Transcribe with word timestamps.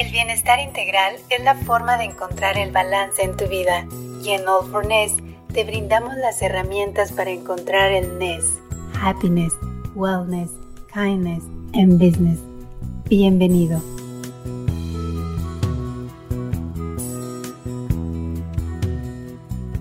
El 0.00 0.10
bienestar 0.12 0.58
integral 0.60 1.16
es 1.28 1.44
la 1.44 1.54
forma 1.54 1.98
de 1.98 2.04
encontrar 2.04 2.56
el 2.56 2.72
balance 2.72 3.22
en 3.22 3.36
tu 3.36 3.46
vida 3.46 3.86
y 4.24 4.30
en 4.30 4.48
All 4.48 4.66
for 4.70 4.86
Ness 4.86 5.12
te 5.52 5.62
brindamos 5.62 6.16
las 6.16 6.40
herramientas 6.40 7.12
para 7.12 7.30
encontrar 7.30 7.92
el 7.92 8.18
Ness, 8.18 8.58
Happiness, 8.98 9.52
Wellness, 9.94 10.50
Kindness 10.92 11.44
and 11.74 11.98
Business. 12.02 12.40
Bienvenido. 13.10 13.78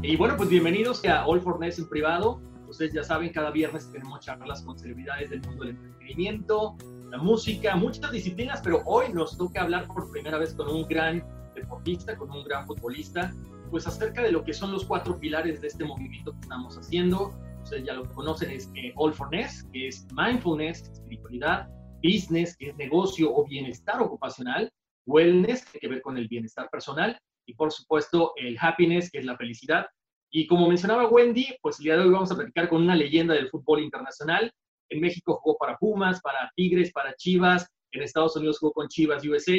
Y 0.02 0.18
bueno, 0.18 0.36
pues 0.36 0.50
bienvenidos 0.50 1.06
a 1.06 1.26
All 1.26 1.40
for 1.40 1.60
Ness 1.62 1.80
en 1.80 1.88
privado. 1.88 2.42
Ustedes 2.68 2.92
ya 2.92 3.04
saben, 3.04 3.32
cada 3.32 3.52
viernes 3.52 3.90
tenemos 3.90 4.20
charlas 4.20 4.62
con 4.64 4.78
celebridades 4.78 5.30
del 5.30 5.42
mundo 5.44 5.64
del 5.64 5.76
entretenimiento, 5.78 6.76
la 7.10 7.18
música, 7.18 7.76
muchas 7.76 8.12
disciplinas, 8.12 8.62
pero 8.64 8.84
hoy 8.86 9.12
nos 9.12 9.36
toca 9.36 9.62
hablar 9.62 9.88
por 9.88 10.12
primera 10.12 10.38
vez 10.38 10.54
con 10.54 10.70
un 10.70 10.88
gran 10.88 11.24
deportista, 11.56 12.16
con 12.16 12.30
un 12.30 12.44
gran 12.44 12.68
futbolista, 12.68 13.34
pues 13.72 13.88
acerca 13.88 14.22
de 14.22 14.32
lo 14.32 14.44
que 14.44 14.54
son 14.54 14.72
los 14.72 14.86
cuatro 14.86 15.20
pilares 15.20 15.60
de 15.60 15.68
este 15.68 15.84
movimiento 15.84 16.34
que 16.34 16.42
estamos 16.42 16.78
haciendo. 16.78 17.34
Ustedes 17.64 17.86
ya 17.86 17.94
lo 17.94 18.06
conocen, 18.14 18.52
es 18.52 18.70
eh, 18.76 18.94
All 18.96 19.14
for 19.14 19.30
Ness, 19.32 19.64
que 19.74 19.88
es 19.88 20.08
mindfulness, 20.16 20.84
espiritualidad, 20.84 21.68
business, 22.04 22.56
que 22.56 22.70
es 22.70 22.76
negocio 22.78 23.34
o 23.36 23.44
bienestar 23.46 24.02
ocupacional, 24.02 24.72
wellness, 25.08 25.66
que 25.66 25.72
tiene 25.72 25.82
que 25.82 25.88
ver 25.96 26.02
con 26.04 26.18
el 26.18 26.28
bienestar 26.28 26.70
personal, 26.70 27.18
y 27.48 27.56
por 27.56 27.72
supuesto 27.72 28.34
el 28.36 28.56
happiness, 28.60 29.10
que 29.10 29.18
es 29.18 29.26
la 29.26 29.36
felicidad. 29.36 29.88
Y 30.32 30.46
como 30.46 30.68
mencionaba 30.68 31.08
Wendy, 31.08 31.58
pues 31.62 31.80
el 31.80 31.86
día 31.86 31.98
de 31.98 32.04
hoy 32.04 32.12
vamos 32.12 32.32
a 32.32 32.36
platicar 32.36 32.70
con 32.70 32.84
una 32.84 32.96
leyenda 32.96 33.34
del 33.34 33.50
fútbol 33.50 33.82
internacional, 33.82 34.52
en 34.90 35.02
México 35.02 35.40
jugó 35.42 35.58
para 35.58 35.78
Pumas, 35.78 36.22
para 36.22 36.52
Tigres, 36.56 36.92
para 36.92 37.16
Chivas. 37.16 37.68
En 37.92 38.04
Estados 38.04 38.36
Unidos 38.36 38.60
jugó 38.60 38.74
con 38.74 38.88
Chivas 38.88 39.26
USA. 39.26 39.58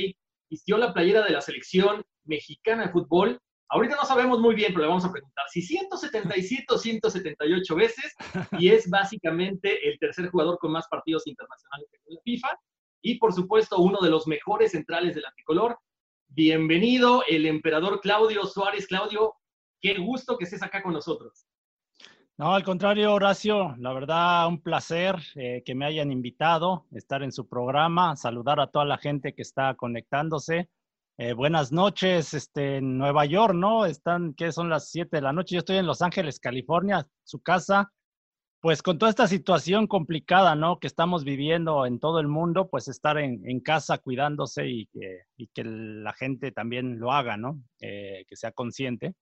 Vistió 0.48 0.78
la 0.78 0.92
playera 0.92 1.25
de 1.25 1.31
la 1.31 1.41
selección 1.41 2.03
mexicana 2.25 2.87
de 2.87 2.92
fútbol. 2.92 3.41
Ahorita 3.69 3.95
no 3.95 4.05
sabemos 4.05 4.41
muy 4.41 4.56
bien, 4.56 4.72
pero 4.72 4.83
le 4.83 4.89
vamos 4.89 5.05
a 5.05 5.12
preguntar 5.12 5.45
si 5.48 5.62
177 5.62 6.64
o 6.75 6.78
178 6.78 7.77
veces 7.77 8.14
y 8.59 8.69
es 8.69 8.91
básicamente 8.91 9.88
el 9.88 9.97
tercer 10.00 10.28
jugador 10.28 10.59
con 10.59 10.72
más 10.72 10.88
partidos 10.88 11.27
internacionales 11.28 11.88
en 11.93 12.15
la 12.15 12.21
FIFA 12.25 12.49
y 13.03 13.19
por 13.19 13.32
supuesto 13.32 13.78
uno 13.78 14.00
de 14.00 14.10
los 14.10 14.26
mejores 14.26 14.72
centrales 14.72 15.15
del 15.15 15.25
tricolor. 15.37 15.78
Bienvenido 16.28 17.22
el 17.28 17.47
emperador 17.47 18.00
Claudio 18.00 18.44
Suárez. 18.44 18.88
Claudio, 18.88 19.34
qué 19.81 19.94
gusto 19.99 20.37
que 20.37 20.44
estés 20.44 20.62
acá 20.65 20.82
con 20.82 20.93
nosotros. 20.93 21.47
No, 22.41 22.55
al 22.55 22.65
contrario, 22.65 23.12
Horacio, 23.12 23.77
la 23.77 23.93
verdad, 23.93 24.49
un 24.49 24.62
placer 24.62 25.17
eh, 25.34 25.62
que 25.62 25.75
me 25.75 25.84
hayan 25.84 26.11
invitado, 26.11 26.87
estar 26.93 27.23
en 27.23 27.33
su 27.33 27.47
programa, 27.47 28.17
saludar 28.17 28.61
a 28.61 28.69
toda 28.69 28.87
la 28.87 28.97
gente 28.97 29.34
que 29.34 29.43
está 29.43 29.75
conectándose. 29.75 30.71
Eh, 31.19 31.34
buenas 31.34 31.71
noches, 31.71 32.33
este, 32.33 32.79
en 32.79 32.97
Nueva 32.97 33.27
York, 33.27 33.53
¿no? 33.53 33.84
Están, 33.84 34.33
¿qué 34.33 34.53
son 34.53 34.71
las 34.71 34.89
7 34.89 35.19
de 35.19 35.21
la 35.21 35.34
noche? 35.34 35.56
Yo 35.56 35.59
estoy 35.59 35.77
en 35.77 35.87
Los 35.87 36.00
Ángeles, 36.00 36.41
California, 36.41 37.06
su 37.25 37.43
casa. 37.43 37.93
Pues 38.62 38.83
con 38.83 38.97
toda 38.97 39.11
esta 39.11 39.27
situación 39.27 39.87
complicada, 39.87 40.55
¿no? 40.55 40.79
Que 40.79 40.87
estamos 40.87 41.25
viviendo 41.25 41.84
en 41.84 42.00
todo 42.00 42.21
el 42.21 42.29
mundo, 42.29 42.71
pues 42.71 42.89
estar 42.89 43.19
en, 43.19 43.47
en 43.47 43.61
casa 43.61 43.99
cuidándose 43.99 44.67
y 44.67 44.87
que, 44.87 45.25
y 45.37 45.49
que, 45.49 45.62
la 45.65 46.15
gente 46.15 46.53
también 46.53 47.00
lo 47.00 47.12
haga, 47.12 47.37
¿no? 47.37 47.61
Eh, 47.81 48.25
que 48.27 48.37
sea 48.37 48.53
consciente. 48.53 49.15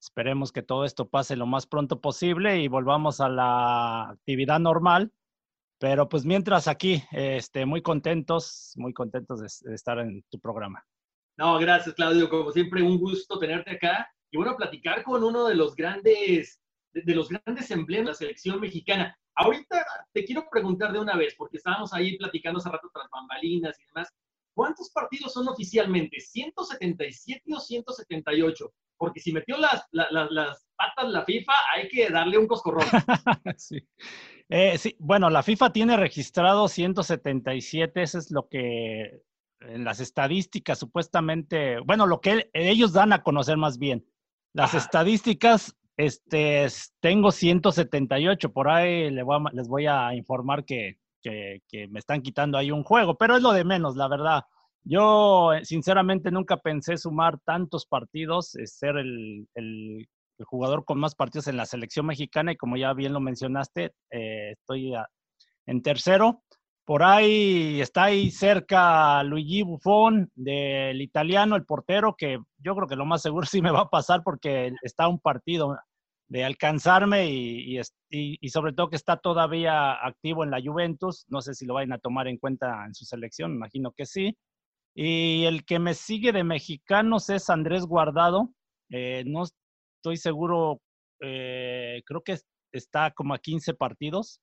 Esperemos 0.00 0.50
que 0.50 0.62
todo 0.62 0.86
esto 0.86 1.08
pase 1.08 1.36
lo 1.36 1.46
más 1.46 1.66
pronto 1.66 2.00
posible 2.00 2.60
y 2.60 2.68
volvamos 2.68 3.20
a 3.20 3.28
la 3.28 4.08
actividad 4.10 4.58
normal. 4.58 5.12
Pero 5.78 6.08
pues 6.08 6.24
mientras 6.24 6.68
aquí, 6.68 7.02
este, 7.12 7.66
muy 7.66 7.82
contentos, 7.82 8.72
muy 8.76 8.94
contentos 8.94 9.40
de, 9.40 9.74
estar 9.74 9.98
en 9.98 10.22
tu 10.30 10.38
programa. 10.38 10.84
No, 11.36 11.58
gracias 11.58 11.94
Claudio, 11.94 12.28
como 12.28 12.50
siempre 12.50 12.82
un 12.82 12.98
gusto 12.98 13.38
tenerte 13.38 13.72
acá 13.72 14.10
y 14.30 14.36
bueno, 14.36 14.56
platicar 14.56 15.02
con 15.02 15.22
uno 15.22 15.46
de 15.46 15.54
los 15.54 15.74
grandes, 15.74 16.60
de, 16.92 17.14
los 17.14 17.28
grandes 17.28 17.70
emblemas 17.70 18.04
de 18.04 18.10
la 18.10 18.14
selección 18.14 18.60
mexicana. 18.60 19.16
Ahorita 19.34 19.84
te 20.12 20.24
quiero 20.24 20.46
preguntar 20.50 20.92
de 20.92 20.98
una 20.98 21.16
vez, 21.16 21.34
porque 21.36 21.56
estábamos 21.58 21.92
ahí 21.92 22.16
platicando 22.16 22.58
hace 22.58 22.68
rato 22.68 22.90
tras 22.92 23.08
bambalinas 23.10 23.78
y 23.80 23.86
demás, 23.86 24.12
¿cuántos 24.54 24.90
partidos 24.90 25.32
son 25.32 25.48
oficialmente? 25.48 26.18
¿177 26.18 27.42
o 27.54 27.60
178? 27.60 28.72
Porque 29.00 29.18
si 29.18 29.32
metió 29.32 29.56
las, 29.56 29.88
las, 29.92 30.68
patas 30.76 31.10
la 31.10 31.24
FIFA, 31.24 31.52
hay 31.74 31.88
que 31.88 32.10
darle 32.10 32.36
un 32.36 32.46
coscorrón. 32.46 32.84
Eh, 34.52 34.76
sí. 34.78 34.96
bueno, 34.98 35.30
la 35.30 35.44
FIFA 35.44 35.72
tiene 35.72 35.96
registrado 35.96 36.66
177, 36.66 38.02
eso 38.02 38.18
es 38.18 38.32
lo 38.32 38.48
que 38.48 39.22
en 39.60 39.84
las 39.84 40.00
estadísticas 40.00 40.76
supuestamente, 40.76 41.78
bueno, 41.78 42.04
lo 42.04 42.20
que 42.20 42.50
ellos 42.52 42.92
dan 42.92 43.12
a 43.12 43.22
conocer 43.22 43.56
más 43.56 43.78
bien. 43.78 44.04
Las 44.52 44.74
estadísticas, 44.74 45.76
este, 45.96 46.66
tengo 46.98 47.30
178, 47.30 48.52
por 48.52 48.68
ahí 48.68 49.08
les 49.12 49.24
voy 49.24 49.36
a, 49.36 49.50
les 49.52 49.68
voy 49.68 49.86
a 49.86 50.14
informar 50.14 50.64
que, 50.64 50.98
que, 51.22 51.62
que 51.68 51.86
me 51.86 52.00
están 52.00 52.20
quitando 52.20 52.58
ahí 52.58 52.72
un 52.72 52.82
juego, 52.82 53.16
pero 53.16 53.36
es 53.36 53.42
lo 53.42 53.52
de 53.52 53.62
menos, 53.62 53.94
la 53.94 54.08
verdad. 54.08 54.42
Yo, 54.84 55.52
eh, 55.52 55.64
sinceramente, 55.64 56.30
nunca 56.30 56.56
pensé 56.56 56.96
sumar 56.96 57.38
tantos 57.44 57.86
partidos, 57.86 58.54
eh, 58.56 58.66
ser 58.66 58.96
el, 58.96 59.46
jugador 60.46 60.86
con 60.86 60.98
más 60.98 61.14
partidos 61.14 61.48
en 61.48 61.58
la 61.58 61.66
selección 61.66 62.06
mexicana 62.06 62.52
y 62.52 62.56
como 62.56 62.78
ya 62.78 62.94
bien 62.94 63.12
lo 63.12 63.20
mencionaste, 63.20 63.92
eh, 64.10 64.52
estoy 64.52 64.94
en 65.66 65.82
tercero. 65.82 66.42
Por 66.86 67.02
ahí 67.02 67.80
está 67.80 68.04
ahí 68.04 68.30
cerca 68.30 69.22
Luigi 69.22 69.62
Buffon 69.62 70.30
del 70.34 71.02
italiano, 71.02 71.56
el 71.56 71.66
portero, 71.66 72.16
que 72.16 72.38
yo 72.58 72.74
creo 72.74 72.88
que 72.88 72.96
lo 72.96 73.04
más 73.04 73.22
seguro 73.22 73.46
sí 73.46 73.60
me 73.62 73.70
va 73.70 73.82
a 73.82 73.90
pasar 73.90 74.22
porque 74.24 74.72
está 74.82 75.08
un 75.08 75.20
partido 75.20 75.76
de 76.28 76.44
alcanzarme 76.44 77.28
y, 77.28 77.78
y, 78.08 78.48
sobre 78.50 78.72
todo 78.72 78.88
que 78.88 78.96
está 78.96 79.16
todavía 79.16 79.92
activo 79.92 80.44
en 80.44 80.50
la 80.50 80.62
Juventus. 80.62 81.26
No 81.28 81.42
sé 81.42 81.54
si 81.54 81.66
lo 81.66 81.74
vayan 81.74 81.92
a 81.92 81.98
tomar 81.98 82.28
en 82.28 82.38
cuenta 82.38 82.86
en 82.86 82.94
su 82.94 83.04
selección, 83.04 83.52
imagino 83.52 83.92
que 83.92 84.06
sí. 84.06 84.36
Y 84.94 85.44
el 85.44 85.64
que 85.64 85.78
me 85.78 85.94
sigue 85.94 86.32
de 86.32 86.44
mexicanos 86.44 87.30
es 87.30 87.48
Andrés 87.50 87.84
Guardado. 87.84 88.50
Eh, 88.90 89.22
no 89.26 89.44
estoy 89.44 90.16
seguro, 90.16 90.80
eh, 91.20 92.02
creo 92.04 92.22
que 92.22 92.38
está 92.72 93.10
como 93.12 93.34
a 93.34 93.38
15 93.38 93.74
partidos 93.74 94.40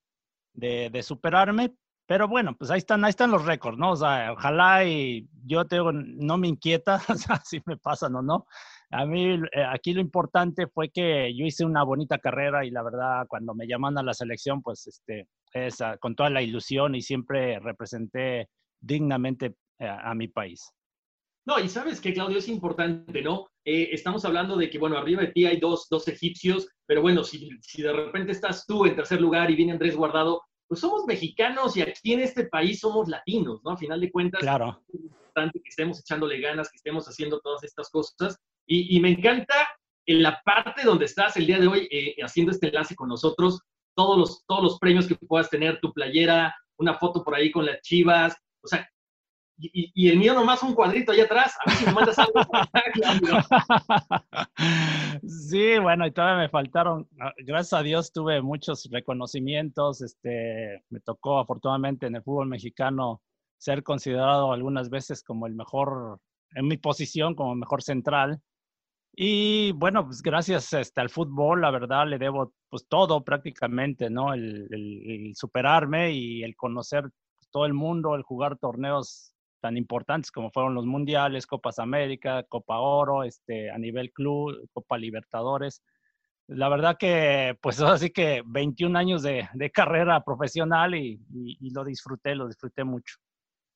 de, 0.53 1.03
superarme, 1.03 1.73
pero 2.07 2.27
bueno, 2.27 2.55
pues 2.57 2.71
ahí 2.71 2.79
están, 2.79 3.03
ahí 3.05 3.11
están 3.11 3.31
los 3.31 3.45
récords, 3.45 3.77
¿no? 3.77 3.91
O 3.91 3.95
sea, 3.95 4.31
ojalá 4.31 4.85
y 4.85 5.27
yo 5.45 5.65
te 5.65 5.77
no 5.77 6.37
me 6.37 6.47
inquieta, 6.47 6.95
o 7.09 7.15
sea, 7.15 7.41
si 7.45 7.61
me 7.65 7.77
pasan 7.77 8.15
o 8.15 8.21
no. 8.21 8.47
A 8.89 9.05
mí 9.05 9.33
eh, 9.33 9.63
aquí 9.69 9.93
lo 9.93 10.01
importante 10.01 10.67
fue 10.67 10.89
que 10.89 11.35
yo 11.35 11.45
hice 11.45 11.65
una 11.65 11.83
bonita 11.83 12.17
carrera 12.17 12.65
y 12.65 12.71
la 12.71 12.83
verdad 12.83 13.25
cuando 13.27 13.53
me 13.53 13.67
llaman 13.67 13.97
a 13.97 14.03
la 14.03 14.13
selección, 14.13 14.61
pues 14.61 14.87
este, 14.87 15.27
es 15.53 15.77
con 15.99 16.15
toda 16.15 16.29
la 16.29 16.41
ilusión 16.41 16.95
y 16.95 17.01
siempre 17.01 17.59
representé 17.59 18.49
dignamente 18.79 19.55
a, 19.79 20.13
mi 20.13 20.27
país. 20.27 20.71
No, 21.45 21.59
y 21.59 21.69
sabes 21.69 22.01
que, 22.01 22.13
Claudio, 22.13 22.39
es 22.39 22.49
importante, 22.49 23.21
¿no? 23.21 23.47
Eh, 23.63 23.89
estamos 23.91 24.25
hablando 24.25 24.57
de 24.57 24.69
que, 24.69 24.79
bueno, 24.79 24.97
arriba 24.97 25.21
de 25.21 25.31
ti 25.31 25.45
hay 25.45 25.59
dos, 25.59 25.87
dos 25.89 26.07
egipcios, 26.07 26.67
pero 26.85 27.01
bueno, 27.01 27.23
si, 27.23 27.49
si, 27.61 27.81
de 27.81 27.93
repente 27.93 28.31
estás 28.31 28.65
tú 28.65 28.85
en 28.85 28.95
tercer 28.95 29.21
lugar 29.21 29.49
y 29.49 29.55
viene 29.55 29.71
Andrés 29.71 29.95
Guardado, 29.95 30.41
pues 30.67 30.81
somos 30.81 31.05
mexicanos 31.05 31.77
y 31.77 31.81
aquí 31.81 32.13
en 32.13 32.19
este 32.19 32.45
país 32.45 32.79
somos 32.79 33.07
latinos, 33.07 33.61
¿no? 33.63 33.71
A 33.71 33.77
final 33.77 34.01
de 34.01 34.11
cuentas, 34.11 34.41
claro. 34.41 34.83
es 34.93 35.01
importante 35.01 35.61
que 35.61 35.69
estemos 35.69 35.99
echándole 35.99 36.39
ganas, 36.41 36.69
que 36.69 36.77
estemos 36.77 37.07
haciendo 37.07 37.39
todas 37.39 37.63
estas 37.63 37.89
cosas. 37.89 38.37
Y, 38.69 38.99
me 38.99 39.11
encanta 39.11 39.55
en 40.05 40.21
la 40.21 40.41
parte 40.43 40.83
donde 40.83 41.05
estás 41.05 41.37
el 41.37 41.47
día 41.47 41.59
de 41.59 41.67
hoy 41.67 41.87
eh, 41.89 42.15
haciendo 42.21 42.51
este 42.51 42.67
enlace 42.67 42.95
con 42.95 43.07
nosotros, 43.07 43.61
todos 43.95 44.17
los, 44.17 44.45
todos 44.45 44.61
los 44.61 44.79
premios 44.79 45.07
que 45.07 45.15
puedas 45.15 45.49
tener, 45.49 45.79
tu 45.79 45.93
playera, 45.93 46.53
una 46.77 46.95
foto 46.95 47.23
por 47.23 47.33
ahí 47.33 47.49
con 47.49 47.65
las 47.65 47.81
chivas, 47.81 48.35
o 48.61 48.67
sea, 48.67 48.87
y, 49.59 50.09
el 50.09 50.19
mío 50.19 50.33
nomás 50.33 50.61
un 50.61 50.75
cuadrito 50.75 51.11
allá 51.11 51.23
atrás. 51.23 51.55
A 51.59 51.69
ver 51.69 51.77
si 51.77 51.85
me 51.85 51.93
mandas 51.93 52.19
algo. 52.19 52.33
sí, 55.27 55.79
bueno, 55.79 56.05
y 56.05 56.11
todavía 56.11 56.43
me 56.43 56.49
faltaron. 56.49 57.07
Gracias 57.37 57.73
a 57.73 57.81
Dios 57.81 58.11
tuve 58.11 58.41
muchos 58.41 58.87
reconocimientos. 58.91 60.01
Este, 60.01 60.83
me 60.89 60.99
tocó 60.99 61.39
afortunadamente 61.39 62.05
en 62.05 62.15
el 62.15 62.23
fútbol 62.23 62.47
mexicano 62.47 63.21
ser 63.57 63.81
considerado 63.81 64.51
algunas 64.51 64.89
veces 64.89 65.23
como 65.23 65.47
el 65.47 65.55
mejor, 65.55 66.19
en 66.55 66.67
mi 66.67 66.77
posición, 66.77 67.33
como 67.33 67.55
mejor 67.55 67.81
central. 67.81 68.39
Y 69.15 69.71
bueno, 69.71 70.05
pues 70.05 70.21
gracias 70.21 70.71
este, 70.73 71.01
al 71.01 71.09
fútbol, 71.09 71.61
la 71.61 71.71
verdad, 71.71 72.05
le 72.05 72.19
debo 72.19 72.53
pues 72.69 72.85
todo 72.87 73.23
prácticamente, 73.23 74.11
¿no? 74.11 74.35
El, 74.35 74.67
el 74.69 75.35
superarme 75.35 76.11
y 76.11 76.43
el 76.43 76.55
conocer 76.55 77.09
todo 77.49 77.65
el 77.65 77.73
mundo, 77.73 78.13
el 78.13 78.21
jugar 78.21 78.59
torneos 78.59 79.33
tan 79.67 79.75
importantes 79.75 80.31
como 80.31 80.49
fueron 80.49 80.73
los 80.75 80.85
mundiales, 80.85 81.45
Copas 81.45 81.77
América, 81.77 82.43
Copa 82.43 82.79
Oro, 82.79 83.23
este, 83.23 83.69
a 83.69 83.77
nivel 83.77 84.13
club, 84.13 84.65
Copa 84.71 84.97
Libertadores. 84.97 85.83
La 86.47 86.69
verdad 86.69 86.95
que, 86.97 87.57
pues 87.61 87.81
así 87.81 88.11
que 88.11 88.43
21 88.45 88.97
años 88.97 89.23
de, 89.23 89.49
de 89.53 89.69
carrera 89.69 90.23
profesional 90.23 90.95
y, 90.95 91.19
y, 91.33 91.69
lo 91.71 91.83
disfruté, 91.83 92.33
lo 92.33 92.47
disfruté 92.47 92.85
mucho. 92.85 93.17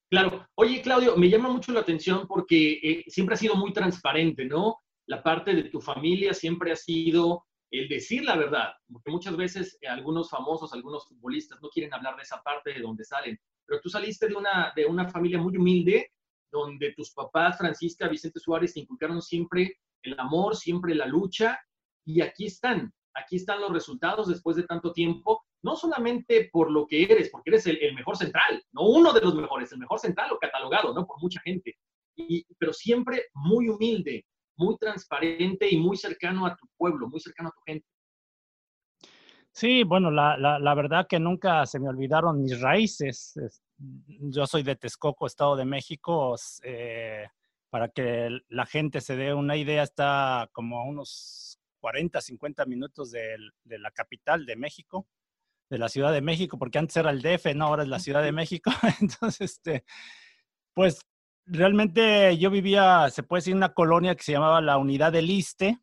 Claro. 0.09 0.47
Oye, 0.55 0.81
Claudio, 0.81 1.17
me 1.17 1.29
llama 1.29 1.49
mucho 1.49 1.73
la 1.73 1.81
atención 1.81 2.25
porque 2.25 2.79
eh, 2.81 3.03
siempre 3.07 3.35
ha 3.35 3.38
sido 3.38 3.55
muy 3.55 3.73
transparente, 3.73 4.45
¿no? 4.45 4.77
La 5.07 5.21
parte 5.21 5.53
de 5.53 5.63
tu 5.63 5.81
familia 5.81 6.33
siempre 6.33 6.71
ha 6.71 6.77
sido 6.77 7.47
el 7.71 7.88
decir 7.88 8.23
la 8.25 8.35
verdad, 8.35 8.73
porque 8.91 9.12
muchas 9.12 9.35
veces 9.38 9.77
eh, 9.81 9.88
algunos 9.88 10.29
famosos, 10.29 10.73
algunos 10.73 11.07
futbolistas 11.07 11.62
no 11.62 11.69
quieren 11.69 11.94
hablar 11.94 12.18
de 12.18 12.23
esa 12.23 12.41
parte 12.44 12.73
de 12.73 12.81
donde 12.81 13.06
salen, 13.06 13.39
pero 13.65 13.79
tú 13.81 13.89
saliste 13.89 14.27
de 14.27 14.35
una, 14.35 14.73
de 14.75 14.85
una 14.85 15.07
familia 15.09 15.39
muy 15.39 15.56
humilde, 15.56 16.12
donde 16.51 16.94
tus 16.94 17.12
papás, 17.12 17.57
Francisca, 17.57 18.09
Vicente 18.09 18.41
Suárez, 18.41 18.73
te 18.73 18.81
inculcaron 18.81 19.21
siempre 19.21 19.79
el 20.03 20.19
amor, 20.19 20.57
siempre 20.57 20.94
la 20.94 21.06
lucha, 21.06 21.57
y 22.06 22.19
aquí 22.19 22.47
están, 22.47 22.94
aquí 23.13 23.38
están 23.38 23.62
los 23.62 23.71
resultados 23.71 24.27
después 24.27 24.57
de 24.57 24.63
tanto 24.63 24.91
tiempo, 24.91 25.45
no 25.63 25.77
solamente 25.77 26.50
por 26.51 26.69
lo 26.69 26.85
que 26.85 27.03
eres, 27.03 27.29
porque 27.29 27.51
eres 27.51 27.67
el, 27.67 27.94
mejor 27.94 28.17
central, 28.17 28.62
no 28.74 28.81
uno 28.81 29.13
de 29.13 29.21
los 29.21 29.33
mejores, 29.33 29.71
el 29.71 29.79
mejor 29.79 30.00
central 30.00 30.31
o 30.33 30.39
catalogado, 30.39 30.94
¿no? 30.94 31.06
Por 31.06 31.21
mucha 31.21 31.39
gente, 31.41 31.77
y, 32.17 32.45
pero 32.57 32.74
siempre 32.74 33.27
muy 33.33 33.69
humilde, 33.69 34.25
muy 34.61 34.77
transparente 34.77 35.67
y 35.69 35.77
muy 35.77 35.97
cercano 35.97 36.45
a 36.45 36.55
tu 36.55 36.67
pueblo, 36.77 37.09
muy 37.09 37.19
cercano 37.19 37.49
a 37.49 37.51
tu 37.51 37.61
gente. 37.65 37.87
Sí, 39.53 39.83
bueno, 39.83 40.11
la, 40.11 40.37
la, 40.37 40.73
verdad 40.75 41.07
que 41.09 41.19
nunca 41.19 41.65
se 41.65 41.79
me 41.79 41.89
olvidaron 41.89 42.41
mis 42.41 42.61
raíces. 42.61 43.33
Yo 43.77 44.47
soy 44.47 44.63
de 44.63 44.77
Texcoco, 44.77 45.27
Estado 45.27 45.57
de 45.57 45.65
México. 45.65 46.35
Eh, 46.63 47.25
para 47.69 47.89
que 47.89 48.39
la 48.47 48.65
gente 48.65 49.01
se 49.01 49.15
dé 49.15 49.33
una 49.33 49.57
idea, 49.57 49.83
está 49.83 50.49
como 50.53 50.79
a 50.79 50.85
unos 50.85 51.59
40, 51.79 52.21
50 52.21 52.65
minutos 52.65 53.11
de, 53.11 53.35
de, 53.63 53.79
la 53.79 53.91
capital 53.91 54.45
de 54.45 54.55
México, 54.55 55.07
de 55.69 55.79
la 55.79 55.89
Ciudad 55.89 56.13
de 56.13 56.21
México, 56.21 56.57
porque 56.57 56.79
antes 56.79 56.95
era 56.95 57.09
el 57.09 57.21
DF, 57.21 57.53
no, 57.55 57.65
ahora 57.65 57.83
es 57.83 57.89
la 57.89 57.99
Ciudad 57.99 58.23
de 58.23 58.31
México. 58.31 58.71
Entonces, 59.01 59.51
este, 59.51 59.83
pues 60.73 61.01
realmente 61.45 62.38
yo 62.38 62.49
vivía, 62.49 63.09
se 63.09 63.23
puede 63.23 63.39
decir, 63.39 63.51
en 63.51 63.57
una 63.57 63.73
colonia 63.73 64.15
que 64.15 64.23
se 64.23 64.31
llamaba 64.33 64.61
la 64.61 64.77
Unidad 64.77 65.11
del 65.11 65.29
Iste, 65.29 65.79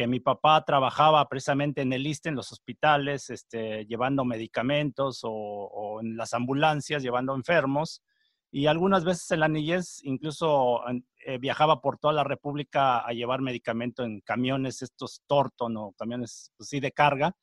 que 0.00 0.06
mi 0.06 0.18
papá 0.18 0.64
trabajaba 0.64 1.28
precisamente 1.28 1.82
en 1.82 1.92
el 1.92 2.06
ISTE, 2.06 2.30
en 2.30 2.36
los 2.36 2.52
hospitales, 2.52 3.28
este, 3.28 3.84
llevando 3.84 4.24
medicamentos 4.24 5.20
o, 5.24 6.00
en 6.00 6.16
las 6.16 6.32
ambulancias, 6.32 7.02
llevando 7.02 7.34
enfermos. 7.34 8.02
Y 8.50 8.66
algunas 8.66 9.04
veces 9.04 9.30
en 9.30 9.40
la 9.40 9.48
niñez 9.48 10.00
incluso 10.02 10.80
eh, 11.26 11.36
viajaba 11.38 11.82
por 11.82 11.98
toda 11.98 12.14
la 12.14 12.24
República 12.24 13.00
a 13.00 13.12
llevar 13.12 13.42
medicamento 13.42 14.02
en 14.02 14.20
camiones, 14.22 14.80
estos 14.80 15.22
Torton 15.26 15.76
o 15.76 15.92
camiones 15.92 16.50
pues, 16.56 16.70
de 16.70 16.92
carga. 16.92 17.36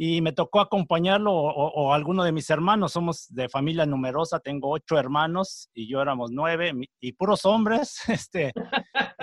Y 0.00 0.22
me 0.22 0.32
tocó 0.32 0.60
acompañarlo 0.60 1.32
o, 1.32 1.50
o, 1.50 1.92
alguno 1.92 2.22
de 2.22 2.30
mis 2.30 2.48
hermanos. 2.50 2.92
Somos 2.92 3.26
de 3.34 3.48
familia 3.48 3.84
numerosa, 3.84 4.38
tengo 4.38 4.70
ocho 4.70 4.96
hermanos 4.96 5.70
y 5.74 5.88
yo 5.88 6.00
éramos 6.00 6.30
nueve 6.30 6.72
y 7.00 7.12
puros 7.12 7.44
hombres. 7.44 7.98
Este, 8.08 8.52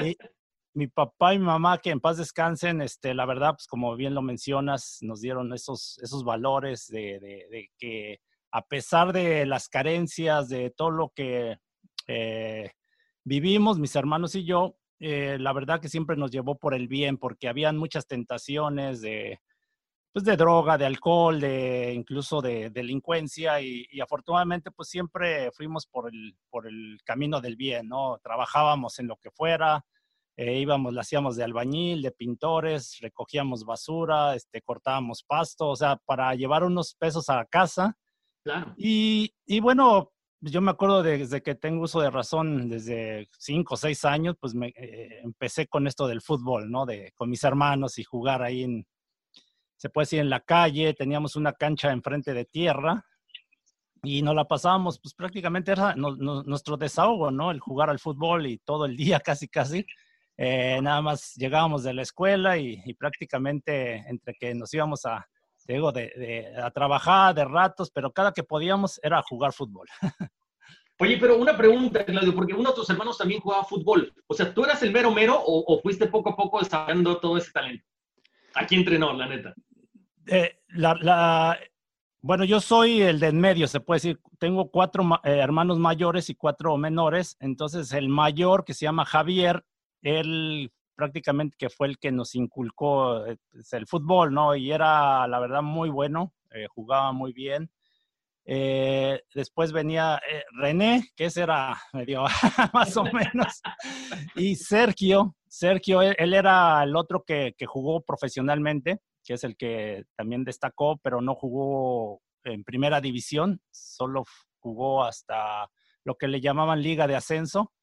y, 0.03 0.17
mi 0.75 0.87
papá 0.87 1.33
y 1.33 1.39
mi 1.39 1.45
mamá, 1.45 1.77
que 1.77 1.89
en 1.89 2.01
paz 2.01 2.17
descansen, 2.17 2.81
este, 2.81 3.13
la 3.13 3.25
verdad, 3.25 3.53
pues 3.53 3.67
como 3.67 3.95
bien 3.95 4.13
lo 4.13 4.21
mencionas, 4.21 4.97
nos 5.01 5.21
dieron 5.21 5.53
esos, 5.53 5.97
esos 6.03 6.25
valores 6.25 6.87
de, 6.87 7.69
que 7.79 8.19
a 8.51 8.61
pesar 8.61 9.13
de 9.13 9.45
las 9.45 9.69
carencias, 9.69 10.49
de 10.49 10.71
todo 10.71 10.91
lo 10.91 11.13
que 11.15 11.57
eh, 12.07 12.71
vivimos, 13.23 13.79
mis 13.79 13.95
hermanos 13.95 14.35
y 14.35 14.43
yo, 14.43 14.75
eh, 14.99 15.37
la 15.39 15.53
verdad 15.53 15.79
que 15.79 15.89
siempre 15.89 16.17
nos 16.17 16.31
llevó 16.31 16.57
por 16.57 16.73
el 16.73 16.89
bien, 16.89 17.17
porque 17.17 17.47
habían 17.47 17.77
muchas 17.77 18.05
tentaciones 18.05 19.01
de, 19.01 19.39
pues 20.15 20.23
de 20.23 20.37
droga, 20.37 20.77
de 20.77 20.85
alcohol, 20.85 21.41
de 21.41 21.91
incluso 21.93 22.41
de 22.41 22.69
delincuencia 22.69 23.59
y, 23.59 23.85
y, 23.91 23.99
afortunadamente 23.99 24.71
pues 24.71 24.87
siempre 24.87 25.51
fuimos 25.51 25.87
por 25.87 26.07
el, 26.07 26.37
por 26.49 26.67
el 26.67 26.99
camino 27.03 27.41
del 27.41 27.57
bien, 27.57 27.89
¿no? 27.89 28.17
Trabajábamos 28.23 28.97
en 28.99 29.07
lo 29.07 29.17
que 29.17 29.29
fuera, 29.31 29.83
eh, 30.37 30.57
íbamos, 30.57 30.93
la 30.93 31.01
hacíamos 31.01 31.35
de 31.35 31.43
albañil, 31.43 32.01
de 32.01 32.13
pintores, 32.13 32.97
recogíamos 33.01 33.65
basura, 33.65 34.35
este, 34.35 34.61
cortábamos 34.61 35.21
pasto, 35.21 35.67
o 35.67 35.75
sea, 35.75 35.97
para 36.05 36.33
llevar 36.33 36.63
unos 36.63 36.95
pesos 36.95 37.29
a 37.29 37.43
casa. 37.43 37.97
Claro. 38.41 38.73
Y, 38.77 39.35
y 39.45 39.59
bueno, 39.59 40.13
yo 40.39 40.61
me 40.61 40.71
acuerdo 40.71 41.03
desde 41.03 41.43
que 41.43 41.55
tengo 41.55 41.83
uso 41.83 41.99
de 41.99 42.09
razón, 42.09 42.69
desde 42.69 43.27
cinco 43.37 43.73
o 43.73 43.77
seis 43.77 44.05
años, 44.05 44.37
pues 44.39 44.55
me, 44.55 44.67
eh, 44.77 45.19
empecé 45.25 45.67
con 45.67 45.87
esto 45.87 46.07
del 46.07 46.21
fútbol, 46.21 46.71
¿no? 46.71 46.85
De, 46.85 47.11
con 47.15 47.29
mis 47.29 47.43
hermanos 47.43 47.97
y 47.97 48.05
jugar 48.05 48.43
ahí 48.43 48.63
en, 48.63 48.87
se 49.85 49.89
puede 49.91 50.05
decir, 50.05 50.19
en 50.19 50.31
la 50.31 50.39
calle, 50.39 50.95
teníamos 50.95 51.35
una 51.35 51.53
cancha 51.53 51.91
enfrente 51.91 52.33
de 52.33 52.45
tierra 52.45 53.05
y 54.01 54.23
nos 54.23 54.33
la 54.33 54.45
pasábamos, 54.45 54.99
pues 54.99 55.13
prácticamente 55.13 55.73
era 55.73 55.93
nuestro 55.93 56.75
desahogo, 56.75 57.29
¿no? 57.29 57.51
El 57.51 57.59
jugar 57.59 57.91
al 57.91 57.99
fútbol 57.99 58.47
y 58.47 58.57
todo 58.57 58.85
el 58.85 58.97
día 58.97 59.19
casi, 59.23 59.47
casi. 59.47 59.85
Eh, 60.37 60.79
nada 60.81 61.03
más 61.03 61.35
llegábamos 61.35 61.83
de 61.83 61.93
la 61.93 62.01
escuela 62.01 62.57
y, 62.57 62.81
prácticamente 62.95 64.03
entre 64.07 64.33
que 64.33 64.55
nos 64.55 64.73
íbamos 64.73 65.05
a, 65.05 65.27
digo, 65.67 65.91
de, 65.91 66.51
a 66.59 66.71
trabajar 66.71 67.35
de 67.35 67.45
ratos, 67.45 67.91
pero 67.91 68.11
cada 68.11 68.31
que 68.31 68.41
podíamos 68.41 68.99
era 69.03 69.21
jugar 69.21 69.53
fútbol. 69.53 69.87
Oye, 70.97 71.17
pero 71.19 71.37
una 71.37 71.55
pregunta, 71.55 72.03
Claudio, 72.03 72.33
porque 72.33 72.55
uno 72.55 72.71
de 72.71 72.75
tus 72.75 72.89
hermanos 72.89 73.19
también 73.19 73.39
jugaba 73.39 73.63
fútbol. 73.65 74.11
O 74.25 74.33
sea, 74.33 74.51
¿tú 74.51 74.63
eras 74.65 74.81
el 74.81 74.91
mero 74.91 75.11
mero 75.11 75.39
o, 75.45 75.79
fuiste 75.79 76.07
poco 76.07 76.31
a 76.31 76.35
poco 76.35 76.57
desarrollando 76.57 77.19
todo 77.19 77.37
ese 77.37 77.51
talento? 77.51 77.85
Aquí 78.55 78.75
entrenó, 78.75 79.11
la 79.11 79.27
neta. 79.27 79.53
Eh, 80.27 80.59
la, 80.69 81.57
bueno, 82.21 82.43
yo 82.43 82.59
soy 82.59 83.01
el 83.01 83.19
de 83.19 83.27
en 83.27 83.39
medio, 83.39 83.67
se 83.67 83.79
puede 83.79 83.97
decir. 83.97 84.19
Tengo 84.39 84.69
cuatro 84.71 85.03
eh, 85.23 85.37
hermanos 85.37 85.79
mayores 85.79 86.29
y 86.29 86.35
cuatro 86.35 86.75
menores. 86.77 87.37
Entonces, 87.39 87.91
el 87.93 88.09
mayor, 88.09 88.65
que 88.65 88.73
se 88.73 88.85
llama 88.85 89.05
Javier, 89.05 89.63
él 90.01 90.71
prácticamente 90.95 91.57
que 91.57 91.69
fue 91.69 91.87
el 91.87 91.99
que 91.99 92.11
nos 92.11 92.35
inculcó 92.35 93.25
eh, 93.25 93.37
pues, 93.51 93.73
el 93.73 93.85
fútbol, 93.87 94.33
¿no? 94.33 94.55
Y 94.55 94.71
era, 94.71 95.27
la 95.27 95.39
verdad, 95.39 95.61
muy 95.61 95.89
bueno, 95.89 96.33
jugaba 96.73 97.11
muy 97.11 97.33
bien. 97.33 97.69
Eh, 98.45 99.21
después 99.33 99.71
venía 99.71 100.21
René, 100.51 101.09
que 101.15 101.25
ese 101.25 101.41
era 101.41 101.75
medio 101.93 102.23
más 102.73 102.95
o 102.95 103.03
menos, 103.05 103.61
y 104.35 104.55
Sergio, 104.55 105.35
Sergio, 105.47 106.01
él, 106.03 106.33
era 106.33 106.83
el 106.83 106.95
otro 106.95 107.23
que, 107.25 107.55
que, 107.57 107.65
jugó 107.65 108.01
profesionalmente, 108.03 108.99
que 109.23 109.33
es 109.33 109.43
el 109.43 109.57
que 109.57 110.03
también 110.15 110.43
destacó, 110.43 110.97
pero 110.97 111.21
no 111.21 111.33
jugó 111.33 112.21
en 112.43 112.63
primera 112.63 113.01
división, 113.01 113.61
solo 113.71 114.23
jugó 114.59 115.03
hasta 115.03 115.69
lo 116.03 116.15
que 116.15 116.27
le 116.27 116.39
llamaban 116.39 116.81
liga 116.81 117.07
de 117.07 117.15
ascenso 117.15 117.73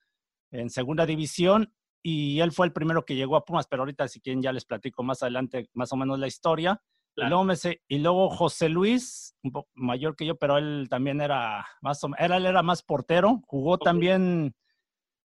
en 0.52 0.71
segunda 0.71 1.07
división 1.07 1.75
y 2.02 2.40
él 2.40 2.52
fue 2.52 2.66
el 2.66 2.73
primero 2.73 3.04
que 3.04 3.14
llegó 3.14 3.37
a 3.37 3.45
Pumas, 3.45 3.66
pero 3.69 3.83
ahorita 3.83 4.09
si 4.09 4.21
quieren 4.21 4.42
ya 4.42 4.52
les 4.52 4.64
platico 4.64 5.02
más 5.02 5.23
adelante 5.23 5.69
más 5.75 5.92
o 5.92 5.97
menos 5.97 6.19
la 6.19 6.26
historia. 6.26 6.81
Y, 7.16 7.25
luego 7.26 7.45
me 7.45 7.54
y 7.88 7.99
luego 7.99 8.31
José 8.31 8.69
Luis, 8.69 9.35
un 9.42 9.52
poco 9.52 9.69
mayor 9.75 10.16
que 10.16 10.25
yo, 10.25 10.37
pero 10.37 10.57
él 10.57 10.87
también 10.88 11.21
era 11.21 11.66
más 11.83 12.00
era, 12.19 12.38
él 12.38 12.47
era 12.47 12.62
más 12.62 12.83
portero, 12.83 13.42
jugó 13.47 13.76
también, 13.76 14.54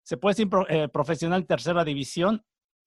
se 0.05 0.17
puede 0.17 0.35
decir, 0.35 0.49
eh, 0.69 0.89
profesional 0.89 1.47
tercera 1.47 1.85
división. 1.85 2.43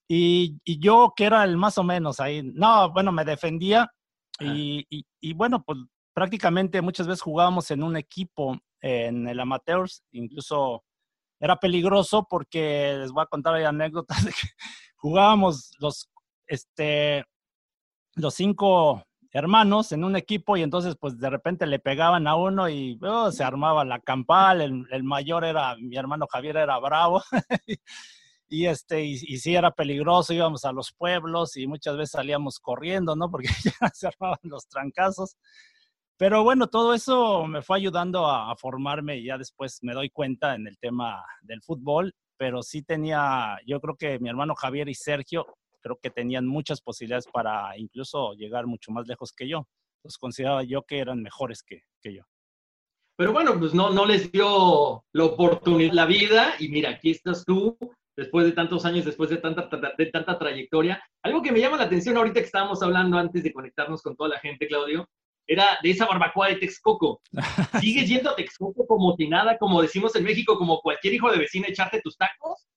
Y, 0.08 0.60
y, 0.66 0.80
yo 0.80 1.14
que 1.16 1.26
era 1.26 1.44
el 1.44 1.56
más 1.56 1.78
o 1.78 1.84
menos 1.84 2.20
ahí, 2.20 2.42
no, 2.44 2.92
bueno, 2.92 3.12
me 3.12 3.24
defendía 3.24 3.92
y, 4.40 4.86
y, 5.22 5.34
bueno, 5.34 5.64
pues 5.64 5.78
prácticamente 6.14 6.82
muchas 6.82 7.08
veces 7.08 7.22
jugábamos 7.22 7.70
en 7.72 7.84
un 7.84 7.98
equipo 7.98 8.58
en 8.82 9.28
el 9.28 9.40
amateurs, 9.40 10.04
incluso 10.12 10.84
era 11.40 11.58
peligroso 11.58 12.26
porque 12.30 12.96
les 12.98 13.12
voy 13.12 13.24
a 13.24 13.28
contar 13.28 13.56
ahí 13.56 13.64
anécdotas 13.64 14.26
de 14.26 14.32
que 14.32 14.48
jugábamos 14.96 15.72
los, 15.80 16.10
este, 16.48 17.26
los 18.20 18.36
cinco 18.36 19.04
hermanos 19.32 19.92
en 19.92 20.04
un 20.04 20.16
equipo 20.16 20.58
y 20.58 20.64
entonces 20.64 20.96
pues 21.00 21.20
de 21.20 21.30
repente 21.30 21.68
le 21.68 21.80
pegaban 21.80 22.28
a 22.28 22.36
uno 22.36 22.68
y 22.68 22.98
oh, 23.04 23.32
se 23.32 23.44
armaba 23.44 23.86
la 23.86 24.00
campal, 24.00 24.62
el, 24.62 25.04
mayor 25.04 25.46
era, 25.46 25.76
mi 25.78 25.96
hermano 25.98 26.28
Javier 26.28 26.58
era 26.58 26.80
bravo 26.80 27.22
y 28.50 28.66
este, 28.66 29.04
y, 29.06 29.18
sí 29.18 29.56
era 29.56 29.72
peligroso, 29.72 30.34
íbamos 30.34 30.66
a 30.66 30.72
los 30.72 30.92
pueblos 30.92 31.56
y 31.58 31.68
muchas 31.68 31.96
veces 31.96 32.12
salíamos 32.12 32.60
corriendo, 32.60 33.16
¿no? 33.16 33.30
Porque 33.30 33.48
ya 33.82 33.90
se 33.94 34.08
armaban 34.08 34.40
los 34.44 34.68
trancazos. 34.68 35.38
Pero 36.18 36.44
bueno, 36.44 36.68
todo 36.68 36.94
eso 36.96 37.46
me 37.46 37.62
fue 37.62 37.78
ayudando 37.78 38.26
a, 38.26 38.52
a 38.52 38.56
formarme 38.56 39.18
y 39.18 39.26
ya 39.26 39.38
después 39.38 39.80
me 39.84 39.94
doy 39.94 40.10
cuenta 40.10 40.56
en 40.56 40.68
el 40.68 40.78
tema 40.80 41.24
del 41.44 41.62
fútbol, 41.62 42.14
pero 42.38 42.64
sí 42.64 42.82
tenía, 42.82 43.58
yo 43.66 43.80
creo 43.80 43.96
que 43.96 44.20
mi 44.20 44.30
hermano 44.30 44.56
Javier 44.56 44.90
y 44.90 44.96
Sergio 44.96 45.46
creo 45.82 46.00
que 46.02 46.10
tenían 46.10 46.46
muchas 46.46 46.82
posibilidades 46.82 47.28
para 47.32 47.78
incluso 47.78 48.34
llegar 48.34 48.68
mucho 48.68 48.92
más 48.92 49.08
lejos 49.08 49.34
que 49.34 49.48
yo. 49.48 49.68
Los 50.04 50.18
consideraba 50.18 50.64
yo 50.64 50.84
que 50.84 51.00
eran 51.00 51.22
mejores 51.22 51.64
que, 51.64 51.84
que 52.02 52.14
yo. 52.16 52.24
Pero 53.18 53.34
bueno, 53.34 53.60
pues 53.60 53.74
no, 53.74 53.90
no 53.90 54.06
les 54.06 54.32
dio 54.32 55.04
la 55.12 55.26
oportunidad 55.26 55.94
la 55.94 56.06
vida 56.06 56.54
y 56.58 56.70
mira, 56.70 56.92
aquí 56.92 57.12
estás 57.12 57.44
tú, 57.44 57.78
después 58.16 58.46
de 58.46 58.54
tantos 58.54 58.86
años, 58.86 59.06
después 59.06 59.30
de 59.30 59.38
tanta, 59.38 59.70
de 59.98 60.06
tanta 60.06 60.40
trayectoria. 60.40 61.04
Algo 61.24 61.42
que 61.42 61.52
me 61.52 61.60
llama 61.60 61.78
la 61.78 61.84
atención 61.84 62.16
ahorita 62.16 62.40
que 62.40 62.46
estábamos 62.46 62.82
hablando 62.82 63.18
antes 63.18 63.44
de 63.44 63.52
conectarnos 63.52 64.02
con 64.02 64.16
toda 64.16 64.30
la 64.30 64.40
gente, 64.40 64.68
Claudio, 64.68 65.10
era 65.48 65.80
de 65.82 65.90
esa 65.90 66.06
barbacoa 66.06 66.48
de 66.48 66.58
Texcoco. 66.58 67.22
¿Sigues 67.82 68.08
yendo 68.08 68.30
a 68.30 68.36
Texcoco 68.36 68.86
como 68.86 69.16
si 69.16 69.28
nada, 69.28 69.58
como 69.58 69.82
decimos 69.82 70.16
en 70.16 70.24
México, 70.24 70.58
como 70.58 70.80
cualquier 70.80 71.14
hijo 71.16 71.32
de 71.32 71.40
vecina 71.40 71.68
echarte 71.68 72.02
tus 72.02 72.18
tacos? 72.18 72.68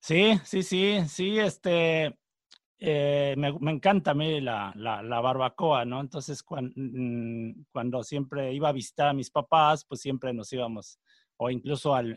Sí, 0.00 0.38
sí, 0.44 0.62
sí, 0.62 1.00
sí, 1.08 1.38
este, 1.38 2.16
eh, 2.80 3.34
me, 3.36 3.70
encanta 3.70 4.12
a 4.12 4.14
mí 4.14 4.40
la, 4.40 4.72
barbacoa, 5.22 5.84
¿no? 5.84 6.00
Entonces, 6.00 6.44
mm, 6.48 7.62
cuando, 7.72 8.02
siempre 8.04 8.52
iba 8.52 8.68
a 8.68 8.72
visitar 8.72 9.08
a 9.08 9.12
mis 9.12 9.30
papás, 9.30 9.84
pues 9.84 10.00
siempre 10.00 10.32
nos 10.32 10.52
íbamos, 10.52 11.00
o 11.36 11.50
incluso 11.50 11.94
al, 11.94 12.16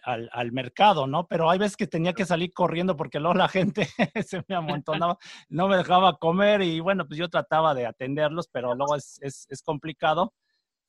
mercado, 0.51 1.07
¿no? 1.07 1.27
Pero 1.27 1.50
hay 1.50 1.59
veces 1.59 1.77
que 1.77 1.88
tenía 1.88 2.13
que 2.13 2.25
salir 2.25 2.53
corriendo 2.53 2.95
porque 2.95 3.19
luego 3.19 3.35
la 3.35 3.47
gente 3.47 3.88
se 4.25 4.43
me 4.47 4.55
amontonaba, 4.55 5.17
no 5.50 5.67
me 5.67 5.77
dejaba 5.77 6.17
comer 6.17 6.61
y 6.61 6.79
bueno, 6.79 7.07
pues 7.07 7.17
yo 7.19 7.29
trataba 7.29 7.73
de 7.73 7.88
atenderlos, 7.88 8.47
pero 8.47 8.75
luego 8.75 8.95
es, 8.95 9.19
es 9.21 9.63
complicado. 9.63 10.33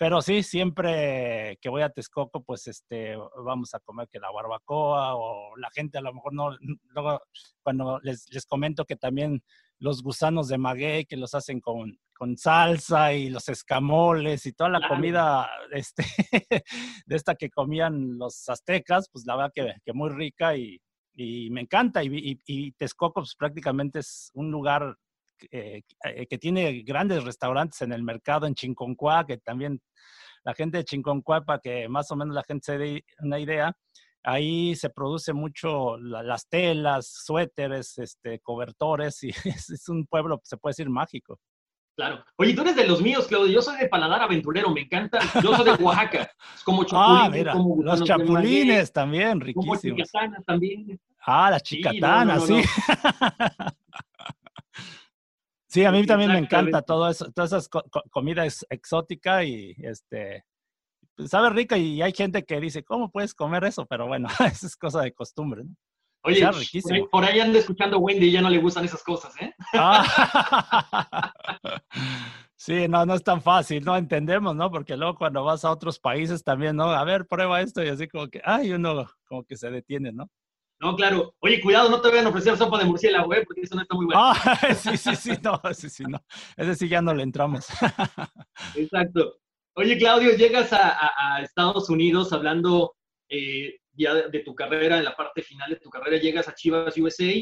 Pero 0.02 0.20
sí, 0.20 0.42
siempre 0.42 1.56
que 1.60 1.68
voy 1.68 1.82
a 1.82 1.88
Texcoco, 1.88 2.42
pues 2.42 2.66
este, 2.66 3.16
vamos 3.44 3.72
a 3.72 3.78
comer 3.78 4.08
que 4.10 4.18
la 4.18 4.32
barbacoa 4.32 5.14
o 5.14 5.56
la 5.56 5.70
gente 5.70 5.96
a 5.96 6.00
lo 6.00 6.12
mejor 6.12 6.34
no, 6.34 6.56
luego 6.88 7.20
cuando 7.62 8.00
les, 8.02 8.26
les 8.32 8.44
comento 8.44 8.84
que 8.84 8.96
también 8.96 9.44
los 9.78 10.02
gusanos 10.02 10.48
de 10.48 10.58
maguey 10.58 11.04
que 11.04 11.16
los 11.16 11.36
hacen 11.36 11.60
con, 11.60 12.00
con 12.14 12.36
salsa 12.36 13.14
y 13.14 13.30
los 13.30 13.48
escamoles 13.48 14.44
y 14.46 14.52
toda 14.54 14.70
la 14.70 14.88
comida 14.88 15.48
este, 15.70 16.02
de 17.06 17.14
esta 17.16 17.36
que 17.36 17.48
comían 17.48 18.18
los 18.18 18.48
aztecas, 18.48 19.08
pues 19.08 19.24
la 19.24 19.36
verdad 19.36 19.52
que, 19.54 19.72
que 19.84 19.92
muy 19.92 20.10
rica 20.10 20.56
y, 20.56 20.80
y 21.14 21.48
me 21.50 21.60
encanta. 21.60 22.02
Y, 22.02 22.08
y, 22.08 22.38
y 22.44 22.72
Texcoco 22.72 23.20
pues, 23.20 23.36
prácticamente 23.36 24.00
es 24.00 24.32
un 24.34 24.50
lugar 24.50 24.96
eh, 25.50 25.82
eh, 26.04 26.26
que 26.26 26.38
tiene 26.38 26.82
grandes 26.82 27.24
restaurantes 27.24 27.82
en 27.82 27.92
el 27.92 28.02
mercado 28.02 28.46
en 28.46 28.54
Chinconcuá, 28.54 29.26
que 29.26 29.38
también 29.38 29.80
la 30.44 30.54
gente 30.54 30.78
de 30.78 30.84
Chinconcuá, 30.84 31.44
para 31.44 31.60
que 31.60 31.88
más 31.88 32.10
o 32.10 32.16
menos 32.16 32.34
la 32.34 32.42
gente 32.44 32.64
se 32.64 32.78
dé 32.78 33.04
una 33.20 33.38
idea, 33.38 33.72
ahí 34.24 34.74
se 34.76 34.90
produce 34.90 35.32
mucho 35.32 35.96
las 35.98 36.48
telas, 36.48 37.12
suéteres, 37.24 37.98
este, 37.98 38.40
cobertores, 38.40 39.22
y 39.22 39.28
es, 39.44 39.88
un 39.88 40.06
pueblo, 40.06 40.40
se 40.44 40.56
puede 40.56 40.72
decir, 40.72 40.88
mágico. 40.88 41.38
Claro. 41.94 42.24
Oye, 42.36 42.54
tú 42.54 42.62
eres 42.62 42.74
de 42.74 42.86
los 42.86 43.02
míos, 43.02 43.26
Claudio. 43.26 43.52
Yo 43.52 43.60
soy 43.60 43.76
de 43.76 43.86
paladar 43.86 44.22
aventurero, 44.22 44.70
me 44.70 44.80
encanta. 44.80 45.20
Yo 45.42 45.54
soy 45.54 45.64
de 45.76 45.84
Oaxaca. 45.84 46.30
Es 46.54 46.62
como 46.64 46.82
ah, 46.92 47.30
chapulines. 47.30 47.84
los 47.84 48.04
chapulines 48.04 48.92
también, 48.92 49.40
riquísimos. 49.40 49.78
Como 49.78 49.96
chicatanas 49.96 50.44
también. 50.46 51.00
Ah, 51.24 51.50
las 51.50 51.62
chicatanas, 51.62 52.46
sí. 52.46 52.62
Sí, 52.62 52.68
a 55.84 55.92
mí 55.92 56.04
también 56.06 56.32
me 56.32 56.38
encanta 56.38 56.82
todo 56.82 57.08
eso, 57.08 57.30
toda 57.32 57.58
esa 57.58 57.68
comida 58.10 58.44
es 58.44 58.66
exótica 58.68 59.42
y 59.42 59.74
este 59.78 60.44
pues, 61.16 61.30
sabe 61.30 61.50
rica 61.50 61.76
y 61.76 62.02
hay 62.02 62.12
gente 62.12 62.44
que 62.44 62.60
dice, 62.60 62.84
¿cómo 62.84 63.10
puedes 63.10 63.34
comer 63.34 63.64
eso? 63.64 63.86
Pero 63.86 64.06
bueno, 64.06 64.28
eso 64.52 64.66
es 64.66 64.76
cosa 64.76 65.00
de 65.02 65.12
costumbre, 65.12 65.64
¿no? 65.64 65.74
Oye, 66.24 66.48
por 67.10 67.24
ahí, 67.24 67.40
anda 67.40 67.58
escuchando 67.58 67.98
Wendy 67.98 68.26
y 68.26 68.30
ya 68.30 68.40
no 68.40 68.48
le 68.48 68.58
gustan 68.58 68.84
esas 68.84 69.02
cosas, 69.02 69.34
¿eh? 69.40 69.52
Ah. 69.74 71.32
sí, 72.56 72.86
no, 72.86 73.04
no 73.04 73.14
es 73.14 73.24
tan 73.24 73.42
fácil, 73.42 73.84
no 73.84 73.96
entendemos, 73.96 74.54
¿no? 74.54 74.70
Porque 74.70 74.96
luego 74.96 75.16
cuando 75.16 75.42
vas 75.42 75.64
a 75.64 75.72
otros 75.72 75.98
países 75.98 76.44
también, 76.44 76.76
¿no? 76.76 76.84
A 76.84 77.02
ver, 77.02 77.26
prueba 77.26 77.60
esto 77.60 77.82
y 77.82 77.88
así 77.88 78.06
como 78.06 78.28
que, 78.28 78.40
ay, 78.44 78.72
uno 78.72 79.10
como 79.24 79.42
que 79.42 79.56
se 79.56 79.68
detiene, 79.72 80.12
¿no? 80.12 80.30
No, 80.82 80.96
claro. 80.96 81.36
Oye, 81.38 81.60
cuidado, 81.60 81.88
no 81.88 82.00
te 82.00 82.08
vayan 82.08 82.26
a 82.26 82.30
ofrecer 82.30 82.56
sopa 82.56 82.76
de 82.76 82.84
murciélago, 82.84 83.32
¿eh? 83.32 83.44
Porque 83.46 83.60
eso 83.60 83.76
no 83.76 83.82
está 83.82 83.94
muy 83.94 84.06
bueno. 84.06 84.20
Ah, 84.20 84.34
sí, 84.74 84.96
sí, 84.96 85.14
sí, 85.14 85.30
no, 85.40 85.60
sí, 85.72 85.88
sí, 85.88 86.02
no. 86.02 86.20
Ese 86.56 86.74
sí 86.74 86.88
ya 86.88 87.00
no 87.00 87.14
le 87.14 87.22
entramos. 87.22 87.68
Exacto. 88.74 89.36
Oye, 89.74 89.96
Claudio, 89.96 90.34
llegas 90.34 90.72
a, 90.72 91.40
Estados 91.40 91.88
Unidos 91.88 92.32
hablando 92.32 92.96
eh, 93.28 93.78
ya 93.92 94.12
de, 94.28 94.40
tu 94.40 94.56
carrera, 94.56 94.98
en 94.98 95.04
la 95.04 95.14
parte 95.14 95.42
final 95.42 95.70
de 95.70 95.76
tu 95.76 95.88
carrera, 95.88 96.16
llegas 96.16 96.48
a 96.48 96.54
Chivas 96.54 96.98
USA. 96.98 97.32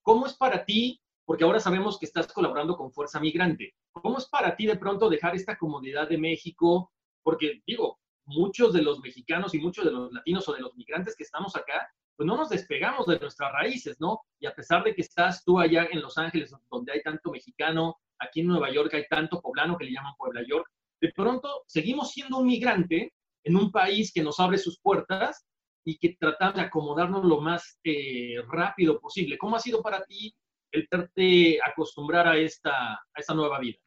¿Cómo 0.00 0.26
es 0.26 0.32
para 0.32 0.64
ti? 0.64 0.98
Porque 1.26 1.44
ahora 1.44 1.60
sabemos 1.60 1.98
que 1.98 2.06
estás 2.06 2.32
colaborando 2.32 2.78
con 2.78 2.90
Fuerza 2.90 3.20
Migrante. 3.20 3.74
¿Cómo 3.92 4.16
es 4.16 4.26
para 4.26 4.56
ti 4.56 4.64
de 4.64 4.76
pronto 4.76 5.10
dejar 5.10 5.36
esta 5.36 5.58
comodidad 5.58 6.08
de 6.08 6.16
México? 6.16 6.90
Porque, 7.22 7.60
digo, 7.66 8.00
muchos 8.24 8.72
de 8.72 8.80
los 8.80 9.00
mexicanos 9.00 9.52
y 9.54 9.58
muchos 9.58 9.84
de 9.84 9.90
los 9.90 10.10
latinos 10.10 10.48
o 10.48 10.54
de 10.54 10.60
los 10.60 10.74
migrantes 10.76 11.14
que 11.14 11.24
estamos 11.24 11.54
acá, 11.56 11.86
pues 12.16 12.26
no 12.26 12.36
nos 12.36 12.48
despegamos 12.48 13.06
de 13.06 13.18
nuestras 13.18 13.52
raíces, 13.52 13.96
¿no? 14.00 14.20
Y 14.40 14.46
a 14.46 14.54
pesar 14.54 14.82
de 14.82 14.94
que 14.94 15.02
estás 15.02 15.44
tú 15.44 15.60
allá 15.60 15.86
en 15.90 16.00
Los 16.00 16.16
Ángeles, 16.18 16.54
donde 16.70 16.92
hay 16.92 17.02
tanto 17.02 17.30
mexicano, 17.30 17.96
aquí 18.18 18.40
en 18.40 18.48
Nueva 18.48 18.70
York 18.70 18.92
hay 18.94 19.06
tanto 19.08 19.40
poblano 19.40 19.76
que 19.76 19.84
le 19.84 19.92
llaman 19.92 20.14
Puebla 20.16 20.42
York, 20.46 20.66
de 21.00 21.12
pronto 21.12 21.64
seguimos 21.66 22.10
siendo 22.12 22.38
un 22.38 22.46
migrante 22.46 23.12
en 23.44 23.56
un 23.56 23.70
país 23.70 24.12
que 24.12 24.22
nos 24.22 24.40
abre 24.40 24.58
sus 24.58 24.80
puertas 24.80 25.46
y 25.84 25.98
que 25.98 26.16
tratamos 26.18 26.56
de 26.56 26.62
acomodarnos 26.62 27.24
lo 27.24 27.40
más 27.40 27.78
eh, 27.84 28.36
rápido 28.48 28.98
posible. 28.98 29.38
¿Cómo 29.38 29.56
ha 29.56 29.60
sido 29.60 29.82
para 29.82 30.02
ti 30.04 30.34
el 30.72 30.88
verte 30.90 31.58
acostumbrar 31.64 32.26
a 32.26 32.36
esta, 32.36 32.94
a 32.94 33.16
esta 33.16 33.34
nueva 33.34 33.60
vida? 33.60 33.78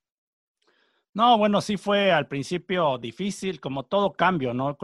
No, 1.14 1.38
bueno, 1.38 1.60
sí 1.60 1.76
fue 1.76 2.12
al 2.12 2.28
principio 2.28 2.98
difícil, 2.98 3.60
como 3.60 3.84
todo 3.84 4.14
cambio, 4.14 4.54
¿no? 4.54 4.78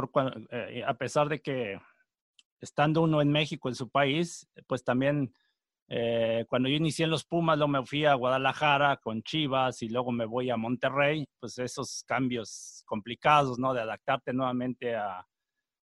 Eh, 0.52 0.84
a 0.86 0.94
pesar 0.96 1.30
de 1.30 1.40
que 1.40 1.80
estando 2.60 3.02
uno 3.02 3.22
en 3.22 3.32
México, 3.32 3.70
en 3.70 3.76
su 3.76 3.90
país, 3.90 4.48
pues 4.68 4.84
también 4.84 5.34
eh, 5.88 6.46
cuando 6.50 6.68
yo 6.68 6.76
inicié 6.76 7.06
en 7.06 7.12
los 7.12 7.26
Pumas, 7.26 7.58
luego 7.58 7.72
me 7.72 7.86
fui 7.86 8.06
a 8.06 8.16
Guadalajara 8.16 8.98
con 8.98 9.22
Chivas 9.22 9.82
y 9.84 9.90
luego 9.90 10.12
me 10.12 10.26
voy 10.26 10.50
a 10.50 10.58
Monterrey, 10.58 11.28
pues 11.40 11.60
esos 11.60 12.04
cambios 12.08 12.84
complicados, 12.86 13.60
¿no? 13.60 13.74
De 13.74 13.82
adaptarte 13.82 14.34
nuevamente 14.34 14.96
a, 14.96 15.26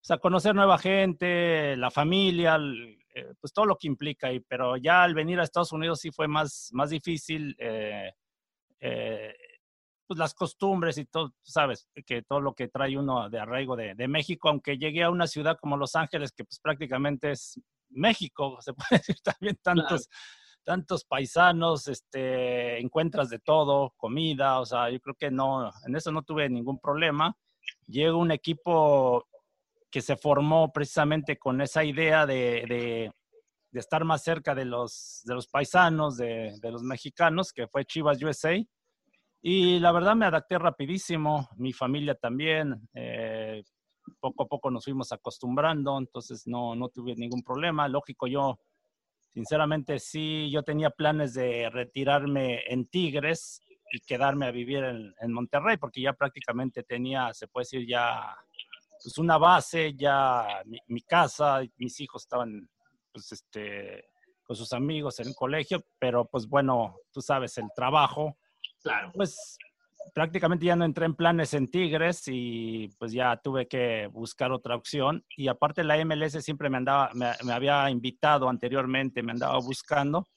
pues, 0.02 0.20
conocer 0.20 0.56
nueva 0.56 0.80
gente, 0.80 1.76
la 1.78 1.92
familia, 1.92 2.58
eh, 3.14 3.34
pues 3.40 3.54
todo 3.54 3.66
lo 3.66 3.78
que 3.78 3.88
implica 3.88 4.28
ahí. 4.28 4.40
Pero 4.40 4.76
ya 4.78 5.04
al 5.04 5.14
venir 5.14 5.40
a 5.40 5.44
Estados 5.44 5.72
Unidos 5.72 6.00
sí 6.00 6.12
fue 6.12 6.28
más, 6.28 6.70
más 6.74 6.90
difícil. 6.90 7.56
Eh, 7.60 8.12
pues, 10.12 10.20
las 10.20 10.34
costumbres 10.34 10.98
y 10.98 11.06
todo, 11.06 11.34
sabes, 11.42 11.88
que 12.06 12.22
todo 12.22 12.42
lo 12.42 12.54
que 12.54 12.68
trae 12.68 12.98
uno 12.98 13.30
de 13.30 13.40
arraigo 13.40 13.78
de, 13.78 13.96
México, 14.10 14.50
aunque 14.50 14.78
llegué 14.78 15.04
a 15.04 15.10
una 15.10 15.26
ciudad 15.26 15.58
como 15.58 15.78
Los 15.78 15.96
Ángeles, 15.96 16.34
que 16.34 16.44
pues 16.44 16.60
prácticamente 16.60 17.32
es 17.32 17.58
México, 17.88 18.58
se 18.62 18.74
puede 18.74 18.98
decir 18.98 19.16
también 19.24 19.58
tantos, 19.64 20.10
tantos 20.66 21.06
paisanos, 21.06 21.88
este, 21.88 22.78
encuentras 22.82 23.30
de 23.30 23.40
todo, 23.40 23.94
comida, 23.96 24.60
o 24.60 24.66
sea, 24.66 24.90
yo 24.90 25.00
creo 25.00 25.16
que 25.16 25.32
no, 25.32 25.72
en 25.88 25.96
eso 25.96 26.12
no 26.12 26.24
tuve 26.24 26.50
ningún 26.50 26.78
problema. 26.78 27.34
Llega 27.88 28.14
un 28.14 28.32
equipo 28.32 29.30
que 29.90 30.02
se 30.02 30.18
formó 30.18 30.74
precisamente 30.74 31.40
con 31.40 31.62
esa 31.62 31.86
idea 31.86 32.26
de, 32.26 32.66
de, 33.72 33.80
estar 33.80 34.04
más 34.04 34.24
cerca 34.24 34.54
de 34.56 34.66
los, 34.66 35.22
de 35.24 35.36
los 35.36 35.48
paisanos, 35.48 36.18
de, 36.18 36.54
de 36.62 36.70
los 36.70 36.84
mexicanos, 36.84 37.54
que 37.54 37.68
fue 37.70 37.86
Chivas 37.86 38.22
USA 38.22 38.62
y 39.42 39.80
la 39.80 39.92
verdad 39.92 40.16
me 40.16 40.26
adapté 40.26 40.58
rapidísimo, 40.60 41.50
mi 41.58 41.74
familia 41.74 42.16
también, 42.16 42.88
eh, 42.94 43.64
poco 44.20 44.44
a 44.44 44.48
poco 44.48 44.70
nos 44.70 44.84
fuimos 44.84 45.12
acostumbrando, 45.12 45.98
entonces 45.98 46.44
no, 46.46 46.76
no 46.76 46.90
tuve 46.90 47.16
ningún 47.16 47.44
problema. 47.44 47.88
Lógico, 47.88 48.28
yo, 48.28 48.60
sinceramente, 49.34 50.00
sí, 50.00 50.50
yo 50.52 50.64
tenía 50.64 50.90
planes 50.92 51.34
de 51.34 51.70
retirarme 51.70 52.64
en 52.68 52.86
Tigres, 52.88 53.62
quedarme 54.06 54.46
a 54.46 54.52
vivir 54.52 54.84
en, 54.84 55.34
Monterrey, 55.34 55.78
porque 55.78 56.02
ya 56.02 56.14
prácticamente 56.14 56.84
tenía, 56.84 57.34
se 57.34 57.48
puede 57.48 57.64
decir, 57.64 57.88
ya 57.88 58.36
pues 59.04 59.18
una 59.18 59.38
base, 59.38 59.94
ya 59.96 60.62
mi, 60.88 61.02
casa, 61.02 61.62
mis 61.78 62.00
hijos 62.00 62.24
estaban 62.24 62.70
pues 63.12 63.32
este, 63.32 64.06
con 64.44 64.56
sus 64.56 64.72
amigos 64.74 65.20
en 65.20 65.28
el 65.30 65.36
colegio, 65.36 65.84
pero 66.00 66.26
pues 66.26 66.48
bueno, 66.48 66.98
tú 67.12 67.22
sabes, 67.22 67.58
el 67.58 67.68
trabajo, 67.76 68.38
claro. 68.82 69.12
pues 69.14 69.58
prácticamente 70.14 70.66
ya 70.66 70.76
no 70.76 70.86
entré 70.86 71.06
en 71.06 71.16
planes 71.16 71.54
en 71.54 71.70
Tigres 71.70 72.24
y 72.28 72.90
pues 73.00 73.12
ya 73.12 73.38
tuve 73.38 73.68
que 73.68 74.08
buscar 74.08 74.52
otra 74.52 74.76
opción. 74.76 75.26
Y 75.36 75.48
aparte 75.48 75.84
la 75.84 76.04
MLS 76.06 76.44
siempre 76.44 76.70
me 76.70 76.78
andaba, 76.78 77.12
me, 77.14 77.54
había 77.54 77.90
invitado 77.90 78.50
anteriormente, 78.50 79.24
me 79.24 79.32
andaba 79.32 79.58
buscando. 79.60 80.28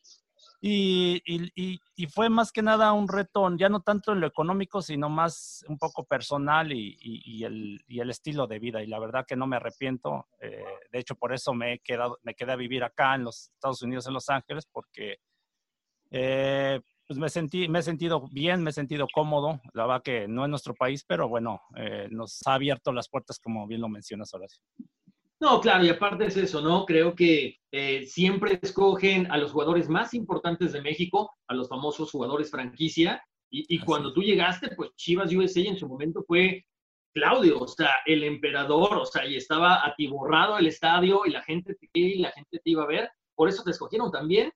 Y, 0.66 1.20
y, 1.26 1.78
y, 1.94 2.06
fue 2.06 2.30
más 2.30 2.50
que 2.50 2.62
nada 2.62 2.94
un 2.94 3.06
reto, 3.06 3.54
ya 3.54 3.68
no 3.68 3.80
tanto 3.80 4.12
en 4.12 4.20
lo 4.20 4.26
económico, 4.26 4.80
sino 4.80 5.10
más 5.10 5.62
un 5.68 5.76
poco 5.76 6.04
personal 6.04 6.72
y, 6.72 7.44
el, 7.44 7.84
el, 7.86 8.10
estilo 8.10 8.46
de 8.46 8.58
vida. 8.58 8.82
Y 8.82 8.86
la 8.86 8.98
verdad 8.98 9.26
que 9.28 9.36
no 9.36 9.46
me 9.46 9.56
arrepiento. 9.56 10.26
Eh, 10.40 10.64
de 10.90 10.98
hecho, 10.98 11.16
por 11.16 11.34
eso 11.34 11.52
me, 11.52 11.74
he 11.74 11.78
quedado, 11.80 12.18
me 12.22 12.34
quedé 12.34 12.52
a 12.52 12.56
vivir 12.56 12.82
acá 12.82 13.14
en 13.14 13.24
los 13.24 13.50
Estados 13.50 13.82
Unidos, 13.82 14.06
en 14.06 14.14
Los 14.14 14.30
Ángeles, 14.30 14.64
porque 14.64 15.18
eh, 16.10 16.80
pues 17.06 17.18
me 17.18 17.28
sentí, 17.28 17.68
me 17.68 17.80
he 17.80 17.82
sentido 17.82 18.28
bien, 18.30 18.62
me 18.62 18.70
he 18.70 18.72
sentido 18.72 19.06
cómodo. 19.12 19.60
La 19.72 19.86
verdad 19.86 20.02
que 20.02 20.28
no 20.28 20.44
en 20.44 20.50
nuestro 20.50 20.74
país, 20.74 21.04
pero 21.06 21.28
bueno, 21.28 21.60
eh, 21.76 22.08
nos 22.10 22.40
ha 22.46 22.54
abierto 22.54 22.92
las 22.92 23.08
puertas, 23.08 23.38
como 23.38 23.66
bien 23.66 23.80
lo 23.80 23.88
mencionas, 23.88 24.32
Horacio. 24.32 24.62
No, 25.40 25.60
claro, 25.60 25.84
y 25.84 25.90
aparte 25.90 26.26
es 26.26 26.36
eso, 26.36 26.62
¿no? 26.62 26.86
Creo 26.86 27.14
que 27.14 27.58
eh, 27.70 28.06
siempre 28.06 28.58
escogen 28.62 29.30
a 29.30 29.36
los 29.36 29.52
jugadores 29.52 29.88
más 29.88 30.14
importantes 30.14 30.72
de 30.72 30.80
México, 30.80 31.32
a 31.48 31.54
los 31.54 31.68
famosos 31.68 32.10
jugadores 32.10 32.50
franquicia, 32.50 33.22
y, 33.56 33.78
cuando 33.78 34.12
tú 34.12 34.20
llegaste, 34.20 34.74
pues 34.74 34.90
Chivas 34.96 35.32
USA 35.32 35.60
en 35.60 35.78
su 35.78 35.86
momento 35.86 36.24
fue 36.26 36.64
Claudio, 37.14 37.60
o 37.60 37.68
sea, 37.68 37.90
el 38.04 38.24
emperador, 38.24 38.96
o 38.96 39.06
sea, 39.06 39.24
y 39.26 39.36
estaba 39.36 39.86
atiborrado 39.86 40.58
el 40.58 40.66
estadio 40.66 41.24
y 41.24 41.30
la 41.30 41.40
gente 41.42 41.76
y 41.92 42.18
la 42.18 42.32
gente 42.32 42.58
te 42.58 42.70
iba 42.70 42.82
a 42.82 42.88
ver, 42.88 43.08
por 43.36 43.48
eso 43.48 43.62
te 43.62 43.70
escogieron 43.70 44.10
también, 44.10 44.50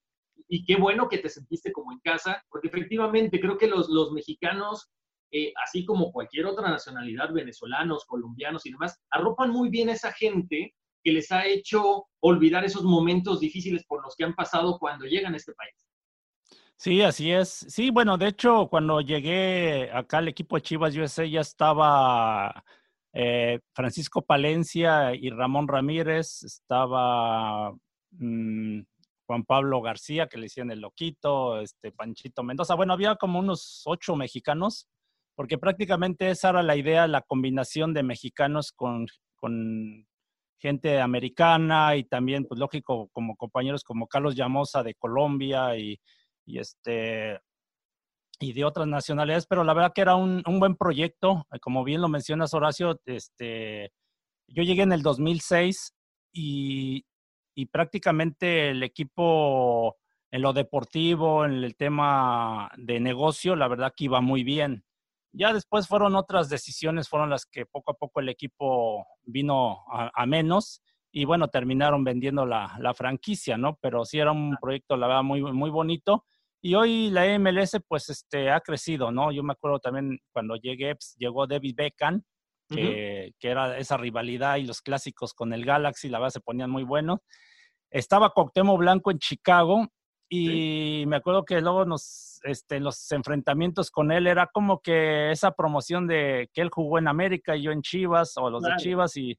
y 0.49 0.65
qué 0.65 0.77
bueno 0.77 1.09
que 1.09 1.19
te 1.19 1.29
sentiste 1.29 1.73
como 1.73 1.93
en 1.93 2.01
casa, 2.01 2.43
porque 2.51 2.69
efectivamente 2.69 3.41
creo 3.41 3.59
que 3.59 3.67
los, 3.67 3.89
los 3.89 4.13
mexicanos, 4.13 4.91
eh, 5.31 5.53
así 5.63 5.85
como 5.85 6.11
cualquier 6.11 6.47
otra 6.47 6.71
nacionalidad, 6.71 7.33
venezolanos, 7.33 8.07
colombianos 8.07 8.65
y 8.65 8.73
demás, 8.73 8.99
arropan 9.11 9.51
muy 9.51 9.69
bien 9.69 9.91
a 9.91 9.93
esa 9.93 10.13
gente 10.13 10.75
que 11.05 11.13
les 11.13 11.31
ha 11.31 11.47
hecho 11.47 12.07
olvidar 12.21 12.65
esos 12.65 12.83
momentos 12.83 13.41
difíciles 13.41 13.85
por 13.87 14.03
los 14.03 14.17
que 14.17 14.25
han 14.25 14.35
pasado 14.35 14.79
cuando 14.79 15.05
llegan 15.05 15.35
a 15.35 15.37
este 15.37 15.53
país. 15.53 15.75
Sí, 16.77 17.03
así 17.03 17.33
es. 17.33 17.49
Sí, 17.69 17.91
bueno, 17.91 18.17
de 18.17 18.29
hecho, 18.29 18.69
cuando 18.69 19.01
llegué 19.01 19.91
acá 19.93 20.19
al 20.19 20.29
equipo 20.29 20.57
de 20.57 20.63
Chivas 20.63 20.97
USA 20.97 21.27
ya 21.27 21.41
estaba 21.41 22.65
eh, 23.13 23.59
Francisco 23.75 24.23
Palencia 24.23 25.13
y 25.15 25.29
Ramón 25.31 25.67
Ramírez, 25.67 26.45
estaba 26.45 27.73
mm, 28.13 28.81
Juan 29.29 29.45
Pablo 29.45 29.83
García, 29.83 30.27
que 30.27 30.39
le 30.39 30.45
decían 30.45 30.71
el 30.71 30.81
loquito, 30.81 31.61
este 31.61 31.93
Panchito 31.93 32.43
Mendoza. 32.43 32.75
Bueno, 32.75 32.95
había 32.95 33.17
como 33.17 33.39
unos 33.39 33.83
ocho 33.85 34.17
mexicanos, 34.17 34.89
porque 35.37 35.59
prácticamente 35.59 36.31
esa 36.31 36.49
era 36.49 36.63
la 36.63 36.77
idea, 36.77 37.07
la 37.07 37.21
combinación 37.21 37.93
de 37.93 38.03
mexicanos 38.03 38.73
con, 38.73 39.07
con 39.37 40.07
gente 40.59 40.99
americana 40.99 41.95
y 41.97 42.05
también, 42.05 42.47
pues 42.47 42.59
lógico, 42.59 43.11
como 43.13 43.37
compañeros 43.37 43.85
como 43.85 44.09
Carlos 44.09 44.35
Llamosa 44.35 44.83
de 44.83 44.95
Colombia 44.95 45.77
y, 45.77 46.01
y 46.47 46.59
este 46.59 47.39
y 48.41 48.53
de 48.55 48.65
otras 48.65 48.87
nacionalidades, 48.87 49.47
pero 49.47 49.63
la 49.63 49.75
verdad 49.75 49.93
que 49.95 50.01
era 50.01 50.15
un, 50.15 50.43
un, 50.47 50.61
buen 50.61 50.77
proyecto, 50.77 51.45
como 51.61 51.83
bien 51.85 52.01
lo 52.01 52.09
mencionas 52.09 52.55
Horacio, 52.55 52.99
este, 53.05 53.91
yo 54.47 54.63
llegué 54.63 54.83
en 54.83 54.93
el 54.93 55.03
2006 55.03 55.93
y, 56.33 57.05
y 57.59 57.67
prácticamente 57.67 58.71
el 58.71 58.85
equipo 58.85 59.97
en 60.31 60.43
lo 60.43 60.53
deportivo, 60.53 61.45
en 61.45 61.65
el 61.65 61.75
tema 61.75 62.71
de 62.77 63.01
negocio, 63.01 63.57
la 63.57 63.67
verdad 63.67 63.93
que 63.97 64.05
iba 64.05 64.21
muy 64.21 64.45
bien. 64.45 64.85
Ya 65.33 65.53
después 65.53 65.89
fueron 65.89 66.15
otras 66.15 66.49
decisiones, 66.49 67.09
fueron 67.09 67.31
las 67.31 67.47
que 67.47 67.67
poco 67.67 67.91
a 67.91 67.95
poco 67.95 68.21
el 68.21 68.29
equipo 68.29 69.05
vino 69.25 69.85
a, 69.91 70.25
menos 70.27 70.85
y 71.11 71.25
bueno, 71.25 71.49
terminaron 71.49 72.05
vendiendo 72.05 72.47
la, 72.47 72.95
franquicia, 72.95 73.59
¿no? 73.59 73.77
Pero 73.83 74.05
sí 74.05 74.21
era 74.21 74.31
un 74.31 74.57
proyecto, 74.61 74.97
la 74.97 75.09
verdad, 75.09 75.25
muy, 75.25 75.43
muy 75.43 75.71
bonito. 75.71 76.27
Y 76.63 76.77
hoy 76.77 77.11
la 77.11 77.37
MLS 77.41 77.77
pues 77.89 78.09
este, 78.09 78.53
ha 78.53 78.61
crecido, 78.61 79.11
¿no? 79.11 79.33
Yo 79.33 79.43
me 79.43 79.55
acuerdo 79.55 79.81
también 79.81 80.21
cuando 80.33 80.55
llegué, 80.55 80.95
pues, 80.95 81.17
llegó 81.19 81.45
David 81.49 81.75
Beckham, 81.75 82.23
que, 82.69 83.33
que, 83.39 83.49
era 83.49 83.79
esa 83.79 83.97
rivalidad 83.97 84.57
y 84.57 84.65
los 84.65 84.81
clásicos 84.81 85.35
con 85.35 85.53
el 85.53 85.65
Galaxy, 85.65 86.09
la 86.09 86.19
verdad 86.19 86.35
se 86.35 86.41
ponían 86.41 86.71
muy 86.71 86.85
buenos. 86.85 87.21
Estaba 87.91 88.31
Coctemo 88.31 88.77
Blanco 88.77 89.11
en 89.11 89.19
Chicago 89.19 89.89
y 90.29 91.05
me 91.07 91.17
acuerdo 91.17 91.45
que 91.45 91.61
luego 91.61 91.87
nos, 91.87 92.41
este, 92.45 92.81
los 92.81 93.11
enfrentamientos 93.13 93.91
con 93.91 94.13
él 94.13 94.27
era 94.27 94.47
como 94.47 94.81
que 94.81 95.31
esa 95.31 95.53
promoción 95.53 96.07
de 96.07 96.51
que 96.53 96.61
él 96.61 96.71
jugó 96.71 96.99
en 96.99 97.09
América 97.09 97.57
y 97.57 97.63
yo 97.63 97.73
en 97.73 97.81
Chivas 97.81 98.37
o 98.37 98.51
los 98.51 98.63
de 98.63 98.77
Chivas 98.77 99.17
y, 99.17 99.39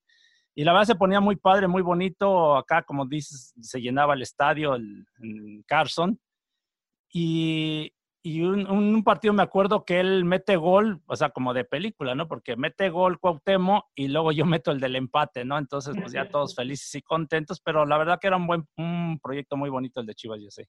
y, 0.56 0.64
la 0.64 0.74
verdad 0.74 0.88
se 0.88 0.96
ponía 0.96 1.20
muy 1.20 1.36
padre, 1.36 1.68
muy 1.68 1.84
bonito. 1.84 2.58
Acá, 2.58 2.82
como 2.82 3.06
dices, 3.06 3.54
se 3.62 3.80
llenaba 3.80 4.16
el 4.16 4.24
estadio 4.24 4.76
en 4.76 5.64
Carson. 5.68 6.20
Y, 7.14 7.92
y 8.22 8.42
un, 8.42 8.70
un, 8.70 9.04
partido 9.04 9.34
me 9.34 9.44
acuerdo 9.44 9.86
que 9.86 10.00
él 10.00 10.26
mete 10.26 10.58
gol, 10.58 11.02
o 11.06 11.16
sea, 11.16 11.30
como 11.30 11.54
de 11.54 11.64
película, 11.64 12.16
¿no? 12.16 12.28
Porque 12.28 12.58
mete 12.58 12.90
gol 12.90 13.20
Cuauhtémoc 13.20 13.86
y 13.96 14.10
luego 14.10 14.32
yo 14.32 14.46
meto 14.46 14.72
el 14.72 14.80
del 14.80 14.98
empate, 14.98 15.46
¿no? 15.46 15.58
Entonces, 15.58 15.96
pues 16.00 16.12
ya 16.12 16.28
todos 16.28 16.54
felices 16.54 16.94
y 16.96 17.02
contentos, 17.02 17.62
pero 17.62 17.86
la 17.86 17.98
verdad 17.98 18.20
que 18.20 18.28
era 18.28 18.38
un 18.38 18.48
buen 18.48 18.68
un 18.78 19.20
proyecto 19.22 19.56
muy 19.56 19.70
bonito 19.70 20.02
el 20.02 20.06
de 20.06 20.16
Chivas 20.16 20.40
sé. 20.50 20.68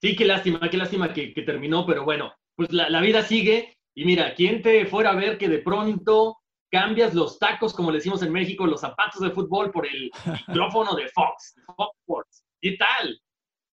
Sí, 0.00 0.16
qué 0.16 0.24
lástima, 0.24 0.60
qué 0.70 0.78
lástima 0.78 1.12
que, 1.12 1.34
que 1.34 1.42
terminó, 1.42 1.84
pero 1.84 2.04
bueno, 2.04 2.32
pues 2.56 2.72
la, 2.72 2.88
la, 2.88 3.02
vida 3.02 3.22
sigue 3.22 3.76
y 3.94 4.06
mira, 4.06 4.34
¿quién 4.34 4.62
te 4.62 4.86
fuera 4.86 5.10
a 5.10 5.16
ver 5.16 5.36
que 5.36 5.48
de 5.48 5.58
pronto 5.58 6.38
cambias 6.70 7.12
los 7.14 7.38
tacos, 7.38 7.74
como 7.74 7.90
le 7.90 7.98
decimos 7.98 8.22
en 8.22 8.32
México, 8.32 8.66
los 8.66 8.80
zapatos 8.80 9.20
de 9.20 9.30
fútbol 9.30 9.70
por 9.70 9.86
el 9.86 10.10
micrófono 10.48 10.94
de 10.94 11.08
Fox, 11.08 11.56
Fox 11.76 11.98
Sports? 12.00 12.44
¿Qué 12.62 12.76
tal? 12.78 13.20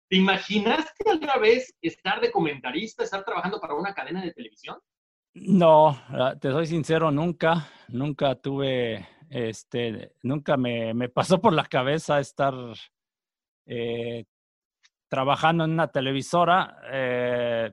¿Te 0.08 0.18
imaginaste 0.18 1.10
alguna 1.10 1.38
vez 1.38 1.76
estar 1.82 2.22
de 2.22 2.32
comentarista, 2.32 3.04
estar 3.04 3.24
trabajando 3.24 3.60
para 3.60 3.74
una 3.74 3.94
cadena 3.94 4.24
de 4.24 4.34
televisión? 4.34 4.78
No, 5.34 5.90
ah, 6.10 6.36
te 6.40 6.52
soy 6.52 6.68
sincero, 6.68 7.12
nunca, 7.12 7.68
nunca 7.90 8.36
tuve, 8.36 9.08
este, 9.30 10.14
nunca 10.24 10.56
me, 10.58 10.94
me 10.94 11.10
pasó 11.10 11.42
por 11.42 11.54
la 11.54 11.66
cabeza 11.66 12.20
estar 12.20 12.54
eh, 13.66 14.26
trabajando 15.10 15.66
en 15.66 15.72
una 15.72 15.88
televisora. 15.88 16.80
Eh, 16.92 17.72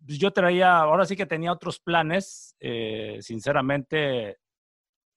yo 0.00 0.30
traía, 0.32 0.78
ahora 0.78 1.04
sí 1.04 1.16
que 1.16 1.26
tenía 1.26 1.52
otros 1.52 1.80
planes, 1.80 2.54
eh, 2.60 3.18
sinceramente, 3.20 4.38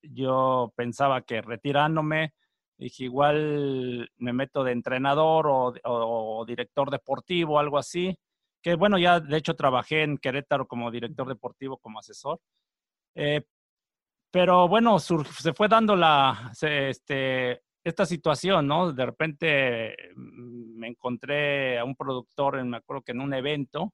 yo 0.02 0.74
pensaba 0.76 1.22
que 1.22 1.42
retirándome, 1.42 2.34
Dije, 2.82 3.04
igual 3.04 4.10
me 4.18 4.34
meto 4.34 4.64
de 4.64 4.72
entrenador 4.72 5.46
o, 5.48 6.46
director 6.48 6.90
deportivo, 6.90 7.60
algo 7.60 7.78
así. 7.78 8.18
Que 8.60 8.74
bueno, 8.74 8.98
ya 8.98 9.20
de 9.20 9.38
hecho 9.38 9.56
trabajé 9.56 10.02
en 10.02 10.18
Querétaro 10.18 10.66
como 10.68 10.90
director 10.90 11.28
deportivo, 11.28 11.78
como 11.78 12.00
asesor. 12.00 12.40
Eh, 13.14 13.44
pero 14.32 14.68
bueno, 14.68 14.98
se 14.98 15.54
fue 15.54 15.68
dando 15.68 15.96
la, 15.96 16.52
este, 16.60 17.62
esta 17.84 18.06
situación, 18.08 18.66
¿no? 18.66 18.92
De 18.94 19.06
repente 19.06 19.96
mm, 20.16 20.80
me 20.80 20.88
encontré 20.88 21.78
a 21.78 21.84
un 21.86 21.96
productor, 21.96 22.58
en, 22.58 22.68
me 22.68 22.78
acuerdo 22.78 23.04
que 23.04 23.12
en 23.12 23.22
un 23.22 23.34
evento, 23.36 23.94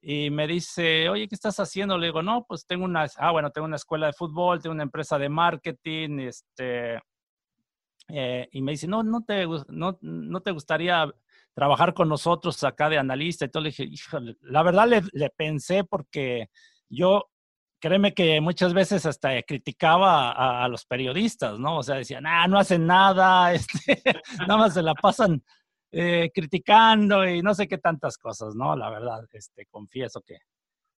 y 0.00 0.30
me 0.30 0.46
dice, 0.46 1.08
oye, 1.08 1.26
¿qué 1.26 1.34
estás 1.34 1.58
haciendo? 1.58 1.98
Le 1.98 2.08
digo, 2.08 2.22
no, 2.22 2.44
pues 2.46 2.64
tengo 2.64 2.84
una, 2.84 3.06
ah, 3.16 3.32
bueno, 3.32 3.50
tengo 3.50 3.66
una 3.66 3.76
escuela 3.76 4.06
de 4.06 4.12
fútbol, 4.12 4.62
tengo 4.62 4.74
una 4.74 4.84
empresa 4.84 5.18
de 5.18 5.28
marketing, 5.28 6.20
este, 6.20 7.00
eh, 8.08 8.48
y 8.52 8.62
me 8.62 8.72
dice, 8.72 8.86
no, 8.86 9.02
no 9.02 9.22
te, 9.22 9.46
no, 9.68 9.98
no 10.00 10.40
te 10.40 10.50
gustaría 10.50 11.10
trabajar 11.54 11.94
con 11.94 12.08
nosotros 12.08 12.62
acá 12.64 12.88
de 12.88 12.98
analista. 12.98 13.44
Y 13.44 13.48
todo 13.48 13.62
le 13.62 13.70
dije, 13.70 13.84
híjole, 13.84 14.36
la 14.42 14.62
verdad 14.62 14.88
le, 14.88 15.02
le, 15.12 15.30
pensé 15.30 15.84
porque 15.84 16.50
yo, 16.88 17.30
créeme 17.80 18.14
que 18.14 18.40
muchas 18.40 18.74
veces 18.74 19.06
hasta 19.06 19.42
criticaba 19.42 20.32
a, 20.64 20.68
los 20.68 20.84
periodistas, 20.84 21.58
¿no? 21.58 21.78
O 21.78 21.82
sea, 21.82 21.96
decían, 21.96 22.26
ah, 22.26 22.46
no 22.48 22.58
hacen 22.58 22.86
nada, 22.86 23.52
este, 23.54 24.02
nada 24.40 24.56
más 24.56 24.74
se 24.74 24.82
la 24.82 24.94
pasan 24.94 25.42
eh, 25.92 26.30
criticando 26.34 27.26
y 27.28 27.42
no 27.42 27.54
sé 27.54 27.68
qué 27.68 27.78
tantas 27.78 28.18
cosas, 28.18 28.54
¿no? 28.54 28.76
La 28.76 28.90
verdad, 28.90 29.24
este, 29.32 29.66
confieso 29.66 30.20
que, 30.22 30.38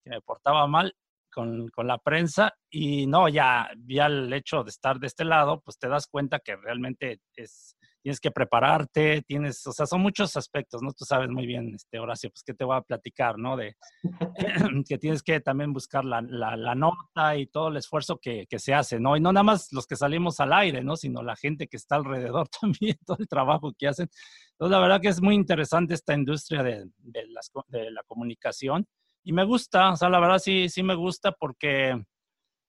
que 0.04 0.10
me 0.10 0.22
portaba 0.22 0.68
mal 0.68 0.96
con, 1.36 1.68
con, 1.68 1.88
la 1.88 1.98
prensa 1.98 2.54
y 2.70 3.06
no, 3.06 3.28
ya, 3.28 3.70
ya 3.86 4.06
el 4.06 4.32
hecho 4.34 4.64
de 4.64 4.70
estar 4.70 5.00
de 5.00 5.08
este 5.08 5.26
lado, 5.26 5.62
pues 5.62 5.78
te 5.78 5.90
das 5.90 6.08
cuenta 6.08 6.40
que 6.40 6.56
realmente 6.56 7.20
es, 7.36 7.76
tienes 8.06 8.20
que 8.20 8.30
prepararte, 8.30 9.24
tienes, 9.24 9.66
o 9.66 9.72
sea, 9.72 9.88
son 9.88 10.00
muchos 10.02 10.38
aspectos, 10.38 10.84
¿no? 10.84 10.94
Tú 10.94 11.06
sabes 11.06 11.28
muy 11.28 11.48
bien, 11.48 11.74
este, 11.74 11.98
Horacio, 11.98 12.30
pues 12.30 12.44
que 12.44 12.54
te 12.54 12.64
voy 12.64 12.78
a 12.78 12.82
platicar, 12.82 13.40
¿no? 13.40 13.58
De 13.58 13.76
que 14.88 15.00
tienes 15.00 15.24
que 15.24 15.40
también 15.42 15.74
buscar 15.74 16.06
la, 16.06 16.22
la, 16.22 16.76
nota 16.76 17.36
y 17.36 17.48
todo 17.48 17.70
el 17.70 17.78
esfuerzo 17.78 18.20
que, 18.20 18.46
que, 18.48 18.60
se 18.60 18.76
hace, 18.76 19.00
¿no? 19.00 19.18
Y 19.18 19.22
no 19.22 19.34
nada 19.34 19.44
más 19.44 19.74
los 19.74 19.88
que 19.88 19.96
salimos 19.96 20.40
al 20.40 20.54
aire, 20.54 20.84
¿no? 20.84 20.96
Sino 20.96 21.24
la 21.24 21.36
gente 21.36 21.68
que 21.68 21.78
está 21.78 21.96
alrededor 21.96 22.48
también, 22.62 22.96
todo 23.08 23.18
el 23.20 23.28
trabajo 23.28 23.74
que 23.76 23.88
hacen. 23.88 24.08
Entonces, 24.52 24.72
la 24.72 24.80
verdad 24.80 25.02
que 25.02 25.08
es 25.08 25.20
muy 25.20 25.34
interesante 25.34 25.96
esta 25.96 26.14
industria 26.14 26.62
de, 26.62 26.86
de, 27.00 27.28
las, 27.28 27.52
de 27.70 27.90
la 27.90 28.04
comunicación 28.04 28.86
y 29.26 29.34
me 29.34 29.44
gusta, 29.44 29.92
o 29.92 29.96
sea, 29.98 30.08
la 30.08 30.20
verdad 30.20 30.38
sí, 30.38 30.70
sí 30.70 30.84
me 30.84 30.94
gusta 30.94 31.32
porque 31.32 32.00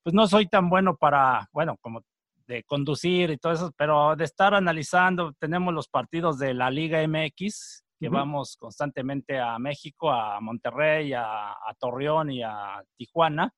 pues 0.03 0.15
no 0.15 0.27
soy 0.27 0.49
tan 0.49 0.71
bueno 0.71 0.97
para, 0.97 1.49
bueno, 1.53 1.77
como 1.83 2.01
de 2.47 2.65
conducir 2.65 3.31
y 3.31 3.37
todo 3.37 3.53
eso, 3.53 3.73
pero 3.77 4.17
de 4.17 4.25
estar 4.25 4.55
analizando, 4.55 5.35
tenemos 5.39 5.75
los 5.75 5.89
partidos 5.89 6.39
de 6.39 6.55
la 6.55 6.71
Liga 6.71 7.07
MX, 7.07 7.85
que 7.99 8.09
vamos 8.09 8.57
constantemente 8.57 9.39
a 9.39 9.59
México, 9.59 10.11
a 10.11 10.41
Monterrey, 10.41 11.13
a, 11.13 11.55
Torreón 11.79 12.31
y 12.31 12.43
a 12.43 12.83
Tijuana, 12.97 13.53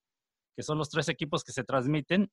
que 0.56 0.62
son 0.62 0.78
los 0.78 0.90
tres 0.90 1.08
equipos 1.08 1.44
que 1.44 1.52
se 1.52 1.64
transmiten. 1.64 2.30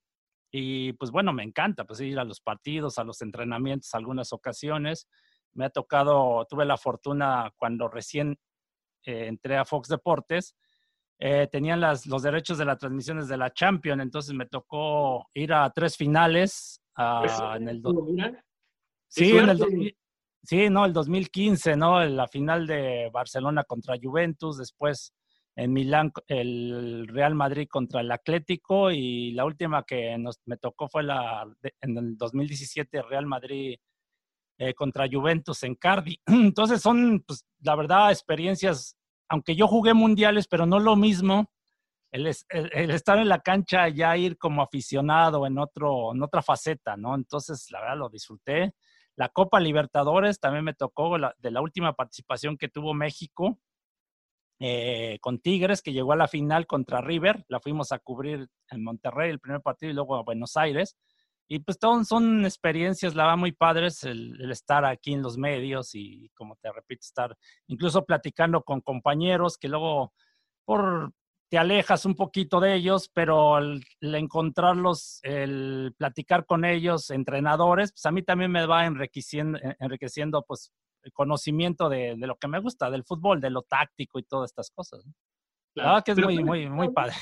Y 0.51 0.93
pues 0.93 1.12
bueno, 1.12 1.34
me 1.34 1.43
encanta 1.43 1.84
pues 1.84 1.99
ir 2.01 2.17
a 2.19 2.23
los 2.23 2.41
partidos, 2.41 2.97
a 2.97 3.04
los 3.04 3.21
entrenamientos, 3.21 3.93
algunas 3.93 4.34
ocasiones. 4.34 5.08
Me 5.54 5.65
ha 5.65 5.69
tocado, 5.69 6.45
tuve 6.49 6.65
la 6.65 6.78
fortuna 6.78 7.51
cuando 7.58 7.88
recién 7.88 8.38
eh, 9.05 9.27
entré 9.27 9.57
a 9.57 9.65
Fox 9.65 9.87
Deportes, 9.87 10.55
eh, 11.19 11.47
tenían 11.51 11.79
las, 11.79 12.05
los 12.05 12.23
derechos 12.23 12.57
de 12.57 12.65
las 12.65 12.77
transmisiones 12.77 13.27
de 13.27 13.37
la 13.37 13.53
Champions, 13.53 14.01
entonces 14.01 14.33
me 14.33 14.47
tocó 14.47 15.29
ir 15.33 15.53
a 15.53 15.69
tres 15.69 15.95
finales 15.95 16.81
uh, 16.97 17.55
en 17.55 17.69
el... 17.69 17.81
Sí, 19.07 19.37
en 19.37 19.49
el 19.49 19.95
sí, 20.43 20.69
no, 20.69 20.85
el 20.85 20.93
2015, 20.93 21.77
¿no? 21.77 22.03
La 22.03 22.27
final 22.27 22.67
de 22.67 23.09
Barcelona 23.13 23.63
contra 23.63 23.95
Juventus, 24.01 24.57
después 24.57 25.13
en 25.55 25.71
Milán 25.71 26.11
el 26.27 27.07
Real 27.07 27.33
Madrid 27.33 27.67
contra 27.69 28.01
el 28.01 28.11
Atlético 28.11 28.91
y 28.91 29.31
la 29.31 29.45
última 29.45 29.83
que 29.83 30.17
nos, 30.17 30.39
me 30.45 30.57
tocó 30.57 30.89
fue 30.89 31.03
la 31.03 31.45
en 31.81 31.97
el 31.97 32.17
2017 32.17 33.01
Real 33.03 33.25
Madrid 33.25 33.77
eh, 34.57 34.73
contra 34.73 35.07
Juventus 35.11 35.63
en 35.63 35.75
Cardi. 35.75 36.19
Entonces 36.25 36.81
son, 36.81 37.23
pues, 37.25 37.45
la 37.61 37.75
verdad, 37.75 38.11
experiencias 38.11 38.97
aunque 39.29 39.55
yo 39.55 39.67
jugué 39.67 39.93
mundiales, 39.93 40.47
pero 40.47 40.65
no 40.65 40.79
lo 40.79 40.95
mismo, 40.95 41.51
el, 42.11 42.27
estar 42.27 43.17
en 43.17 43.27
la 43.27 43.39
cancha 43.39 43.89
ya 43.89 44.15
ir 44.15 44.37
como 44.37 44.61
aficionado 44.61 45.45
en, 45.45 45.57
otro, 45.57 46.13
en 46.13 46.23
otra 46.23 46.41
faceta, 46.41 46.95
¿no? 46.95 47.15
Entonces, 47.15 47.69
la 47.71 47.81
verdad, 47.81 47.97
lo 47.97 48.09
disfruté. 48.09 48.73
La 49.17 49.29
Copa 49.29 49.59
Libertadores 49.59 50.39
también 50.39 50.63
me 50.63 50.73
tocó 50.73 51.17
de 51.17 51.51
la 51.51 51.61
última 51.61 51.93
participación 51.93 52.57
que 52.57 52.69
tuvo 52.69 52.93
México 52.93 53.59
eh, 54.59 55.17
con 55.21 55.39
Tigres, 55.39 55.81
que 55.81 55.93
llegó 55.93 56.13
a 56.13 56.17
la 56.17 56.27
final 56.27 56.67
contra 56.67 57.01
River. 57.01 57.43
La 57.49 57.59
fuimos 57.59 57.91
a 57.91 57.99
cubrir 57.99 58.47
en 58.69 58.83
Monterrey 58.83 59.31
el 59.31 59.39
primer 59.39 59.61
partido 59.61 59.91
y 59.91 59.95
luego 59.95 60.15
a 60.15 60.23
Buenos 60.23 60.55
Aires. 60.55 60.97
Y 61.47 61.60
pues 61.60 61.77
son 62.08 62.43
experiencias, 62.43 63.13
la 63.13 63.25
va 63.25 63.36
muy 63.36 63.51
padres 63.51 64.03
el, 64.03 64.51
estar 64.51 64.84
aquí 64.84 65.13
en 65.13 65.21
los 65.21 65.38
medios 65.38 65.93
y, 65.93 66.29
como 66.34 66.55
te 66.55 66.71
repito, 66.71 67.01
estar 67.01 67.38
incluso 67.67 68.03
platicando 68.03 68.63
con 68.63 68.81
compañeros 68.81 69.58
que 69.58 69.67
luego 69.67 70.13
por, 70.65 71.12
te 71.49 71.60
alejas 71.60 72.05
un 72.05 72.15
poquito 72.15 72.60
de 72.60 72.73
ellos, 72.73 73.10
pero 73.13 73.60
el, 73.60 73.84
encontrarlos, 74.01 75.19
el 75.21 75.93
platicar 75.97 76.45
con 76.47 76.65
ellos, 76.65 77.12
entrenadores, 77.12 77.91
pues 77.91 78.05
a 78.05 78.12
mí 78.12 78.23
también 78.23 78.51
me 78.51 78.65
va 78.65 78.86
enriqueciendo, 78.86 79.60
enriqueciendo 79.79 80.43
pues 80.47 80.71
el 81.03 81.13
conocimiento 81.13 81.88
de, 81.88 82.15
lo 82.17 82.36
que 82.38 82.47
me 82.47 82.60
gusta, 82.60 82.89
del 82.89 83.03
fútbol, 83.03 83.39
de 83.39 83.51
lo 83.51 83.62
táctico 83.62 84.17
y 84.17 84.23
todas 84.23 84.49
estas 84.49 84.71
cosas. 84.71 85.05
Claro, 85.75 86.01
que 86.03 86.13
es 86.13 86.17
muy, 86.17 86.43
muy, 86.43 86.69
muy 86.69 86.91
padre. 86.91 87.13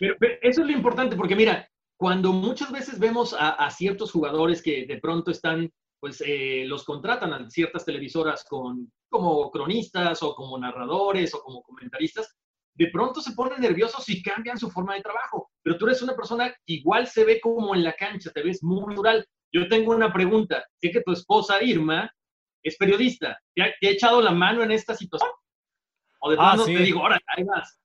pero, 0.00 0.34
eso 0.42 0.62
es 0.62 0.66
lo 0.66 0.72
importante, 0.72 1.14
porque 1.14 1.36
mira, 1.36 1.68
cuando 1.96 2.32
muchas 2.32 2.70
veces 2.70 2.98
vemos 2.98 3.34
a, 3.38 3.70
ciertos 3.70 4.12
jugadores 4.12 4.62
que 4.62 4.86
de 4.86 4.98
pronto 4.98 5.30
están, 5.30 5.72
pues 5.98 6.22
eh, 6.24 6.64
los 6.66 6.84
contratan 6.84 7.32
a 7.32 7.50
ciertas 7.50 7.84
televisoras 7.84 8.44
con, 8.44 8.92
como 9.08 9.50
cronistas 9.50 10.22
o 10.22 10.34
como 10.34 10.58
narradores 10.58 11.34
o 11.34 11.40
como 11.40 11.62
comentaristas, 11.62 12.36
de 12.74 12.88
pronto 12.88 13.22
se 13.22 13.32
ponen 13.32 13.60
nerviosos 13.60 14.06
y 14.10 14.22
cambian 14.22 14.58
su 14.58 14.70
forma 14.70 14.94
de 14.94 15.00
trabajo. 15.00 15.50
Pero 15.62 15.78
tú 15.78 15.86
eres 15.86 16.02
una 16.02 16.14
persona 16.14 16.50
que 16.50 16.74
igual 16.74 17.06
se 17.06 17.24
ve 17.24 17.40
como 17.40 17.74
en 17.74 17.82
la 17.82 17.94
cancha, 17.94 18.30
te 18.30 18.42
ves 18.42 18.62
muy 18.62 18.86
natural. 18.86 19.26
Yo 19.50 19.66
tengo 19.68 19.94
una 19.94 20.12
pregunta. 20.12 20.64
Sé 20.80 20.90
que 20.90 21.00
tu 21.00 21.12
esposa 21.12 21.62
Irma 21.62 22.10
es 22.62 22.76
periodista. 22.76 23.38
¿Te 23.54 23.62
ha, 23.62 23.72
echado 23.80 24.20
la 24.20 24.32
mano 24.32 24.62
en 24.62 24.72
esta 24.72 24.94
situación? 24.94 25.30
O 26.20 26.30
de 26.30 26.36
ah, 26.38 26.52
pronto 26.54 26.66
te 26.66 26.78
digo, 26.78 27.00
ahora, 27.00 27.18
hay 27.34 27.44
más. 27.44 27.80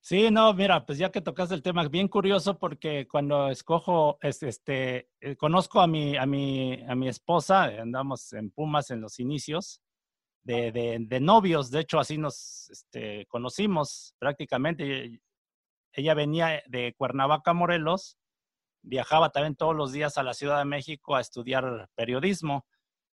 Sí, 0.00 0.30
no, 0.30 0.54
mira, 0.54 0.86
pues 0.86 0.96
ya 0.98 1.10
que 1.10 1.20
tocas 1.20 1.50
el 1.50 1.62
tema, 1.62 1.86
bien 1.88 2.08
curioso 2.08 2.58
porque 2.58 3.06
cuando 3.06 3.48
escojo, 3.50 4.18
este, 4.22 5.08
eh, 5.20 5.36
conozco 5.36 5.80
a 5.80 5.86
mi, 5.86 6.16
a 6.16 6.24
mi, 6.24 6.82
a 6.88 6.94
mi 6.94 7.08
esposa, 7.08 7.64
andamos 7.64 8.32
en 8.32 8.50
Pumas 8.50 8.90
en 8.90 9.00
los 9.00 9.18
inicios 9.18 9.82
de, 10.44 10.72
de, 11.06 11.20
novios, 11.20 11.70
de 11.70 11.80
hecho 11.80 11.98
así 12.00 12.16
nos 12.16 12.70
este, 12.70 13.26
conocimos 13.26 14.14
prácticamente. 14.18 15.20
Ella 15.92 16.14
venía 16.14 16.62
de 16.66 16.94
Cuernavaca, 16.96 17.52
Morelos, 17.52 18.16
viajaba 18.82 19.30
también 19.30 19.56
todos 19.56 19.76
los 19.76 19.92
días 19.92 20.16
a 20.16 20.22
la 20.22 20.32
Ciudad 20.32 20.58
de 20.58 20.64
México 20.64 21.16
a 21.16 21.20
estudiar 21.20 21.90
periodismo 21.94 22.66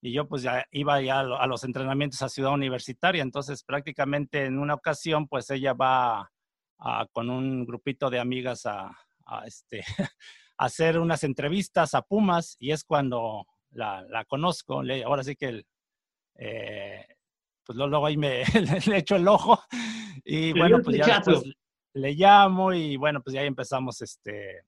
y 0.01 0.11
yo 0.11 0.27
pues 0.27 0.43
ya 0.43 0.65
iba 0.71 1.01
ya 1.01 1.21
a 1.21 1.47
los 1.47 1.63
entrenamientos 1.63 2.21
a 2.21 2.29
Ciudad 2.29 2.53
Universitaria, 2.53 3.23
entonces 3.23 3.63
prácticamente 3.63 4.45
en 4.45 4.59
una 4.59 4.75
ocasión 4.75 5.27
pues 5.27 5.49
ella 5.49 5.73
va 5.73 6.32
con 7.11 7.29
un 7.29 7.65
grupito 7.65 8.09
de 8.09 8.19
amigas 8.19 8.65
a, 8.65 8.91
este, 9.45 9.83
hacer 10.57 10.99
unas 10.99 11.23
entrevistas 11.23 11.93
a 11.93 12.01
Pumas 12.01 12.55
y 12.59 12.71
es 12.71 12.83
cuando 12.83 13.47
la, 13.71 14.25
conozco. 14.27 14.83
Le, 14.83 15.03
ahora 15.03 15.23
sí 15.23 15.35
que 15.35 15.63
eh, 16.35 17.05
pues 17.63 17.77
luego 17.77 18.05
ahí 18.05 18.17
me 18.17 18.43
le 18.87 18.97
echo 18.97 19.15
el 19.15 19.27
ojo 19.27 19.63
y 20.23 20.51
bueno, 20.53 20.81
pues 20.83 20.97
ya 20.97 21.19
después 21.19 21.43
le 21.93 22.13
llamo 22.13 22.73
y 22.73 22.97
bueno, 22.97 23.21
pues 23.21 23.35
ya 23.35 23.41
ahí 23.41 23.47
empezamos 23.47 24.01
este 24.01 24.65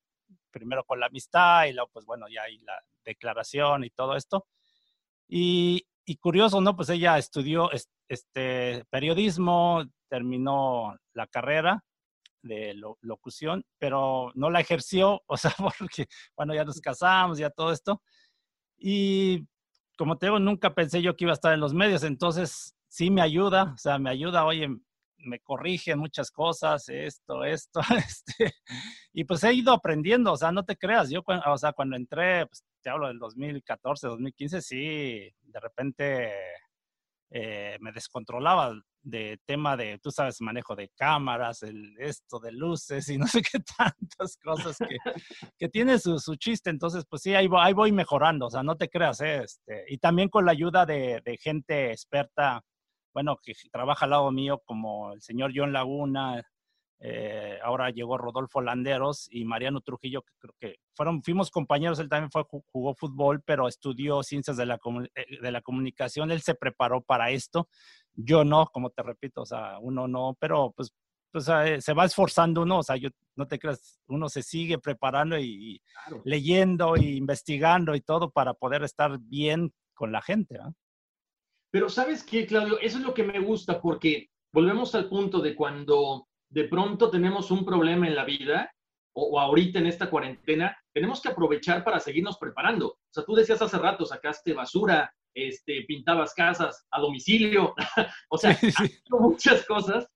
primero 0.51 0.83
con 0.85 0.99
la 0.99 1.07
amistad 1.07 1.65
y 1.65 1.73
luego 1.73 1.89
pues 1.91 2.05
bueno, 2.05 2.27
ya 2.29 2.43
ahí 2.43 2.59
la 2.59 2.81
declaración 3.03 3.83
y 3.83 3.89
todo 3.89 4.15
esto. 4.15 4.47
Y, 5.27 5.85
y 6.05 6.17
curioso, 6.17 6.61
¿no? 6.61 6.75
Pues 6.75 6.89
ella 6.89 7.17
estudió 7.17 7.71
este 8.07 8.85
periodismo, 8.89 9.83
terminó 10.07 10.95
la 11.13 11.27
carrera 11.27 11.83
de 12.45 12.75
locución, 13.01 13.65
pero 13.79 14.31
no 14.35 14.49
la 14.49 14.61
ejerció, 14.61 15.21
o 15.27 15.37
sea, 15.37 15.53
porque, 15.79 16.07
bueno, 16.37 16.53
ya 16.53 16.63
nos 16.63 16.79
casamos, 16.79 17.37
ya 17.37 17.49
todo 17.49 17.71
esto. 17.71 18.01
Y 18.77 19.47
como 19.97 20.17
te 20.17 20.27
digo, 20.27 20.39
nunca 20.39 20.73
pensé 20.73 21.01
yo 21.01 21.15
que 21.15 21.25
iba 21.25 21.31
a 21.31 21.35
estar 21.35 21.53
en 21.53 21.59
los 21.59 21.73
medios, 21.73 22.03
entonces 22.03 22.75
sí 22.87 23.09
me 23.09 23.21
ayuda, 23.21 23.73
o 23.73 23.77
sea, 23.77 23.97
me 23.97 24.09
ayuda, 24.09 24.45
oye, 24.45 24.67
me 25.17 25.39
corrige 25.39 25.95
muchas 25.95 26.29
cosas, 26.31 26.87
esto, 26.89 27.43
esto, 27.43 27.79
este, 27.97 28.53
y 29.13 29.23
pues 29.23 29.43
he 29.43 29.53
ido 29.53 29.73
aprendiendo, 29.73 30.33
o 30.33 30.37
sea, 30.37 30.51
no 30.51 30.63
te 30.65 30.77
creas, 30.77 31.09
yo, 31.09 31.23
o 31.25 31.57
sea, 31.57 31.73
cuando 31.73 31.95
entré, 31.95 32.45
pues 32.47 32.63
te 32.81 32.89
hablo 32.89 33.07
del 33.07 33.19
2014, 33.19 34.07
2015, 34.07 34.61
sí, 34.61 35.33
de 35.41 35.59
repente 35.59 36.31
eh, 37.31 37.77
me 37.79 37.91
descontrolaba 37.91 38.73
de 39.01 39.39
tema 39.45 39.77
de, 39.77 39.99
tú 39.99 40.11
sabes, 40.11 40.41
manejo 40.41 40.75
de 40.75 40.89
cámaras, 40.95 41.61
el, 41.63 41.95
esto 41.99 42.39
de 42.39 42.51
luces 42.51 43.07
y 43.09 43.17
no 43.19 43.27
sé 43.27 43.41
qué 43.41 43.59
tantas 43.77 44.37
cosas 44.43 44.77
que, 44.77 44.97
que 45.57 45.69
tiene 45.69 45.99
su, 45.99 46.19
su, 46.19 46.35
chiste. 46.35 46.69
Entonces, 46.69 47.05
pues 47.09 47.21
sí, 47.21 47.35
ahí 47.35 47.47
voy, 47.47 47.59
ahí 47.61 47.73
voy 47.73 47.91
mejorando, 47.91 48.47
o 48.47 48.49
sea, 48.49 48.63
no 48.63 48.75
te 48.75 48.89
creas, 48.89 49.21
¿eh? 49.21 49.43
este, 49.43 49.85
y 49.87 49.97
también 49.97 50.29
con 50.29 50.45
la 50.45 50.51
ayuda 50.51 50.85
de, 50.85 51.21
de, 51.23 51.37
gente 51.37 51.91
experta, 51.91 52.61
bueno, 53.13 53.37
que 53.41 53.53
trabaja 53.71 54.05
al 54.05 54.11
lado 54.11 54.31
mío, 54.31 54.61
como 54.65 55.13
el 55.13 55.21
señor 55.21 55.51
John 55.55 55.71
Laguna, 55.71 56.41
eh, 56.99 57.59
ahora 57.63 57.89
llegó 57.89 58.17
Rodolfo 58.17 58.61
Landeros 58.61 59.27
y 59.29 59.43
Mariano 59.43 59.81
Trujillo, 59.81 60.21
que 60.21 60.33
creo 60.39 60.55
que 60.59 60.79
fueron, 60.93 61.21
fuimos 61.21 61.51
compañeros, 61.51 61.99
él 61.99 62.09
también 62.09 62.31
fue, 62.31 62.43
jugó 62.47 62.95
fútbol, 62.95 63.41
pero 63.45 63.67
estudió 63.67 64.23
ciencias 64.23 64.57
de 64.57 64.65
la, 64.65 64.79
eh, 65.15 65.41
de 65.41 65.51
la 65.51 65.61
comunicación, 65.61 66.31
él 66.31 66.41
se 66.41 66.55
preparó 66.55 67.01
para 67.01 67.31
esto, 67.31 67.67
yo 68.13 68.45
no, 68.45 68.67
como 68.67 68.89
te 68.91 69.03
repito, 69.03 69.41
o 69.41 69.45
sea, 69.45 69.77
uno 69.79 70.07
no, 70.07 70.37
pero 70.39 70.73
pues, 70.75 70.93
pues 71.31 71.49
eh, 71.49 71.81
se 71.81 71.93
va 71.93 72.05
esforzando 72.05 72.61
uno, 72.61 72.79
o 72.79 72.83
sea, 72.83 72.95
yo 72.95 73.09
no 73.35 73.45
te 73.45 73.59
creas, 73.59 73.99
uno 74.07 74.29
se 74.29 74.41
sigue 74.41 74.79
preparando 74.79 75.37
y, 75.37 75.81
leyendo 76.23 76.95
e 76.95 77.03
investigando 77.03 77.93
y 77.93 78.01
todo 78.01 78.31
para 78.31 78.53
poder 78.53 78.83
estar 78.83 79.19
bien 79.19 79.73
con 79.93 80.13
la 80.13 80.21
gente. 80.21 80.57
Pero 81.71 81.89
sabes 81.89 82.23
qué, 82.23 82.45
Claudio, 82.45 82.79
eso 82.79 82.99
es 82.99 83.03
lo 83.03 83.13
que 83.13 83.23
me 83.23 83.39
gusta 83.39 83.81
porque 83.81 84.29
volvemos 84.53 84.95
al 84.95 85.09
punto 85.09 85.41
de 85.41 85.55
cuando 85.55 86.29
de 86.55 86.63
pronto 86.69 87.11
tenemos 87.11 87.51
un 87.51 87.65
problema 87.65 88.07
en 88.07 88.15
la 88.15 88.23
vida, 88.23 88.71
o, 89.13 89.37
ahorita 89.39 89.79
en 89.79 89.87
esta 89.87 90.09
cuarentena, 90.09 90.75
tenemos 90.93 91.21
que 91.21 91.27
aprovechar 91.27 91.83
para 91.83 91.99
seguirnos 91.99 92.37
preparando. 92.37 92.87
O 92.87 92.97
sea, 93.11 93.25
tú 93.25 93.35
decías 93.35 93.61
hace 93.61 93.77
rato, 93.77 94.05
sacaste 94.05 94.53
basura, 94.53 95.13
este, 95.33 95.83
pintabas 95.85 96.33
casas 96.33 96.85
a 96.91 97.01
domicilio, 97.01 97.75
o 98.29 98.37
sea, 98.37 98.57
muchas 99.09 99.65
cosas, 99.65 100.07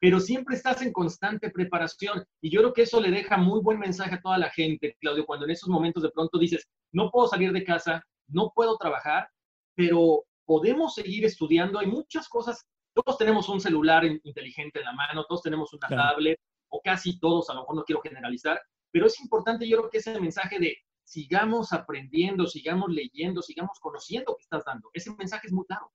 pero 0.00 0.20
siempre 0.20 0.54
estás 0.54 0.82
en 0.82 0.92
constante 0.92 1.50
preparación. 1.50 2.24
Y 2.40 2.50
yo 2.50 2.60
creo 2.60 2.72
que 2.72 2.82
eso 2.82 3.00
le 3.00 3.10
deja 3.10 3.36
muy 3.36 3.60
buen 3.60 3.80
mensaje 3.80 4.14
a 4.14 4.20
toda 4.20 4.38
la 4.38 4.50
gente, 4.50 4.96
Claudio, 5.00 5.26
cuando 5.26 5.46
en 5.46 5.50
esos 5.50 5.68
momentos 5.68 6.04
de 6.04 6.12
pronto 6.12 6.38
dices, 6.38 6.68
no 6.92 7.10
puedo 7.10 7.26
salir 7.26 7.50
de 7.50 7.64
casa, 7.64 8.04
no 8.28 8.52
puedo 8.54 8.76
trabajar, 8.76 9.28
pero 9.74 10.22
podemos 10.46 10.94
seguir 10.94 11.24
estudiando. 11.24 11.80
Hay 11.80 11.88
muchas 11.88 12.28
cosas, 12.28 12.64
todos 13.02 13.18
tenemos 13.18 13.48
un 13.48 13.60
celular 13.60 14.04
inteligente 14.04 14.78
en 14.80 14.84
la 14.84 14.92
mano, 14.92 15.24
todos 15.24 15.42
tenemos 15.42 15.72
una 15.72 15.88
tablet, 15.88 16.38
o 16.68 16.80
casi 16.82 17.18
todos, 17.18 17.48
a 17.50 17.54
lo 17.54 17.60
mejor 17.60 17.76
no 17.76 17.84
quiero 17.84 18.00
generalizar, 18.00 18.60
pero 18.90 19.06
es 19.06 19.20
importante, 19.20 19.68
yo 19.68 19.78
creo 19.78 19.90
que 19.90 19.98
ese 19.98 20.18
mensaje 20.20 20.58
de 20.58 20.76
sigamos 21.04 21.72
aprendiendo, 21.72 22.46
sigamos 22.46 22.90
leyendo, 22.90 23.40
sigamos 23.40 23.78
conociendo 23.80 24.36
que 24.36 24.42
estás 24.42 24.64
dando. 24.64 24.90
Ese 24.92 25.14
mensaje 25.14 25.46
es 25.46 25.52
muy 25.52 25.64
claro. 25.64 25.90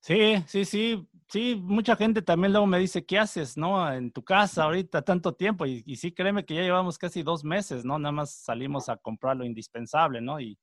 Sí, 0.00 0.42
sí, 0.46 0.64
sí, 0.64 1.08
sí, 1.28 1.56
mucha 1.56 1.96
gente 1.96 2.22
también 2.22 2.52
luego 2.52 2.66
me 2.66 2.78
dice, 2.78 3.04
¿qué 3.04 3.18
haces, 3.18 3.56
no? 3.56 3.92
En 3.92 4.12
tu 4.12 4.22
casa 4.22 4.64
ahorita 4.64 5.02
tanto 5.02 5.34
tiempo 5.34 5.66
y, 5.66 5.82
sí, 5.96 6.12
créeme 6.12 6.44
que 6.44 6.54
ya 6.54 6.62
llevamos 6.62 6.96
casi 6.96 7.22
dos 7.22 7.44
meses, 7.44 7.84
¿no? 7.84 7.98
Nada 7.98 8.12
más 8.12 8.30
salimos 8.30 8.88
a 8.88 8.96
comprar 8.96 9.36
lo 9.36 9.44
indispensable, 9.44 10.20
¿no? 10.20 10.40
Y, 10.40 10.58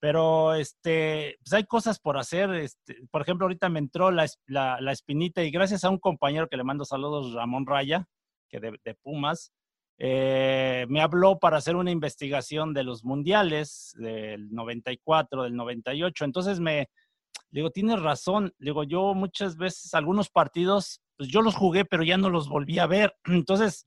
pero, 0.00 0.54
este, 0.54 1.36
pues 1.44 1.52
hay 1.52 1.64
cosas 1.64 2.00
por 2.00 2.18
hacer, 2.18 2.50
este, 2.54 2.96
por 3.10 3.22
ejemplo, 3.22 3.44
ahorita 3.44 3.68
me 3.68 3.78
entró 3.78 4.10
la, 4.10 4.26
la, 4.46 4.92
espinita 4.92 5.42
y 5.42 5.50
gracias 5.50 5.84
a 5.84 5.90
un 5.90 5.98
compañero 5.98 6.48
que 6.48 6.56
le 6.56 6.64
mando 6.64 6.84
saludos, 6.84 7.34
Ramón 7.34 7.66
Raya, 7.66 8.06
que 8.48 8.60
de, 8.60 8.78
de 8.84 8.94
Pumas, 8.94 9.52
eh, 10.02 10.86
me 10.88 11.02
habló 11.02 11.38
para 11.38 11.58
hacer 11.58 11.76
una 11.76 11.90
investigación 11.90 12.72
de 12.72 12.84
los 12.84 13.04
mundiales 13.04 13.94
del 13.98 14.50
94, 14.50 15.42
del 15.42 15.54
98. 15.54 16.24
Entonces 16.24 16.58
me 16.58 16.88
digo, 17.50 17.70
tienes 17.70 18.00
razón. 18.00 18.54
Digo, 18.58 18.84
yo 18.84 19.12
muchas 19.12 19.56
veces 19.56 19.92
algunos 19.92 20.30
partidos, 20.30 21.02
pues 21.18 21.28
yo 21.28 21.42
los 21.42 21.54
jugué, 21.54 21.84
pero 21.84 22.02
ya 22.02 22.16
no 22.16 22.30
los 22.30 22.48
volví 22.48 22.78
a 22.78 22.86
ver. 22.86 23.14
Entonces, 23.26 23.86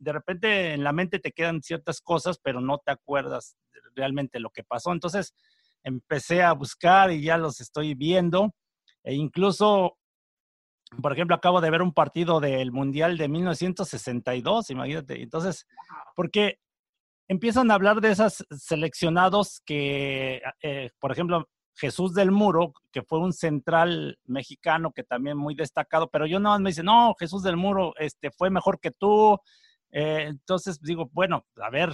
de 0.00 0.12
repente 0.12 0.74
en 0.74 0.82
la 0.82 0.92
mente 0.92 1.20
te 1.20 1.30
quedan 1.30 1.62
ciertas 1.62 2.00
cosas, 2.00 2.38
pero 2.42 2.60
no 2.60 2.78
te 2.78 2.90
acuerdas 2.90 3.56
realmente 3.94 4.40
lo 4.40 4.50
que 4.50 4.64
pasó. 4.64 4.92
Entonces, 4.92 5.34
empecé 5.84 6.42
a 6.42 6.52
buscar 6.52 7.12
y 7.12 7.22
ya 7.22 7.36
los 7.36 7.60
estoy 7.60 7.94
viendo. 7.94 8.52
E 9.04 9.14
incluso 9.14 9.96
por 11.02 11.12
ejemplo, 11.12 11.36
acabo 11.36 11.60
de 11.60 11.70
ver 11.70 11.82
un 11.82 11.92
partido 11.92 12.40
del 12.40 12.72
Mundial 12.72 13.16
de 13.16 13.28
1962, 13.28 14.70
imagínate. 14.70 15.22
Entonces, 15.22 15.66
porque 16.16 16.58
empiezan 17.28 17.70
a 17.70 17.74
hablar 17.74 18.00
de 18.00 18.10
esos 18.10 18.44
seleccionados 18.50 19.62
que, 19.64 20.42
eh, 20.62 20.90
por 20.98 21.12
ejemplo, 21.12 21.48
Jesús 21.76 22.12
del 22.12 22.32
Muro, 22.32 22.72
que 22.92 23.02
fue 23.02 23.20
un 23.20 23.32
central 23.32 24.18
mexicano 24.24 24.92
que 24.92 25.04
también 25.04 25.38
muy 25.38 25.54
destacado, 25.54 26.10
pero 26.10 26.26
yo 26.26 26.40
nada 26.40 26.56
más 26.56 26.60
me 26.60 26.70
dice, 26.70 26.82
no, 26.82 27.14
Jesús 27.18 27.42
del 27.42 27.56
Muro 27.56 27.94
este, 27.98 28.30
fue 28.32 28.50
mejor 28.50 28.80
que 28.80 28.90
tú. 28.90 29.38
Eh, 29.92 30.26
entonces 30.28 30.80
digo, 30.80 31.10
bueno, 31.12 31.46
a 31.56 31.70
ver, 31.70 31.92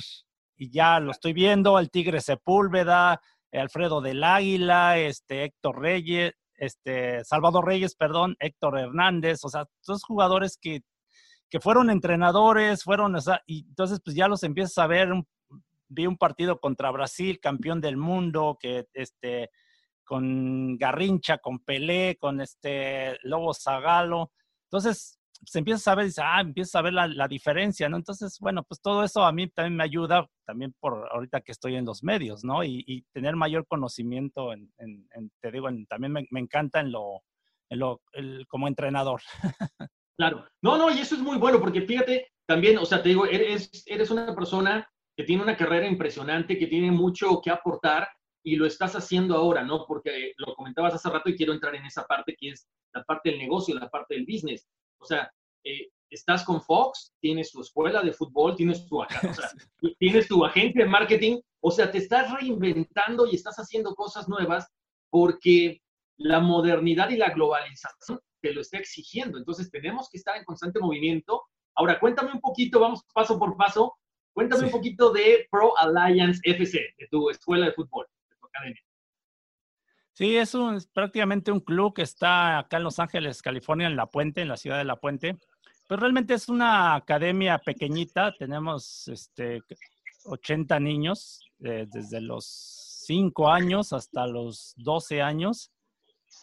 y 0.56 0.70
ya 0.70 1.00
lo 1.00 1.10
estoy 1.10 1.32
viendo, 1.32 1.78
el 1.78 1.90
Tigre 1.90 2.20
Sepúlveda, 2.20 3.20
Alfredo 3.52 4.00
del 4.00 4.22
Águila, 4.22 4.98
este, 4.98 5.44
Héctor 5.44 5.80
Reyes, 5.80 6.34
este, 6.56 7.24
Salvador 7.24 7.66
Reyes, 7.66 7.94
perdón, 7.94 8.36
Héctor 8.38 8.78
Hernández, 8.78 9.44
o 9.44 9.48
sea, 9.48 9.66
todos 9.84 10.04
jugadores 10.04 10.58
que, 10.60 10.82
que 11.48 11.60
fueron 11.60 11.90
entrenadores, 11.90 12.82
fueron, 12.84 13.14
o 13.14 13.20
sea, 13.20 13.42
y 13.46 13.66
entonces 13.68 14.00
pues 14.04 14.16
ya 14.16 14.28
los 14.28 14.42
empiezas 14.42 14.78
a 14.78 14.86
ver, 14.86 15.08
vi 15.88 16.06
un 16.06 16.16
partido 16.16 16.58
contra 16.58 16.90
Brasil, 16.90 17.38
campeón 17.40 17.80
del 17.80 17.96
mundo, 17.96 18.56
que 18.60 18.86
este, 18.92 19.50
con 20.04 20.76
Garrincha, 20.78 21.38
con 21.38 21.60
Pelé, 21.60 22.16
con 22.18 22.40
este 22.40 23.18
Lobo 23.22 23.54
Zagalo, 23.54 24.32
entonces 24.64 25.18
se 25.44 25.58
empieza 25.58 25.92
a 25.92 25.94
ver, 25.94 26.06
dice, 26.06 26.22
ah, 26.24 26.40
empieza 26.40 26.78
a 26.78 26.82
ver 26.82 26.92
la, 26.92 27.28
diferencia, 27.28 27.88
¿no? 27.88 27.96
Entonces, 27.96 28.38
bueno, 28.40 28.62
pues 28.64 28.80
todo 28.80 29.04
eso 29.04 29.24
a 29.24 29.32
mí 29.32 29.48
también 29.48 29.76
me 29.76 29.84
ayuda, 29.84 30.28
también 30.44 30.74
por 30.80 31.08
ahorita 31.12 31.40
que 31.40 31.52
estoy 31.52 31.76
en 31.76 31.84
los 31.84 32.02
medios, 32.02 32.44
¿no? 32.44 32.64
Y, 32.64 33.04
tener 33.12 33.36
mayor 33.36 33.66
conocimiento, 33.66 34.52
en, 34.52 34.70
te 35.40 35.50
digo, 35.50 35.68
también 35.88 36.12
me, 36.12 36.40
encanta 36.40 36.80
en 36.80 36.92
lo, 36.92 37.22
en 37.70 37.78
lo 37.80 38.00
como 38.48 38.68
entrenador. 38.68 39.20
Claro, 40.18 40.46
no, 40.62 40.78
no, 40.78 40.90
y 40.90 40.98
eso 40.98 41.14
es 41.14 41.20
muy 41.20 41.36
bueno, 41.36 41.60
porque 41.60 41.82
fíjate, 41.82 42.32
también, 42.46 42.78
o 42.78 42.86
sea, 42.86 43.02
te 43.02 43.10
digo, 43.10 43.26
eres, 43.26 43.84
eres 43.84 44.10
una 44.10 44.34
persona 44.34 44.88
que 45.14 45.24
tiene 45.24 45.42
una 45.42 45.58
carrera 45.58 45.86
impresionante, 45.86 46.56
que 46.56 46.68
tiene 46.68 46.90
mucho 46.90 47.38
que 47.42 47.50
aportar 47.50 48.08
y 48.42 48.56
lo 48.56 48.64
estás 48.64 48.94
haciendo 48.94 49.34
ahora, 49.34 49.64
¿no? 49.64 49.84
Porque 49.86 50.32
lo 50.36 50.54
comentabas 50.54 50.94
hace 50.94 51.10
rato 51.10 51.28
y 51.28 51.36
quiero 51.36 51.52
entrar 51.52 51.74
en 51.74 51.84
esa 51.84 52.04
parte 52.06 52.36
que 52.38 52.50
es 52.50 52.68
la 52.94 53.02
parte 53.02 53.30
del 53.30 53.38
negocio, 53.38 53.74
la 53.74 53.90
parte 53.90 54.14
del 54.14 54.24
business. 54.24 54.68
O 54.98 55.04
sea, 55.04 55.30
eh, 55.64 55.88
estás 56.10 56.44
con 56.44 56.60
Fox, 56.62 57.12
tienes 57.20 57.50
tu 57.50 57.60
escuela 57.60 58.02
de 58.02 58.12
fútbol, 58.12 58.56
tienes 58.56 58.86
tu, 58.86 59.00
o 59.00 59.06
sea, 59.08 59.50
tienes 59.98 60.28
tu 60.28 60.44
agente 60.44 60.80
de 60.80 60.86
marketing, 60.86 61.40
o 61.60 61.70
sea, 61.70 61.90
te 61.90 61.98
estás 61.98 62.30
reinventando 62.32 63.26
y 63.26 63.34
estás 63.34 63.56
haciendo 63.56 63.94
cosas 63.94 64.28
nuevas 64.28 64.68
porque 65.10 65.80
la 66.18 66.40
modernidad 66.40 67.10
y 67.10 67.16
la 67.16 67.30
globalización 67.30 68.20
te 68.40 68.52
lo 68.52 68.60
está 68.60 68.78
exigiendo. 68.78 69.38
Entonces 69.38 69.70
tenemos 69.70 70.08
que 70.10 70.18
estar 70.18 70.36
en 70.36 70.44
constante 70.44 70.80
movimiento. 70.80 71.42
Ahora, 71.74 71.98
cuéntame 71.98 72.32
un 72.32 72.40
poquito, 72.40 72.80
vamos 72.80 73.02
paso 73.12 73.38
por 73.38 73.56
paso, 73.56 73.96
cuéntame 74.32 74.64
un 74.66 74.70
poquito 74.70 75.12
de 75.12 75.46
Pro 75.50 75.76
Alliance 75.78 76.40
FC, 76.44 76.94
de 76.96 77.08
tu 77.10 77.30
escuela 77.30 77.66
de 77.66 77.72
fútbol, 77.72 78.06
de 78.30 78.36
tu 78.36 78.46
academia. 78.46 78.85
Sí, 80.16 80.34
es, 80.34 80.54
un, 80.54 80.82
prácticamente 80.94 81.52
un 81.52 81.60
club 81.60 81.92
que 81.92 82.00
está 82.00 82.56
acá 82.56 82.78
en 82.78 82.84
Los 82.84 82.98
Ángeles, 82.98 83.42
California, 83.42 83.86
en 83.86 83.96
La 83.96 84.06
Puente, 84.06 84.40
en 84.40 84.48
la 84.48 84.56
ciudad 84.56 84.78
de 84.78 84.84
La 84.84 84.96
Puente. 84.96 85.36
Pues 85.86 86.00
realmente 86.00 86.32
es 86.32 86.48
una 86.48 86.94
academia 86.94 87.58
pequeñita. 87.58 88.34
Tenemos 88.38 89.08
este, 89.08 89.60
80 90.24 90.80
niños, 90.80 91.44
eh, 91.62 91.84
desde 91.92 92.22
los 92.22 92.46
5 92.46 93.50
años 93.50 93.92
hasta 93.92 94.26
los 94.26 94.72
12 94.78 95.20
años. 95.20 95.70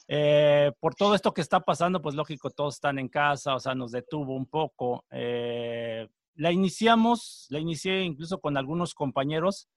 Eh, 0.07 0.71
por 0.79 0.93
todo 0.93 1.15
esto 1.15 1.33
que 1.33 1.41
está 1.41 1.59
pasando, 1.59 1.99
pues 1.99 2.13
lógico, 2.13 2.51
todos 2.51 2.75
están 2.75 2.99
en 2.99 3.09
casa, 3.09 3.55
o 3.55 3.59
sea, 3.59 3.73
nos 3.73 3.89
detuvo 3.89 4.35
un 4.35 4.45
poco. 4.45 5.03
Eh, 5.09 6.07
la 6.35 6.51
iniciamos, 6.51 7.47
la 7.49 7.57
inicié 7.57 8.03
incluso 8.03 8.39
con 8.39 8.55
algunos 8.55 8.93
compañeros 8.93 9.67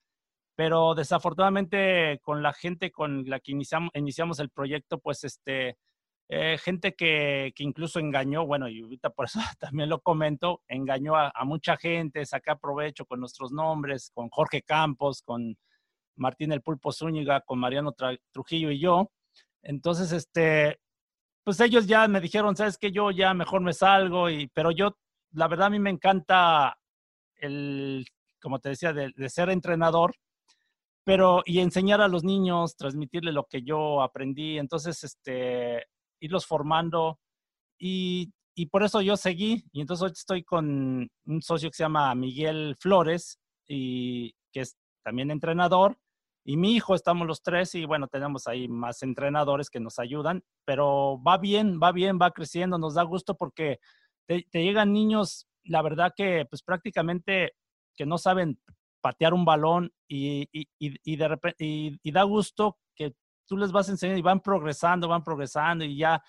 pero 0.57 0.95
desafortunadamente 0.95 2.19
con 2.23 2.41
la 2.41 2.51
gente 2.51 2.91
con 2.91 3.29
la 3.29 3.39
que 3.39 3.51
iniciamos, 3.51 3.91
iniciamos 3.93 4.39
el 4.39 4.49
proyecto, 4.49 4.97
pues 4.97 5.23
este, 5.23 5.77
eh, 6.29 6.57
gente 6.57 6.95
que, 6.95 7.53
que, 7.55 7.63
incluso 7.63 7.99
engañó, 7.99 8.43
bueno, 8.43 8.67
y 8.67 8.81
ahorita 8.81 9.11
por 9.11 9.25
eso 9.25 9.39
también 9.59 9.87
lo 9.87 10.01
comento, 10.01 10.63
engañó 10.67 11.15
a, 11.15 11.31
mucha 11.45 11.77
gente, 11.77 12.25
saca 12.25 12.57
provecho 12.57 13.05
con 13.05 13.19
nuestros 13.19 13.51
nombres, 13.51 14.09
con 14.15 14.29
Jorge 14.29 14.63
Campos, 14.63 15.21
con 15.21 15.55
Martín 16.15 16.51
el 16.51 16.63
Pulpo 16.63 16.91
Zúñiga, 16.91 17.41
con 17.41 17.59
Mariano 17.59 17.93
Trujillo 18.31 18.71
y 18.71 18.79
yo. 18.79 19.11
Entonces, 19.61 20.11
este, 20.11 20.79
pues 21.43 21.59
ellos 21.59 21.85
ya 21.85 22.07
me 22.07 22.19
dijeron, 22.19 22.55
sabes 22.55 22.79
que 22.79 22.91
yo 22.91 23.11
ya 23.11 23.35
mejor 23.35 23.61
me 23.61 23.73
salgo, 23.73 24.31
y, 24.31 24.47
pero 24.47 24.71
yo, 24.71 24.97
la 25.33 25.47
verdad 25.47 25.67
a 25.67 25.69
mí 25.69 25.77
me 25.79 25.91
encanta 25.91 26.79
el, 27.35 28.07
como 28.41 28.57
te 28.59 28.69
decía, 28.69 28.91
de 28.91 29.29
ser 29.29 29.49
entrenador, 29.51 30.15
pero 31.07 31.41
y 31.45 31.59
enseñar 31.59 32.01
a 32.01 32.09
los 32.09 32.25
niños, 32.25 32.75
transmitirle 32.75 33.31
lo 33.31 33.45
que 33.45 33.63
yo 33.63 34.01
aprendí, 34.01 34.57
entonces, 34.57 35.05
este, 35.05 35.85
irlos 36.19 36.45
formando 36.45 37.17
y, 37.79 38.33
y 38.53 38.65
por 38.65 38.83
eso 38.83 39.01
yo 39.01 39.15
seguí 39.15 39.63
y 39.71 39.79
entonces 39.79 40.03
hoy 40.03 40.11
estoy 40.11 40.43
con 40.43 41.09
un 41.25 41.41
socio 41.41 41.69
que 41.69 41.77
se 41.77 41.83
llama 41.83 42.13
Miguel 42.13 42.75
Flores 42.77 43.39
y 43.69 44.33
que 44.51 44.59
es 44.59 44.75
también 45.01 45.31
entrenador 45.31 45.97
y 46.43 46.57
mi 46.57 46.75
hijo, 46.75 46.93
estamos 46.93 47.25
los 47.25 47.41
tres 47.41 47.73
y 47.75 47.85
bueno, 47.85 48.09
tenemos 48.09 48.45
ahí 48.45 48.67
más 48.67 49.01
entrenadores 49.01 49.69
que 49.69 49.79
nos 49.79 49.99
ayudan, 49.99 50.43
pero 50.65 51.21
va 51.25 51.37
bien, 51.37 51.79
va 51.81 51.93
bien, 51.93 52.19
va 52.21 52.31
creciendo, 52.31 52.77
nos 52.77 52.95
da 52.95 53.03
gusto 53.03 53.37
porque 53.37 53.79
te, 54.27 54.45
te 54.51 54.61
llegan 54.61 54.91
niños, 54.91 55.47
la 55.63 55.81
verdad 55.81 56.11
que 56.13 56.45
pues 56.49 56.63
prácticamente 56.63 57.53
que 57.95 58.05
no 58.05 58.17
saben 58.17 58.59
patear 59.01 59.33
un 59.33 59.45
balón 59.45 59.91
y, 60.07 60.47
y, 60.51 61.15
de 61.15 61.27
repente, 61.27 61.55
y, 61.59 62.11
da 62.11 62.23
gusto 62.23 62.77
que 62.95 63.13
tú 63.47 63.57
les 63.57 63.71
vas 63.71 63.89
enseñando 63.89 64.19
y 64.19 64.23
van 64.23 64.41
progresando, 64.41 65.07
van 65.07 65.23
progresando 65.23 65.85
y 65.85 65.97
ya, 65.97 66.21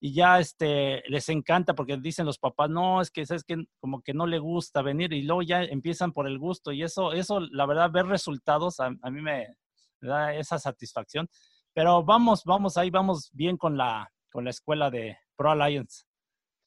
y 0.00 0.14
ya 0.14 0.38
este, 0.38 1.02
les 1.08 1.28
encanta 1.28 1.74
porque 1.74 1.96
dicen 1.96 2.26
los 2.26 2.38
papás, 2.38 2.70
no, 2.70 3.00
es 3.00 3.10
que, 3.10 3.22
es 3.22 3.44
que 3.44 3.64
como 3.80 4.02
que 4.02 4.14
no 4.14 4.26
le 4.26 4.38
gusta 4.38 4.82
venir 4.82 5.12
y 5.12 5.22
luego 5.22 5.42
ya 5.42 5.62
empiezan 5.62 6.12
por 6.12 6.26
el 6.26 6.38
gusto 6.38 6.72
y 6.72 6.82
eso, 6.82 7.12
eso 7.12 7.40
la 7.40 7.66
verdad, 7.66 7.90
ver 7.90 8.06
resultados 8.06 8.80
a, 8.80 8.90
mí 8.90 9.22
me, 9.22 9.56
da 10.00 10.34
esa 10.34 10.58
satisfacción. 10.58 11.28
Pero 11.72 12.04
vamos, 12.04 12.44
vamos, 12.44 12.76
ahí 12.76 12.90
vamos 12.90 13.30
bien 13.32 13.56
con 13.56 13.76
la, 13.76 14.08
con 14.30 14.44
la 14.44 14.50
escuela 14.50 14.90
de 14.90 15.18
Pro 15.36 15.50
Alliance. 15.50 16.04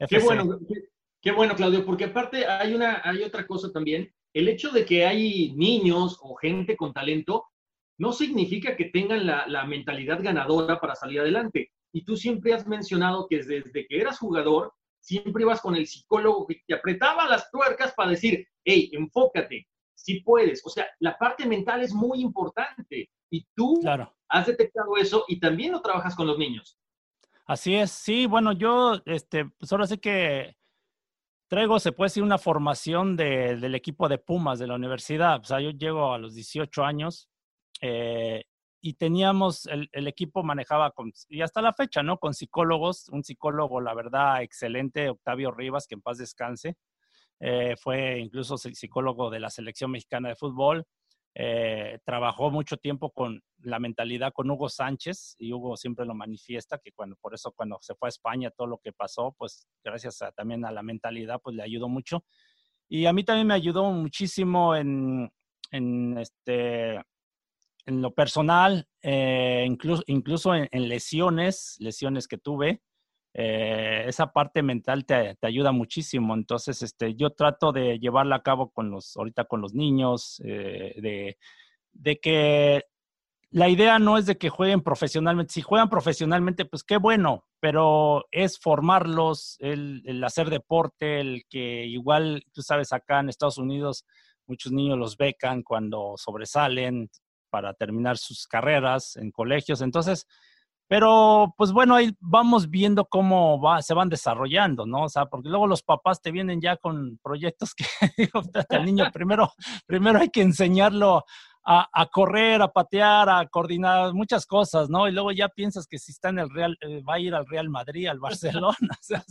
Qué 0.10 0.20
bueno, 0.20 0.60
qué, 0.67 0.76
qué, 1.22 1.32
bueno, 1.32 1.56
Claudio, 1.56 1.86
porque 1.86 2.06
aparte 2.06 2.46
hay, 2.46 2.74
una, 2.74 3.02
hay 3.04 3.24
otra 3.24 3.48
cosa 3.48 3.72
también 3.72 4.13
el 4.38 4.50
hecho 4.50 4.69
de 4.69 4.86
que 4.86 5.04
hay 5.06 5.52
niños 5.56 6.19
o 6.21 6.36
gente 6.36 6.78
con 6.78 6.93
talento 6.93 7.45
no 7.97 8.13
significa 8.13 8.76
que 8.76 8.86
tengan 8.86 9.26
la, 9.26 9.65
mentalidad 9.65 10.21
ganadora 10.21 10.80
para 10.80 10.93
salir 10.93 11.21
adelante. 11.21 11.71
Y 11.91 12.06
tú 12.06 12.15
siempre 12.15 12.54
has 12.54 12.67
mencionado 12.67 13.28
que 13.28 13.38
desde 13.38 13.88
que 13.88 14.00
eras 14.00 14.19
jugador, 14.19 14.73
siempre 15.02 15.41
ibas 15.41 15.60
con 15.60 15.76
el 15.76 15.88
psicólogo 15.88 16.45
que 16.45 16.62
te 16.67 16.76
apretaba 16.76 17.28
las 17.28 17.50
tuercas 17.50 17.93
para 17.95 18.12
decir, 18.12 18.47
hey, 18.63 18.91
enfócate, 18.93 19.67
si 19.95 20.19
puedes. 20.19 20.63
O 20.63 20.69
sea, 20.69 20.88
la 21.00 21.17
parte 21.17 21.47
mental 21.47 21.82
es 21.82 21.93
muy 21.93 22.21
importante. 22.21 23.10
Y 23.32 23.43
tú 23.56 23.82
has 24.30 24.45
detectado 24.45 24.97
eso 24.97 25.26
y 25.28 25.39
también 25.39 25.71
lo 25.71 25.82
trabajas 25.82 26.15
con 26.15 26.28
los 26.28 26.38
niños. 26.38 26.78
Así 27.47 27.73
es, 27.73 27.89
sí, 27.89 28.28
bueno, 28.28 28.52
yo, 28.52 29.02
este, 29.06 29.45
pues 29.58 29.71
ahora 29.71 29.88
que 30.00 30.57
traigo, 31.48 31.80
se 31.80 31.92
puede 31.92 32.08
decir, 32.08 32.24
una 32.24 32.38
formación 32.38 33.16
del 33.16 33.76
equipo 33.76 34.10
de 34.10 34.18
Pumas 34.18 34.60
de 34.60 34.68
la 34.68 34.76
universidad. 34.76 35.40
O 35.40 35.44
sea, 35.44 35.60
yo 35.60 35.72
llego 35.72 36.14
a 36.14 36.18
los 36.18 36.36
18 36.36 36.84
años 36.84 37.30
eh, 37.82 38.46
y 38.82 38.94
teníamos, 38.94 39.68
el, 39.68 40.08
equipo 40.08 40.44
manejaba, 40.44 40.94
y 41.30 41.42
hasta 41.42 41.62
la 41.62 41.74
fecha, 41.74 42.04
¿no? 42.04 42.20
Con 42.20 42.34
psicólogos, 42.34 43.10
un 43.10 43.24
psicólogo, 43.24 43.82
la 43.82 43.94
verdad, 43.94 44.42
excelente, 44.44 45.10
Octavio 45.10 45.52
Rivas, 45.52 45.88
que 45.88 45.96
en 45.96 46.02
paz 46.02 46.18
descanse. 46.18 46.76
Eh, 47.40 47.76
fue 47.78 48.20
incluso 48.20 48.58
psicólogo 48.58 49.30
de 49.30 49.40
la 49.40 49.50
selección 49.50 49.92
mexicana 49.92 50.30
de 50.30 50.36
fútbol. 50.36 50.86
Eh, 51.36 52.00
trabajó 52.04 52.50
mucho 52.50 52.78
tiempo 52.78 53.12
con 53.12 53.44
la 53.60 53.78
mentalidad 53.78 54.34
con 54.34 54.50
Hugo 54.50 54.70
Sánchez 54.70 55.36
y 55.38 55.54
Hugo 55.54 55.78
siempre 55.78 56.06
lo 56.06 56.16
manifiesta 56.16 56.80
que 56.80 56.92
cuando 56.92 57.16
por 57.16 57.36
eso 57.36 57.52
cuando 57.52 57.78
se 57.80 57.94
fue 57.94 58.08
a 58.08 58.10
España 58.10 58.50
todo 58.50 58.66
lo 58.66 58.80
que 58.80 58.92
pasó 58.92 59.36
pues 59.38 59.68
gracias 59.84 60.20
también 60.36 60.66
a 60.66 60.72
la 60.72 60.82
mentalidad 60.82 61.40
pues 61.44 61.56
le 61.56 61.62
ayudó 61.63 61.90
mucho. 61.90 62.26
Y 62.90 63.06
a 63.06 63.13
mí 63.13 63.24
también 63.24 63.48
me 63.48 63.54
ayudó 63.54 63.92
muchísimo 63.92 64.76
en, 64.76 65.32
en 65.72 66.18
este 66.18 66.96
en 67.86 68.02
lo 68.02 68.13
personal 68.13 68.88
eh, 69.02 69.63
incluso 69.66 70.04
incluso 70.08 70.56
en, 70.56 70.70
lesiones 70.90 71.78
lesiones 71.80 72.28
que 72.28 72.38
tuve 72.38 72.82
eh, 73.39 74.06
esa 74.08 74.34
parte 74.34 74.63
mental 74.63 75.06
te, 75.06 75.36
te, 75.36 75.45
ayuda 75.45 75.71
muchísimo. 75.71 76.34
Entonces, 76.34 76.82
este, 76.82 77.13
yo 77.13 77.30
trato 77.30 77.71
de 77.71 78.00
llevarla 78.00 78.38
a 78.38 78.41
cabo 78.41 78.71
con 78.71 78.89
los, 78.89 79.15
ahorita 79.15 79.45
con 79.45 79.62
los 79.62 79.76
niños, 79.76 80.41
eh, 80.43 80.95
de, 81.00 81.38
de, 81.93 82.19
que 82.19 82.86
la 83.52 83.69
idea 83.69 84.00
no 84.00 84.17
es 84.17 84.26
de 84.26 84.39
que 84.39 84.50
jueguen 84.50 84.82
profesionalmente. 84.82 85.54
Si 85.54 85.62
juegan 85.62 85.88
profesionalmente, 85.88 86.65
pues 86.65 86.84
qué 86.84 86.97
bueno, 86.97 87.45
pero 87.60 88.26
es 88.32 88.58
formarlos, 88.58 89.58
el, 89.60 90.02
el 90.08 90.23
hacer 90.23 90.50
deporte, 90.50 91.19
el 91.19 91.43
que 91.47 91.86
igual, 91.86 92.43
tú 92.54 92.63
sabes, 92.63 92.91
acá 92.91 93.19
en 93.19 93.30
Estados 93.30 93.60
Unidos, 93.60 94.04
muchos 94.47 94.71
niños 94.71 94.97
los 94.97 95.15
becan 95.15 95.62
cuando 95.62 96.15
sobresalen 96.17 97.12
para 97.52 97.76
terminar 97.76 98.17
sus 98.17 98.47
carreras 98.47 99.15
en 99.15 99.30
colegios. 99.30 99.82
Entonces, 99.82 100.26
pero, 100.88 101.54
pues 101.58 101.71
bueno, 101.71 101.95
ahí 101.95 102.15
vamos 102.19 102.69
viendo 102.69 103.06
cómo 103.06 103.60
va, 103.62 103.82
se 103.82 103.93
van 103.93 104.10
desarrollando, 104.10 104.86
¿no? 104.86 105.04
O 105.04 105.10
sea, 105.10 105.26
porque 105.26 105.50
luego 105.50 105.67
los 105.67 105.84
papás 105.84 106.21
te 106.21 106.32
vienen 106.32 106.62
ya 106.62 106.78
con 106.78 107.19
proyectos 107.21 107.73
que, 107.73 107.86
el 108.69 108.86
niño 108.86 109.12
primero, 109.12 109.52
primero 109.86 110.19
hay 110.19 110.30
que 110.30 110.41
enseñarlo 110.41 111.26
a, 111.69 112.06
correr, 112.13 112.62
a 112.62 112.71
patear, 112.71 113.30
a 113.30 113.45
coordinar 113.47 114.13
muchas 114.13 114.45
cosas, 114.45 114.89
¿no? 114.89 115.10
Y 115.10 115.12
luego 115.12 115.34
ya 115.34 115.50
piensas 115.50 115.86
que 115.86 116.00
si 116.00 116.13
está 116.13 116.30
en 116.30 116.39
el 116.39 116.50
Real, 116.50 116.78
eh, 116.80 117.02
va 117.02 117.15
a 117.15 117.19
ir 117.19 117.36
al 117.36 117.45
Real 117.45 117.67
Madrid, 117.67 118.08
al 118.08 118.19
Barcelona, 118.19 118.78
o 119.02 119.04
sea, 119.04 119.21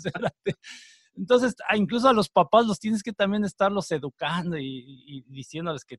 entonces, 1.17 1.57
incluso 1.75 2.09
a 2.09 2.13
los 2.13 2.29
papás 2.29 2.67
los 2.67 2.79
tienes 2.79 3.03
que 3.03 3.13
también 3.13 3.45
estarlos 3.45 3.91
educando 3.91 4.59
y, 4.59 5.25
diciéndoles 5.29 5.85
que, 5.85 5.99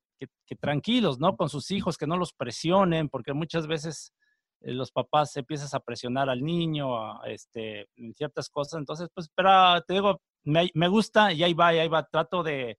tranquilos, 0.60 1.20
¿no? 1.20 1.36
Con 1.36 1.50
sus 1.50 1.72
hijos, 1.72 1.98
que 1.98 2.06
no 2.06 2.18
los 2.18 2.34
presionen, 2.34 3.10
porque 3.10 3.34
muchas 3.34 3.66
veces 3.66 4.14
los 4.62 4.92
papás 4.92 5.36
empiezas 5.38 5.74
a 5.74 5.80
presionar 5.80 6.30
al 6.30 6.42
niño, 6.42 7.24
este, 7.26 7.88
en 7.96 8.14
ciertas 8.14 8.50
cosas. 8.50 8.80
Entonces, 8.80 9.10
pues, 9.14 9.30
pero 9.34 9.82
te 9.88 9.94
digo, 9.94 10.22
me, 10.44 10.70
me 10.74 10.88
gusta 10.88 11.32
y 11.32 11.44
ahí 11.44 11.54
va, 11.54 11.74
y 11.74 11.80
ahí 11.80 11.88
va. 11.88 12.08
Trato 12.08 12.44
de, 12.44 12.78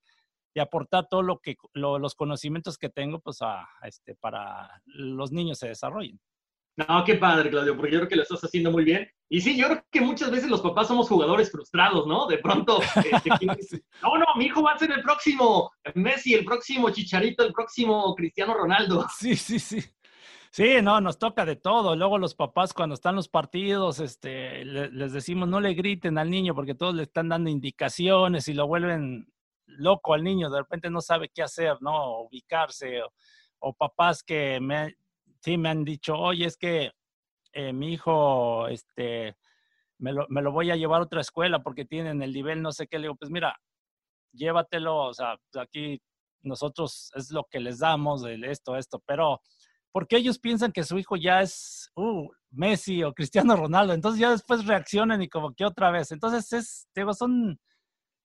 de 0.55 0.61
aportar 0.61 1.07
todo 1.09 1.23
lo 1.23 1.39
que, 1.39 1.57
los 1.75 2.15
conocimientos 2.15 2.79
que 2.79 2.89
tengo, 2.89 3.21
pues, 3.21 3.39
a, 3.43 3.69
este, 3.83 4.15
para 4.15 4.69
los 4.87 5.33
niños 5.33 5.59
se 5.59 5.69
desarrollen. 5.69 6.21
No, 6.77 7.03
qué 7.05 7.17
padre, 7.17 7.51
Claudio, 7.51 7.77
porque 7.77 7.91
yo 7.91 7.99
creo 7.99 8.09
que 8.09 8.17
lo 8.17 8.23
estás 8.23 8.41
haciendo 8.45 8.71
muy 8.71 8.85
bien. 8.85 9.11
Y 9.29 9.41
sí, 9.41 9.57
yo 9.57 9.67
creo 9.67 9.85
que 9.91 10.01
muchas 10.01 10.31
veces 10.31 10.49
los 10.49 10.61
papás 10.61 10.87
somos 10.87 11.09
jugadores 11.09 11.51
frustrados, 11.51 12.07
¿no? 12.07 12.29
De 12.29 12.39
pronto, 12.39 12.81
este, 12.81 13.31
no, 14.03 14.17
no, 14.17 14.27
mi 14.37 14.45
hijo 14.45 14.63
va 14.63 14.75
a 14.75 14.79
ser 14.79 14.93
el 14.93 15.03
próximo 15.03 15.73
Messi, 15.97 16.35
el 16.35 16.45
próximo 16.45 16.91
Chicharito, 16.91 17.45
el 17.45 17.53
próximo 17.53 18.15
Cristiano 18.15 18.55
Ronaldo. 18.55 19.07
Sí, 19.19 19.35
sí, 19.35 19.59
sí. 19.59 19.83
Sí, 20.51 20.81
no, 20.83 21.01
nos 21.01 21.19
toca 21.19 21.45
de 21.45 21.57
todo. 21.57 21.95
Luego 21.95 22.19
los 22.19 22.35
papás 22.35 22.73
cuando 22.73 22.95
están 22.95 23.17
los 23.17 23.29
partidos, 23.29 24.01
este, 24.01 24.65
les 24.65 25.13
decimos 25.13 25.49
no 25.49 25.61
le 25.61 25.75
griten 25.75 26.19
al 26.19 26.31
niño 26.31 26.55
porque 26.55 26.75
todos 26.75 26.95
le 26.95 27.03
están 27.05 27.29
dando 27.29 27.51
indicaciones 27.51 28.49
y 28.49 28.55
lo 28.55 28.67
vuelven 28.67 29.33
loco 29.67 30.15
al 30.15 30.25
niño. 30.25 30.51
De 30.51 30.59
repente 30.59 30.91
no 30.91 31.01
sabe 31.01 31.29
qué 31.29 31.43
hacer, 31.43 31.77
¿no? 31.81 32.21
Ubicarse. 32.23 33.01
O, 33.61 33.73
papás 33.75 34.23
que 34.23 34.61
me, 34.61 34.97
sí 35.41 35.59
me 35.59 35.69
han 35.69 35.85
dicho, 35.85 36.17
oye, 36.17 36.47
es 36.47 36.57
que 36.57 36.93
eh, 37.53 37.73
mi 37.73 37.93
hijo, 37.93 38.69
este, 38.69 39.37
me 39.99 40.13
lo, 40.13 40.53
voy 40.53 40.71
a 40.71 40.77
llevar 40.77 41.01
a 41.01 41.05
otra 41.05 41.21
escuela 41.21 41.63
porque 41.63 41.85
tienen 41.85 42.23
el 42.23 42.33
nivel 42.33 42.63
no 42.63 42.73
sé 42.73 42.87
qué. 42.87 42.99
Le 42.99 43.05
digo, 43.05 43.17
pues 43.17 43.31
mira, 43.31 43.61
llévatelo, 44.33 44.97
o 44.97 45.15
sea, 45.15 45.37
aquí 45.59 46.01
nosotros 46.43 47.11
es 47.15 47.31
lo 47.31 47.45
que 47.45 47.61
les 47.61 47.81
damos, 47.81 48.25
esto, 48.25 48.77
esto, 48.77 49.03
pero 49.05 49.43
porque 49.99 50.17
ellos 50.17 50.39
piensan 50.39 50.71
que 50.71 50.85
su 50.85 50.97
hijo 50.97 51.17
ya 51.17 51.43
es 51.43 51.91
uh, 51.97 52.31
Messi 52.53 53.03
o 53.03 53.13
Cristiano 53.13 53.57
Ronaldo, 53.57 53.95
entonces 53.95 54.21
ya 54.21 54.31
después 54.31 54.65
reaccionan 54.65 55.21
y 55.23 55.29
como 55.29 55.53
que 55.53 55.65
otra 55.65 55.91
vez. 55.91 56.13
Entonces, 56.13 56.53
es, 56.53 56.89
digo, 56.95 57.13
son, 57.15 57.59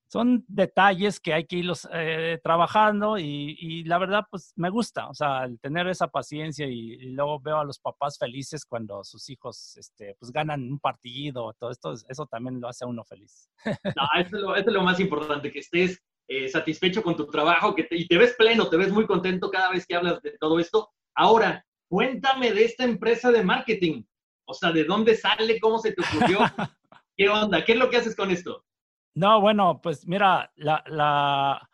son 0.07 0.45
detalles 0.47 1.19
que 1.19 1.33
hay 1.33 1.47
que 1.47 1.55
irlos 1.55 1.89
eh, 1.91 2.39
trabajando 2.43 3.17
y, 3.17 3.83
la 3.86 3.97
verdad, 3.97 4.23
pues 4.29 4.53
me 4.55 4.69
gusta, 4.69 5.09
o 5.09 5.15
sea, 5.15 5.45
el 5.45 5.59
tener 5.59 5.88
esa 5.88 6.09
paciencia 6.09 6.67
y, 6.67 7.12
luego 7.13 7.39
veo 7.39 7.57
a 7.57 7.65
los 7.65 7.79
papás 7.79 8.19
felices 8.19 8.65
cuando 8.65 9.03
sus 9.03 9.27
hijos, 9.31 9.75
este, 9.75 10.15
pues 10.19 10.31
ganan 10.31 10.62
un 10.73 10.77
partido, 10.77 11.53
todo 11.53 11.71
esto, 11.71 11.95
eso 12.07 12.27
también 12.27 12.62
lo 12.62 12.67
hace 12.67 12.86
a 12.86 12.88
uno 12.88 13.03
feliz. 13.03 13.49
No, 13.97 14.03
eso 14.21 14.55
es 14.55 14.65
lo, 14.67 14.83
más 14.83 14.99
importante, 14.99 15.51
que 15.51 15.57
estés 15.57 15.99
eh, 16.27 16.47
satisfecho 16.49 17.01
con 17.01 17.15
tu 17.15 17.25
trabajo 17.25 17.73
que 17.73 17.88
y 17.89 18.07
te 18.07 18.19
ves 18.19 18.36
pleno, 18.38 18.69
te 18.69 18.77
ves 18.77 18.91
muy 18.91 19.07
contento 19.07 19.49
cada 19.49 19.71
vez 19.71 19.88
que 19.88 19.95
hablas 19.95 20.21
de 20.21 20.38
todo 20.38 20.59
esto 20.59 20.91
Ahora, 21.15 21.65
cuéntame 21.88 22.52
de 22.52 22.65
esta 22.65 22.84
empresa 22.84 23.32
de 23.32 23.43
marketing. 23.43 24.04
O 24.45 24.54
sea, 24.54 24.71
¿de 24.71 24.84
dónde 24.84 25.15
sale? 25.15 25.60
¿Cómo 25.60 25.80
se 25.80 25.93
te 25.93 26.02
ocurrió? 26.02 26.39
¿Qué 27.17 27.30
onda? 27.30 27.63
¿Qué 27.63 27.73
es 27.73 27.78
lo 27.78 27.89
que 27.89 27.97
haces 27.97 28.15
con 28.15 28.32
esto? 28.32 28.65
No, 29.15 29.39
bueno, 29.39 29.80
pues 29.82 30.08
mira, 30.08 30.52
la, 30.56 30.84
la, 30.88 31.69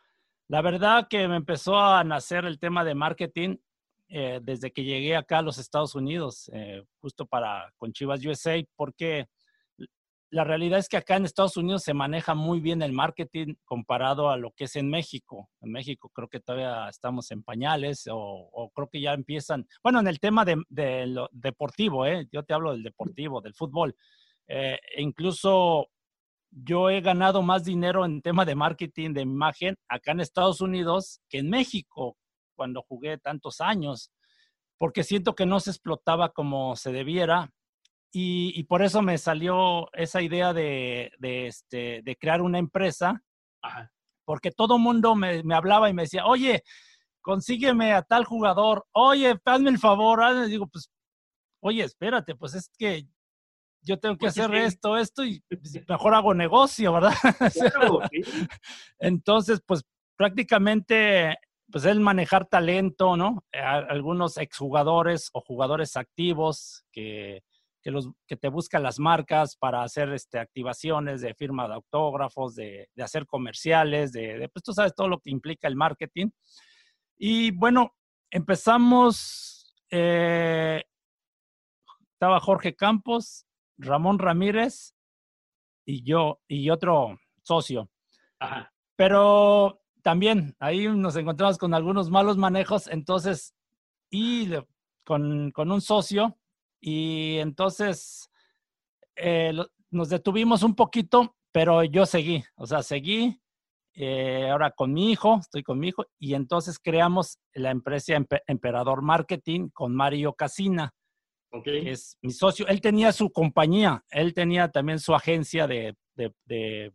la 0.47 0.62
verdad 0.62 1.08
que 1.10 1.28
me 1.28 1.38
empezó 1.38 1.80
a 1.80 2.04
nacer 2.04 2.45
el 2.45 2.60
tema 2.60 2.84
de 2.84 2.95
marketing 2.95 3.58
eh, 4.10 4.39
desde 4.41 4.71
que 4.71 4.84
llegué 4.84 5.15
acá 5.15 5.38
a 5.38 5.43
los 5.43 5.60
Estados 5.60 5.93
Unidos, 5.93 6.49
eh, 6.52 6.84
justo 6.99 7.28
para 7.28 7.71
con 7.78 7.93
Chivas 7.93 8.25
USA, 8.25 8.60
porque 8.75 9.28
la 10.31 10.43
realidad 10.43 10.79
es 10.79 10.87
que 10.87 10.97
acá 10.97 11.15
en 11.15 11.25
Estados 11.25 11.57
Unidos 11.57 11.83
se 11.83 11.93
maneja 11.93 12.35
muy 12.35 12.59
bien 12.59 12.81
el 12.81 12.93
marketing 12.93 13.55
comparado 13.65 14.29
a 14.29 14.37
lo 14.37 14.51
que 14.51 14.65
es 14.65 14.75
en 14.75 14.89
México. 14.89 15.49
En 15.61 15.71
México 15.71 16.09
creo 16.13 16.27
que 16.27 16.39
todavía 16.39 16.87
estamos 16.87 17.31
en 17.31 17.41
pañales 17.41 18.07
o, 18.11 18.71
creo 18.75 18.89
que 18.89 19.01
ya 19.01 19.13
empiezan, 19.13 19.67
bueno, 19.83 19.99
en 19.99 20.07
el 20.07 20.19
tema 20.19 20.45
de, 20.45 21.07
lo 21.07 21.29
deportivo, 21.31 22.05
¿eh? 22.05 22.27
yo 22.31 22.43
te 22.43 22.53
hablo 22.53 22.73
del 22.73 22.83
deportivo, 22.83 23.41
del 23.41 23.55
fútbol. 23.55 23.95
Eh, 24.47 24.77
e 24.95 25.01
incluso 25.01 25.87
yo 26.51 26.89
he 26.89 27.01
ganado 27.01 27.41
más 27.41 27.63
dinero 27.63 28.05
en 28.05 28.21
tema 28.21 28.45
de 28.45 28.55
marketing 28.55 29.13
de 29.13 29.21
imagen 29.21 29.77
acá 29.87 30.11
en 30.11 30.21
Estados 30.21 30.61
Unidos 30.61 31.21
que 31.29 31.39
en 31.39 31.49
México 31.49 32.17
cuando 32.55 32.81
jugué 32.81 33.17
tantos 33.17 33.61
años, 33.61 34.11
porque 34.77 35.03
siento 35.03 35.33
que 35.33 35.45
no 35.45 35.59
se 35.59 35.69
explotaba 35.71 36.29
como 36.29 36.75
se 36.75 36.91
debiera 36.91 37.51
y, 38.11 38.63
por 38.63 38.81
eso 38.81 39.01
me 39.01 39.17
salió 39.17 39.91
esa 39.93 40.21
idea 40.21 40.53
de, 40.53 41.11
de, 41.19 41.47
este, 41.47 42.01
de 42.03 42.15
crear 42.15 42.41
una 42.41 42.57
empresa, 42.57 43.23
porque 44.25 44.51
todo 44.51 44.79
mundo 44.79 45.15
me, 45.15 45.43
me, 45.43 45.55
hablaba 45.55 45.89
y 45.89 45.93
me 45.93 46.03
decía, 46.03 46.25
oye, 46.25 46.63
consígueme 47.21 47.93
a 47.93 48.01
tal 48.01 48.25
jugador, 48.25 48.85
oye, 48.93 49.37
hazme 49.45 49.69
el 49.69 49.77
favor, 49.77 50.47
digo, 50.47 50.67
pues, 50.67 50.89
oye, 51.62 51.83
espérate, 51.83 52.35
pues 52.35 52.55
es 52.55 52.69
que 52.77 53.07
yo 53.81 53.99
tengo 53.99 54.15
que 54.15 54.25
pues 54.25 54.37
hacer 54.37 54.53
esto, 54.55 54.97
esto 54.97 55.23
y 55.23 55.41
pues, 55.47 55.87
mejor 55.87 56.13
hago 56.13 56.33
negocio, 56.33 56.93
¿verdad? 56.93 57.13
Entonces, 58.99 59.62
pues 59.65 59.83
prácticamente, 60.17 61.37
pues 61.71 61.85
el 61.85 61.99
manejar 61.99 62.45
talento, 62.47 63.15
¿no? 63.15 63.45
algunos 63.53 64.37
exjugadores 64.37 65.29
o 65.33 65.41
jugadores 65.41 65.95
activos 65.95 66.83
que 66.91 67.43
que, 67.82 67.92
los, 67.92 68.10
que 68.27 68.36
te 68.36 68.50
buscan 68.50 68.84
las 68.84 69.00
marcas 69.00 69.56
para 69.56 69.84
hacer 69.84 70.12
este, 70.13 70.40
activaciones 70.40 71.21
de 71.21 71.34
firma 71.34 71.67
de 71.67 71.75
autógrafos, 71.75 72.56
de, 72.56 72.90
de 72.94 73.04
hacer 73.04 73.25
comerciales, 73.25 74.12
de, 74.12 74.38
de, 74.38 74.50
pues 74.50 74.63
tú 74.63 74.73
sabes 74.73 74.94
todo 74.96 75.08
lo 75.08 75.19
que 75.19 75.30
implica 75.30 75.67
el 75.67 75.75
marketing. 75.75 76.30
Y 77.17 77.52
bueno, 77.52 77.96
empezamos, 78.32 79.75
eh, 79.92 80.84
estaba 82.13 82.40
Jorge 82.40 82.75
Campos, 82.75 83.46
Ramón 83.77 84.19
Ramírez 84.19 84.96
y 85.86 86.04
yo, 86.04 86.40
y 86.48 86.69
otro 86.69 87.17
socio. 87.44 87.90
Ajá. 88.40 88.71
Pero 88.96 89.82
también 90.02 90.56
ahí 90.60 90.88
nos 90.88 91.15
encontramos 91.15 91.58
con 91.58 91.73
algunos 91.73 92.10
malos 92.10 92.38
manejos, 92.38 92.88
entonces, 92.88 93.56
y 94.10 94.50
con, 95.06 95.52
con 95.52 95.71
un 95.71 95.82
socio, 95.82 96.38
y 96.82 97.38
entonces 97.38 98.30
eh, 99.15 99.52
lo, 99.54 99.67
nos 99.92 100.10
detuvimos 100.10 100.63
un 100.63 100.75
poquito, 100.75 101.36
pero 101.52 101.84
yo 101.84 102.06
seguí, 102.06 102.44
o 102.56 102.65
sea, 102.65 102.84
seguí 102.84 103.42
eh, 103.96 104.50
ahora 104.50 104.71
con 104.71 104.94
mi 104.94 105.12
hijo, 105.12 105.40
estoy 105.40 105.63
con 105.63 105.80
mi 105.80 105.90
hijo, 105.90 106.06
y 106.17 106.34
entonces 106.34 106.80
creamos 106.80 107.38
la 107.54 107.71
empresa 107.71 108.13
Emperador 108.48 109.02
Marketing 109.02 109.69
con 109.73 109.96
Mario 109.96 110.34
Casina, 110.34 110.94
okay. 111.52 111.84
que 111.84 111.92
es 111.92 112.17
mi 112.21 112.32
socio. 112.32 112.67
Él 112.67 112.82
tenía 112.82 113.12
su 113.12 113.32
compañía, 113.32 114.04
él 114.12 114.34
tenía 114.34 114.69
también 114.69 115.00
su 115.00 115.13
agencia 115.13 115.67
de, 115.67 115.96
de, 116.15 116.34
de, 116.46 116.94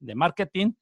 de 0.00 0.14
marketing, 0.14 0.72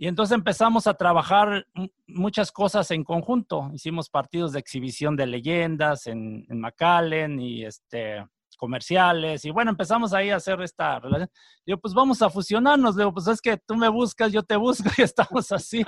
y 0.00 0.06
entonces 0.06 0.34
empezamos 0.34 0.86
a 0.86 0.94
trabajar 0.94 1.66
muchas 2.06 2.50
cosas 2.50 2.90
en 2.90 3.04
conjunto. 3.04 3.68
Hicimos 3.74 4.08
partidos 4.08 4.52
de 4.52 4.58
exhibición 4.58 5.14
de 5.14 5.26
leyendas 5.26 6.06
en, 6.06 6.46
en 6.48 6.58
McAllen 6.58 7.38
y 7.38 7.66
este, 7.66 8.24
comerciales. 8.56 9.44
Y 9.44 9.50
bueno, 9.50 9.72
empezamos 9.72 10.14
ahí 10.14 10.30
a 10.30 10.36
hacer 10.36 10.62
esta 10.62 11.00
relación. 11.00 11.28
Digo, 11.66 11.78
pues 11.80 11.92
vamos 11.92 12.22
a 12.22 12.30
fusionarnos. 12.30 12.96
Digo, 12.96 13.12
pues 13.12 13.26
es 13.26 13.42
que 13.42 13.58
tú 13.58 13.76
me 13.76 13.90
buscas, 13.90 14.32
yo 14.32 14.42
te 14.42 14.56
busco 14.56 14.84
y 14.96 15.02
estamos 15.02 15.52
así. 15.52 15.84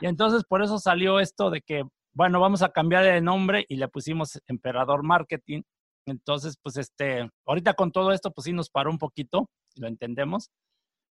Y 0.00 0.06
entonces 0.06 0.42
por 0.44 0.62
eso 0.62 0.78
salió 0.78 1.20
esto 1.20 1.50
de 1.50 1.60
que, 1.60 1.84
bueno, 2.14 2.40
vamos 2.40 2.62
a 2.62 2.70
cambiar 2.70 3.04
de 3.04 3.20
nombre 3.20 3.66
y 3.68 3.76
le 3.76 3.88
pusimos 3.88 4.40
Emperador 4.46 5.02
Marketing. 5.02 5.60
Entonces, 6.06 6.56
pues 6.62 6.78
este, 6.78 7.30
ahorita 7.44 7.74
con 7.74 7.92
todo 7.92 8.12
esto, 8.12 8.30
pues 8.30 8.46
sí 8.46 8.54
nos 8.54 8.70
paró 8.70 8.90
un 8.90 8.96
poquito, 8.96 9.50
lo 9.76 9.86
entendemos 9.86 10.50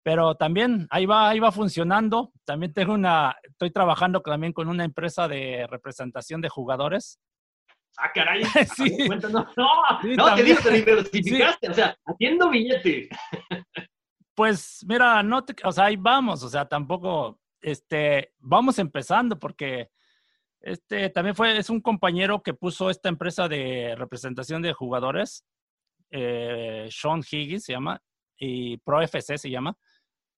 pero 0.03 0.35
también 0.35 0.87
ahí 0.91 1.07
va, 1.07 1.29
ahí 1.29 1.39
va 1.39 1.53
funcionando. 1.53 2.33
También 2.45 2.73
tengo 2.73 2.95
una, 2.95 3.37
estoy 3.43 3.71
trabajando 3.71 4.21
también 4.21 4.53
con 4.53 4.69
una 4.69 4.85
empresa 4.85 5.29
de 5.29 5.67
representación 5.69 6.41
de 6.41 6.49
jugadores. 6.49 7.21
Ah, 7.97 8.11
caray. 8.13 8.45
sí. 8.77 9.09
No, 9.09 9.29
no, 9.29 9.49
sí, 10.03 10.17
no 10.17 10.35
te 10.35 10.43
digo, 10.43 10.61
te 10.63 10.71
diversificaste, 10.71 11.67
sí. 11.67 11.73
o 11.73 11.75
sea, 11.75 11.97
haciendo 12.07 12.51
billete. 12.51 13.09
Pues 14.35 14.85
mira, 14.89 15.23
no 15.23 15.45
te, 15.45 15.55
o 15.65 15.71
sea, 15.71 15.85
ahí 15.85 15.97
vamos, 15.97 16.43
o 16.43 16.49
sea, 16.49 16.67
tampoco, 16.67 17.39
este, 17.61 18.33
vamos 18.39 18.79
empezando 18.79 19.39
porque 19.39 19.91
este 20.61 21.11
también 21.11 21.37
fue, 21.37 21.59
es 21.59 21.69
un 21.69 21.81
compañero 21.81 22.43
que 22.43 22.55
puso 22.55 22.89
esta 22.89 23.09
empresa 23.09 23.47
de 23.47 23.95
representación 23.97 24.63
de 24.63 24.73
jugadores, 24.73 25.45
eh, 26.11 26.89
Sean 26.91 27.21
Higgins 27.31 27.65
se 27.65 27.73
llama, 27.73 28.01
y 28.39 28.79
Pro 28.79 29.03
FC 29.03 29.39
se 29.39 29.51
llama. 29.51 29.77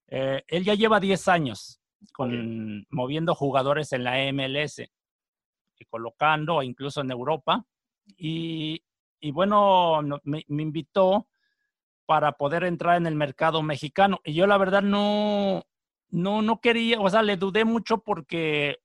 Eh, 0.08 0.42
él 0.48 0.64
ya 0.64 0.74
lleva 0.74 1.00
10 1.00 1.28
años 1.28 1.80
con, 2.12 2.28
okay. 2.28 2.86
moviendo 2.90 3.34
jugadores 3.34 3.92
en 3.92 4.04
la 4.04 4.16
MLS 4.32 4.80
y 5.78 5.84
colocando, 5.86 6.62
incluso 6.62 7.00
en 7.00 7.10
Europa. 7.10 7.64
Y, 8.16 8.84
y 9.20 9.30
bueno, 9.30 10.02
no, 10.02 10.20
me, 10.24 10.44
me, 10.48 10.62
invitó 10.62 11.28
para 12.06 12.32
poder 12.32 12.64
entrar 12.64 12.96
en 12.96 13.06
el 13.06 13.14
mercado 13.14 13.62
mexicano. 13.62 14.20
Y 14.24 14.34
yo 14.34 14.46
la 14.46 14.58
verdad 14.58 14.82
no, 14.82 15.64
no, 16.10 16.42
no 16.42 16.60
quería, 16.60 17.00
o 17.00 17.08
sea, 17.08 17.22
le 17.22 17.36
dudé 17.36 17.64
mucho 17.64 17.98
porque 17.98 18.78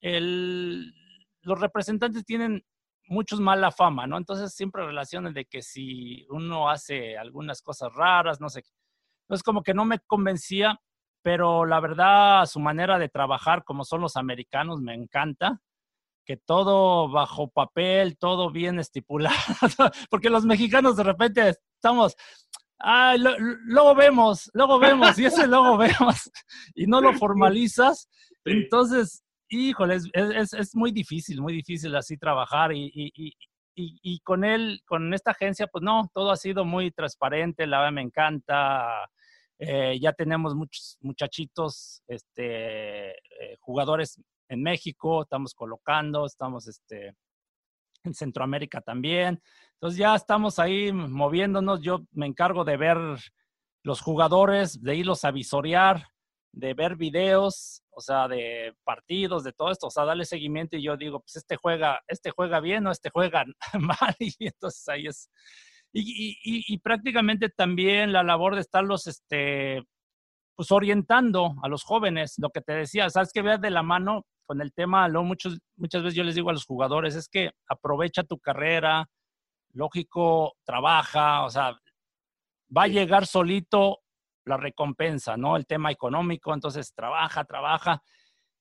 el, 0.00 0.94
los 1.42 1.60
representantes 1.60 2.24
tienen 2.24 2.64
muchos 3.08 3.40
mala 3.40 3.70
fama, 3.70 4.06
¿no? 4.06 4.16
Entonces 4.16 4.52
siempre 4.54 4.84
relacionan 4.84 5.32
de 5.32 5.46
que 5.46 5.62
si 5.62 6.26
uno 6.28 6.68
hace 6.68 7.16
algunas 7.16 7.62
cosas 7.62 7.92
raras, 7.94 8.40
no 8.40 8.48
sé 8.48 8.62
qué. 8.62 8.70
Entonces 9.26 9.42
como 9.42 9.62
que 9.62 9.74
no 9.74 9.84
me 9.84 9.98
convencía, 10.06 10.80
pero 11.22 11.66
la 11.66 11.80
verdad 11.80 12.46
su 12.46 12.60
manera 12.60 12.98
de 12.98 13.08
trabajar 13.08 13.64
como 13.64 13.84
son 13.84 14.00
los 14.00 14.16
americanos 14.16 14.80
me 14.80 14.94
encanta, 14.94 15.60
que 16.24 16.36
todo 16.36 17.08
bajo 17.10 17.48
papel, 17.48 18.16
todo 18.18 18.50
bien 18.50 18.78
estipulado, 18.78 19.36
porque 20.10 20.30
los 20.30 20.44
mexicanos 20.44 20.96
de 20.96 21.02
repente 21.02 21.54
estamos, 21.74 22.16
ay, 22.78 23.18
lo, 23.18 23.36
luego 23.38 23.94
vemos, 23.96 24.50
luego 24.54 24.78
vemos, 24.78 25.18
y 25.18 25.24
ese 25.24 25.46
luego 25.48 25.76
vemos, 25.78 26.30
y 26.74 26.86
no 26.86 27.00
lo 27.00 27.12
formalizas, 27.14 28.08
entonces, 28.44 29.24
híjole, 29.48 29.96
es, 29.96 30.10
es, 30.12 30.52
es 30.52 30.76
muy 30.76 30.92
difícil, 30.92 31.40
muy 31.40 31.52
difícil 31.52 31.94
así 31.96 32.16
trabajar 32.16 32.72
y, 32.72 32.86
y, 32.94 33.12
y 33.14 33.32
y, 33.78 33.98
y, 34.02 34.20
con 34.20 34.42
él, 34.42 34.80
con 34.86 35.12
esta 35.12 35.32
agencia, 35.32 35.66
pues 35.66 35.82
no, 35.82 36.10
todo 36.14 36.30
ha 36.30 36.36
sido 36.36 36.64
muy 36.64 36.90
transparente, 36.90 37.66
la 37.66 37.80
verdad 37.80 37.92
me 37.92 38.00
encanta. 38.00 39.06
Eh, 39.58 39.98
ya 40.00 40.12
tenemos 40.12 40.54
muchos 40.54 40.98
muchachitos, 41.00 42.02
este, 42.06 43.10
eh, 43.12 43.56
jugadores 43.60 44.20
en 44.48 44.62
México, 44.62 45.22
estamos 45.22 45.54
colocando, 45.54 46.26
estamos 46.26 46.68
este, 46.68 47.14
en 48.04 48.14
Centroamérica 48.14 48.80
también. 48.80 49.42
Entonces 49.74 49.98
ya 49.98 50.14
estamos 50.14 50.58
ahí 50.58 50.92
moviéndonos. 50.92 51.80
Yo 51.82 52.06
me 52.12 52.26
encargo 52.26 52.64
de 52.64 52.76
ver 52.76 52.98
los 53.82 54.00
jugadores, 54.00 54.82
de 54.82 54.96
irlos 54.96 55.24
a 55.24 55.30
visorear, 55.30 56.08
de 56.52 56.74
ver 56.74 56.96
videos, 56.96 57.82
o 57.90 58.00
sea, 58.00 58.28
de 58.28 58.74
partidos, 58.84 59.44
de 59.44 59.52
todo 59.52 59.70
esto, 59.70 59.88
o 59.88 59.90
sea, 59.90 60.04
darle 60.04 60.24
seguimiento 60.24 60.76
y 60.76 60.82
yo 60.82 60.96
digo, 60.96 61.20
pues 61.20 61.36
este 61.36 61.56
juega, 61.56 62.00
este 62.08 62.30
juega 62.30 62.60
bien 62.60 62.86
o 62.86 62.90
este 62.90 63.10
juega 63.10 63.44
mal 63.78 64.16
y 64.18 64.34
entonces 64.46 64.88
ahí 64.88 65.06
es. 65.06 65.30
Y, 65.98 66.38
y, 66.42 66.74
y 66.74 66.78
prácticamente 66.78 67.48
también 67.48 68.12
la 68.12 68.22
labor 68.22 68.54
de 68.54 68.60
estarlos, 68.60 69.06
este, 69.06 69.82
pues 70.54 70.70
orientando 70.70 71.54
a 71.62 71.68
los 71.68 71.84
jóvenes, 71.84 72.34
lo 72.38 72.50
que 72.50 72.60
te 72.60 72.74
decía, 72.74 73.08
sabes 73.08 73.32
que 73.32 73.40
veas 73.40 73.60
de 73.60 73.70
la 73.70 73.82
mano 73.82 74.26
con 74.44 74.60
el 74.60 74.72
tema, 74.72 75.08
lo 75.08 75.22
muchos, 75.22 75.58
muchas 75.76 76.02
veces 76.02 76.14
yo 76.14 76.24
les 76.24 76.34
digo 76.34 76.50
a 76.50 76.52
los 76.52 76.66
jugadores, 76.66 77.14
es 77.14 77.28
que 77.28 77.50
aprovecha 77.68 78.24
tu 78.24 78.38
carrera, 78.38 79.08
lógico, 79.72 80.56
trabaja, 80.64 81.44
o 81.44 81.50
sea, 81.50 81.78
va 82.76 82.82
a 82.84 82.88
llegar 82.88 83.26
solito 83.26 84.00
la 84.44 84.56
recompensa, 84.56 85.36
¿no? 85.36 85.56
El 85.56 85.66
tema 85.66 85.90
económico, 85.90 86.54
entonces 86.54 86.92
trabaja, 86.94 87.44
trabaja. 87.44 88.02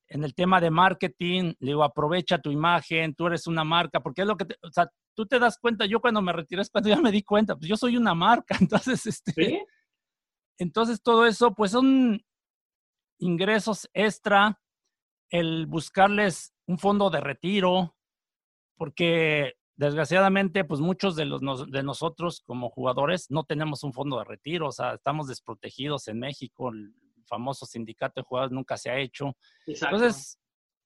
En 0.07 0.23
el 0.23 0.33
tema 0.36 0.59
de 0.61 0.71
marketing, 0.71 1.53
le 1.59 1.71
digo, 1.71 1.83
aprovecha 1.83 2.39
tu 2.39 2.51
imagen, 2.51 3.13
tú 3.13 3.27
eres 3.27 3.45
una 3.47 3.63
marca, 3.63 3.99
porque 3.99 4.21
es 4.21 4.27
lo 4.27 4.38
que, 4.38 4.45
te, 4.45 4.55
o 4.61 4.71
sea, 4.71 4.89
tú 5.16 5.26
te 5.26 5.39
das 5.39 5.57
cuenta, 5.57 5.86
yo 5.86 5.99
cuando 5.99 6.22
me 6.22 6.34
retiré 6.34 6.61
es 6.61 6.70
cuando 6.70 6.89
ya 6.89 6.99
me 6.99 7.11
di 7.11 7.24
cuenta, 7.24 7.55
pues 7.55 7.68
yo 7.68 7.78
soy 7.78 7.97
una 7.97 8.13
marca, 8.13 8.57
entonces, 8.61 9.05
este, 9.07 9.32
¿Sí? 9.34 9.59
entonces 10.57 11.01
todo 11.01 11.26
eso, 11.26 11.53
pues 11.53 11.72
son 11.72 12.22
ingresos 13.20 13.89
extra, 13.93 14.61
el 15.30 15.66
buscarles 15.66 16.53
un 16.68 16.78
fondo 16.78 17.09
de 17.09 17.22
retiro, 17.22 17.95
porque 18.78 19.53
desgraciadamente, 19.76 20.63
pues 20.63 20.80
muchos 20.80 21.16
de, 21.16 21.26
los, 21.26 21.41
de 21.72 21.84
nosotros 21.84 22.41
como 22.45 22.70
jugadores 22.70 23.30
no 23.30 23.43
tenemos 23.43 23.84
un 23.84 23.93
fondo 23.93 24.20
de 24.20 24.26
retiro, 24.26 24.68
o 24.68 24.72
sea, 24.72 24.93
estamos 24.93 25.28
desprotegidos 25.28 26.07
en 26.07 26.20
México, 26.20 26.70
el 26.70 26.93
famoso 27.26 27.66
sindicato 27.66 28.22
de 28.22 28.26
jugadores 28.26 28.53
nunca 28.53 28.78
se 28.78 28.89
ha 28.89 28.97
hecho. 28.97 29.36
Exacto. 29.66 29.95
Entonces, 29.95 30.39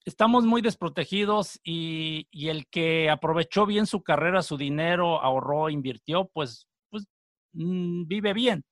estamos 0.06 0.46
muy 0.46 0.62
desprotegidos 0.62 1.60
y, 1.64 2.28
y, 2.32 2.50
el 2.50 2.68
que 2.68 3.10
aprovechó 3.10 3.66
bien 3.66 3.86
su 3.86 4.02
carrera, 4.04 4.42
su 4.42 4.58
dinero, 4.58 5.22
ahorró, 5.22 5.70
invirtió, 5.70 6.30
pues, 6.34 6.68
pues 6.90 7.06
mmm, 7.54 8.06
vive 8.08 8.34
bien. 8.34 8.66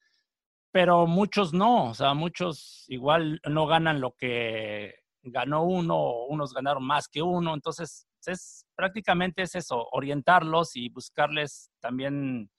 Pero 0.72 1.08
muchos 1.08 1.54
no, 1.54 1.90
o 1.90 1.94
sea, 1.94 2.14
muchos 2.14 2.86
igual 2.88 3.40
no 3.48 3.68
ganan 3.68 4.02
lo 4.02 4.14
que 4.16 4.96
ganó 5.24 5.64
uno, 5.64 6.26
unos 6.26 6.54
ganaron 6.54 6.86
más 6.86 7.08
que 7.08 7.22
uno, 7.22 7.54
entonces 7.54 8.08
es 8.26 8.66
prácticamente 8.76 9.42
es 9.42 9.56
eso, 9.56 9.88
orientarlos 9.92 10.76
y 10.76 10.90
buscarles 10.90 11.72
también 11.80 12.50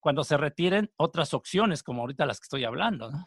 cuando 0.00 0.24
se 0.24 0.36
retiren 0.36 0.90
otras 0.96 1.34
opciones, 1.34 1.82
como 1.82 2.02
ahorita 2.02 2.26
las 2.26 2.38
que 2.38 2.44
estoy 2.44 2.64
hablando, 2.64 3.10
¿no? 3.10 3.26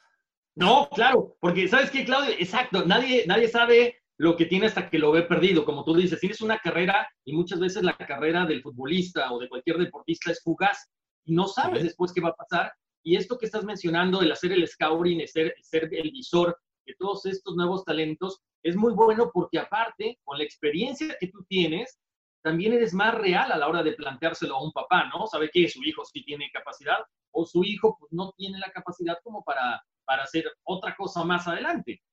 No, 0.54 0.90
claro, 0.90 1.38
porque 1.40 1.68
sabes 1.68 1.90
qué, 1.92 2.04
Claudio, 2.04 2.34
exacto, 2.38 2.86
nadie, 2.86 3.26
nadie 3.26 3.48
sabe 3.48 4.01
lo 4.22 4.38
que 4.38 4.46
tiene 4.46 4.68
hasta 4.68 4.88
que 4.88 5.00
lo 5.00 5.12
ve 5.12 5.24
perdido, 5.24 5.66
como 5.66 5.84
tú 5.84 5.96
dices, 5.96 6.20
tienes 6.20 6.42
una 6.42 6.60
carrera 6.60 7.10
y 7.26 7.34
muchas 7.34 7.60
veces 7.60 7.82
la 7.82 7.98
carrera 7.98 8.46
del 8.46 8.62
futbolista 8.62 9.34
o 9.34 9.40
de 9.40 9.50
cualquier 9.50 9.80
deportista 9.80 10.30
es 10.30 10.44
fugaz 10.44 10.92
y 11.26 11.34
no 11.34 11.48
sabes 11.48 11.80
sí. 11.80 11.88
después 11.88 12.14
qué 12.14 12.22
va 12.22 12.30
a 12.30 12.36
pasar. 12.36 12.72
Y 13.04 13.16
esto 13.16 13.40
que 13.40 13.48
estás 13.48 13.64
mencionando, 13.64 14.22
el 14.22 14.32
hacer 14.32 14.52
el 14.52 14.68
scouting, 14.68 15.22
el 15.22 15.28
ser, 15.28 15.56
el 15.58 15.64
ser 15.64 15.90
el 15.92 16.12
visor 16.12 16.56
de 16.86 16.94
todos 17.00 17.26
estos 17.26 17.56
nuevos 17.56 17.84
talentos, 17.84 18.44
es 18.62 18.76
muy 18.76 18.94
bueno 18.94 19.32
porque 19.34 19.58
aparte, 19.58 20.20
con 20.24 20.38
la 20.38 20.44
experiencia 20.44 21.18
que 21.20 21.30
tú 21.30 21.44
tienes, 21.50 22.00
también 22.44 22.74
eres 22.74 22.94
más 22.94 23.16
real 23.16 23.52
a 23.52 23.58
la 23.58 23.68
hora 23.68 23.82
de 23.82 23.94
planteárselo 23.94 24.56
a 24.56 24.64
un 24.64 24.72
papá, 24.72 25.10
¿no? 25.12 25.26
Sabe 25.26 25.50
que 25.52 25.68
su 25.68 25.82
hijo 25.84 26.06
sí 26.06 26.24
tiene 26.24 26.48
capacidad 26.54 27.00
o 27.32 27.44
su 27.44 27.64
hijo 27.64 27.98
pues, 28.00 28.12
no 28.14 28.32
tiene 28.38 28.60
la 28.60 28.72
capacidad 28.72 29.18
como 29.24 29.44
para, 29.44 29.82
para 30.06 30.26
hacer 30.26 30.46
otra 30.62 30.96
cosa 30.96 31.24
más 31.24 31.48
adelante. 31.48 32.04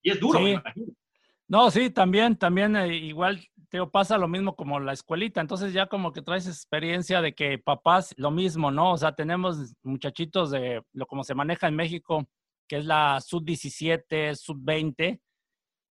Y 0.00 0.12
es 0.12 0.20
duro, 0.20 0.38
me 0.38 0.52
imagino. 0.52 0.92
No, 1.48 1.70
sí, 1.70 1.90
también, 1.90 2.36
también 2.36 2.74
eh, 2.74 2.96
igual 2.96 3.40
te 3.68 3.84
pasa 3.86 4.18
lo 4.18 4.26
mismo 4.26 4.56
como 4.56 4.80
la 4.80 4.92
escuelita, 4.92 5.40
entonces 5.40 5.72
ya 5.72 5.86
como 5.86 6.12
que 6.12 6.20
traes 6.22 6.48
experiencia 6.48 7.20
de 7.22 7.34
que 7.36 7.58
papás 7.58 8.12
lo 8.16 8.32
mismo, 8.32 8.72
¿no? 8.72 8.92
O 8.92 8.96
sea, 8.98 9.14
tenemos 9.14 9.74
muchachitos 9.84 10.50
de 10.50 10.82
lo 10.92 11.06
como 11.06 11.22
se 11.22 11.34
maneja 11.36 11.68
en 11.68 11.76
México, 11.76 12.26
que 12.66 12.78
es 12.78 12.84
la 12.84 13.20
sub 13.20 13.44
17, 13.44 14.34
sub 14.34 14.58
20, 14.60 15.20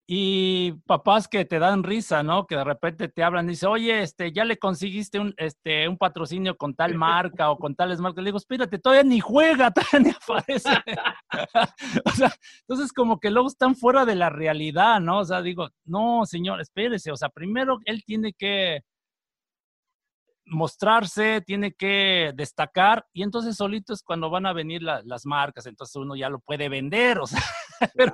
y 0.06 0.72
papás 0.86 1.28
que 1.28 1.44
te 1.44 1.58
dan 1.58 1.84
risa, 1.84 2.22
¿no? 2.22 2.46
Que 2.46 2.56
de 2.56 2.64
repente 2.64 3.08
te 3.08 3.22
hablan 3.22 3.46
y 3.46 3.50
dicen, 3.50 3.68
oye, 3.68 4.02
este, 4.02 4.32
ya 4.32 4.44
le 4.44 4.58
conseguiste 4.58 5.18
un, 5.18 5.32
este, 5.36 5.88
un 5.88 5.96
patrocinio 5.96 6.56
con 6.56 6.74
tal 6.74 6.96
marca 6.96 7.50
o 7.50 7.58
con 7.58 7.74
tales 7.74 8.00
marcas. 8.00 8.22
Le 8.22 8.28
digo, 8.28 8.38
espérate, 8.38 8.78
todavía 8.78 9.04
ni 9.04 9.20
juega, 9.20 9.70
todavía 9.74 10.00
ni 10.00 10.10
aparece. 10.10 10.70
o 12.04 12.10
sea, 12.10 12.32
entonces 12.60 12.92
como 12.92 13.20
que 13.20 13.30
luego 13.30 13.48
están 13.48 13.76
fuera 13.76 14.04
de 14.04 14.16
la 14.16 14.28
realidad, 14.30 15.00
¿no? 15.00 15.20
O 15.20 15.24
sea, 15.24 15.40
digo, 15.40 15.68
no, 15.84 16.26
señor, 16.26 16.60
espérese. 16.60 17.12
O 17.12 17.16
sea, 17.16 17.28
primero 17.28 17.78
él 17.84 18.02
tiene 18.04 18.32
que 18.32 18.82
mostrarse, 20.52 21.40
tiene 21.40 21.72
que 21.72 22.32
destacar 22.34 23.06
y 23.12 23.22
entonces 23.22 23.56
solito 23.56 23.92
es 23.92 24.02
cuando 24.02 24.30
van 24.30 24.46
a 24.46 24.52
venir 24.52 24.82
las 24.82 25.26
marcas, 25.26 25.66
entonces 25.66 25.96
uno 25.96 26.14
ya 26.14 26.28
lo 26.28 26.40
puede 26.40 26.68
vender, 26.68 27.18
o 27.18 27.26
sea, 27.26 27.40
pero, 27.96 28.12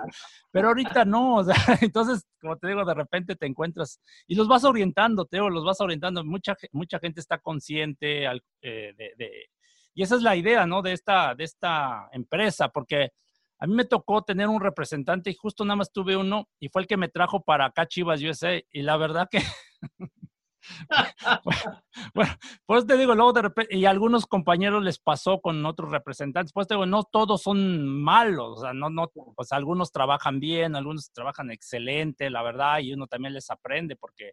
pero, 0.51 0.69
ahorita 0.69 1.05
no, 1.05 1.37
o 1.37 1.45
sea, 1.45 1.55
entonces, 1.83 2.27
como 2.41 2.57
te 2.57 2.69
digo, 2.69 2.85
de 2.85 2.95
repente 2.95 3.37
te 3.37 3.47
encuentras 3.47 4.01
y 4.27 4.35
los 4.35 4.49
vas 4.49 4.65
orientando, 4.65 5.27
Teo, 5.27 5.51
los 5.51 5.65
vas 5.65 5.81
orientando, 5.81 6.25
mucha, 6.25 6.57
mucha 6.73 6.99
gente 6.99 7.21
está 7.21 7.39
consciente 7.39 8.27
eh, 8.63 8.95
de, 8.97 9.51
y 9.95 10.03
esa 10.03 10.15
es 10.15 10.23
la 10.23 10.37
idea, 10.37 10.65
¿no? 10.65 10.81
De 10.81 10.93
esta, 10.93 11.35
de 11.35 11.45
esta 11.45 12.09
empresa, 12.13 12.69
porque 12.69 13.11
a 13.59 13.67
mí 13.67 13.75
me 13.75 13.85
tocó 13.85 14.23
tener 14.23 14.47
un 14.47 14.61
representante 14.61 15.31
y 15.31 15.35
justo 15.35 15.65
nada 15.65 15.77
más 15.77 15.93
tuve 15.93 16.17
uno 16.17 16.49
y 16.61 16.69
fue 16.69 16.83
el 16.83 16.89
que 16.89 16.97
me 16.97 17.09
trajo 17.09 17.43
para 17.43 17.67
acá 17.67 17.87
Chivas 17.87 18.23
USA 18.23 18.63
y 18.71 18.83
la 18.83 18.97
verdad 18.97 19.29
que... 19.31 19.43
bueno, 22.15 22.33
pues 22.67 22.87
te 22.87 22.97
digo, 22.97 23.15
luego 23.15 23.33
de 23.33 23.43
repente, 23.43 23.77
y 23.77 23.85
a 23.85 23.91
algunos 23.91 24.27
compañeros 24.27 24.83
les 24.83 24.99
pasó 24.99 25.41
con 25.41 25.65
otros 25.67 25.91
representantes, 25.91 26.53
pues 26.53 26.67
te 26.67 26.75
digo, 26.75 26.87
no 26.87 27.05
todos 27.05 27.43
son 27.43 27.89
malos, 28.03 28.59
o 28.59 28.63
sea, 28.63 28.73
no, 28.73 28.91
no, 28.91 29.11
pues 29.37 29.53
algunos 29.53 29.93
trabajan 29.93 30.41
bien, 30.41 30.77
algunos 30.77 31.13
trabajan 31.13 31.51
excelente, 31.51 32.31
la 32.31 32.43
verdad, 32.43 32.81
y 32.81 32.93
uno 32.93 33.07
también 33.07 33.35
les 33.35 33.51
aprende 33.51 33.97
porque 33.97 34.33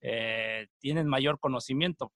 eh, 0.00 0.68
tienen 0.78 1.08
mayor 1.08 1.40
conocimiento. 1.40 2.12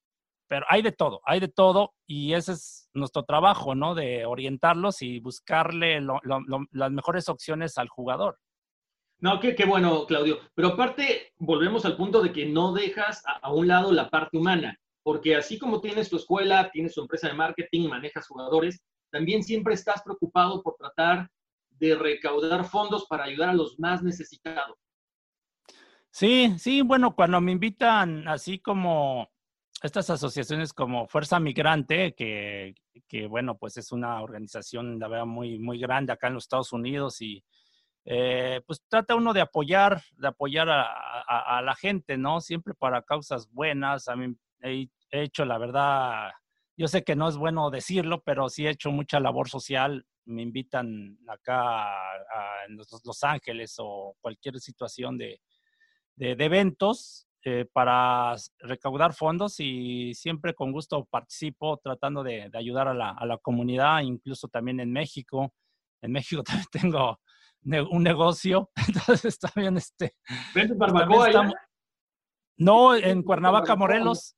Pero 0.49 0.67
hay 0.69 0.83
de 0.83 0.91
todo, 0.93 1.21
hay 1.25 1.39
de 1.39 1.47
todo, 1.49 1.95
y 2.09 2.33
ese 2.35 2.53
es 2.53 2.89
nuestro 2.93 3.23
trabajo, 3.25 3.77
¿no? 3.77 3.95
De 3.95 4.27
orientarlos 4.27 5.01
y 5.01 5.21
buscarle 5.21 6.01
las 6.01 6.91
mejores 6.91 7.29
opciones 7.29 7.79
al 7.79 7.89
jugador. 7.89 8.39
No, 9.21 9.39
qué, 9.39 9.55
qué 9.55 9.67
bueno, 9.67 10.07
Claudio. 10.07 10.39
Pero 10.55 10.69
aparte, 10.69 11.33
volvemos 11.39 11.85
al 11.85 11.97
punto 11.97 12.23
de 12.23 12.33
que 12.33 12.47
no 12.47 12.73
dejas 12.73 13.23
a, 13.43 13.53
un 13.53 13.69
lado 13.69 13.93
la 13.93 14.09
parte 14.09 14.39
humana, 14.39 14.79
porque 15.03 15.37
así 15.37 15.59
como 15.59 15.81
tienes 15.81 16.09
tu 16.09 16.17
escuela, 16.17 16.71
tienes 16.73 16.95
tu 16.95 17.03
empresa 17.03 17.29
de 17.29 17.35
marketing, 17.35 17.89
manejas 17.89 18.27
jugadores, 18.27 18.83
también 19.11 19.43
siempre 19.43 19.75
estás 19.75 20.03
preocupado 20.03 20.63
por 20.63 20.77
tratar 20.77 21.29
de 21.71 21.95
recaudar 21.97 22.65
fondos 22.65 23.07
para 23.07 23.25
ayudar 23.25 23.51
a 23.51 23.55
los 23.55 23.79
más 23.79 24.03
necesitados. 24.03 24.77
Sí, 26.11 26.55
sí, 26.59 26.83
bueno, 26.83 27.15
cuando 27.15 27.41
me 27.41 27.53
invitan 27.53 28.27
así 28.27 28.59
como 28.59 29.31
estas 29.83 30.11
asociaciones 30.11 30.73
como 30.73 31.07
Fuerza 31.07 31.39
Migrante, 31.41 32.15
que, 32.15 32.75
que 33.07 33.27
bueno, 33.27 33.57
pues 33.57 33.77
es 33.77 33.93
una 33.93 34.21
organización, 34.23 34.99
la 34.99 35.09
verdad, 35.09 35.27
muy, 35.27 35.59
muy 35.59 35.79
grande 35.79 36.13
acá 36.13 36.29
en 36.29 36.35
los 36.35 36.45
Estados 36.45 36.73
Unidos 36.73 37.21
y 37.21 37.45
eh, 38.05 38.61
pues 38.67 38.83
trata 38.89 39.15
uno 39.15 39.33
de 39.33 39.41
apoyar, 39.41 40.03
de 40.17 40.29
apoyar 40.29 40.69
a, 40.71 41.63
la 41.63 41.75
gente, 41.75 42.17
¿no? 42.17 42.41
Siempre 42.41 42.75
para 42.75 43.03
causas 43.03 43.51
buenas. 43.51 44.09
A 44.09 44.17
mí 44.17 44.35
he, 44.63 44.89
hecho, 45.11 45.45
la 45.45 45.59
verdad, 45.59 46.31
yo 46.77 46.89
sé 46.89 47.05
que 47.05 47.17
no 47.17 47.29
es 47.29 47.37
bueno 47.37 47.71
decirlo, 47.71 48.23
pero 48.23 48.49
sí 48.49 48.67
he 48.67 48.71
hecho 48.71 48.91
mucha 48.91 49.21
labor 49.21 49.49
social. 49.49 50.05
Me 50.25 50.43
invitan 50.43 51.19
acá 51.29 51.83
a, 51.83 52.67
los, 52.69 53.25
Ángeles 53.25 53.77
o 53.79 54.17
cualquier 54.21 54.59
situación 54.61 55.19
de, 55.19 55.41
de, 56.17 56.33
eventos 56.33 57.27
eh, 57.43 57.67
para 57.73 58.35
recaudar 58.59 59.15
fondos 59.15 59.61
y 59.61 60.13
siempre 60.15 60.55
con 60.55 60.73
gusto 60.73 61.07
participo 61.07 61.79
tratando 61.79 62.23
de, 62.23 62.51
ayudar 62.55 62.89
a 62.89 62.95
la, 62.95 63.39
comunidad, 63.43 64.01
incluso 64.03 64.49
también 64.49 64.81
en 64.81 64.93
México. 64.93 65.53
En 66.03 66.13
México 66.13 66.43
también 66.45 66.67
tengo 66.71 67.21
un 67.65 68.03
negocio. 68.03 68.71
Entonces 68.89 69.39
también 69.39 69.77
este. 69.77 70.15
¿Ves 70.55 70.77
barbacoa 70.77 71.53
No, 72.57 72.95
en 72.95 73.23
Cuernavaca, 73.23 73.77
Morelos. 73.77 74.37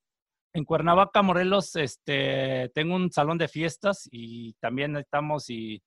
En 0.54 0.64
Cuernavaca, 0.64 1.22
Morelos, 1.22 1.76
este, 1.76 2.70
tengo 2.74 2.94
un 2.94 3.10
salón 3.10 3.38
de 3.38 3.48
fiestas 3.48 4.06
y 4.12 4.52
también 4.60 4.96
estamos 4.96 5.48
y, 5.48 5.82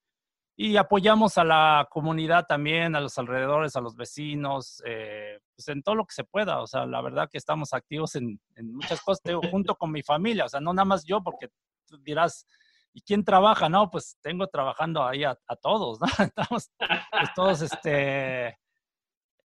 y 0.57 0.77
apoyamos 0.77 1.37
a 1.37 1.43
la 1.43 1.87
comunidad 1.91 2.47
también, 2.47 2.95
a 2.95 2.99
los 2.99 3.15
alrededores, 3.19 3.75
a 3.75 3.81
los 3.81 3.95
vecinos, 3.95 4.81
eh, 4.85 5.37
pues 5.55 5.67
en 5.67 5.83
todo 5.83 5.93
lo 5.93 6.05
que 6.05 6.15
se 6.15 6.23
pueda. 6.23 6.61
O 6.61 6.67
sea, 6.67 6.87
la 6.87 6.99
verdad 7.01 7.29
que 7.29 7.37
estamos 7.37 7.73
activos 7.73 8.15
en, 8.15 8.39
en 8.55 8.73
muchas 8.73 9.01
cosas, 9.01 9.21
junto 9.51 9.75
con 9.75 9.91
mi 9.91 10.01
familia. 10.01 10.45
O 10.45 10.49
sea, 10.49 10.61
no 10.61 10.73
nada 10.73 10.85
más 10.85 11.03
yo, 11.05 11.21
porque 11.21 11.49
tú 11.87 11.99
dirás, 11.99 12.47
¿Y 12.95 13.01
quién 13.01 13.25
trabaja? 13.25 13.67
No, 13.67 13.91
pues 13.91 14.17
tengo 14.21 14.47
trabajando 14.47 15.03
ahí 15.03 15.25
a, 15.25 15.37
todos, 15.61 15.99
¿no? 15.99 16.07
Estamos, 16.25 16.71
pues 16.79 17.29
todos 17.35 17.61
este, 17.61 18.57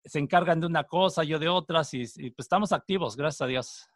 se 0.06 0.20
encargan 0.20 0.60
de 0.60 0.68
una 0.68 0.84
cosa, 0.84 1.24
yo 1.24 1.39
de 1.39 1.50
otras, 1.50 1.91
y, 1.95 2.06
pues 2.30 2.45
estamos 2.45 2.72
activos, 2.72 3.18
gracias 3.18 3.41
a 3.41 3.47
Dios. 3.47 3.89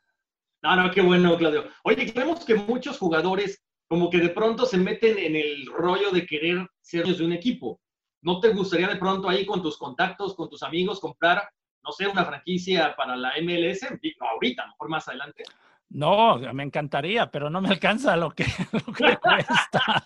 No, 0.63 0.75
no, 0.75 0.89
qué 0.89 1.01
bueno, 1.01 1.37
Claudio. 1.37 1.65
Oye, 1.83 2.11
creemos 2.11 2.43
que 2.43 2.55
muchos 2.55 2.97
jugadores 2.97 3.63
como 3.87 4.09
que 4.09 4.17
de 4.17 4.29
pronto 4.29 4.65
se 4.65 4.77
meten 4.77 5.19
en 5.19 5.35
el 5.35 5.67
rollo 5.67 6.09
de 6.09 6.25
querer 6.25 6.67
ser 6.81 7.05
de 7.05 7.23
un 7.23 7.33
equipo. 7.33 7.79
¿No 8.23 8.39
te 8.39 8.49
gustaría 8.49 8.87
de 8.87 8.95
pronto 8.95 9.29
ahí 9.29 9.45
con 9.45 9.61
tus 9.61 9.77
contactos, 9.77 10.33
con 10.33 10.49
tus 10.49 10.63
amigos, 10.63 10.99
comprar, 10.99 11.47
no 11.83 11.91
sé, 11.91 12.07
una 12.07 12.25
franquicia 12.25 12.95
para 12.95 13.15
la 13.15 13.33
MLS? 13.39 13.83
No, 14.19 14.27
ahorita, 14.29 14.65
mejor 14.65 14.89
más 14.89 15.07
adelante. 15.07 15.43
No, 15.89 16.37
me 16.53 16.63
encantaría, 16.63 17.29
pero 17.29 17.49
no 17.49 17.61
me 17.61 17.69
alcanza 17.69 18.15
lo 18.15 18.31
que, 18.31 18.45
lo 18.71 18.93
que 18.93 19.17
cuesta. 19.17 20.05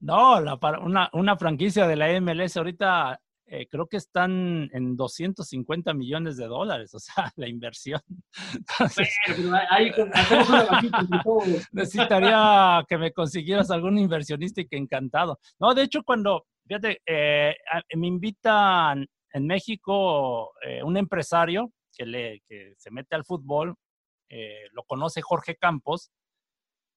No, 0.00 0.40
la, 0.40 0.58
una, 0.80 1.10
una, 1.12 1.36
franquicia 1.36 1.86
de 1.86 1.96
la 1.96 2.20
MLS 2.20 2.56
ahorita 2.56 3.20
eh, 3.54 3.68
creo 3.68 3.86
que 3.86 3.98
están 3.98 4.70
en 4.72 4.96
250 4.96 5.92
millones 5.92 6.38
de 6.38 6.46
dólares, 6.46 6.94
o 6.94 6.98
sea, 6.98 7.30
la 7.36 7.46
inversión. 7.46 8.00
necesitaría 11.72 12.82
que 12.88 12.96
me 12.96 13.12
consiguieras 13.12 13.70
algún 13.70 13.98
inversionista 13.98 14.62
y 14.62 14.68
que 14.68 14.78
encantado. 14.78 15.38
No, 15.60 15.74
de 15.74 15.82
hecho, 15.82 16.02
cuando, 16.02 16.46
fíjate, 16.66 17.02
eh, 17.04 17.54
me 17.94 18.06
invitan 18.06 19.06
en 19.34 19.46
México 19.46 20.52
eh, 20.66 20.82
un 20.82 20.96
empresario 20.96 21.72
que, 21.94 22.06
le, 22.06 22.40
que 22.48 22.72
se 22.78 22.90
mete 22.90 23.16
al 23.16 23.24
fútbol, 23.26 23.74
eh, 24.34 24.68
lo 24.72 24.82
conoce 24.84 25.20
Jorge 25.20 25.56
Campos, 25.56 26.10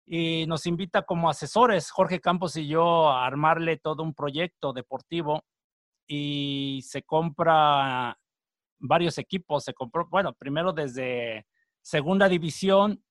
y 0.08 0.46
nos 0.48 0.68
invita 0.68 1.02
como 1.04 1.30
asesores, 1.30 1.92
Jorge 1.92 2.22
Campos 2.22 2.56
y 2.56 2.68
yo, 2.68 3.10
a 3.10 3.26
armarle 3.26 3.78
todo 3.78 4.04
un 4.04 4.14
proyecto 4.14 4.72
deportivo 4.72 5.44
y 6.08 6.82
se 6.84 7.02
compra 7.04 8.18
varios 8.80 9.18
equipos, 9.18 9.64
se 9.64 9.74
compró, 9.74 10.08
bueno, 10.08 10.34
primero 10.34 10.74
desde 10.74 11.46
segunda 11.82 12.30
división 12.30 13.04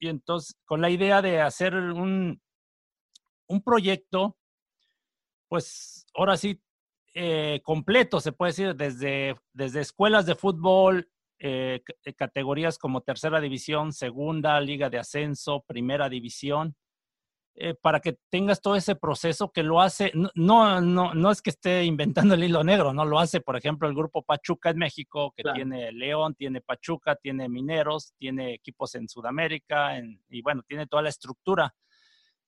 y 0.00 0.08
entonces 0.08 0.56
con 0.64 0.80
la 0.80 0.90
idea 0.90 1.22
de 1.22 1.40
hacer 1.40 1.74
un, 1.74 2.42
un 3.46 3.62
proyecto, 3.62 4.36
pues 5.48 6.06
ahora 6.14 6.36
sí, 6.36 6.60
eh, 7.14 7.60
completo, 7.62 8.20
se 8.20 8.32
puede 8.32 8.50
decir, 8.50 8.74
desde, 8.74 9.36
desde 9.52 9.80
escuelas 9.80 10.26
de 10.26 10.34
fútbol, 10.34 11.08
eh, 11.44 11.82
eh, 12.04 12.14
categorías 12.14 12.78
como 12.78 13.00
tercera 13.00 13.40
división, 13.40 13.92
segunda, 13.92 14.60
liga 14.60 14.88
de 14.88 14.98
ascenso, 14.98 15.64
primera 15.66 16.08
división, 16.08 16.76
eh, 17.56 17.74
para 17.74 17.98
que 17.98 18.16
tengas 18.30 18.60
todo 18.60 18.76
ese 18.76 18.94
proceso 18.94 19.50
que 19.50 19.64
lo 19.64 19.80
hace, 19.80 20.12
no, 20.36 20.80
no, 20.80 21.14
no 21.14 21.30
es 21.32 21.42
que 21.42 21.50
esté 21.50 21.82
inventando 21.82 22.36
el 22.36 22.44
hilo 22.44 22.62
negro, 22.62 22.92
no 22.94 23.04
lo 23.04 23.18
hace, 23.18 23.40
por 23.40 23.56
ejemplo, 23.56 23.88
el 23.88 23.94
grupo 23.96 24.22
Pachuca 24.22 24.70
en 24.70 24.78
México, 24.78 25.34
que 25.36 25.42
tiene 25.52 25.90
León, 25.90 26.36
tiene 26.36 26.60
Pachuca, 26.60 27.16
tiene 27.16 27.48
Mineros, 27.48 28.14
tiene 28.16 28.54
equipos 28.54 28.94
en 28.94 29.08
Sudamérica, 29.08 30.00
y 30.30 30.42
bueno, 30.42 30.62
tiene 30.68 30.86
toda 30.86 31.02
la 31.02 31.08
estructura. 31.08 31.74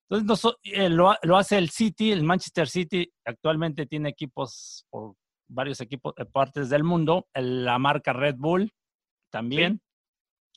Entonces, 0.09 0.53
lo, 0.89 1.17
lo, 1.21 1.37
hace 1.37 1.59
el 1.59 1.71
City, 1.71 2.13
el 2.13 2.23
Manchester 2.23 2.69
City, 2.69 3.13
actualmente 3.25 3.87
tiene 3.87 4.11
equipos 4.11 4.87
por 4.89 5.17
varios 5.49 5.81
equipos, 5.81 6.15
partes 6.33 6.71
del 6.71 6.85
mundo, 6.85 7.27
la 7.35 7.77
marca 7.81 8.13
Red 8.13 8.37
Bull, 8.39 8.73
también. 9.35 9.82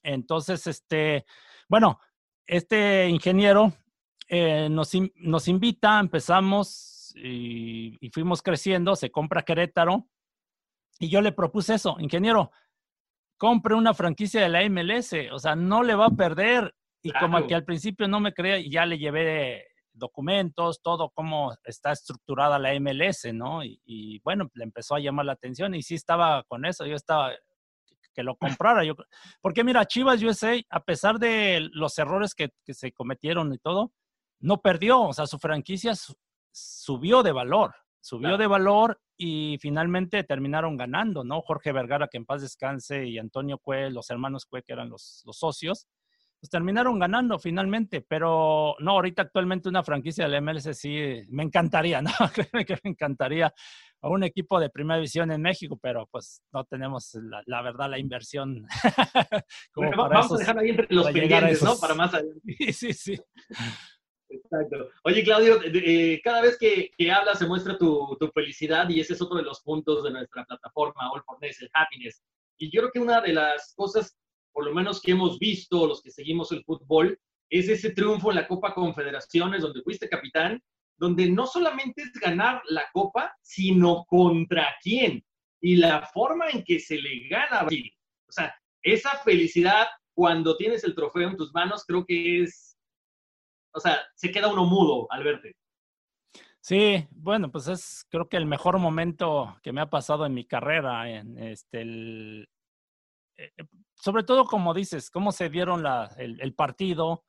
Entonces, 0.04 0.68
este, 0.68 1.26
bueno, 1.68 2.00
este 2.46 3.10
ingeniero 3.10 3.74
eh, 4.28 4.70
nos, 4.70 4.92
nos, 5.16 5.48
invita, 5.48 6.00
empezamos 6.00 7.12
y, 7.16 7.98
y, 8.00 8.10
fuimos 8.12 8.44
creciendo, 8.44 8.96
se 8.96 9.10
compra 9.10 9.42
Querétaro 9.42 10.08
y 11.00 11.10
yo 11.10 11.22
le 11.22 11.32
propuse 11.32 11.74
eso, 11.74 11.98
ingeniero, 12.00 12.52
compre 13.38 13.74
una 13.74 13.96
franquicia 13.96 14.42
de 14.42 14.50
la 14.50 14.70
MLS, 14.70 15.14
o 15.32 15.40
sea, 15.40 15.56
no 15.56 15.82
le 15.82 15.96
va 15.96 16.06
a 16.06 16.16
perder. 16.16 16.76
Y 17.02 17.12
como 17.14 17.48
que 17.48 17.56
al 17.56 17.64
principio 17.64 18.08
no 18.08 18.20
me 18.20 18.34
creía, 18.34 18.60
ya 18.70 18.86
le 18.86 19.00
llevé 19.00 19.66
documentos, 19.94 20.82
todo 20.84 21.10
cómo 21.10 21.56
está 21.64 21.94
estructurada 21.94 22.60
la 22.60 22.78
MLS, 22.80 23.34
¿no? 23.34 23.64
Y, 23.64 24.20
bueno, 24.24 24.50
le 24.54 24.64
empezó 24.64 24.96
a 24.96 25.00
llamar 25.00 25.26
la 25.26 25.34
atención 25.34 25.74
y 25.74 25.82
sí 25.82 25.96
estaba 25.96 26.44
con 26.44 26.66
eso, 26.66 26.86
yo 26.86 26.96
estaba 26.96 27.32
que 28.18 28.24
lo 28.24 28.36
comprara. 28.36 28.84
Yo, 28.84 28.96
porque 29.42 29.64
mira, 29.64 29.86
Chivas 29.86 30.24
USA, 30.24 30.56
a 30.72 30.84
pesar 30.84 31.20
de 31.20 31.70
los 31.72 31.98
errores 32.00 32.34
que, 32.34 32.50
se 32.66 32.92
cometieron 32.92 33.54
y 33.54 33.60
todo, 33.60 33.94
no 34.40 34.60
perdió, 34.60 35.02
o 35.02 35.14
sea, 35.14 35.28
su 35.28 35.38
franquicia 35.38 35.94
subió 36.52 37.22
de 37.22 37.32
valor, 37.32 37.76
subió 38.02 38.38
de 38.38 38.48
valor 38.48 39.00
y 39.16 39.58
finalmente 39.62 40.24
terminaron 40.24 40.78
ganando, 40.78 41.24
¿no? 41.24 41.42
Jorge 41.42 41.72
Vergara, 41.72 42.08
que 42.08 42.18
en 42.18 42.26
paz 42.26 42.42
descanse, 42.42 43.06
y 43.06 43.20
Antonio 43.20 43.60
Cue, 43.60 43.92
los 43.92 44.10
hermanos 44.10 44.46
Cue, 44.48 44.64
que 44.64 44.74
eran 44.74 44.90
los, 44.90 45.22
los 45.26 45.38
socios, 45.38 45.88
pues 46.40 46.50
terminaron 46.50 47.00
ganando 47.00 47.38
finalmente, 47.40 48.02
pero 48.02 48.76
no, 48.80 48.92
ahorita 48.92 49.24
actualmente 49.24 49.70
una 49.70 49.84
franquicia 49.84 50.28
del 50.28 50.42
MLS 50.42 50.76
sí 50.78 51.24
me 51.30 51.44
encantaría, 51.44 52.02
¿no? 52.02 52.12
Créeme 52.34 52.66
que 52.66 52.80
me 52.84 52.92
encantaría 52.92 53.54
a 54.02 54.10
un 54.10 54.24
equipo 54.24 54.60
de 54.60 54.70
primera 54.70 54.98
división 54.98 55.32
en 55.32 55.42
México, 55.42 55.78
pero 55.82 56.08
pues 56.12 56.42
no 56.52 56.64
tenemos 56.66 57.18
la, 57.46 57.62
verdad 57.62 57.90
la 57.90 58.00
inversión. 58.00 58.66
vamos 59.76 60.32
a 60.32 60.38
dejar 60.38 60.60
ahí 60.60 60.70
entre 60.70 60.88
los 60.90 61.12
pendientes, 61.12 61.64
¿no? 61.64 61.78
Para 61.78 61.96
más 61.96 62.14
adelante. 62.14 62.42
Sí, 62.58 62.74
sí, 62.74 62.94
sí. 62.94 63.22
Exacto. 64.30 64.90
Oye, 65.04 65.24
Claudio, 65.24 65.60
eh, 65.64 66.20
cada 66.24 66.42
vez 66.42 66.58
que, 66.58 66.92
que, 66.98 67.12
hablas 67.12 67.40
se 67.40 67.48
muestra 67.48 67.78
tu, 67.78 68.18
tu, 68.20 68.28
felicidad 68.30 68.90
y 68.90 69.00
ese 69.00 69.14
es 69.14 69.22
otro 69.22 69.38
de 69.38 69.44
los 69.44 69.62
puntos 69.62 70.04
de 70.04 70.12
nuestra 70.12 70.44
plataforma 70.44 71.12
All 71.12 71.24
for 71.24 71.38
Ness, 71.42 71.62
el 71.62 71.70
happiness. 71.74 72.22
Y 72.58 72.70
yo 72.70 72.82
creo 72.82 72.92
que 72.92 73.00
una 73.00 73.22
de 73.22 73.34
las 73.34 73.74
cosas 73.76 74.18
por 74.58 74.66
lo 74.66 74.74
menos 74.74 75.00
que 75.00 75.12
hemos 75.12 75.38
visto 75.38 75.86
los 75.86 76.02
que 76.02 76.10
seguimos 76.10 76.52
el 76.52 76.64
fútbol, 76.64 77.20
es 77.48 77.70
ese 77.70 77.92
triunfo 77.92 78.32
en 78.32 78.38
la 78.38 78.48
Copa 78.48 78.74
Confederaciones, 78.74 79.62
donde 79.62 79.84
fuiste 79.84 80.10
capitán, 80.10 80.60
donde 80.98 81.30
no 81.30 81.46
solamente 81.46 82.02
es 82.02 82.12
ganar 82.14 82.62
la 82.70 82.86
Copa, 82.92 83.36
sino 83.42 84.06
contra 84.06 84.76
quién 84.82 85.24
y 85.62 85.76
la 85.76 86.02
forma 86.14 86.50
en 86.50 86.64
que 86.64 86.80
se 86.80 86.98
le 86.98 87.28
gana 87.30 87.62
a. 87.62 87.66
O 87.66 88.32
sea, 88.32 88.54
esa 88.82 89.18
felicidad 89.24 89.88
cuando 90.14 90.58
tienes 90.58 90.84
el 90.84 90.96
trofeo 90.96 91.30
en 91.30 91.38
tus 91.38 91.54
manos, 91.54 91.84
creo 91.86 92.06
que 92.06 92.44
es, 92.44 92.78
o 93.74 93.80
sea, 93.80 94.00
se 94.16 94.32
queda 94.32 94.52
uno 94.52 94.66
mudo 94.66 95.08
al 95.12 95.24
verte. 95.24 95.56
Sí, 96.60 97.08
bueno, 97.12 97.52
pues 97.52 97.68
es 97.68 98.06
creo 98.10 98.28
que 98.28 98.36
el 98.36 98.46
mejor 98.46 98.78
momento 98.80 99.58
que 99.62 99.72
me 99.72 99.80
ha 99.80 99.90
pasado 99.90 100.26
en 100.26 100.34
mi 100.34 100.46
carrera, 100.46 101.10
en 101.10 101.38
este, 101.38 101.82
el, 101.82 102.50
eh, 103.38 103.52
sobre 103.96 104.24
todo 104.24 104.46
como 104.46 104.74
dices, 104.74 105.10
cómo 105.10 105.32
se 105.32 105.50
dieron 105.50 105.86
el, 106.18 106.54
partido, 106.56 107.24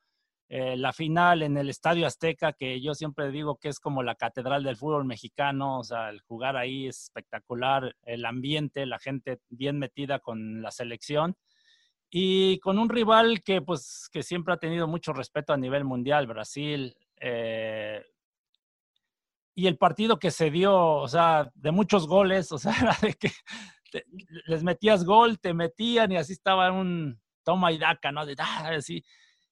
eh, 0.51 0.75
la 0.75 0.91
final 0.93 1.43
en 1.43 1.57
el 1.57 1.69
Estadio 1.69 2.07
Azteca, 2.07 2.53
que 2.53 2.81
yo 2.81 2.95
siempre 2.95 3.29
digo 3.29 3.57
que 3.57 3.69
es 3.69 3.79
como 3.79 4.01
la 4.01 4.15
catedral 4.15 4.63
del 4.63 4.77
fútbol 4.77 5.05
mexicano, 5.05 5.77
o 5.79 5.83
sea, 5.83 6.09
el 6.09 6.21
jugar 6.21 6.57
ahí 6.57 6.87
es 6.87 7.03
espectacular, 7.03 7.95
el 8.03 8.25
ambiente, 8.25 8.87
la 8.87 8.97
gente 8.97 9.39
bien 9.49 9.77
metida 9.77 10.17
con 10.17 10.63
la 10.63 10.71
selección 10.71 11.37
y 12.09 12.57
con 12.59 12.79
un 12.79 12.89
rival 12.89 13.43
que 13.43 13.61
pues 13.61 14.09
que 14.11 14.23
siempre 14.23 14.53
ha 14.55 14.57
tenido 14.57 14.87
mucho 14.87 15.13
respeto 15.13 15.53
a 15.53 15.57
nivel 15.57 15.85
mundial, 15.85 16.25
Brasil. 16.25 16.95
Eh, 17.21 18.03
y 19.53 19.67
el 19.67 19.77
partido 19.77 20.17
que 20.17 20.31
se 20.31 20.49
dio, 20.49 20.75
o 20.75 21.07
sea, 21.07 21.51
de 21.53 21.71
muchos 21.71 22.07
goles, 22.07 22.51
o 22.51 22.57
sea, 22.57 22.73
era 22.81 22.97
de 23.01 23.13
que 23.13 23.31
les 24.47 24.63
metías 24.63 25.03
gol, 25.03 25.39
te 25.39 25.53
metían 25.53 26.11
y 26.11 26.17
así 26.17 26.33
estaba 26.33 26.71
un 26.71 27.21
toma 27.43 27.71
y 27.71 27.77
daca, 27.77 28.11
¿no? 28.11 28.25
De, 28.25 28.35
ah, 28.39 28.71
así. 28.75 29.03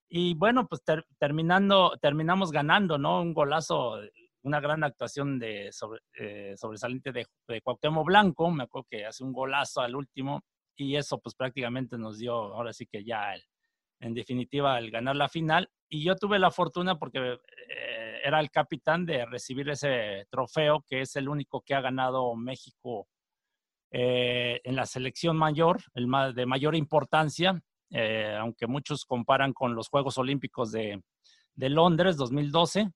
Y 0.10 0.34
bueno, 0.36 0.68
pues 0.68 0.82
terminando, 1.20 1.98
terminamos 2.02 2.52
ganando, 2.52 2.98
¿no? 2.98 3.22
Un 3.22 3.34
golazo, 3.34 4.00
una 4.44 4.60
gran 4.60 4.84
actuación 4.84 5.38
de 5.38 5.72
sobre, 5.72 6.02
eh, 6.14 6.54
sobresaliente 6.56 7.12
de, 7.12 7.26
de, 7.48 7.62
Cuauhtémoc 7.62 8.06
Blanco, 8.06 8.50
me 8.50 8.64
acuerdo 8.64 8.88
que 8.90 9.06
hace 9.06 9.24
un 9.24 9.34
golazo 9.34 9.82
al 9.82 9.96
último 9.96 10.42
y 10.78 10.96
eso 10.96 11.20
pues 11.20 11.36
prácticamente 11.36 11.98
nos 11.98 12.20
dio, 12.20 12.34
ahora 12.34 12.72
sí 12.72 12.86
que 12.86 13.04
ya, 13.04 13.34
en 14.00 14.14
definitiva, 14.14 14.78
el 14.80 14.92
ganar 14.92 15.16
la 15.16 15.28
final. 15.28 15.70
Y 15.90 16.04
yo 16.04 16.16
tuve 16.16 16.40
la 16.40 16.52
fortuna 16.52 16.98
porque 16.98 17.20
eh, 17.20 18.20
era 18.24 18.40
el 18.40 18.52
capitán 18.52 19.06
de 19.06 19.26
recibir 19.26 19.70
ese 19.70 20.26
trofeo, 20.30 20.84
que 20.88 21.02
es 21.02 21.16
el 21.16 21.28
único 21.28 21.62
que 21.62 21.74
ha 21.74 21.82
ganado 21.82 22.36
México 22.36 23.08
eh, 23.92 24.62
en 24.64 24.76
la 24.76 24.86
selección 24.86 25.38
mayor, 25.38 25.82
el 25.94 26.08
de 26.36 26.46
mayor 26.46 26.76
importancia, 26.76 27.62
eh, 27.92 28.36
aunque 28.40 28.68
muchos 28.68 29.06
comparan 29.06 29.54
con 29.54 29.76
los 29.76 29.90
Juegos 29.90 30.18
Olímpicos 30.18 30.72
de, 30.72 31.02
Londres 31.56 32.18
2012. 32.18 32.92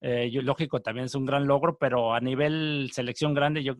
Eh, 0.00 0.30
lógico, 0.42 0.80
también 0.80 1.06
es 1.06 1.14
un 1.14 1.24
gran 1.24 1.46
logro, 1.46 1.78
pero 1.78 2.12
a 2.12 2.20
nivel 2.20 2.90
selección 2.92 3.32
grande, 3.32 3.62
yo, 3.62 3.74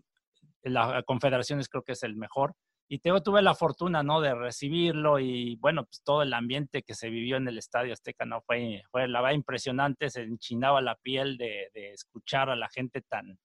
la 0.62 1.02
Confederaciones 1.02 1.68
creo 1.68 1.82
que 1.82 1.92
es 1.92 2.02
el 2.02 2.16
mejor. 2.16 2.54
Y 2.88 2.98
tuve 2.98 3.42
la 3.42 3.54
fortuna, 3.54 4.02
¿no? 4.02 4.20
De 4.20 4.34
recibirlo 4.34 5.18
y, 5.18 5.56
bueno, 5.56 5.84
pues 5.84 6.02
todo 6.02 6.22
el 6.22 6.34
ambiente 6.34 6.82
que 6.82 6.94
se 6.94 7.08
vivió 7.08 7.36
en 7.36 7.48
el 7.48 7.58
Estadio 7.58 7.92
Azteca, 7.92 8.24
¿no? 8.26 8.42
Fue, 8.42 8.82
fue 8.90 9.08
la 9.08 9.20
verdad 9.22 9.36
impresionante, 9.36 10.10
se 10.10 10.22
enchinaba 10.22 10.82
la 10.82 10.94
piel 10.96 11.36
de 11.38 11.70
escuchar 11.92 12.50
a 12.50 12.56
la 12.56 12.68
gente 12.68 13.00
tan, 13.00 13.38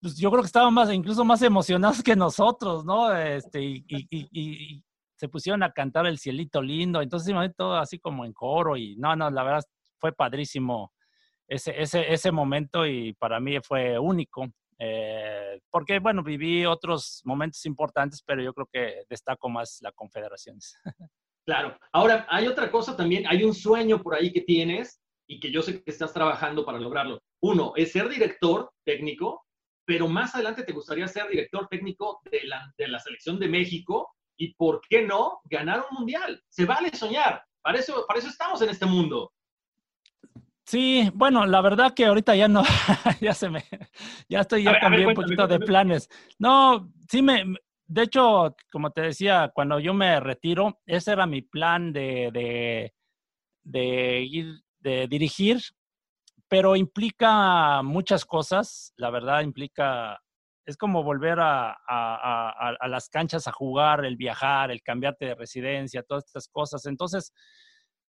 pues 0.00 0.16
yo 0.16 0.30
creo 0.30 0.42
que 0.42 0.46
estaban 0.46 0.72
más, 0.72 0.92
incluso 0.92 1.24
más 1.24 1.42
emocionados 1.42 2.02
que 2.02 2.14
nosotros, 2.14 2.84
¿no? 2.84 3.14
Este, 3.16 3.62
y, 3.62 3.84
y, 3.88 4.06
y, 4.10 4.84
se 5.18 5.28
pusieron 5.28 5.62
a 5.62 5.72
cantar 5.72 6.06
el 6.06 6.18
cielito 6.18 6.62
lindo, 6.62 7.02
entonces 7.02 7.34
todo 7.56 7.76
así 7.76 7.98
como 7.98 8.24
en 8.24 8.32
coro 8.32 8.76
y 8.76 8.96
no, 8.96 9.16
no, 9.16 9.30
la 9.30 9.42
verdad 9.42 9.64
fue 9.98 10.12
padrísimo 10.12 10.92
ese, 11.48 11.80
ese, 11.80 12.12
ese 12.12 12.30
momento 12.30 12.86
y 12.86 13.14
para 13.14 13.40
mí 13.40 13.58
fue 13.60 13.98
único. 13.98 14.46
Eh, 14.78 15.60
porque, 15.70 15.98
bueno, 15.98 16.22
viví 16.22 16.64
otros 16.64 17.20
momentos 17.24 17.66
importantes, 17.66 18.22
pero 18.24 18.42
yo 18.42 18.54
creo 18.54 18.68
que 18.72 19.02
destaco 19.08 19.48
más 19.48 19.78
la 19.82 19.92
Confederaciones. 19.92 20.76
Claro. 21.44 21.78
Ahora, 21.92 22.26
hay 22.28 22.46
otra 22.46 22.70
cosa 22.70 22.94
también, 22.94 23.26
hay 23.26 23.42
un 23.42 23.54
sueño 23.54 24.02
por 24.02 24.14
ahí 24.14 24.30
que 24.34 24.42
tienes 24.42 25.00
y 25.26 25.40
que 25.40 25.50
yo 25.50 25.62
sé 25.62 25.82
que 25.82 25.90
estás 25.90 26.12
trabajando 26.12 26.62
para 26.62 26.78
lograrlo. 26.78 27.22
Uno, 27.40 27.72
es 27.74 27.92
ser 27.92 28.06
director 28.10 28.70
técnico 28.84 29.46
pero 29.88 30.06
más 30.06 30.34
adelante 30.34 30.64
te 30.64 30.74
gustaría 30.74 31.08
ser 31.08 31.26
director 31.28 31.66
técnico 31.66 32.20
de 32.30 32.42
la, 32.44 32.70
de 32.76 32.88
la 32.88 32.98
selección 32.98 33.38
de 33.38 33.48
México 33.48 34.14
y, 34.38 34.54
¿por 34.54 34.80
qué 34.88 35.02
no, 35.02 35.40
ganar 35.44 35.84
un 35.90 35.98
mundial? 35.98 36.42
Se 36.48 36.64
vale 36.64 36.94
soñar, 36.94 37.44
para 37.60 37.78
eso, 37.78 38.04
para 38.06 38.20
eso 38.20 38.28
estamos 38.28 38.62
en 38.62 38.70
este 38.70 38.86
mundo. 38.86 39.32
Sí, 40.64 41.10
bueno, 41.14 41.46
la 41.46 41.60
verdad 41.60 41.94
que 41.94 42.06
ahorita 42.06 42.36
ya 42.36 42.48
no, 42.48 42.62
ya 43.20 43.34
se 43.34 43.50
me, 43.50 43.64
ya 44.28 44.40
estoy, 44.40 44.64
ya 44.64 44.78
cambié 44.78 45.06
un 45.06 45.14
poquito 45.14 45.46
de 45.46 45.58
planes. 45.58 46.08
No, 46.38 46.90
sí 47.10 47.22
me, 47.22 47.44
de 47.86 48.02
hecho, 48.02 48.54
como 48.70 48.90
te 48.90 49.02
decía, 49.02 49.50
cuando 49.54 49.78
yo 49.78 49.92
me 49.92 50.20
retiro, 50.20 50.80
ese 50.86 51.12
era 51.12 51.26
mi 51.26 51.42
plan 51.42 51.92
de, 51.92 52.30
de, 52.32 52.94
de 53.64 54.20
ir, 54.22 54.62
de 54.80 55.06
dirigir 55.08 55.60
pero 56.48 56.74
implica 56.74 57.82
muchas 57.82 58.24
cosas, 58.24 58.92
la 58.96 59.10
verdad 59.10 59.42
implica, 59.42 60.20
es 60.68 60.76
como 60.76 61.02
volver 61.02 61.38
a, 61.40 62.76
las 62.88 63.08
canchas 63.08 63.48
a 63.48 63.52
jugar, 63.52 64.04
el 64.04 64.16
viajar, 64.16 64.70
el 64.70 64.82
cambiarte 64.82 65.24
de 65.24 65.34
residencia, 65.34 66.02
todas 66.02 66.26
estas 66.26 66.46
cosas. 66.46 66.84
Entonces, 66.84 67.32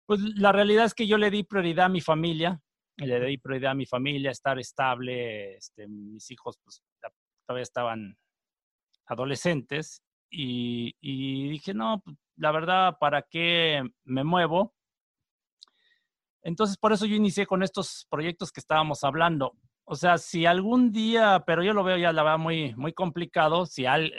pues 0.04 0.18
la 0.34 0.50
realidad 0.50 0.84
es 0.84 0.94
que 0.94 1.06
yo 1.06 1.16
le 1.16 1.30
di 1.30 1.44
prioridad 1.44 1.86
a 1.86 1.88
mi 1.88 2.00
familia, 2.00 2.60
le 2.96 3.20
di 3.20 3.38
prioridad 3.38 3.70
a 3.70 3.76
mi 3.76 3.86
familia, 3.86 4.32
estar 4.32 4.58
estable, 4.58 5.54
este, 5.58 5.86
mis 5.86 6.28
hijos 6.32 6.58
pues 6.64 6.82
todavía 7.46 7.62
estaban 7.62 8.18
adolescentes 9.06 10.02
y, 10.28 10.96
y 11.00 11.50
dije, 11.50 11.72
no, 11.72 12.02
pues, 12.04 12.16
la 12.34 12.50
verdad, 12.50 12.96
¿para 12.98 13.22
qué 13.22 13.80
me 14.02 14.24
muevo? 14.24 14.74
Entonces, 16.42 16.76
por 16.76 16.92
eso 16.92 17.06
yo 17.06 17.14
inicié 17.14 17.46
con 17.46 17.62
estos 17.62 18.08
proyectos 18.10 18.50
que 18.50 18.58
estábamos 18.58 19.04
hablando. 19.04 19.56
O 19.92 19.96
sea, 19.96 20.18
si 20.18 20.46
algún 20.46 20.92
día, 20.92 21.42
pero 21.44 21.64
yo 21.64 21.72
lo 21.72 21.82
veo 21.82 21.96
ya 21.96 22.12
la 22.12 22.22
verdad 22.22 22.38
muy, 22.38 22.72
muy 22.76 22.92
complicado, 22.92 23.66
si 23.66 23.86
eh, 23.86 24.12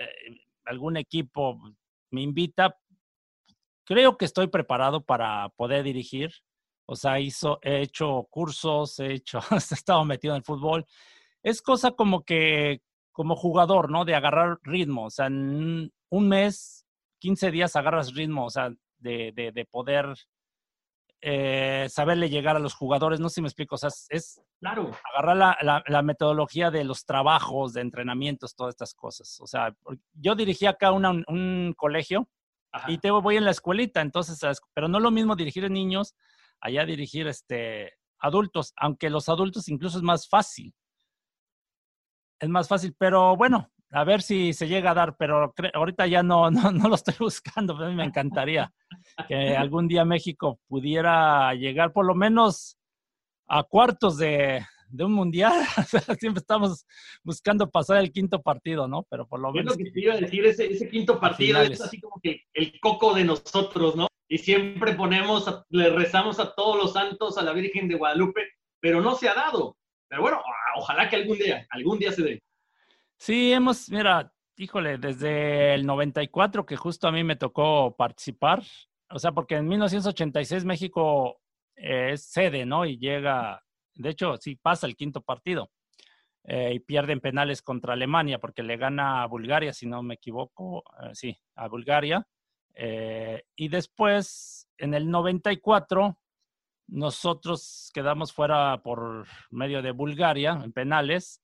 algún 0.65 0.97
equipo 0.97 1.61
me 2.09 2.21
invita, 2.21 2.75
creo 3.85 4.17
que 4.17 4.25
estoy 4.25 4.47
preparado 4.47 5.05
para 5.05 5.47
poder 5.55 5.83
dirigir. 5.83 6.33
O 6.85 6.97
sea, 6.97 7.21
hizo, 7.21 7.59
he 7.61 7.83
hecho 7.83 8.27
cursos, 8.29 8.99
he 8.99 9.13
hecho, 9.13 9.39
he 9.51 9.55
estado 9.55 10.03
metido 10.03 10.33
en 10.33 10.39
el 10.39 10.43
fútbol. 10.43 10.85
Es 11.41 11.61
cosa 11.61 11.91
como 11.91 12.25
que, 12.25 12.81
como 13.13 13.37
jugador, 13.37 13.89
¿no? 13.89 14.03
De 14.03 14.13
agarrar 14.13 14.59
ritmo. 14.63 15.05
O 15.05 15.09
sea, 15.09 15.27
en 15.27 15.89
un 16.09 16.27
mes, 16.27 16.85
15 17.19 17.49
días 17.49 17.77
agarras 17.77 18.13
ritmo. 18.13 18.45
O 18.45 18.49
sea, 18.49 18.73
de, 18.97 19.31
de, 19.31 19.65
poder 19.71 20.15
eh, 21.21 21.87
saberle 21.89 22.29
llegar 22.29 22.55
a 22.55 22.59
los 22.59 22.73
jugadores. 22.73 23.19
No 23.19 23.29
sé 23.29 23.35
si 23.35 23.41
me 23.41 23.47
explico, 23.47 23.75
o 23.75 23.77
sea, 23.77 23.89
es 24.09 24.41
claro. 24.59 24.91
agarrar 25.13 25.57
la, 25.61 25.83
la, 25.87 26.01
metodología 26.01 26.71
de 26.71 26.83
los 26.83 27.05
trabajos, 27.05 27.73
de 27.73 27.81
entrenamientos, 27.81 28.55
todas 28.55 28.73
estas 28.73 28.93
cosas. 28.93 29.39
O 29.39 29.47
sea, 29.47 29.75
yo 30.13 30.35
dirigí 30.35 30.65
acá 30.65 30.91
un 30.91 31.73
colegio 31.77 32.27
y 32.87 32.97
te 32.97 33.11
voy 33.11 33.37
en 33.37 33.45
la 33.45 33.51
escuelita, 33.51 34.01
entonces, 34.01 34.39
pero 34.73 34.87
no 34.87 34.97
es 34.97 35.03
lo 35.03 35.11
mismo 35.11 35.35
dirigir 35.35 35.65
a 35.65 35.69
niños, 35.69 36.15
allá 36.59 36.85
dirigir 36.85 37.27
este, 37.27 37.93
adultos, 38.19 38.73
aunque 38.77 39.09
los 39.09 39.29
adultos 39.29 39.67
incluso 39.67 39.97
es 39.97 40.03
más 40.03 40.27
fácil. 40.27 40.73
Es 42.39 42.49
más 42.49 42.67
fácil, 42.67 42.95
pero 42.97 43.35
bueno, 43.35 43.69
a 43.91 44.03
ver 44.03 44.21
si 44.21 44.53
se 44.53 44.67
llega 44.67 44.91
a 44.91 44.95
dar, 44.95 45.15
pero 45.17 45.53
ahorita 45.73 46.07
ya 46.07 46.23
no, 46.23 46.49
no, 46.51 46.71
no 46.71 46.89
lo 46.89 46.95
estoy 46.95 47.15
buscando, 47.19 47.75
a 47.75 47.89
mí 47.89 47.95
me 47.95 48.05
encantaría 48.05 48.71
que 49.27 49.55
algún 49.55 49.87
día 49.87 50.05
México 50.05 50.59
pudiera 50.67 51.53
llegar 51.53 51.91
por 51.91 52.05
lo 52.05 52.15
menos 52.15 52.77
a 53.47 53.63
cuartos 53.63 54.17
de, 54.17 54.65
de 54.91 55.03
un 55.03 55.13
mundial. 55.13 55.53
Siempre 56.19 56.39
estamos 56.39 56.85
buscando 57.23 57.69
pasar 57.69 57.97
el 57.97 58.11
quinto 58.11 58.41
partido, 58.41 58.87
¿no? 58.87 59.03
Pero 59.09 59.27
por 59.27 59.39
lo 59.39 59.51
menos. 59.51 59.73
Es 59.73 59.79
lo 59.79 59.85
que 59.85 59.91
te 59.91 60.01
iba 60.01 60.13
a 60.13 60.17
decir, 60.17 60.45
ese, 60.45 60.65
ese 60.67 60.89
quinto 60.89 61.19
partido 61.19 61.61
es 61.61 61.81
así 61.81 61.99
como 61.99 62.19
que 62.21 62.43
el 62.53 62.79
coco 62.79 63.13
de 63.13 63.23
nosotros, 63.23 63.95
¿no? 63.95 64.07
Y 64.29 64.37
siempre 64.37 64.93
ponemos, 64.93 65.65
le 65.69 65.89
rezamos 65.89 66.39
a 66.39 66.53
todos 66.55 66.77
los 66.77 66.93
santos, 66.93 67.37
a 67.37 67.41
la 67.41 67.51
Virgen 67.51 67.89
de 67.89 67.95
Guadalupe, 67.95 68.41
pero 68.79 69.01
no 69.01 69.15
se 69.15 69.27
ha 69.27 69.33
dado. 69.33 69.75
Pero 70.07 70.21
bueno, 70.21 70.41
ojalá 70.77 71.09
que 71.09 71.17
algún 71.17 71.37
día, 71.37 71.67
algún 71.69 71.99
día 71.99 72.11
se 72.11 72.23
dé. 72.23 72.41
Sí, 73.23 73.53
hemos, 73.53 73.89
mira, 73.91 74.33
híjole, 74.57 74.97
desde 74.97 75.75
el 75.75 75.85
94 75.85 76.65
que 76.65 76.75
justo 76.75 77.07
a 77.07 77.11
mí 77.11 77.23
me 77.23 77.35
tocó 77.35 77.95
participar, 77.95 78.63
o 79.11 79.19
sea, 79.19 79.31
porque 79.31 79.57
en 79.57 79.67
1986 79.67 80.65
México 80.65 81.39
eh, 81.75 82.13
es 82.13 82.23
sede, 82.23 82.65
¿no? 82.65 82.83
Y 82.83 82.97
llega 82.97 83.61
de 83.95 84.09
hecho, 84.09 84.37
sí 84.37 84.55
pasa 84.55 84.87
el 84.87 84.95
quinto 84.95 85.21
partido 85.21 85.71
eh, 86.43 86.73
y 86.73 86.79
pierden 86.79 87.19
penales 87.19 87.61
contra 87.61 87.93
Alemania 87.93 88.39
porque 88.39 88.63
le 88.63 88.77
gana 88.77 89.23
a 89.23 89.27
Bulgaria, 89.27 89.73
si 89.73 89.85
no 89.85 90.01
me 90.01 90.15
equivoco, 90.15 90.83
eh, 91.03 91.11
sí, 91.13 91.37
a 91.55 91.67
Bulgaria. 91.67 92.27
Eh, 92.73 93.43
y 93.55 93.67
después, 93.67 94.67
en 94.77 94.93
el 94.93 95.09
94, 95.09 96.17
nosotros 96.87 97.91
quedamos 97.93 98.33
fuera 98.33 98.81
por 98.81 99.27
medio 99.49 99.81
de 99.81 99.91
Bulgaria 99.91 100.59
en 100.63 100.71
penales. 100.71 101.41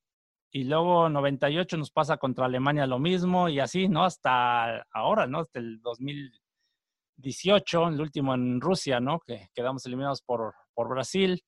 Y 0.52 0.64
luego 0.64 1.10
98 1.10 1.78
nos 1.78 1.91
pasa 1.91 2.18
contra 2.18 2.45
Alemania 2.45 2.88
lo 2.88 3.00
mismo 3.00 3.50
y 3.50 3.60
así, 3.60 3.89
¿no? 3.89 4.06
Hasta 4.06 4.86
ahora, 4.91 5.28
¿no? 5.28 5.39
Hasta 5.39 5.60
el 5.60 5.82
2018, 5.82 7.89
el 7.89 8.02
último 8.02 8.34
en 8.34 8.62
Rusia, 8.62 9.00
¿no? 9.00 9.20
Que 9.20 9.50
quedamos 9.54 9.86
eliminados 9.86 10.22
por, 10.22 10.54
por 10.74 10.89
Brasil. 10.89 11.43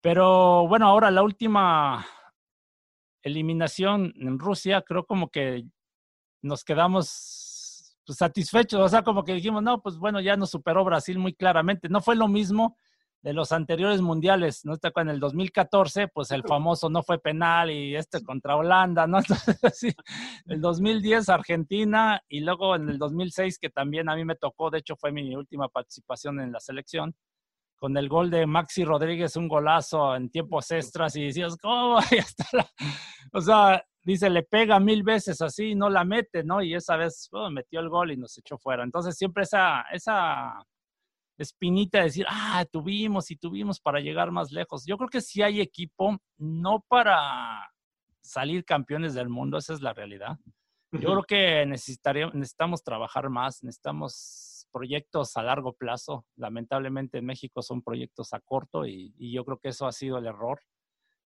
Pero 0.00 0.66
bueno, 0.68 0.86
ahora 0.86 1.10
la 1.10 1.22
última 1.22 2.06
eliminación 3.22 4.12
en 4.16 4.38
Rusia, 4.38 4.82
creo 4.82 5.06
como 5.06 5.30
que 5.30 5.64
nos 6.42 6.62
quedamos 6.62 7.96
pues, 8.06 8.18
satisfechos, 8.18 8.80
o 8.80 8.88
sea, 8.88 9.02
como 9.02 9.24
que 9.24 9.32
dijimos, 9.32 9.62
no, 9.62 9.82
pues 9.82 9.96
bueno, 9.96 10.20
ya 10.20 10.36
nos 10.36 10.50
superó 10.50 10.84
Brasil 10.84 11.18
muy 11.18 11.34
claramente. 11.34 11.88
No 11.88 12.00
fue 12.00 12.16
lo 12.16 12.28
mismo 12.28 12.76
de 13.24 13.32
los 13.32 13.52
anteriores 13.52 14.02
mundiales, 14.02 14.66
¿no? 14.66 14.74
En 14.96 15.08
el 15.08 15.18
2014, 15.18 16.08
pues 16.08 16.30
el 16.30 16.42
famoso 16.42 16.90
no 16.90 17.02
fue 17.02 17.18
penal 17.18 17.70
y 17.70 17.96
este 17.96 18.22
contra 18.22 18.54
Holanda, 18.54 19.06
¿no? 19.06 19.16
Entonces, 19.18 19.78
sí, 19.78 19.94
el 20.44 20.60
2010 20.60 21.30
Argentina 21.30 22.20
y 22.28 22.40
luego 22.40 22.76
en 22.76 22.90
el 22.90 22.98
2006, 22.98 23.58
que 23.58 23.70
también 23.70 24.10
a 24.10 24.14
mí 24.14 24.26
me 24.26 24.34
tocó, 24.34 24.68
de 24.68 24.80
hecho 24.80 24.94
fue 24.94 25.10
mi 25.10 25.34
última 25.34 25.68
participación 25.68 26.38
en 26.38 26.52
la 26.52 26.60
selección, 26.60 27.16
con 27.76 27.96
el 27.96 28.10
gol 28.10 28.30
de 28.30 28.44
Maxi 28.44 28.84
Rodríguez, 28.84 29.36
un 29.36 29.48
golazo 29.48 30.14
en 30.14 30.28
tiempos 30.28 30.70
extras 30.70 31.16
y 31.16 31.24
decías, 31.24 31.56
¿cómo? 31.56 32.00
está 32.10 32.70
O 33.32 33.40
sea, 33.40 33.82
dice, 34.02 34.28
le 34.28 34.42
pega 34.42 34.78
mil 34.78 35.02
veces 35.02 35.40
así 35.40 35.74
no 35.74 35.88
la 35.88 36.04
mete, 36.04 36.44
¿no? 36.44 36.60
Y 36.60 36.74
esa 36.74 36.98
vez 36.98 37.30
oh, 37.32 37.48
metió 37.48 37.80
el 37.80 37.88
gol 37.88 38.12
y 38.12 38.18
nos 38.18 38.36
echó 38.36 38.58
fuera. 38.58 38.84
Entonces 38.84 39.16
siempre 39.16 39.44
esa, 39.44 39.80
esa 39.92 40.62
espinita 41.38 41.98
de 41.98 42.04
decir, 42.04 42.26
ah, 42.28 42.64
tuvimos 42.70 43.30
y 43.30 43.36
tuvimos 43.36 43.80
para 43.80 44.00
llegar 44.00 44.30
más 44.30 44.52
lejos. 44.52 44.84
Yo 44.86 44.96
creo 44.96 45.08
que 45.08 45.20
sí 45.20 45.42
hay 45.42 45.60
equipo, 45.60 46.18
no 46.38 46.84
para 46.88 47.70
salir 48.20 48.64
campeones 48.64 49.14
del 49.14 49.28
mundo, 49.28 49.58
esa 49.58 49.74
es 49.74 49.80
la 49.80 49.92
realidad. 49.92 50.38
Yo 50.92 51.10
creo 51.10 51.22
que 51.24 51.66
necesitamos 51.66 52.84
trabajar 52.84 53.28
más, 53.28 53.64
necesitamos 53.64 54.68
proyectos 54.72 55.36
a 55.36 55.42
largo 55.42 55.72
plazo. 55.72 56.24
Lamentablemente 56.36 57.18
en 57.18 57.26
México 57.26 57.62
son 57.62 57.82
proyectos 57.82 58.32
a 58.32 58.40
corto 58.40 58.86
y, 58.86 59.14
yo 59.18 59.44
creo 59.44 59.58
que 59.58 59.68
eso 59.68 59.86
ha 59.86 59.92
sido 59.92 60.18
el 60.18 60.26
error. 60.26 60.60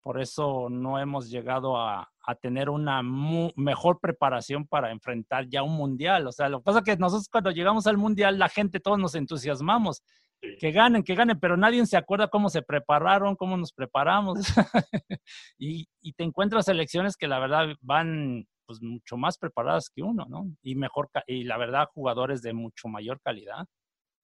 Por 0.08 0.22
eso 0.22 0.68
no 0.70 0.98
hemos 0.98 1.28
llegado 1.28 1.76
a, 1.76 2.10
tener 2.40 2.70
una 2.70 3.02
mejor 3.02 4.00
preparación 4.00 4.66
para 4.66 4.90
enfrentar 4.90 5.46
ya 5.50 5.62
un 5.62 5.76
mundial. 5.76 6.26
O 6.26 6.32
sea, 6.32 6.48
lo 6.48 6.60
que 6.60 6.64
pasa 6.64 6.78
es 6.78 6.84
que 6.86 6.96
nosotros 6.96 7.28
cuando 7.30 7.50
llegamos 7.50 7.86
al 7.86 7.98
mundial, 7.98 8.38
la 8.38 8.48
gente, 8.48 8.80
todos 8.80 8.98
nos 8.98 9.14
entusiasmamos. 9.14 10.02
Que 10.40 10.72
ganen, 10.72 11.02
que 11.02 11.14
ganen, 11.14 11.38
pero 11.38 11.58
nadie 11.58 11.84
se 11.84 11.98
acuerda 11.98 12.28
cómo 12.28 12.48
se 12.48 12.62
prepararon, 12.62 13.36
cómo 13.36 13.58
nos 13.58 13.70
preparamos. 13.74 14.38
y, 15.58 15.86
y 16.00 16.14
te 16.14 16.24
encuentras 16.24 16.68
elecciones 16.68 17.14
que 17.14 17.28
la 17.28 17.38
verdad 17.38 17.66
van 17.82 18.46
pues 18.64 18.80
mucho 18.80 19.18
más 19.18 19.36
preparadas 19.36 19.90
que 19.94 20.02
uno, 20.02 20.24
¿no? 20.26 20.46
Y 20.62 20.74
mejor, 20.74 21.10
y 21.26 21.44
la 21.44 21.58
verdad, 21.58 21.86
jugadores 21.92 22.40
de 22.40 22.54
mucho 22.54 22.88
mayor 22.88 23.20
calidad. 23.20 23.66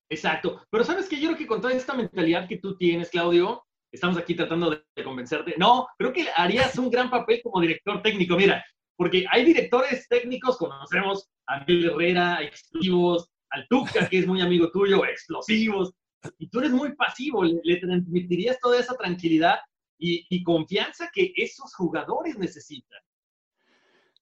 Exacto. 0.09 0.63
Pero 0.71 0.83
sabes 0.83 1.11
que 1.11 1.21
yo 1.21 1.29
creo 1.29 1.37
que 1.37 1.47
con 1.47 1.61
toda 1.61 1.75
esta 1.75 1.93
mentalidad 1.93 2.49
que 2.49 2.57
tú 2.57 2.75
tienes, 2.75 3.11
Claudio, 3.11 3.67
estamos 3.95 4.17
aquí 4.19 4.35
tratando 4.35 4.71
de, 4.71 5.05
convencerte. 5.05 5.55
No, 5.59 5.87
creo 5.99 6.13
que 6.13 6.27
harías 6.37 6.77
un 6.79 6.91
gran 6.91 7.11
papel 7.11 7.41
como 7.43 7.61
director 7.61 8.03
técnico. 8.03 8.37
Mira, 8.37 8.65
porque 8.97 9.27
hay 9.31 9.45
directores 9.45 10.07
técnicos, 10.09 10.57
conocemos 10.57 11.29
a 11.47 11.61
Miguel 11.61 11.91
Herrera, 11.91 12.43
explosivos, 12.43 13.31
al 13.51 13.67
Tuca, 13.69 14.09
que 14.09 14.19
es 14.19 14.27
muy 14.27 14.41
amigo 14.41 14.71
tuyo, 14.71 15.05
explosivos, 15.05 15.93
y 16.39 16.49
tú 16.49 16.61
eres 16.61 16.73
muy 16.73 16.95
pasivo, 16.95 17.45
le, 17.45 17.77
transmitirías 17.77 18.59
toda 18.61 18.79
esa 18.79 18.97
tranquilidad 18.97 19.59
y 19.99 20.43
confianza 20.43 21.09
que 21.13 21.33
esos 21.37 21.75
jugadores 21.75 22.37
necesitan. 22.37 23.01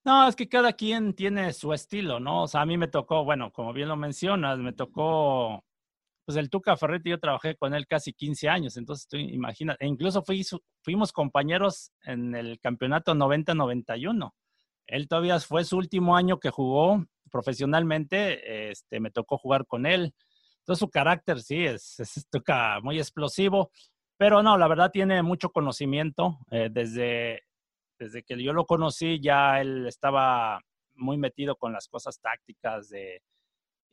No, 0.04 0.26
es 0.26 0.34
que 0.34 0.48
cada 0.48 0.72
quien 0.72 1.14
tiene 1.14 1.52
su 1.52 1.72
estilo, 1.72 2.18
¿no? 2.18 2.42
O 2.42 2.48
sea, 2.48 2.62
a 2.62 2.66
mí 2.66 2.76
me 2.76 2.88
tocó, 2.88 3.24
bueno, 3.24 3.52
como 3.52 3.72
bien 3.72 3.88
lo 3.88 3.96
mencionas, 3.96 4.58
me 4.58 4.72
tocó, 4.72 5.64
pues 6.24 6.36
el 6.36 6.50
Tuca 6.50 6.76
Ferretti, 6.76 7.10
yo 7.10 7.18
trabajé 7.18 7.56
con 7.56 7.74
él 7.74 7.86
casi 7.86 8.12
15 8.12 8.48
años, 8.48 8.76
entonces 8.76 9.08
tú 9.08 9.16
imaginas, 9.16 9.76
e 9.80 9.86
incluso 9.86 10.22
fuimos 10.82 11.12
compañeros 11.12 11.92
en 12.04 12.34
el 12.34 12.60
campeonato 12.60 13.14
90-91. 13.14 14.32
Él 14.86 15.08
todavía 15.08 15.38
fue 15.40 15.64
su 15.64 15.76
último 15.76 16.16
año 16.16 16.38
que 16.38 16.50
jugó 16.50 17.04
profesionalmente, 17.30 18.70
este, 18.70 19.00
me 19.00 19.10
tocó 19.10 19.38
jugar 19.38 19.66
con 19.66 19.86
él. 19.86 20.14
Entonces 20.58 20.80
su 20.80 20.90
carácter 20.90 21.40
sí 21.40 21.64
es, 21.64 21.98
muy 22.82 22.98
explosivo, 22.98 23.70
pero 24.16 24.42
no, 24.42 24.56
la 24.58 24.68
verdad 24.68 24.90
tiene 24.90 25.22
mucho 25.22 25.50
conocimiento 25.50 26.38
eh, 26.50 26.68
desde 26.70 27.42
desde 28.02 28.22
que 28.24 28.42
yo 28.42 28.52
lo 28.52 28.66
conocí 28.66 29.20
ya 29.20 29.60
él 29.60 29.86
estaba 29.86 30.60
muy 30.94 31.16
metido 31.16 31.56
con 31.56 31.72
las 31.72 31.88
cosas 31.88 32.20
tácticas 32.20 32.88
de... 32.88 33.22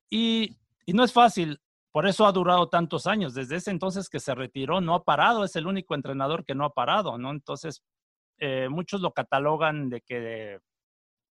Y 0.09 0.57
no 0.87 1.03
es 1.03 1.13
fácil, 1.13 1.61
por 1.91 2.07
eso 2.07 2.25
ha 2.25 2.31
durado 2.31 2.69
tantos 2.69 3.07
años. 3.07 3.33
Desde 3.33 3.55
ese 3.55 3.71
entonces 3.71 4.09
que 4.09 4.19
se 4.19 4.35
retiró, 4.35 4.81
no 4.81 4.93
ha 4.95 5.03
parado, 5.03 5.43
es 5.43 5.55
el 5.55 5.67
único 5.67 5.95
entrenador 5.95 6.45
que 6.45 6.55
no 6.55 6.65
ha 6.65 6.73
parado, 6.73 7.17
¿no? 7.17 7.31
Entonces, 7.31 7.81
eh, 8.37 8.69
muchos 8.69 9.01
lo 9.01 9.11
catalogan 9.11 9.89
de 9.89 10.01
que, 10.01 10.59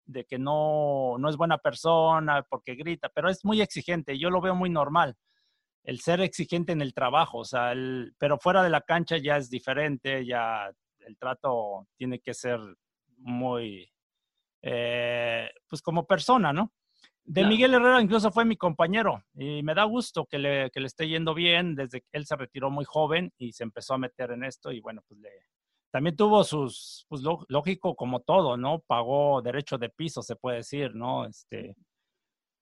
de 0.07 0.25
que 0.25 0.39
no, 0.39 1.17
no 1.19 1.29
es 1.29 1.37
buena 1.37 1.59
persona 1.59 2.43
porque 2.49 2.75
grita, 2.75 3.09
pero 3.15 3.29
es 3.31 3.45
muy 3.45 3.61
exigente. 3.61 4.19
Yo 4.19 4.31
lo 4.31 4.41
veo 4.41 4.55
muy 4.55 4.71
normal. 4.71 5.17
El 5.85 6.01
ser 6.01 6.21
exigente 6.21 6.73
en 6.73 6.83
el 6.83 6.93
trabajo, 6.93 7.39
o 7.39 7.45
sea, 7.45 7.73
el, 7.73 8.15
pero 8.19 8.39
fuera 8.39 8.63
de 8.63 8.71
la 8.71 8.83
cancha 8.83 9.17
ya 9.17 9.37
es 9.37 9.49
diferente, 9.49 10.27
ya 10.27 10.71
el 11.01 11.17
trato 11.17 11.87
tiene 11.97 12.21
que 12.21 12.35
ser 12.35 12.61
muy, 13.19 13.91
eh, 14.63 15.49
pues 15.69 15.81
como 15.83 16.07
persona, 16.07 16.53
¿no? 16.53 16.73
De 17.31 17.45
Miguel 17.45 17.75
Herrera 17.75 18.01
incluso 18.01 18.33
fue 18.33 18.47
mi 18.47 18.57
compañero 18.57 19.23
y 19.35 19.63
me 19.63 19.75
da 19.75 19.85
gusto 19.85 20.25
que 20.25 20.39
le, 20.39 20.71
que 20.71 20.81
le 20.81 20.87
esté 20.87 21.07
yendo 21.07 21.35
bien 21.35 21.75
desde 21.75 22.01
que 22.01 22.09
él 22.13 22.25
se 22.25 22.37
retiró 22.37 22.71
muy 22.71 22.87
joven 22.87 23.35
y 23.37 23.53
se 23.53 23.65
empezó 23.65 23.93
a 23.93 23.99
meter 23.99 24.31
en 24.31 24.45
esto 24.45 24.73
y 24.73 24.81
bueno, 24.81 25.03
pues 25.07 25.21
le, 25.21 25.29
también 25.91 26.17
tuvo 26.17 26.43
sus, 26.43 27.05
pues 27.07 27.21
lógico 27.49 27.95
como 27.97 28.21
todo, 28.21 28.57
¿no? 28.57 28.81
Pagó 28.81 29.43
derecho 29.43 29.77
de 29.77 29.91
piso, 29.91 30.23
se 30.23 30.37
puede 30.37 30.59
decir, 30.59 30.95
¿no? 30.95 31.27
Este, 31.27 31.77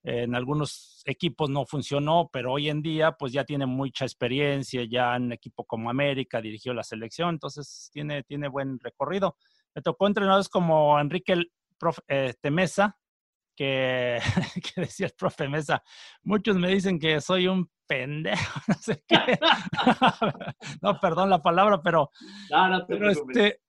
en 0.03 0.35
algunos 0.35 1.01
equipos 1.05 1.49
no 1.49 1.65
funcionó, 1.65 2.29
pero 2.33 2.53
hoy 2.53 2.69
en 2.69 2.83
día 2.83 3.13
pues 3.13 3.33
ya 3.33 3.45
tiene 3.45 3.67
mucha 3.67 4.05
experiencia, 4.05 4.83
ya 4.85 5.15
en 5.15 5.31
equipo 5.31 5.65
como 5.65 5.91
América 5.91 6.41
dirigió 6.41 6.75
la 6.75 6.83
selección, 6.83 7.31
entonces 7.31 7.89
tiene, 7.93 8.25
tiene 8.25 8.49
buen 8.49 8.81
recorrido. 8.81 9.37
Me 9.77 9.83
tocó 9.83 10.09
entrenadores 10.09 10.49
como 10.49 10.99
Enrique 10.99 11.37
Prof, 11.79 11.99
Temesa, 12.41 12.97
que, 13.57 14.21
que, 14.75 14.81
decía 14.83 15.07
el 15.07 15.13
profe 15.13 15.49
Mesa, 15.49 15.83
muchos 16.23 16.57
me 16.57 16.69
dicen 16.69 16.99
que 16.99 17.21
soy 17.21 17.49
un 17.49 17.71
pendejo, 17.87 18.61
no 18.69 18.75
sé 18.75 19.03
qué. 19.07 19.39
no, 20.83 21.01
perdón 21.01 21.31
la 21.31 21.43
palabra, 21.43 21.83
pero, 21.83 22.11
pero 22.87 23.11
este, 23.11 23.61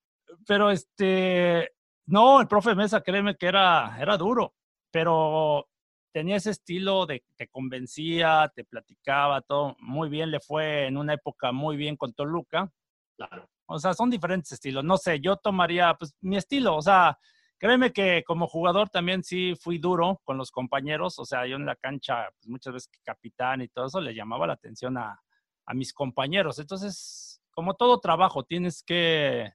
pero 0.45 0.71
este, 0.71 1.71
no, 2.07 2.41
el 2.41 2.47
profe 2.47 2.75
Mesa, 2.75 3.01
créeme 3.01 3.35
que 3.35 3.47
era, 3.47 3.97
era 3.99 4.17
duro, 4.17 4.53
pero 4.91 5.67
tenía 6.13 6.37
ese 6.37 6.51
estilo 6.51 7.05
de 7.05 7.19
que 7.19 7.33
te 7.35 7.47
convencía, 7.47 8.51
te 8.55 8.63
platicaba, 8.63 9.41
todo 9.41 9.75
muy 9.79 10.09
bien, 10.09 10.31
le 10.31 10.39
fue 10.39 10.87
en 10.87 10.97
una 10.97 11.13
época 11.13 11.51
muy 11.51 11.77
bien 11.77 11.95
con 11.95 12.13
Toluca. 12.13 12.71
Claro. 13.15 13.49
O 13.67 13.79
sea, 13.79 13.93
son 13.93 14.09
diferentes 14.09 14.51
estilos. 14.51 14.83
No 14.83 14.97
sé, 14.97 15.19
yo 15.19 15.35
tomaría 15.37 15.93
pues 15.95 16.15
mi 16.21 16.37
estilo, 16.37 16.75
o 16.75 16.81
sea, 16.81 17.19
créeme 17.57 17.91
que 17.91 18.23
como 18.25 18.47
jugador 18.47 18.89
también 18.89 19.23
sí 19.23 19.53
fui 19.59 19.77
duro 19.77 20.21
con 20.23 20.37
los 20.37 20.51
compañeros, 20.51 21.19
o 21.19 21.25
sea, 21.25 21.45
yo 21.45 21.55
en 21.55 21.65
la 21.65 21.75
cancha 21.75 22.29
pues, 22.37 22.47
muchas 22.47 22.73
veces 22.73 22.89
capitán 23.03 23.61
y 23.61 23.67
todo 23.67 23.87
eso 23.87 24.01
le 24.01 24.13
llamaba 24.13 24.47
la 24.47 24.53
atención 24.53 24.97
a, 24.97 25.19
a 25.65 25.73
mis 25.73 25.93
compañeros. 25.93 26.59
Entonces, 26.59 27.41
como 27.51 27.75
todo 27.75 27.99
trabajo, 27.99 28.43
tienes 28.43 28.83
que, 28.83 29.51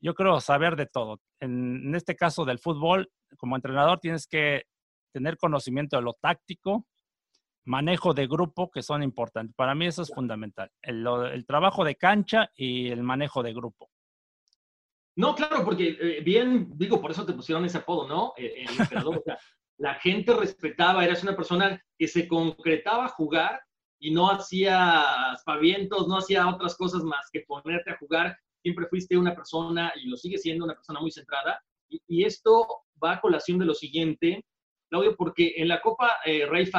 yo 0.00 0.14
creo, 0.14 0.40
saber 0.40 0.76
de 0.76 0.86
todo. 0.86 1.20
En, 1.40 1.88
en 1.88 1.94
este 1.94 2.16
caso 2.16 2.44
del 2.44 2.58
fútbol, 2.58 3.10
como 3.36 3.56
entrenador, 3.56 4.00
tienes 4.00 4.26
que 4.26 4.64
tener 5.12 5.36
conocimiento 5.36 5.96
de 5.96 6.02
lo 6.02 6.14
táctico, 6.14 6.86
manejo 7.64 8.14
de 8.14 8.26
grupo, 8.26 8.70
que 8.70 8.82
son 8.82 9.02
importantes. 9.02 9.54
Para 9.56 9.74
mí 9.74 9.86
eso 9.86 10.02
es 10.02 10.10
fundamental. 10.12 10.70
El, 10.82 11.44
trabajo 11.46 11.84
de 11.84 11.96
cancha 11.96 12.50
y 12.54 12.88
el 12.88 13.02
manejo 13.02 13.42
de 13.42 13.54
grupo. 13.54 13.90
No, 15.16 15.34
claro, 15.34 15.64
porque 15.64 15.96
eh, 16.00 16.20
bien, 16.22 16.70
digo, 16.74 17.00
por 17.00 17.10
eso 17.10 17.24
te 17.24 17.32
pusieron 17.32 17.64
ese 17.64 17.78
apodo, 17.78 18.08
¿no? 18.08 18.32
Eh, 18.36 18.64
el, 18.68 18.80
emperador. 18.80 19.18
o 19.18 19.22
sea, 19.22 19.38
la 19.78 19.94
gente 19.94 20.34
respetaba, 20.34 21.04
eras 21.04 21.22
una 21.22 21.36
persona 21.36 21.80
que 21.98 22.08
se 22.08 22.26
concretaba 22.26 23.06
a 23.06 23.10
jugar 23.10 23.60
y 23.98 24.10
no 24.10 24.30
hacía 24.30 25.32
aspavientos, 25.32 26.08
no 26.08 26.18
hacía 26.18 26.48
otras 26.48 26.76
cosas 26.76 27.02
más 27.02 27.28
que 27.32 27.40
ponerte 27.40 27.90
a 27.90 27.98
jugar. 27.98 28.36
Siempre 28.62 28.86
fuiste 28.86 29.16
una 29.16 29.34
persona, 29.34 29.92
y 29.96 30.08
lo 30.08 30.16
sigue 30.16 30.38
siendo, 30.38 30.64
una 30.64 30.74
persona 30.74 31.00
muy 31.00 31.10
centrada. 31.10 31.62
Y, 31.88 32.24
esto 32.24 32.66
va 33.02 33.12
a 33.12 33.20
colación 33.20 33.58
de 33.58 33.66
lo 33.66 33.74
siguiente, 33.74 34.44
Claudio, 34.90 35.16
porque 35.16 35.54
en 35.56 35.68
la 35.68 35.80
Copa 35.80 36.16
eh, 36.24 36.46
Rey 36.46 36.70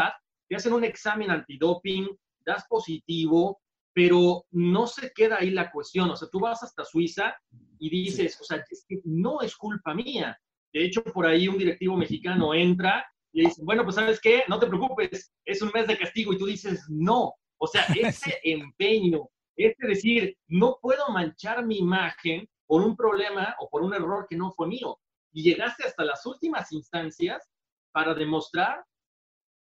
te 0.48 0.56
hacen 0.56 0.74
un 0.74 0.84
examen 0.84 1.32
antidoping, 1.32 2.08
das 2.46 2.66
positivo, 2.68 3.62
pero 3.96 4.46
no 4.52 4.88
se 4.88 5.14
queda 5.14 5.38
ahí 5.40 5.52
la 5.52 5.72
cuestión. 5.72 6.10
O 6.12 6.18
sea, 6.18 6.28
tú 6.30 6.42
vas 6.42 6.62
hasta 6.62 6.84
Suiza 6.84 7.34
y 7.80 7.90
dices, 7.90 8.38
o 8.42 8.44
sea, 8.44 8.62
es 8.70 8.86
que 8.86 9.00
no 9.06 9.42
es 9.42 9.56
culpa 9.56 9.94
mía. 9.94 10.38
De 10.74 10.84
hecho, 10.84 11.02
por 11.02 11.26
ahí 11.26 11.48
un 11.48 11.58
directivo 11.58 11.96
mexicano 11.96 12.54
entra 12.54 13.08
y 13.32 13.42
le 13.42 13.48
dice, 13.48 13.62
bueno, 13.64 13.86
pues 13.86 13.96
sabes 13.96 14.20
qué, 14.20 14.44
no 14.50 14.60
te 14.60 14.68
preocupes, 14.68 15.34
es 15.46 15.62
un 15.62 15.72
mes 15.74 15.88
de 15.88 15.98
castigo. 15.98 16.34
Y 16.34 16.38
tú 16.38 16.46
dices, 16.46 16.86
no. 16.90 17.36
O 17.58 17.68
sea, 17.68 17.86
ese 17.96 18.38
empeño, 18.44 19.30
este 19.56 19.88
decir, 19.88 20.38
no 20.50 20.78
puedo 20.82 21.08
manchar 21.08 21.66
mi 21.66 21.78
imagen 21.78 22.46
por 22.68 22.82
un 22.82 22.98
problema 22.98 23.56
o 23.62 23.70
por 23.70 23.82
un 23.82 23.94
error 23.94 24.28
que 24.30 24.36
no 24.36 24.52
fue 24.52 24.68
mío. 24.68 25.00
Y 25.32 25.42
llegaste 25.42 25.86
hasta 25.86 26.04
las 26.04 26.26
últimas 26.26 26.70
instancias 26.74 27.50
para 27.94 28.14
demostrar 28.14 28.84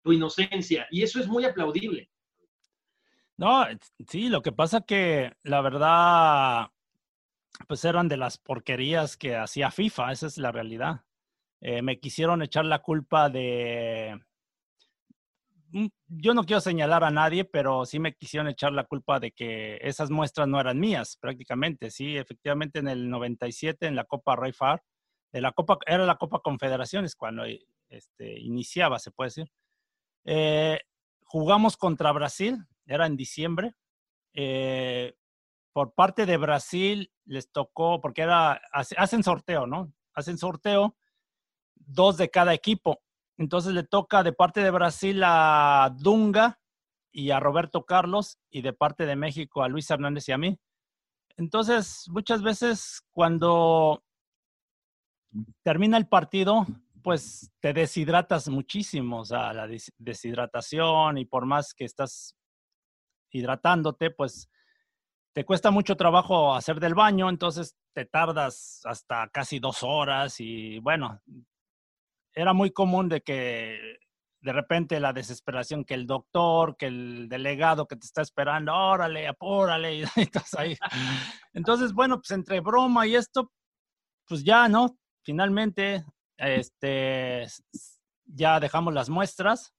tu 0.01 0.13
inocencia. 0.13 0.87
Y 0.91 1.03
eso 1.03 1.19
es 1.19 1.27
muy 1.27 1.43
aplaudible. 1.43 2.09
No, 3.37 3.65
sí, 4.07 4.29
lo 4.29 4.41
que 4.41 4.51
pasa 4.51 4.81
que 4.81 5.33
la 5.43 5.61
verdad, 5.61 6.67
pues 7.67 7.83
eran 7.85 8.07
de 8.07 8.17
las 8.17 8.37
porquerías 8.37 9.17
que 9.17 9.35
hacía 9.35 9.71
FIFA, 9.71 10.11
esa 10.11 10.27
es 10.27 10.37
la 10.37 10.51
realidad. 10.51 11.01
Eh, 11.61 11.81
me 11.81 11.99
quisieron 11.99 12.41
echar 12.41 12.65
la 12.65 12.79
culpa 12.79 13.29
de... 13.29 14.21
Mm, 15.71 15.87
yo 16.07 16.33
no 16.35 16.43
quiero 16.43 16.61
señalar 16.61 17.03
a 17.03 17.09
nadie, 17.11 17.45
pero 17.45 17.85
sí 17.85 17.99
me 17.99 18.13
quisieron 18.15 18.47
echar 18.49 18.73
la 18.73 18.83
culpa 18.85 19.19
de 19.19 19.31
que 19.31 19.79
esas 19.81 20.11
muestras 20.11 20.47
no 20.47 20.59
eran 20.59 20.79
mías, 20.79 21.17
prácticamente. 21.19 21.89
Sí, 21.89 22.17
efectivamente 22.17 22.79
en 22.79 22.87
el 22.87 23.09
97, 23.09 23.87
en 23.87 23.95
la 23.95 24.03
Copa 24.05 24.35
Rayfar, 24.35 24.83
de 25.31 25.41
la 25.41 25.51
Copa, 25.53 25.79
era 25.87 26.05
la 26.05 26.17
Copa 26.17 26.39
Confederaciones 26.43 27.15
cuando 27.15 27.43
este, 27.89 28.39
iniciaba, 28.39 28.99
se 28.99 29.11
puede 29.11 29.29
decir. 29.29 29.51
Eh, 30.25 30.79
jugamos 31.23 31.77
contra 31.77 32.11
Brasil, 32.11 32.57
era 32.85 33.05
en 33.05 33.17
diciembre. 33.17 33.75
Eh, 34.33 35.15
por 35.73 35.93
parte 35.93 36.25
de 36.25 36.37
Brasil 36.37 37.11
les 37.25 37.51
tocó, 37.51 37.99
porque 37.99 38.21
era, 38.21 38.61
hacen 38.71 39.23
sorteo, 39.23 39.65
¿no? 39.65 39.91
Hacen 40.13 40.37
sorteo, 40.37 40.95
dos 41.75 42.17
de 42.17 42.29
cada 42.29 42.53
equipo. 42.53 43.01
Entonces 43.37 43.73
le 43.73 43.83
toca 43.83 44.23
de 44.23 44.33
parte 44.33 44.61
de 44.61 44.71
Brasil 44.71 45.21
a 45.25 45.93
Dunga 45.97 46.59
y 47.11 47.31
a 47.31 47.39
Roberto 47.39 47.85
Carlos 47.85 48.39
y 48.49 48.61
de 48.61 48.73
parte 48.73 49.05
de 49.05 49.15
México 49.15 49.63
a 49.63 49.67
Luis 49.67 49.89
Hernández 49.89 50.29
y 50.29 50.31
a 50.31 50.37
mí. 50.37 50.59
Entonces, 51.37 52.05
muchas 52.09 52.43
veces 52.43 53.01
cuando 53.11 54.03
termina 55.63 55.97
el 55.97 56.07
partido, 56.07 56.67
pues 57.01 57.51
te 57.59 57.73
deshidratas 57.73 58.47
muchísimo, 58.49 59.21
o 59.21 59.25
sea, 59.25 59.51
la 59.53 59.67
deshidratación 59.97 61.17
y 61.17 61.25
por 61.25 61.45
más 61.45 61.73
que 61.73 61.85
estás 61.85 62.35
hidratándote, 63.33 64.11
pues 64.11 64.49
te 65.33 65.43
cuesta 65.43 65.71
mucho 65.71 65.97
trabajo 65.97 66.53
hacer 66.53 66.79
del 66.79 66.93
baño, 66.93 67.29
entonces 67.29 67.75
te 67.93 68.05
tardas 68.05 68.81
hasta 68.85 69.27
casi 69.29 69.59
dos 69.59 69.83
horas 69.83 70.39
y 70.39 70.79
bueno, 70.79 71.21
era 72.33 72.53
muy 72.53 72.71
común 72.71 73.09
de 73.09 73.21
que 73.21 73.97
de 74.41 74.53
repente 74.53 74.99
la 74.99 75.13
desesperación 75.13 75.85
que 75.85 75.93
el 75.93 76.05
doctor, 76.05 76.75
que 76.77 76.87
el 76.87 77.29
delegado 77.29 77.87
que 77.87 77.95
te 77.95 78.05
está 78.05 78.21
esperando, 78.21 78.73
órale, 78.73 79.27
apúrale, 79.27 79.95
y 80.15 80.21
estás 80.21 80.53
ahí. 80.55 80.77
Entonces, 81.53 81.93
bueno, 81.93 82.17
pues 82.17 82.31
entre 82.31 82.59
broma 82.59 83.07
y 83.07 83.15
esto, 83.15 83.51
pues 84.27 84.43
ya, 84.43 84.67
¿no? 84.67 84.97
Finalmente 85.23 86.05
este, 86.37 87.47
ya 88.25 88.59
dejamos 88.59 88.93
las 88.93 89.09
muestras. 89.09 89.73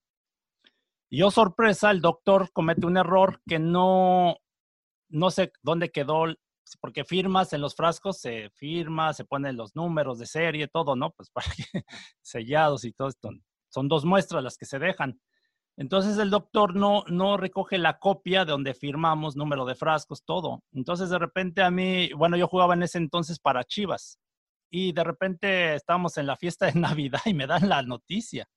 Y 1.14 1.22
oh 1.22 1.30
sorpresa, 1.30 1.92
el 1.92 2.00
doctor 2.00 2.50
comete 2.52 2.86
un 2.86 2.96
error 2.96 3.40
que 3.46 3.60
no, 3.60 4.36
no 5.08 5.30
sé 5.30 5.52
dónde 5.62 5.92
quedó, 5.92 6.24
porque 6.80 7.04
firmas 7.04 7.52
en 7.52 7.60
los 7.60 7.76
frascos, 7.76 8.18
se 8.18 8.50
firma, 8.50 9.12
se 9.12 9.24
ponen 9.24 9.56
los 9.56 9.76
números 9.76 10.18
de 10.18 10.26
serie, 10.26 10.66
todo, 10.66 10.96
¿no? 10.96 11.12
Pues 11.12 11.30
para 11.30 11.46
que 11.54 11.62
sellados 12.20 12.84
y 12.84 12.92
todo 12.92 13.06
esto. 13.06 13.30
Son 13.68 13.86
dos 13.86 14.04
muestras 14.04 14.42
las 14.42 14.58
que 14.58 14.66
se 14.66 14.80
dejan. 14.80 15.20
Entonces 15.76 16.18
el 16.18 16.30
doctor 16.30 16.74
no, 16.74 17.04
no 17.06 17.36
recoge 17.36 17.78
la 17.78 18.00
copia 18.00 18.44
de 18.44 18.50
donde 18.50 18.74
firmamos, 18.74 19.36
número 19.36 19.64
de 19.66 19.76
frascos, 19.76 20.24
todo. 20.24 20.64
Entonces 20.72 21.10
de 21.10 21.18
repente 21.20 21.62
a 21.62 21.70
mí, 21.70 22.12
bueno, 22.14 22.36
yo 22.36 22.48
jugaba 22.48 22.74
en 22.74 22.82
ese 22.82 22.98
entonces 22.98 23.38
para 23.38 23.62
Chivas 23.62 24.18
y 24.68 24.90
de 24.90 25.04
repente 25.04 25.76
estamos 25.76 26.18
en 26.18 26.26
la 26.26 26.36
fiesta 26.36 26.66
de 26.66 26.72
Navidad 26.80 27.20
y 27.24 27.34
me 27.34 27.46
dan 27.46 27.68
la 27.68 27.82
noticia. 27.82 28.48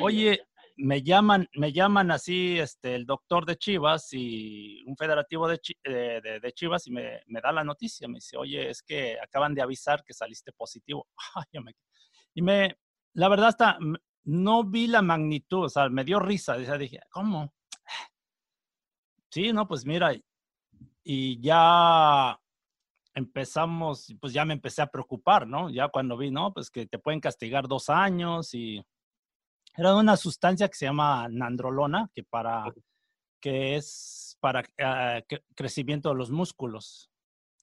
Oye, 0.00 0.40
me 0.76 1.02
llaman, 1.02 1.48
me 1.54 1.72
llaman 1.72 2.10
así 2.10 2.58
este, 2.58 2.94
el 2.94 3.06
doctor 3.06 3.46
de 3.46 3.56
Chivas 3.56 4.08
y 4.12 4.82
un 4.86 4.96
federativo 4.96 5.48
de, 5.48 5.58
de, 5.84 6.52
Chivas 6.52 6.86
y 6.86 6.90
me, 6.90 7.22
me, 7.26 7.40
da 7.40 7.52
la 7.52 7.64
noticia. 7.64 8.08
Me 8.08 8.16
dice, 8.16 8.36
oye, 8.36 8.70
es 8.70 8.82
que 8.82 9.18
acaban 9.20 9.54
de 9.54 9.62
avisar 9.62 10.04
que 10.04 10.12
saliste 10.12 10.52
positivo. 10.52 11.06
y 12.34 12.42
me, 12.42 12.76
la 13.14 13.28
verdad, 13.28 13.48
hasta 13.48 13.78
no 14.24 14.64
vi 14.64 14.86
la 14.86 15.02
magnitud, 15.02 15.64
o 15.64 15.68
sea, 15.68 15.88
me 15.88 16.04
dio 16.04 16.18
risa. 16.18 16.56
Dije, 16.56 17.00
¿cómo? 17.10 17.52
Sí, 19.28 19.52
no, 19.52 19.68
pues 19.68 19.84
mira, 19.84 20.14
y 21.04 21.40
ya 21.42 22.40
empezamos, 23.14 24.14
pues 24.20 24.32
ya 24.32 24.44
me 24.46 24.54
empecé 24.54 24.80
a 24.80 24.86
preocupar, 24.86 25.46
¿no? 25.46 25.68
Ya 25.68 25.88
cuando 25.88 26.16
vi, 26.16 26.30
¿no? 26.30 26.54
Pues 26.54 26.70
que 26.70 26.86
te 26.86 26.98
pueden 26.98 27.20
castigar 27.20 27.68
dos 27.68 27.90
años 27.90 28.54
y 28.54 28.82
era 29.76 29.94
una 29.94 30.16
sustancia 30.16 30.68
que 30.68 30.76
se 30.76 30.86
llama 30.86 31.28
nandrolona, 31.30 32.10
que 32.14 32.22
para, 32.22 32.72
que 33.40 33.76
es 33.76 34.36
para 34.40 34.64
ah, 34.80 35.20
crecimiento 35.54 36.08
de 36.10 36.14
los 36.14 36.30
músculos. 36.30 37.10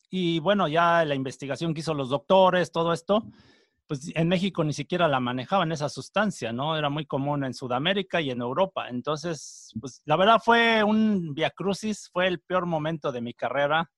Y 0.10 0.40
bueno, 0.40 0.68
ya 0.68 1.04
la 1.06 1.16
investigación 1.16 1.74
que 1.74 1.82
hizo 1.82 1.94
los 1.94 2.10
doctores, 2.10 2.72
todo 2.72 2.94
esto, 2.94 3.26
pues 3.88 4.12
en 4.16 4.28
México 4.28 4.64
ni 4.64 4.74
siquiera 4.74 5.08
la 5.08 5.20
manejaban 5.20 5.72
esa 5.72 5.90
sustancia, 5.90 6.54
¿no? 6.54 6.78
Era 6.78 6.90
muy 6.90 7.06
común 7.06 7.44
en 7.44 7.54
Sudamérica 7.54 8.22
y 8.22 8.30
en 8.30 8.42
Europa. 8.42 8.90
Entonces, 8.90 9.72
pues 9.80 10.02
la 10.06 10.16
verdad 10.16 10.40
fue 10.44 10.84
un 10.84 11.34
viacrucis, 11.34 12.10
fue 12.12 12.28
el 12.28 12.40
peor 12.40 12.66
momento 12.66 13.12
de 13.12 13.22
mi 13.22 13.34
carrera 13.34 13.90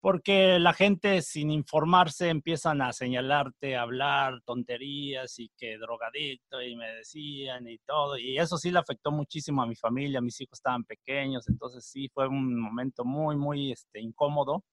porque 0.00 0.58
la 0.58 0.72
gente 0.72 1.22
sin 1.22 1.50
informarse 1.50 2.28
empiezan 2.28 2.80
a 2.82 2.92
señalarte, 2.92 3.76
a 3.76 3.82
hablar 3.82 4.40
tonterías 4.44 5.38
y 5.38 5.50
que 5.56 5.78
drogadicto 5.78 6.62
y 6.62 6.76
me 6.76 6.88
decían 6.92 7.66
y 7.68 7.78
todo. 7.78 8.16
Y 8.16 8.38
eso 8.38 8.56
sí 8.58 8.70
le 8.70 8.78
afectó 8.78 9.10
muchísimo 9.10 9.62
a 9.62 9.66
mi 9.66 9.74
familia, 9.74 10.20
mis 10.20 10.40
hijos 10.40 10.58
estaban 10.58 10.84
pequeños, 10.84 11.48
entonces 11.48 11.84
sí 11.84 12.08
fue 12.12 12.28
un 12.28 12.60
momento 12.60 13.04
muy, 13.04 13.36
muy 13.36 13.72
este, 13.72 14.00
incómodo. 14.00 14.64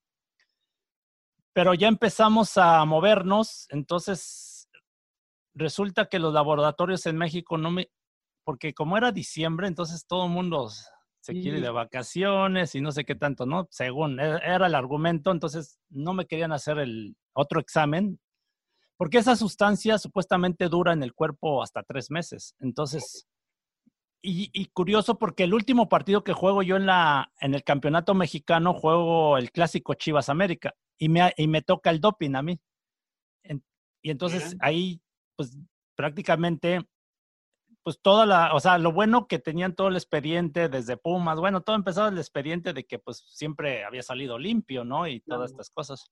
Pero 1.54 1.74
ya 1.74 1.88
empezamos 1.88 2.58
a 2.58 2.84
movernos, 2.86 3.68
entonces 3.70 4.68
resulta 5.56 6.08
que 6.08 6.20
los 6.20 6.34
laboratorios 6.34 7.06
en 7.06 7.18
México 7.18 7.58
no 7.58 7.72
me, 7.72 7.90
porque 8.44 8.74
como 8.74 8.98
era 8.98 9.12
diciembre, 9.12 9.68
entonces 9.68 10.06
todo 10.08 10.26
el 10.26 10.32
mundo 10.32 10.70
se 11.24 11.40
quiere 11.40 11.62
de 11.62 11.70
vacaciones 11.70 12.76
y 12.76 12.82
no 12.82 12.92
sé 12.92 13.06
qué 13.06 13.16
tanto, 13.16 13.46
¿no? 13.46 13.70
Según 13.72 14.20
e, 14.20 14.40
era 14.44 14.68
el 14.68 14.76
argumento, 14.76 15.32
entonces 15.32 15.80
no 15.90 16.14
me 16.14 16.26
querían 16.26 16.52
hacer 16.52 16.80
el 16.80 17.16
otro 17.32 17.62
examen, 17.62 18.20
porque 18.98 19.20
esa 19.20 19.38
sustancia 19.38 19.98
supuestamente 19.98 20.68
dura 20.68 20.92
en 20.92 21.02
el 21.02 21.14
cuerpo 21.14 21.64
hasta 21.64 21.82
tres 21.84 22.12
meses. 22.12 22.56
Entonces, 22.60 23.26
y, 24.22 24.66
curioso 24.74 25.18
porque 25.18 25.46
el 25.46 25.54
último 25.54 25.88
partido 25.88 26.26
que 26.26 26.34
juego 26.34 26.62
yo 26.62 26.76
en, 26.76 26.88
la, 26.88 27.32
en 27.40 27.54
el 27.54 27.64
campeonato 27.64 28.14
mexicano 28.14 28.74
juego 28.74 29.38
el 29.38 29.50
clásico 29.52 29.94
Chivas 29.94 30.28
América 30.28 30.74
y 30.98 31.08
me, 31.08 31.32
y 31.38 31.48
me 31.48 31.62
toca 31.62 31.90
el 31.90 32.02
doping 32.02 32.36
a 32.36 32.42
mí. 32.42 32.60
y 34.02 34.12
entonces 34.12 34.58
ahí, 34.60 35.02
pues 35.38 35.58
prácticamente, 35.96 36.86
pues 37.84 38.02
toda 38.02 38.26
la, 38.26 38.54
o 38.54 38.60
sea, 38.60 38.78
lo 38.78 38.94
bueno 38.94 39.28
que 39.28 39.40
tenían 39.40 39.76
todo 39.76 39.90
el 39.90 39.96
expediente 39.96 40.70
desde 40.70 40.96
Pumas, 40.96 41.40
bueno, 41.40 41.62
todo 41.62 41.76
empezaba 41.76 42.08
el 42.08 42.18
expediente 42.18 42.74
de 42.74 42.86
que 42.86 42.98
pues 42.98 43.24
siempre 43.28 43.84
había 43.84 44.02
salido 44.02 44.40
limpio, 44.40 44.86
¿no? 44.86 45.06
Y 45.08 45.20
todas 45.20 45.52
estas 45.52 45.70
cosas. 45.70 46.10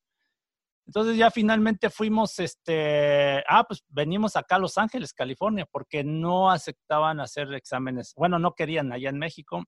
Entonces 0.86 1.15
ya 1.15 1.32
finalmente 1.32 1.89
fuimos, 1.89 2.38
este, 2.39 3.43
ah, 3.47 3.63
pues 3.65 3.86
venimos 3.88 4.36
acá 4.36 4.55
a 4.55 4.59
Los 4.59 4.78
Ángeles, 4.78 5.13
California, 5.13 5.65
porque 5.72 6.03
no 6.03 6.51
aceptaban 6.51 7.22
hacer 7.22 7.53
exámenes, 7.53 8.13
bueno, 8.17 8.38
no 8.39 8.53
querían 8.53 8.91
allá 8.91 9.09
en 9.09 9.17
México. 9.17 9.63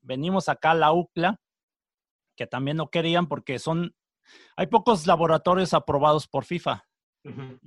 Venimos 0.00 0.48
acá 0.48 0.70
a 0.70 0.74
la 0.74 0.92
UCLA, 0.92 1.38
que 2.36 2.46
también 2.46 2.78
no 2.78 2.88
querían 2.88 3.26
porque 3.26 3.58
son, 3.58 3.94
hay 4.56 4.68
pocos 4.68 5.06
laboratorios 5.06 5.74
aprobados 5.74 6.26
por 6.26 6.44
FIFA. 6.44 6.84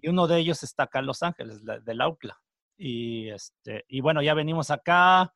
Y 0.02 0.08
uno 0.08 0.26
de 0.26 0.38
ellos 0.40 0.64
está 0.64 0.84
acá 0.84 1.00
en 1.00 1.06
Los 1.06 1.22
Ángeles, 1.22 1.62
de 1.64 1.94
la 1.94 2.08
UCLA. 2.08 2.40
Y, 2.80 3.30
este, 3.30 3.84
y 3.90 4.00
bueno, 4.00 4.22
ya 4.22 4.34
venimos 4.34 4.72
acá, 4.72 5.34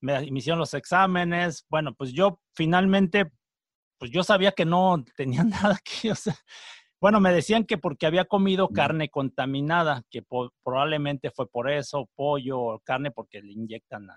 me, 0.00 0.30
me 0.30 0.38
hicieron 0.38 0.60
los 0.60 0.74
exámenes. 0.74 1.66
Bueno, 1.68 1.92
pues 1.94 2.12
yo 2.12 2.40
finalmente, 2.52 3.32
pues 3.98 4.12
yo 4.12 4.22
sabía 4.22 4.52
que 4.52 4.64
no 4.64 5.04
tenía 5.16 5.42
nada 5.42 5.76
que, 5.84 6.12
o 6.12 6.14
sea, 6.14 6.36
bueno, 7.00 7.20
me 7.20 7.32
decían 7.32 7.64
que 7.64 7.76
porque 7.76 8.06
había 8.06 8.24
comido 8.24 8.68
carne 8.68 9.10
contaminada, 9.10 10.04
que 10.08 10.22
probablemente 10.62 11.30
fue 11.30 11.46
por 11.46 11.68
eso, 11.68 12.08
pollo 12.14 12.58
o 12.58 12.78
carne, 12.78 13.10
porque 13.10 13.42
le 13.42 13.52
inyectan 13.52 14.08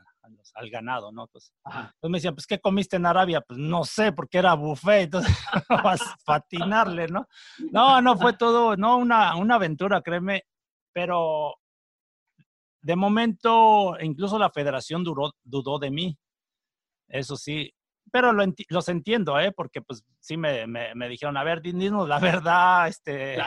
al 0.54 0.70
ganado, 0.70 1.12
¿no? 1.12 1.24
Entonces, 1.24 1.52
entonces, 1.66 2.10
me 2.10 2.18
decían, 2.18 2.36
pues, 2.36 2.48
¿qué 2.48 2.60
comiste 2.60 2.96
en 2.96 3.06
Arabia? 3.06 3.42
Pues 3.42 3.60
no 3.60 3.84
sé, 3.84 4.14
porque 4.14 4.38
era 4.38 4.54
buffet, 4.54 5.04
entonces 5.04 5.36
vas 5.70 6.02
a 6.02 6.16
patinarle, 6.24 7.08
¿no? 7.08 7.28
No, 7.74 8.02
no 8.02 8.16
fue 8.16 8.34
todo, 8.38 8.78
no, 8.78 8.96
una, 8.98 9.36
una 9.36 9.56
aventura, 9.56 10.02
créeme, 10.02 10.44
pero 10.94 11.58
de 12.88 12.96
momento, 12.96 13.98
incluso 14.00 14.40
la 14.40 14.50
federación 14.50 15.04
duró, 15.04 15.34
dudó 15.44 15.78
de 15.78 15.92
mí. 15.92 16.18
Eso 17.10 17.36
sí, 17.36 17.70
pero 18.14 18.32
los 18.32 18.88
entiendo, 18.88 19.38
¿eh? 19.42 19.52
Porque 19.52 19.82
pues 19.82 20.06
sí 20.22 20.38
me, 20.38 20.66
me, 20.68 21.10
dijeron, 21.10 21.36
a 21.36 21.44
ver, 21.44 21.62
dinos 21.62 22.08
la 22.08 22.18
verdad, 22.18 22.88
este... 22.88 23.40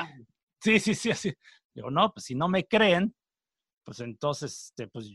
Sí, 0.63 0.79
sí, 0.79 0.95
sí, 0.95 1.15
sí. 1.15 1.33
Digo, 1.75 1.91
no, 1.91 2.13
pues 2.13 2.27
si 2.27 2.35
no 2.35 2.49
me 2.49 2.67
creen, 2.67 3.15
pues 3.83 4.01
entonces, 4.01 4.67
este, 4.67 4.89
pues, 4.89 5.11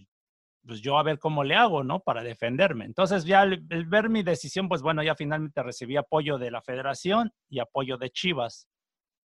pues 0.66 0.82
yo 0.82 0.98
a 0.98 1.04
ver 1.04 1.20
cómo 1.20 1.44
le 1.44 1.54
hago, 1.54 1.84
¿no? 1.84 2.00
Para 2.00 2.24
defenderme. 2.24 2.86
Entonces 2.86 3.26
ya 3.26 3.44
el, 3.44 3.86
ver 3.86 4.10
mi 4.10 4.24
decisión, 4.24 4.68
pues 4.68 4.82
bueno, 4.82 5.04
ya 5.04 5.14
finalmente 5.14 5.62
recibí 5.62 5.98
apoyo 5.98 6.40
de 6.40 6.50
la 6.50 6.64
federación 6.64 7.32
y 7.48 7.60
apoyo 7.60 8.00
de 8.00 8.10
Chivas. 8.10 8.68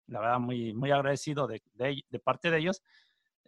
La 0.08 0.20
verdad, 0.20 0.40
muy, 0.40 0.74
muy 0.74 0.90
agradecido 0.90 1.46
de, 1.46 1.62
de, 1.72 2.02
de 2.06 2.18
parte 2.18 2.50
de 2.50 2.58
ellos. 2.58 2.82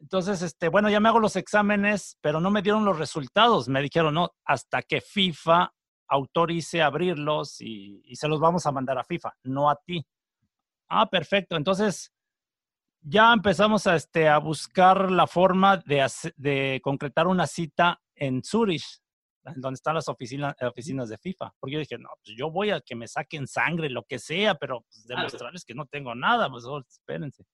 Entonces, 0.00 0.42
este, 0.42 0.68
bueno, 0.68 0.90
ya 0.90 1.00
me 1.00 1.08
hago 1.08 1.20
los 1.20 1.36
exámenes, 1.36 2.18
pero 2.20 2.40
no 2.40 2.50
me 2.50 2.62
dieron 2.62 2.84
los 2.84 2.98
resultados. 2.98 3.68
Me 3.68 3.82
dijeron, 3.82 4.14
no, 4.14 4.30
hasta 4.44 4.82
que 4.82 5.00
FIFA 5.00 5.72
autorice 6.08 6.82
abrirlos 6.82 7.60
y, 7.60 8.02
se 8.14 8.28
los 8.28 8.40
vamos 8.40 8.66
a 8.66 8.72
mandar 8.72 8.98
a 8.98 9.04
FIFA, 9.04 9.32
no 9.44 9.70
a 9.70 9.76
ti. 9.76 10.04
Ah, 10.88 11.08
perfecto. 11.08 11.56
Entonces, 11.56 12.12
ya 13.00 13.32
empezamos 13.32 13.86
a, 13.86 13.96
este, 13.96 14.28
a 14.28 14.38
buscar 14.38 15.10
la 15.10 15.26
forma 15.26 15.78
de, 15.78 16.06
de 16.36 16.80
concretar 16.82 17.26
una 17.26 17.46
cita 17.46 18.00
en 18.14 18.42
Zurich, 18.44 18.84
donde 19.56 19.74
están 19.74 19.94
las 19.94 20.08
oficinas, 20.08 20.54
oficinas 20.60 21.08
de 21.08 21.18
FIFA. 21.18 21.54
Porque 21.58 21.74
yo 21.74 21.78
dije, 21.80 21.98
no, 21.98 22.10
pues 22.22 22.36
yo 22.36 22.50
voy 22.50 22.70
a 22.70 22.80
que 22.80 22.94
me 22.94 23.08
saquen 23.08 23.46
sangre, 23.46 23.88
lo 23.88 24.04
que 24.04 24.18
sea, 24.18 24.54
pero 24.54 24.82
pues, 24.82 25.06
demostrarles 25.06 25.64
que 25.64 25.74
no 25.74 25.86
tengo 25.86 26.14
nada, 26.14 26.50
pues 26.50 26.64
oh, 26.64 26.78
espérense. 26.78 27.44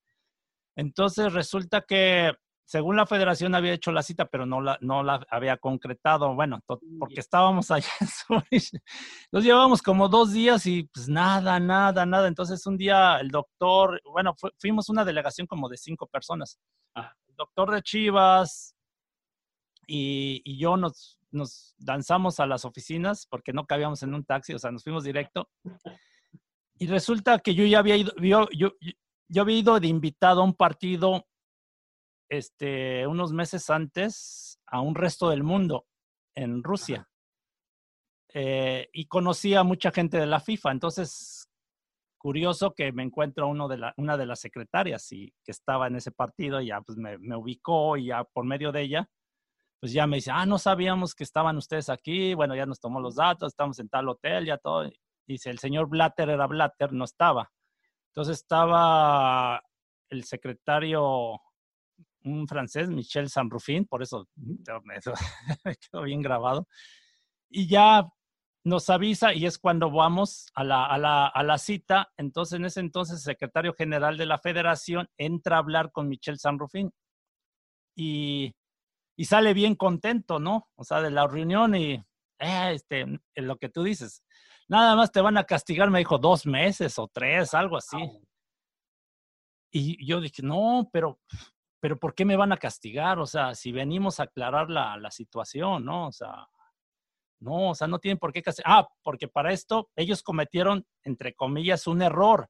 Entonces 0.78 1.32
resulta 1.32 1.80
que 1.80 2.32
según 2.64 2.94
la 2.94 3.04
federación 3.04 3.54
había 3.56 3.72
hecho 3.72 3.90
la 3.90 4.02
cita, 4.02 4.26
pero 4.26 4.46
no 4.46 4.60
la, 4.60 4.78
no 4.80 5.02
la 5.02 5.26
había 5.28 5.56
concretado, 5.56 6.34
bueno, 6.36 6.60
porque 6.66 7.18
estábamos 7.18 7.70
allá 7.72 7.88
en 8.00 8.06
Zurich. 8.06 8.70
Nos 9.32 9.42
llevábamos 9.42 9.82
como 9.82 10.08
dos 10.08 10.32
días 10.32 10.66
y 10.66 10.84
pues 10.84 11.08
nada, 11.08 11.58
nada, 11.58 12.06
nada. 12.06 12.28
Entonces 12.28 12.64
un 12.64 12.76
día 12.76 13.18
el 13.18 13.28
doctor, 13.28 14.00
bueno, 14.04 14.36
fuimos 14.58 14.88
una 14.88 15.04
delegación 15.04 15.48
como 15.48 15.68
de 15.68 15.78
cinco 15.78 16.06
personas. 16.06 16.60
Ah. 16.94 17.12
El 17.26 17.34
doctor 17.34 17.72
de 17.72 17.82
Chivas 17.82 18.76
y, 19.84 20.42
y 20.44 20.58
yo 20.60 20.76
nos, 20.76 21.18
nos 21.32 21.74
danzamos 21.78 22.38
a 22.38 22.46
las 22.46 22.64
oficinas 22.64 23.26
porque 23.28 23.52
no 23.52 23.66
cabíamos 23.66 24.04
en 24.04 24.14
un 24.14 24.24
taxi, 24.24 24.54
o 24.54 24.58
sea, 24.60 24.70
nos 24.70 24.84
fuimos 24.84 25.02
directo. 25.02 25.48
Y 26.78 26.86
resulta 26.86 27.40
que 27.40 27.56
yo 27.56 27.64
ya 27.64 27.80
había 27.80 27.96
ido, 27.96 28.12
yo, 28.18 28.46
yo, 28.52 28.70
yo 29.28 29.42
había 29.42 29.58
ido 29.58 29.78
de 29.78 29.88
invitado 29.88 30.40
a 30.40 30.44
un 30.44 30.54
partido 30.54 31.26
este, 32.28 33.06
unos 33.06 33.32
meses 33.32 33.70
antes 33.70 34.60
a 34.66 34.80
un 34.80 34.94
resto 34.94 35.30
del 35.30 35.42
mundo 35.42 35.86
en 36.34 36.62
Rusia. 36.62 37.08
Eh, 38.34 38.88
y 38.92 39.06
conocí 39.06 39.54
a 39.54 39.62
mucha 39.62 39.90
gente 39.90 40.18
de 40.18 40.26
la 40.26 40.40
FIFA. 40.40 40.72
Entonces, 40.72 41.48
curioso 42.18 42.74
que 42.74 42.92
me 42.92 43.02
encuentro 43.02 43.48
uno 43.48 43.68
de 43.68 43.80
una 43.96 44.16
de 44.16 44.26
las 44.26 44.40
secretarias 44.40 45.10
y 45.12 45.32
que 45.42 45.52
estaba 45.52 45.86
en 45.86 45.96
ese 45.96 46.12
partido, 46.12 46.60
ya 46.60 46.80
pues 46.82 46.98
me, 46.98 47.16
me, 47.18 47.36
ubicó 47.36 47.96
y 47.96 48.06
ya 48.06 48.24
por 48.24 48.44
medio 48.44 48.72
de 48.72 48.82
ella, 48.82 49.10
pues 49.80 49.92
ya 49.92 50.06
me 50.06 50.16
dice, 50.16 50.30
ah, 50.32 50.44
no 50.44 50.58
sabíamos 50.58 51.14
que 51.14 51.24
estaban 51.24 51.56
ustedes 51.56 51.88
aquí, 51.88 52.34
bueno, 52.34 52.54
ya 52.54 52.66
nos 52.66 52.80
tomó 52.80 53.00
los 53.00 53.14
datos, 53.16 53.52
estamos 53.52 53.78
en 53.78 53.88
tal 53.88 54.08
hotel, 54.08 54.44
ya 54.46 54.58
todo. 54.58 54.90
Dice, 55.26 55.50
el 55.50 55.58
señor 55.58 55.88
Blatter 55.88 56.28
era 56.30 56.46
Blatter, 56.46 56.92
no 56.92 57.04
estaba. 57.04 57.50
Entonces 58.08 58.38
estaba 58.40 59.62
el 60.08 60.24
secretario 60.24 61.40
un 62.24 62.46
francés, 62.46 62.90
Michel 62.90 63.28
Sanrufin, 63.28 63.86
por 63.86 64.02
eso 64.02 64.28
me 64.36 64.96
quedó 65.76 66.02
bien 66.02 66.22
grabado. 66.22 66.68
Y 67.48 67.68
ya 67.68 68.06
nos 68.64 68.90
avisa 68.90 69.32
y 69.32 69.46
es 69.46 69.58
cuando 69.58 69.90
vamos 69.90 70.50
a 70.54 70.64
la, 70.64 70.86
a, 70.86 70.98
la, 70.98 71.26
a 71.26 71.42
la, 71.42 71.58
cita. 71.58 72.12
Entonces, 72.16 72.58
en 72.58 72.66
ese 72.66 72.80
entonces, 72.80 73.16
el 73.16 73.22
secretario 73.22 73.72
general 73.72 74.18
de 74.18 74.26
la 74.26 74.38
federación 74.38 75.08
entra 75.16 75.56
a 75.56 75.60
hablar 75.60 75.90
con 75.92 76.08
Michel 76.08 76.38
Sanrufin 76.38 76.90
y, 77.96 78.54
y 79.16 79.24
sale 79.24 79.54
bien 79.54 79.74
contento, 79.74 80.38
¿no? 80.38 80.68
O 80.76 80.84
sea, 80.84 81.00
de 81.00 81.10
la 81.10 81.26
reunión 81.26 81.74
y 81.74 81.94
eh, 82.38 82.72
este, 82.72 83.06
lo 83.36 83.56
que 83.56 83.68
tú 83.68 83.82
dices. 83.82 84.22
Nada 84.68 84.94
más 84.96 85.10
te 85.10 85.20
van 85.20 85.38
a 85.38 85.44
castigar, 85.44 85.90
me 85.90 85.98
dijo, 85.98 86.18
dos 86.18 86.46
meses 86.46 86.98
o 86.98 87.08
tres, 87.08 87.54
algo 87.54 87.76
así. 87.76 87.96
Y 89.70 90.06
yo 90.06 90.20
dije, 90.20 90.42
no, 90.42 90.88
pero 90.92 91.18
pero 91.80 91.98
¿por 91.98 92.14
qué 92.14 92.24
me 92.24 92.36
van 92.36 92.52
a 92.52 92.56
castigar? 92.56 93.18
O 93.18 93.26
sea, 93.26 93.54
si 93.54 93.72
venimos 93.72 94.18
a 94.18 94.24
aclarar 94.24 94.68
la, 94.68 94.96
la 94.96 95.10
situación, 95.10 95.84
¿no? 95.84 96.08
O 96.08 96.12
sea, 96.12 96.48
no, 97.40 97.70
o 97.70 97.74
sea, 97.74 97.86
no 97.86 97.98
tienen 97.98 98.18
por 98.18 98.32
qué 98.32 98.42
castigar. 98.42 98.72
Ah, 98.72 98.88
porque 99.02 99.28
para 99.28 99.52
esto 99.52 99.88
ellos 99.94 100.22
cometieron, 100.22 100.84
entre 101.04 101.34
comillas, 101.34 101.86
un 101.86 102.02
error. 102.02 102.48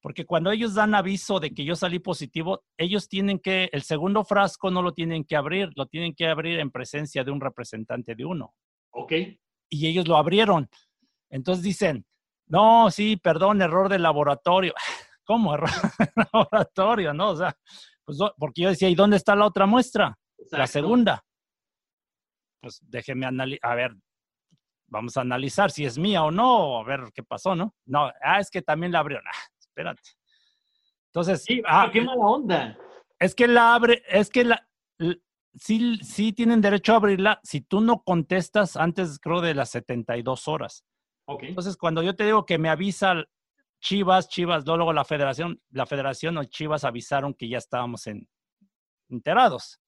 Porque 0.00 0.26
cuando 0.26 0.50
ellos 0.50 0.74
dan 0.74 0.94
aviso 0.94 1.40
de 1.40 1.54
que 1.54 1.64
yo 1.64 1.76
salí 1.76 1.98
positivo, 1.98 2.62
ellos 2.76 3.08
tienen 3.08 3.38
que, 3.38 3.70
el 3.72 3.82
segundo 3.82 4.24
frasco 4.24 4.70
no 4.70 4.82
lo 4.82 4.92
tienen 4.92 5.24
que 5.24 5.36
abrir, 5.36 5.70
lo 5.76 5.86
tienen 5.86 6.14
que 6.14 6.28
abrir 6.28 6.58
en 6.58 6.70
presencia 6.70 7.24
de 7.24 7.30
un 7.30 7.40
representante 7.40 8.14
de 8.14 8.24
uno. 8.24 8.54
Ok. 8.90 9.12
Y 9.70 9.86
ellos 9.86 10.06
lo 10.06 10.16
abrieron. 10.16 10.68
Entonces 11.34 11.64
dicen, 11.64 12.06
no, 12.46 12.92
sí, 12.92 13.16
perdón, 13.16 13.60
error 13.60 13.88
de 13.88 13.98
laboratorio. 13.98 14.72
¿Cómo 15.24 15.54
error 15.54 15.68
de 15.98 16.26
laboratorio? 16.32 17.12
No, 17.12 17.30
o 17.30 17.36
sea, 17.36 17.56
pues, 18.04 18.18
porque 18.38 18.62
yo 18.62 18.68
decía, 18.68 18.88
¿y 18.88 18.94
dónde 18.94 19.16
está 19.16 19.34
la 19.34 19.46
otra 19.46 19.66
muestra? 19.66 20.16
La 20.52 20.68
segunda. 20.68 21.24
Pues 22.60 22.80
déjeme 22.82 23.26
analizar, 23.26 23.68
a 23.68 23.74
ver, 23.74 23.96
vamos 24.86 25.16
a 25.16 25.22
analizar 25.22 25.72
si 25.72 25.84
es 25.84 25.98
mía 25.98 26.22
o 26.22 26.30
no, 26.30 26.78
a 26.78 26.84
ver 26.84 27.10
qué 27.12 27.24
pasó, 27.24 27.56
¿no? 27.56 27.74
No, 27.84 28.12
ah, 28.22 28.38
es 28.38 28.48
que 28.48 28.62
también 28.62 28.92
la 28.92 29.00
abrió. 29.00 29.18
Ah, 29.18 29.48
espérate. 29.58 30.02
Entonces, 31.06 31.42
sí, 31.42 31.62
ah, 31.66 31.90
qué 31.92 32.00
mala 32.00 32.24
onda. 32.24 32.78
Es 33.18 33.34
que 33.34 33.48
la 33.48 33.74
abre, 33.74 34.04
es 34.06 34.30
que 34.30 34.44
la, 34.44 34.68
sí, 35.54 35.96
sí 35.96 36.32
tienen 36.32 36.60
derecho 36.60 36.92
a 36.92 36.96
abrirla 36.96 37.40
si 37.42 37.60
tú 37.60 37.80
no 37.80 38.04
contestas 38.04 38.76
antes, 38.76 39.18
creo, 39.18 39.40
de 39.40 39.54
las 39.54 39.70
72 39.70 40.46
horas. 40.46 40.84
Okay. 41.26 41.50
Entonces, 41.50 41.76
cuando 41.76 42.02
yo 42.02 42.14
te 42.14 42.24
digo 42.24 42.44
que 42.44 42.58
me 42.58 42.68
avisa 42.68 43.24
Chivas, 43.80 44.28
Chivas, 44.28 44.66
luego 44.66 44.92
la 44.92 45.04
federación, 45.04 45.60
la 45.70 45.86
federación 45.86 46.36
o 46.38 46.44
Chivas 46.44 46.84
avisaron 46.84 47.34
que 47.34 47.48
ya 47.48 47.58
estábamos 47.58 48.06
en, 48.06 48.28
enterados. 49.08 49.80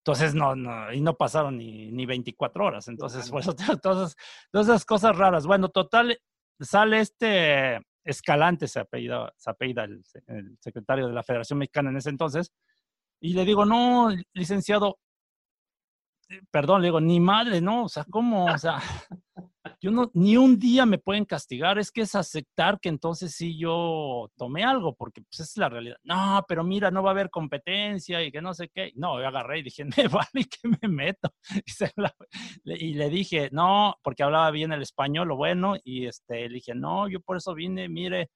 Entonces, 0.00 0.34
no, 0.34 0.54
no, 0.54 0.92
y 0.92 1.00
no 1.00 1.16
pasaron 1.16 1.58
ni, 1.58 1.90
ni 1.90 2.06
24 2.06 2.64
horas. 2.64 2.88
Entonces, 2.88 3.30
pues, 3.30 3.46
todas, 3.82 4.16
todas 4.50 4.68
esas 4.68 4.84
cosas 4.84 5.16
raras. 5.16 5.46
Bueno, 5.46 5.68
total, 5.68 6.18
sale 6.60 7.00
este 7.00 7.80
Escalante, 8.06 8.68
se 8.68 8.78
apellida, 8.78 9.32
se 9.36 9.50
apellida 9.50 9.82
el, 9.82 10.04
el, 10.28 10.56
secretario 10.60 11.08
de 11.08 11.12
la 11.12 11.24
Federación 11.24 11.58
Mexicana 11.58 11.90
en 11.90 11.96
ese 11.96 12.10
entonces, 12.10 12.52
y 13.20 13.32
le 13.34 13.44
digo, 13.44 13.64
no, 13.64 14.10
licenciado, 14.32 15.00
eh, 16.28 16.40
perdón, 16.52 16.82
le 16.82 16.86
digo, 16.86 17.00
ni 17.00 17.18
madre, 17.18 17.60
no, 17.60 17.84
o 17.84 17.88
sea, 17.88 18.04
¿cómo? 18.08 18.44
O 18.46 18.58
sea, 18.58 18.78
yo 19.80 19.90
no, 19.90 20.10
ni 20.14 20.36
un 20.36 20.58
día 20.58 20.86
me 20.86 20.98
pueden 20.98 21.24
castigar, 21.24 21.78
es 21.78 21.90
que 21.90 22.02
es 22.02 22.14
aceptar 22.14 22.78
que 22.80 22.88
entonces 22.88 23.34
sí 23.34 23.58
yo 23.58 24.30
tomé 24.36 24.64
algo, 24.64 24.94
porque 24.94 25.22
pues 25.22 25.40
es 25.40 25.56
la 25.56 25.68
realidad. 25.68 25.96
No, 26.04 26.44
pero 26.48 26.64
mira, 26.64 26.90
no 26.90 27.02
va 27.02 27.10
a 27.10 27.12
haber 27.12 27.30
competencia 27.30 28.22
y 28.22 28.30
que 28.30 28.42
no 28.42 28.54
sé 28.54 28.68
qué. 28.68 28.92
No, 28.96 29.20
yo 29.20 29.26
agarré 29.26 29.60
y 29.60 29.62
dije, 29.62 29.84
me 29.96 30.08
vale 30.08 30.44
que 30.44 30.68
me 30.68 30.88
meto. 30.88 31.30
Y, 32.64 32.94
le 32.94 33.10
dije, 33.10 33.48
no, 33.52 33.96
porque 34.02 34.22
hablaba 34.22 34.50
bien 34.50 34.72
el 34.72 34.82
español, 34.82 35.28
lo 35.28 35.36
bueno, 35.36 35.76
y 35.84 36.06
este, 36.06 36.48
le 36.48 36.54
dije, 36.54 36.74
no, 36.74 37.08
yo 37.08 37.20
por 37.20 37.36
eso 37.36 37.54
vine, 37.54 37.88
mire, 37.88 38.30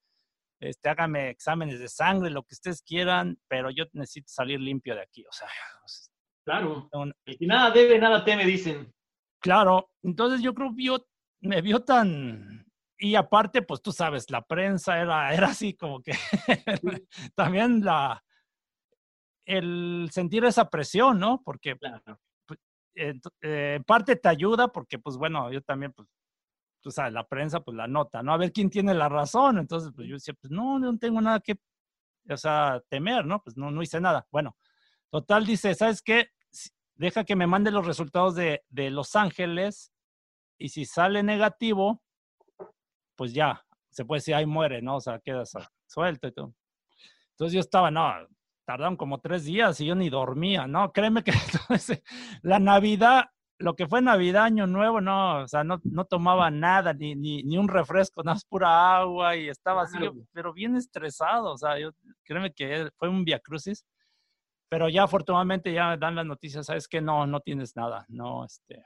este, 0.60 0.88
hágame 0.88 1.30
exámenes 1.30 1.80
de 1.80 1.88
sangre, 1.88 2.30
lo 2.30 2.42
que 2.42 2.54
ustedes 2.54 2.82
quieran, 2.82 3.38
pero 3.48 3.70
yo 3.70 3.84
necesito 3.92 4.28
salir 4.28 4.60
limpio 4.60 4.94
de 4.94 5.02
aquí. 5.02 5.24
O 5.24 5.32
sea, 5.32 5.48
claro. 6.44 6.88
y 7.26 7.46
nada 7.46 7.70
debe, 7.70 7.98
nada 7.98 8.24
teme, 8.24 8.44
dicen. 8.44 8.92
Claro, 9.40 9.90
entonces 10.02 10.42
yo 10.42 10.54
creo 10.54 10.74
que 10.76 10.84
yo 10.84 11.06
me 11.40 11.60
vio 11.62 11.80
tan... 11.80 12.66
Y 12.98 13.14
aparte, 13.14 13.62
pues 13.62 13.80
tú 13.80 13.92
sabes, 13.92 14.30
la 14.30 14.42
prensa 14.42 15.00
era, 15.00 15.32
era 15.32 15.48
así 15.48 15.74
como 15.74 16.02
que 16.02 16.12
también 17.34 17.82
la... 17.84 18.22
El 19.46 20.08
sentir 20.12 20.44
esa 20.44 20.68
presión, 20.68 21.18
¿no? 21.18 21.42
Porque 21.42 21.76
pues, 21.76 22.60
eh, 22.94 23.14
en 23.40 23.84
parte 23.84 24.16
te 24.16 24.28
ayuda 24.28 24.68
porque, 24.68 24.98
pues 24.98 25.16
bueno, 25.16 25.50
yo 25.50 25.62
también, 25.62 25.92
pues, 25.92 26.08
tú 26.80 26.90
sabes, 26.90 27.12
la 27.12 27.26
prensa, 27.26 27.60
pues 27.60 27.76
la 27.76 27.88
nota, 27.88 28.22
¿no? 28.22 28.32
A 28.32 28.36
ver 28.36 28.52
quién 28.52 28.70
tiene 28.70 28.94
la 28.94 29.08
razón. 29.08 29.58
Entonces, 29.58 29.90
pues 29.94 30.06
yo 30.06 30.14
decía, 30.14 30.34
pues 30.40 30.50
no, 30.50 30.78
no 30.78 30.96
tengo 30.98 31.20
nada 31.20 31.40
que, 31.40 31.58
o 32.28 32.36
sea, 32.36 32.80
temer, 32.88 33.24
¿no? 33.24 33.42
Pues 33.42 33.56
no, 33.56 33.70
no 33.70 33.82
hice 33.82 34.00
nada. 34.00 34.26
Bueno, 34.30 34.56
total 35.10 35.46
dice, 35.46 35.74
¿sabes 35.74 36.02
qué? 36.02 36.28
Deja 36.94 37.24
que 37.24 37.34
me 37.34 37.46
mande 37.46 37.70
los 37.70 37.86
resultados 37.86 38.34
de, 38.34 38.62
de 38.68 38.90
Los 38.90 39.16
Ángeles 39.16 39.90
y 40.60 40.68
si 40.68 40.84
sale 40.84 41.22
negativo, 41.22 42.02
pues 43.16 43.32
ya, 43.32 43.64
se 43.90 44.04
puede 44.04 44.18
decir, 44.18 44.34
ahí 44.34 44.46
muere, 44.46 44.82
¿no? 44.82 44.96
O 44.96 45.00
sea, 45.00 45.18
quedas 45.18 45.52
suelto 45.86 46.28
y 46.28 46.32
todo. 46.32 46.54
Entonces 47.32 47.54
yo 47.54 47.60
estaba, 47.60 47.90
no, 47.90 48.12
tardaron 48.66 48.96
como 48.96 49.20
tres 49.20 49.44
días 49.44 49.80
y 49.80 49.86
yo 49.86 49.94
ni 49.94 50.10
dormía, 50.10 50.66
¿no? 50.66 50.92
Créeme 50.92 51.24
que 51.24 51.32
la 52.42 52.58
Navidad, 52.58 53.30
lo 53.58 53.74
que 53.74 53.88
fue 53.88 54.02
Navidad, 54.02 54.44
Año 54.44 54.66
Nuevo, 54.66 55.00
no, 55.00 55.42
o 55.42 55.48
sea, 55.48 55.64
no, 55.64 55.80
no 55.84 56.04
tomaba 56.04 56.50
nada, 56.50 56.92
ni, 56.92 57.14
ni, 57.14 57.42
ni 57.42 57.58
un 57.58 57.68
refresco, 57.68 58.22
nada 58.22 58.34
más 58.34 58.44
pura 58.44 58.98
agua 58.98 59.34
y 59.36 59.48
estaba 59.48 59.82
así, 59.82 59.98
pero 60.32 60.52
bien 60.52 60.76
estresado, 60.76 61.52
o 61.52 61.58
sea, 61.58 61.78
yo, 61.78 61.90
créeme 62.22 62.52
que 62.52 62.90
fue 62.96 63.08
un 63.08 63.24
via 63.24 63.40
crucis, 63.40 63.84
pero 64.68 64.88
ya 64.88 65.04
afortunadamente 65.04 65.72
ya 65.72 65.96
dan 65.96 66.14
las 66.14 66.26
noticias, 66.26 66.66
sabes 66.66 66.86
que 66.86 67.00
no, 67.00 67.26
no 67.26 67.40
tienes 67.40 67.74
nada, 67.74 68.04
no, 68.08 68.44
este, 68.44 68.84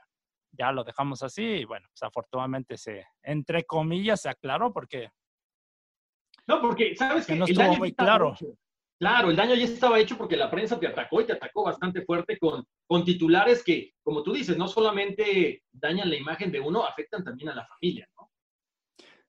ya 0.57 0.71
lo 0.71 0.83
dejamos 0.83 1.23
así 1.23 1.43
y 1.43 1.65
bueno, 1.65 1.87
pues 1.89 2.03
afortunadamente 2.03 2.77
se, 2.77 3.05
entre 3.23 3.65
comillas, 3.65 4.21
se 4.21 4.29
aclaró 4.29 4.71
porque... 4.73 5.09
No, 6.47 6.61
porque 6.61 6.95
sabes 6.95 7.25
que, 7.25 7.35
no 7.35 7.45
estuvo 7.45 7.75
muy 7.77 7.93
claro. 7.93 8.35
Claro, 8.97 9.29
el 9.29 9.35
daño 9.35 9.55
ya 9.55 9.65
estaba 9.65 9.99
hecho 9.99 10.17
porque 10.17 10.37
la 10.37 10.49
prensa 10.49 10.79
te 10.79 10.87
atacó 10.87 11.19
y 11.19 11.25
te 11.25 11.33
atacó 11.33 11.63
bastante 11.63 12.03
fuerte 12.03 12.37
con, 12.39 12.65
con 12.87 13.03
titulares 13.03 13.61
que, 13.63 13.93
como 14.01 14.23
tú 14.23 14.33
dices, 14.33 14.57
no 14.57 14.67
solamente 14.67 15.63
dañan 15.71 16.09
la 16.09 16.15
imagen 16.15 16.51
de 16.51 16.61
uno, 16.61 16.85
afectan 16.85 17.23
también 17.23 17.49
a 17.49 17.55
la 17.55 17.67
familia, 17.67 18.07
¿no? 18.17 18.31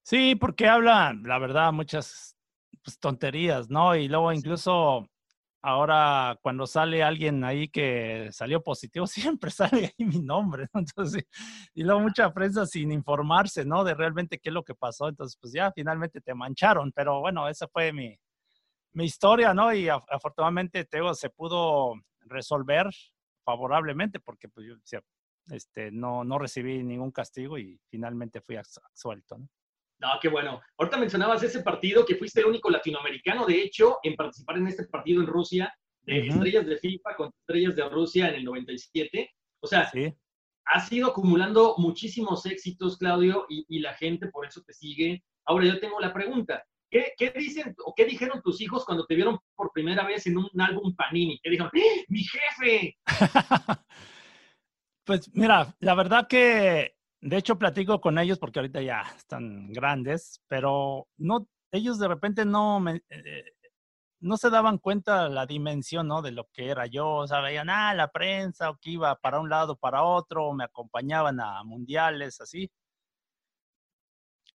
Sí, 0.03 0.37
porque 0.37 0.69
hablan, 0.69 1.25
la 1.25 1.39
verdad, 1.41 1.73
muchas 1.73 2.37
pues, 2.85 3.01
tonterías, 3.01 3.69
¿no? 3.69 3.97
Y 3.97 4.07
luego 4.07 4.33
incluso 4.33 5.09
ahora 5.67 6.39
cuando 6.43 6.65
sale 6.65 7.03
alguien 7.03 7.43
ahí 7.43 7.69
que 7.69 8.29
salió 8.31 8.63
positivo, 8.63 9.07
siempre 9.37 9.51
sale 9.51 9.93
ahí 9.99 10.07
mi 10.07 10.21
nombre, 10.21 10.69
¿no? 10.73 10.81
Entonces, 10.81 11.25
y 11.75 11.83
luego 11.83 12.01
mucha 12.01 12.33
prensa 12.33 12.67
sin 12.67 12.93
informarse, 12.93 13.65
¿no? 13.65 13.83
De 13.83 13.95
realmente 13.95 14.39
qué 14.39 14.51
es 14.51 14.55
lo 14.55 14.63
que 14.65 14.75
pasó. 14.75 15.09
Entonces, 15.09 15.37
pues 15.41 15.53
ya 15.53 15.73
finalmente 15.73 16.21
te 16.21 16.35
mancharon, 16.35 16.93
pero 16.93 17.21
bueno, 17.21 17.49
esa 17.49 17.67
fue 17.67 17.93
mi, 17.93 18.17
mi 18.93 19.05
historia, 19.07 19.53
¿no? 19.55 19.75
Y 19.75 19.89
afortunadamente, 19.89 20.85
Teo, 20.85 21.15
se 21.15 21.31
pudo 21.31 21.95
resolver 22.21 22.89
favorablemente 23.45 24.21
porque 24.21 24.49
pues 24.49 24.67
yo 24.67 25.01
este, 25.51 25.91
no, 25.91 26.25
no 26.25 26.39
recibí 26.39 26.83
ningún 26.85 27.11
castigo 27.11 27.59
y 27.59 27.81
finalmente 27.89 28.41
fui 28.41 28.57
absuelto, 28.57 29.39
¿no? 29.39 29.49
No, 29.99 30.09
qué 30.21 30.29
bueno. 30.29 30.61
Ahorita 30.79 30.99
mencionabas 30.99 31.43
ese 31.43 31.63
partido 31.63 32.05
que 32.05 32.17
fuiste 32.17 32.41
el 32.41 32.47
único 32.47 32.71
latinoamericano, 32.71 33.47
de 33.47 33.63
hecho, 33.63 33.99
en 34.03 34.15
participar 34.15 34.59
en 34.59 34.67
este 34.67 34.85
partido 34.85 35.23
en 35.23 35.27
Rusia, 35.27 35.75
de 36.03 36.29
estrellas 36.29 36.67
de 36.67 36.79
FIFA 36.79 37.17
contra 37.17 37.39
estrellas 37.41 37.77
de 37.77 37.89
Rusia 37.89 38.29
en 38.29 38.35
el 38.37 38.45
97. 38.45 39.31
O 39.61 39.67
sea, 39.67 39.91
sí. 39.91 40.15
has 40.67 40.93
ido 40.93 41.09
acumulando 41.09 41.75
muchísimos 41.79 42.47
éxitos, 42.47 42.99
Claudio, 42.99 43.47
y, 43.49 43.81
la 43.81 43.95
gente 43.95 44.29
por 44.29 44.47
eso 44.47 44.63
te 44.63 44.73
sigue. 44.73 45.25
Ahora 45.47 45.67
yo 45.67 45.81
tengo 45.81 45.99
la 45.99 46.13
pregunta. 46.13 46.63
¿Qué, 46.89 47.13
¿Qué, 47.17 47.31
dicen 47.31 47.75
o 47.85 47.93
qué 47.97 48.05
dijeron 48.05 48.41
tus 48.43 48.61
hijos 48.61 48.85
cuando 48.85 49.07
te 49.07 49.17
vieron 49.17 49.39
por 49.57 49.73
primera 49.73 50.07
vez 50.07 50.27
en 50.27 50.39
un 50.39 50.49
álbum 50.61 50.95
Panini? 50.95 51.41
¿Qué 51.43 51.51
dijeron? 51.51 51.73
¡Eh, 51.75 52.05
¡Mi 52.09 52.23
jefe! 52.23 52.97
pues 55.05 55.35
mira, 55.35 55.75
la 55.81 55.95
verdad 55.95 56.29
que 56.29 56.96
de 57.21 57.37
hecho, 57.37 57.59
platico 57.59 58.01
con 58.01 58.19
ellos 58.19 58.39
porque 58.39 58.59
ahorita 58.61 58.83
ya 58.83 59.03
están 59.17 59.73
grandes, 59.73 60.43
pero 60.49 61.09
no, 61.17 61.49
ellos 61.73 61.99
de 61.99 62.09
repente 62.09 62.45
no 62.45 62.83
eh, 62.89 63.57
no 64.21 64.37
se 64.37 64.51
daban 64.51 64.79
cuenta 64.79 65.29
la 65.29 65.47
dimensión, 65.47 66.09
¿no? 66.09 66.23
De 66.23 66.33
lo 66.33 66.49
que 66.53 66.69
era 66.71 66.87
yo, 66.87 67.09
o 67.09 67.27
sea, 67.27 67.41
veían, 67.41 67.71
ah, 67.71 67.95
la 67.95 68.09
prensa, 68.11 68.71
o 68.71 68.77
que 68.79 68.91
iba 68.91 69.15
para 69.17 69.41
un 69.41 69.49
lado, 69.51 69.77
para 69.77 70.03
otro, 70.05 70.53
me 70.53 70.65
acompañaban 70.65 71.41
a 71.41 71.63
mundiales, 71.65 72.41
así. 72.41 72.71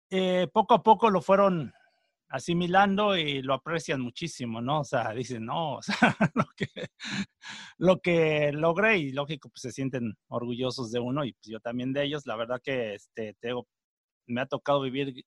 Eh, 0.10 0.48
poco 0.54 0.74
a 0.74 0.84
poco 0.84 1.10
lo 1.10 1.22
fueron 1.22 1.74
asimilando 2.30 3.16
y 3.18 3.42
lo 3.42 3.54
aprecian 3.54 4.02
muchísimo, 4.02 4.62
¿no? 4.62 4.82
O 4.82 4.84
sea, 4.84 5.12
dicen, 5.14 5.46
no, 5.46 5.76
o 5.76 5.82
sea, 5.82 5.96
lo 6.36 6.46
que, 6.56 6.68
lo 7.78 8.00
que 8.02 8.52
logré 8.52 8.98
y 8.98 9.12
lógico, 9.12 9.50
pues 9.50 9.62
se 9.62 9.72
sienten 9.72 10.18
orgullosos 10.28 10.92
de 10.92 11.00
uno 11.00 11.26
y 11.26 11.34
pues 11.34 11.48
yo 11.48 11.60
también 11.60 11.94
de 11.94 12.04
ellos. 12.04 12.26
La 12.26 12.36
verdad 12.36 12.62
que 12.64 12.96
este, 12.96 13.36
tengo, 13.40 13.68
me 14.28 14.42
ha 14.42 14.46
tocado 14.46 14.82
vivir 14.82 15.26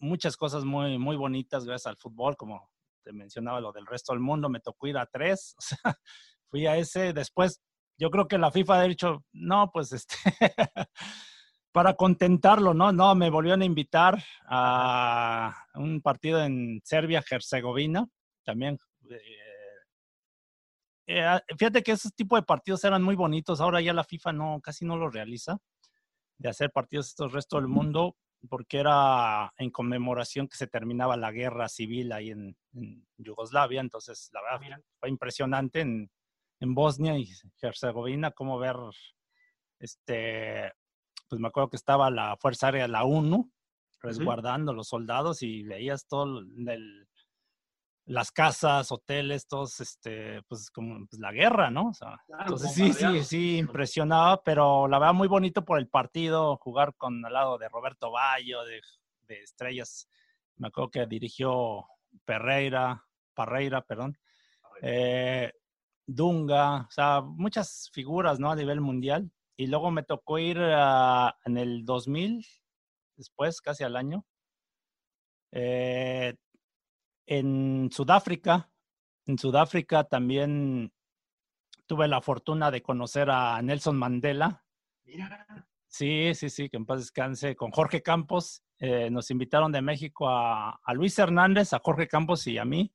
muchas 0.00 0.36
cosas 0.36 0.64
muy, 0.64 0.98
muy 0.98 1.16
bonitas 1.16 1.64
gracias 1.64 1.86
al 1.86 1.96
fútbol, 1.98 2.36
como 2.36 2.70
te 3.04 3.12
mencionaba 3.12 3.60
lo 3.60 3.72
del 3.72 3.86
resto 3.86 4.12
del 4.12 4.20
mundo, 4.20 4.48
me 4.48 4.60
tocó 4.60 4.86
ir 4.86 4.98
a 4.98 5.06
tres, 5.06 5.54
o 5.58 5.62
sea, 5.62 5.98
fui 6.50 6.66
a 6.66 6.76
ese, 6.76 7.12
después 7.12 7.60
yo 8.00 8.10
creo 8.10 8.28
que 8.28 8.38
la 8.38 8.52
FIFA 8.52 8.80
ha 8.80 8.84
dicho, 8.84 9.24
no, 9.32 9.70
pues 9.72 9.92
este, 9.92 10.14
para 11.72 11.94
contentarlo, 11.94 12.74
¿no? 12.74 12.92
No, 12.92 13.14
me 13.14 13.30
volvieron 13.30 13.62
a 13.62 13.66
invitar 13.66 14.22
a 14.46 15.54
un 15.74 16.00
partido 16.00 16.42
en 16.42 16.80
Serbia, 16.84 17.22
Herzegovina, 17.28 18.06
también. 18.44 18.78
Eh, 19.10 19.20
eh, 21.06 21.40
fíjate 21.58 21.82
que 21.82 21.92
esos 21.92 22.14
tipos 22.14 22.38
de 22.38 22.44
partidos 22.44 22.84
eran 22.84 23.02
muy 23.02 23.16
bonitos, 23.16 23.60
ahora 23.60 23.80
ya 23.80 23.92
la 23.92 24.04
FIFA 24.04 24.32
no, 24.32 24.60
casi 24.62 24.84
no 24.84 24.96
lo 24.96 25.08
realiza, 25.08 25.58
de 26.36 26.48
hacer 26.48 26.70
partidos 26.70 27.08
estos 27.08 27.32
resto 27.32 27.56
del 27.56 27.68
mundo, 27.68 28.16
porque 28.48 28.78
era 28.78 29.52
en 29.56 29.70
conmemoración 29.70 30.48
que 30.48 30.56
se 30.56 30.66
terminaba 30.66 31.16
la 31.16 31.32
guerra 31.32 31.68
civil 31.68 32.12
ahí 32.12 32.30
en, 32.30 32.56
Yugoslavia, 33.16 33.80
entonces 33.80 34.30
la 34.32 34.42
verdad 34.42 34.80
fue 35.00 35.08
impresionante 35.08 35.80
en, 35.80 36.10
en 36.60 36.74
Bosnia 36.74 37.18
y 37.18 37.28
Herzegovina, 37.60 38.30
como 38.30 38.58
ver 38.58 38.76
este, 39.80 40.72
pues 41.28 41.40
me 41.40 41.48
acuerdo 41.48 41.70
que 41.70 41.76
estaba 41.76 42.10
la 42.10 42.36
Fuerza 42.36 42.66
Aérea, 42.66 42.88
la 42.88 43.04
ONU, 43.04 43.50
resguardando 44.00 44.72
los 44.72 44.88
soldados 44.88 45.42
y 45.42 45.62
veías 45.62 46.06
todo 46.06 46.40
el, 46.40 47.08
las 48.06 48.30
casas, 48.30 48.90
hoteles, 48.90 49.46
todos, 49.46 49.80
este, 49.80 50.42
pues 50.48 50.70
como 50.70 51.06
pues, 51.06 51.20
la 51.20 51.32
guerra, 51.32 51.70
¿no? 51.70 51.88
O 51.88 51.94
sea, 51.94 52.16
entonces 52.40 52.72
sí, 52.72 52.92
sí, 52.92 53.24
sí, 53.24 53.58
impresionaba, 53.58 54.42
pero 54.42 54.88
la 54.88 54.98
verdad 54.98 55.14
muy 55.14 55.28
bonito 55.28 55.64
por 55.64 55.78
el 55.78 55.88
partido, 55.88 56.56
jugar 56.56 56.94
con 56.96 57.24
al 57.24 57.32
lado 57.32 57.58
de 57.58 57.68
Roberto 57.68 58.10
Bayo, 58.10 58.64
de, 58.64 58.80
de 59.22 59.42
estrellas, 59.42 60.08
me 60.56 60.68
acuerdo 60.68 60.90
que 60.90 61.06
dirigió 61.06 61.84
Pereira, 62.24 63.04
Parreira, 63.34 63.82
perdón, 63.82 64.16
eh, 64.82 65.52
Dunga, 66.06 66.86
o 66.88 66.90
sea, 66.90 67.20
muchas 67.20 67.90
figuras, 67.92 68.40
¿no? 68.40 68.50
A 68.50 68.56
nivel 68.56 68.80
mundial 68.80 69.30
y 69.58 69.66
luego 69.66 69.90
me 69.90 70.04
tocó 70.04 70.38
ir 70.38 70.56
en 70.56 71.56
el 71.58 71.84
2000, 71.84 72.46
después, 73.16 73.60
casi 73.60 73.82
al 73.82 73.96
año, 73.96 74.24
eh, 75.50 76.36
en 77.26 77.90
Sudáfrica. 77.92 78.70
En 79.26 79.36
Sudáfrica 79.36 80.04
también 80.04 80.92
tuve 81.86 82.06
la 82.06 82.20
fortuna 82.20 82.70
de 82.70 82.82
conocer 82.82 83.30
a 83.30 83.60
Nelson 83.60 83.96
Mandela. 83.96 84.64
Mira. 85.04 85.66
Sí, 85.88 86.34
sí, 86.34 86.50
sí, 86.50 86.68
que 86.68 86.76
en 86.76 86.86
paz 86.86 87.00
descanse, 87.00 87.56
con 87.56 87.72
Jorge 87.72 88.00
Campos. 88.00 88.62
Eh, 88.78 89.10
nos 89.10 89.28
invitaron 89.32 89.72
de 89.72 89.82
México 89.82 90.28
a, 90.28 90.78
Luis 90.94 91.18
Hernández, 91.18 91.72
a 91.72 91.80
Jorge 91.80 92.06
Campos 92.06 92.46
y 92.46 92.58
a 92.58 92.64
mí, 92.64 92.94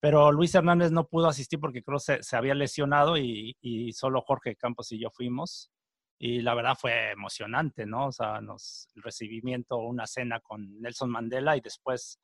pero 0.00 0.32
Luis 0.32 0.54
Hernández 0.54 0.90
no 0.90 1.08
pudo 1.08 1.28
asistir 1.28 1.58
porque 1.58 1.82
creo 1.82 1.98
se, 1.98 2.22
se 2.22 2.36
había 2.36 2.54
lesionado 2.54 3.16
y, 3.16 3.56
solo 3.94 4.20
Jorge 4.20 4.54
Campos 4.54 4.92
y 4.92 4.98
yo 5.00 5.08
fuimos. 5.10 5.70
Y 6.18 6.40
la 6.40 6.54
verdad 6.54 6.76
fue 6.78 7.10
emocionante, 7.10 7.86
¿no? 7.86 8.06
O 8.06 8.12
sea, 8.12 8.40
nos, 8.40 8.88
el 8.94 9.02
recibimiento, 9.02 9.78
una 9.78 10.06
cena 10.06 10.40
con 10.40 10.80
Nelson 10.80 11.10
Mandela 11.10 11.56
y 11.56 11.60
después 11.60 12.20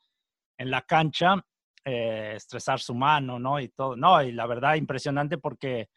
en 0.56 0.70
la 0.70 0.82
cancha, 0.82 1.44
eh, 1.84 2.34
estresar 2.36 2.78
su 2.80 2.94
mano, 2.94 3.38
¿no? 3.38 3.58
Y 3.58 3.68
todo. 3.68 3.96
No, 3.96 4.22
y 4.22 4.32
la 4.32 4.46
verdad 4.46 4.74
impresionante 4.74 5.38
porque 5.38 5.88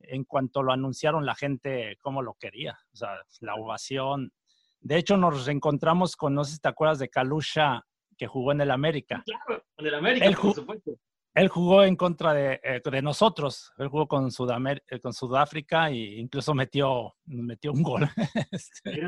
en 0.00 0.24
cuanto 0.24 0.62
lo 0.62 0.72
anunciaron 0.72 1.24
la 1.24 1.34
gente 1.34 1.96
cómo 2.00 2.22
lo 2.22 2.34
quería, 2.34 2.78
o 2.92 2.96
sea, 2.96 3.22
la 3.40 3.54
ovación. 3.54 4.32
De 4.80 4.96
hecho, 4.96 5.16
nos 5.16 5.46
reencontramos 5.46 6.16
con, 6.16 6.34
no 6.34 6.44
sé 6.44 6.54
si 6.54 6.60
te 6.60 6.68
acuerdas 6.68 6.98
de 6.98 7.08
Kalusha, 7.08 7.82
que 8.18 8.26
jugó 8.26 8.52
en 8.52 8.60
el 8.60 8.70
América. 8.70 9.22
Claro, 9.24 9.64
en 9.76 9.86
el 9.86 9.94
América, 9.94 10.26
él 10.26 10.36
por 10.36 10.54
supuesto. 10.54 10.92
Él 11.34 11.48
jugó 11.48 11.82
en 11.82 11.96
contra 11.96 12.34
de, 12.34 12.60
eh, 12.62 12.82
de 12.84 13.02
nosotros, 13.02 13.72
él 13.78 13.88
jugó 13.88 14.06
con, 14.06 14.28
eh, 14.28 15.00
con 15.00 15.12
Sudáfrica 15.14 15.88
e 15.88 16.20
incluso 16.20 16.52
metió, 16.54 17.14
metió 17.24 17.72
un 17.72 17.82
gol. 17.82 18.02
Este, 18.52 19.00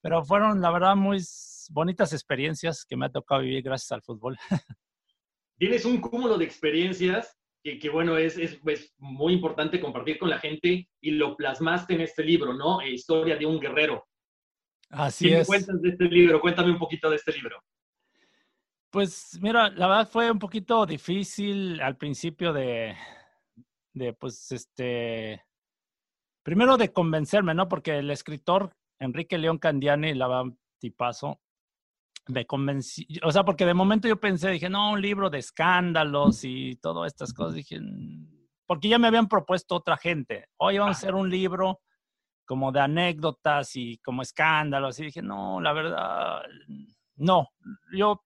pero 0.00 0.24
fueron, 0.24 0.60
la 0.60 0.70
verdad, 0.70 0.96
muy 0.96 1.22
bonitas 1.70 2.12
experiencias 2.12 2.84
que 2.84 2.96
me 2.96 3.06
ha 3.06 3.10
tocado 3.10 3.42
vivir 3.42 3.62
gracias 3.62 3.92
al 3.92 4.02
fútbol. 4.02 4.36
Tienes 5.58 5.84
un 5.84 6.00
cúmulo 6.00 6.38
de 6.38 6.44
experiencias 6.44 7.36
que, 7.62 7.90
bueno, 7.90 8.16
es, 8.16 8.38
es, 8.38 8.58
muy 8.98 9.34
importante 9.34 9.80
compartir 9.80 10.18
con 10.18 10.30
la 10.30 10.38
gente 10.38 10.88
y 11.00 11.10
lo 11.12 11.36
plasmaste 11.36 11.94
en 11.94 12.00
este 12.00 12.24
libro, 12.24 12.54
¿no? 12.54 12.80
Eh, 12.80 12.90
historia 12.90 13.36
de 13.36 13.46
un 13.46 13.60
guerrero. 13.60 14.06
Así 14.88 15.28
¿Qué 15.28 15.40
es. 15.40 15.48
me 15.48 15.56
cuentas 15.56 15.82
de 15.82 15.90
este 15.90 16.04
libro? 16.06 16.40
Cuéntame 16.40 16.70
un 16.70 16.78
poquito 16.78 17.10
de 17.10 17.16
este 17.16 17.32
libro. 17.32 17.62
Pues 18.90 19.38
mira, 19.40 19.70
la 19.70 19.86
verdad 19.86 20.08
fue 20.08 20.30
un 20.30 20.40
poquito 20.40 20.84
difícil 20.84 21.80
al 21.80 21.96
principio 21.96 22.52
de, 22.52 22.96
de 23.92 24.12
pues, 24.14 24.50
este, 24.50 25.44
primero 26.42 26.76
de 26.76 26.92
convencerme, 26.92 27.54
¿no? 27.54 27.68
Porque 27.68 27.98
el 27.98 28.10
escritor 28.10 28.72
Enrique 28.98 29.38
León 29.38 29.58
Candiani, 29.58 30.14
la 30.14 30.26
verdad, 30.26 30.52
tipazo, 30.80 31.40
me 32.26 32.46
convencí, 32.46 33.06
o 33.22 33.30
sea, 33.30 33.44
porque 33.44 33.64
de 33.64 33.74
momento 33.74 34.08
yo 34.08 34.18
pensé, 34.18 34.50
dije, 34.50 34.68
no, 34.68 34.92
un 34.92 35.00
libro 35.00 35.30
de 35.30 35.38
escándalos 35.38 36.42
y 36.42 36.76
todas 36.76 37.12
estas 37.12 37.32
cosas, 37.32 37.54
dije, 37.54 37.80
mm", 37.80 38.48
porque 38.66 38.88
ya 38.88 38.98
me 38.98 39.06
habían 39.06 39.28
propuesto 39.28 39.76
otra 39.76 39.96
gente, 39.96 40.48
hoy 40.58 40.78
vamos 40.78 40.96
a 40.96 40.98
hacer 40.98 41.14
un 41.14 41.30
libro 41.30 41.80
como 42.44 42.72
de 42.72 42.80
anécdotas 42.80 43.76
y 43.76 43.98
como 43.98 44.22
escándalos, 44.22 44.98
y 44.98 45.04
dije, 45.04 45.22
no, 45.22 45.60
la 45.60 45.72
verdad, 45.72 46.42
no, 47.16 47.48
yo, 47.92 48.24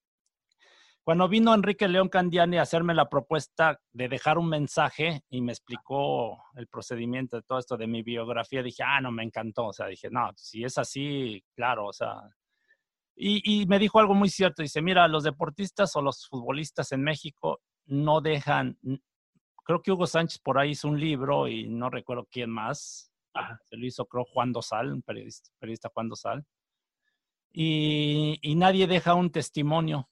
cuando 1.04 1.28
vino 1.28 1.52
Enrique 1.52 1.86
León 1.86 2.08
Candiani 2.08 2.56
a 2.56 2.62
hacerme 2.62 2.94
la 2.94 3.10
propuesta 3.10 3.78
de 3.92 4.08
dejar 4.08 4.38
un 4.38 4.48
mensaje 4.48 5.22
y 5.28 5.42
me 5.42 5.52
explicó 5.52 6.42
el 6.54 6.66
procedimiento 6.66 7.36
de 7.36 7.42
todo 7.42 7.58
esto 7.58 7.76
de 7.76 7.86
mi 7.86 8.02
biografía, 8.02 8.62
dije, 8.62 8.82
ah, 8.82 9.02
no, 9.02 9.12
me 9.12 9.22
encantó, 9.22 9.66
o 9.66 9.72
sea, 9.74 9.86
dije, 9.86 10.08
no, 10.10 10.30
si 10.34 10.64
es 10.64 10.78
así, 10.78 11.44
claro, 11.54 11.88
o 11.88 11.92
sea, 11.92 12.22
y, 13.16 13.66
me 13.66 13.78
dijo 13.78 14.00
algo 14.00 14.14
muy 14.14 14.30
cierto, 14.30 14.62
dice, 14.62 14.80
mira, 14.80 15.06
los 15.06 15.22
deportistas 15.24 15.94
o 15.94 16.00
los 16.02 16.26
futbolistas 16.26 16.90
en 16.92 17.02
México 17.02 17.60
no 17.84 18.22
dejan, 18.22 18.78
creo 19.62 19.82
que 19.82 19.92
Hugo 19.92 20.06
Sánchez 20.06 20.40
por 20.40 20.58
ahí 20.58 20.70
hizo 20.70 20.88
un 20.88 20.98
libro 20.98 21.46
y 21.48 21.68
no 21.68 21.90
recuerdo 21.90 22.26
quién 22.30 22.48
más, 22.48 23.12
se 23.64 23.76
lo 23.76 23.86
hizo 23.86 24.06
creo 24.06 24.24
Juan 24.24 24.52
Dosal, 24.52 24.94
un 24.94 25.02
periodista, 25.02 25.50
periodista 25.58 25.90
Juan 25.92 26.08
Dosal, 26.08 26.46
y, 27.52 28.38
y 28.40 28.54
nadie 28.54 28.86
deja 28.86 29.14
un 29.14 29.30
testimonio. 29.30 30.08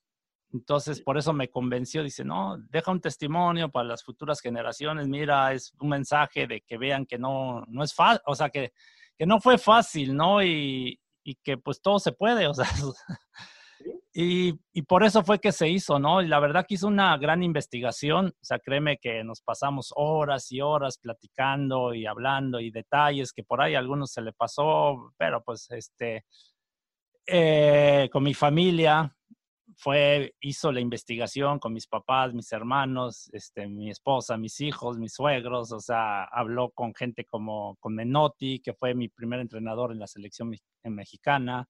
Entonces, 0.52 1.00
por 1.00 1.16
eso 1.16 1.32
me 1.32 1.48
convenció, 1.48 2.02
dice, 2.02 2.24
no, 2.24 2.58
deja 2.68 2.90
un 2.90 3.00
testimonio 3.00 3.70
para 3.70 3.88
las 3.88 4.04
futuras 4.04 4.40
generaciones, 4.40 5.08
mira, 5.08 5.52
es 5.52 5.72
un 5.80 5.88
mensaje 5.88 6.46
de 6.46 6.60
que 6.60 6.76
vean 6.76 7.06
que 7.06 7.18
no, 7.18 7.64
no 7.68 7.82
es 7.82 7.94
fácil, 7.94 8.20
o 8.26 8.34
sea, 8.34 8.50
que, 8.50 8.72
que 9.16 9.26
no 9.26 9.40
fue 9.40 9.56
fácil, 9.56 10.14
¿no? 10.14 10.42
Y, 10.42 11.00
y 11.24 11.34
que 11.36 11.56
pues 11.56 11.80
todo 11.80 11.98
se 11.98 12.12
puede, 12.12 12.46
o 12.46 12.54
sea. 12.54 12.66
Y, 14.14 14.52
y, 14.74 14.82
por 14.82 15.02
eso 15.04 15.24
fue 15.24 15.38
que 15.40 15.52
se 15.52 15.68
hizo, 15.70 15.98
¿no? 15.98 16.20
Y 16.20 16.28
la 16.28 16.38
verdad 16.38 16.66
que 16.68 16.74
hizo 16.74 16.86
una 16.86 17.16
gran 17.16 17.42
investigación, 17.42 18.26
o 18.26 18.44
sea, 18.44 18.58
créeme 18.58 18.98
que 18.98 19.24
nos 19.24 19.40
pasamos 19.40 19.90
horas 19.96 20.52
y 20.52 20.60
horas 20.60 20.98
platicando 20.98 21.94
y 21.94 22.04
hablando 22.04 22.60
y 22.60 22.70
detalles 22.70 23.32
que 23.32 23.42
por 23.42 23.62
ahí 23.62 23.74
a 23.74 23.78
algunos 23.78 24.12
se 24.12 24.20
le 24.20 24.34
pasó, 24.34 25.14
pero 25.16 25.42
pues 25.42 25.66
este, 25.70 26.26
eh, 27.26 28.10
con 28.12 28.22
mi 28.22 28.34
familia, 28.34 29.16
fue, 29.76 30.34
hizo 30.40 30.72
la 30.72 30.80
investigación 30.80 31.58
con 31.58 31.72
mis 31.72 31.86
papás, 31.86 32.34
mis 32.34 32.50
hermanos, 32.52 33.30
este, 33.32 33.68
mi 33.68 33.90
esposa, 33.90 34.36
mis 34.36 34.60
hijos, 34.60 34.98
mis 34.98 35.14
suegros, 35.14 35.72
o 35.72 35.80
sea, 35.80 36.24
habló 36.24 36.70
con 36.70 36.94
gente 36.94 37.24
como 37.24 37.76
con 37.76 37.94
Menotti, 37.94 38.60
que 38.60 38.74
fue 38.74 38.94
mi 38.94 39.08
primer 39.08 39.40
entrenador 39.40 39.92
en 39.92 39.98
la 39.98 40.06
selección 40.06 40.54
mexicana, 40.84 41.68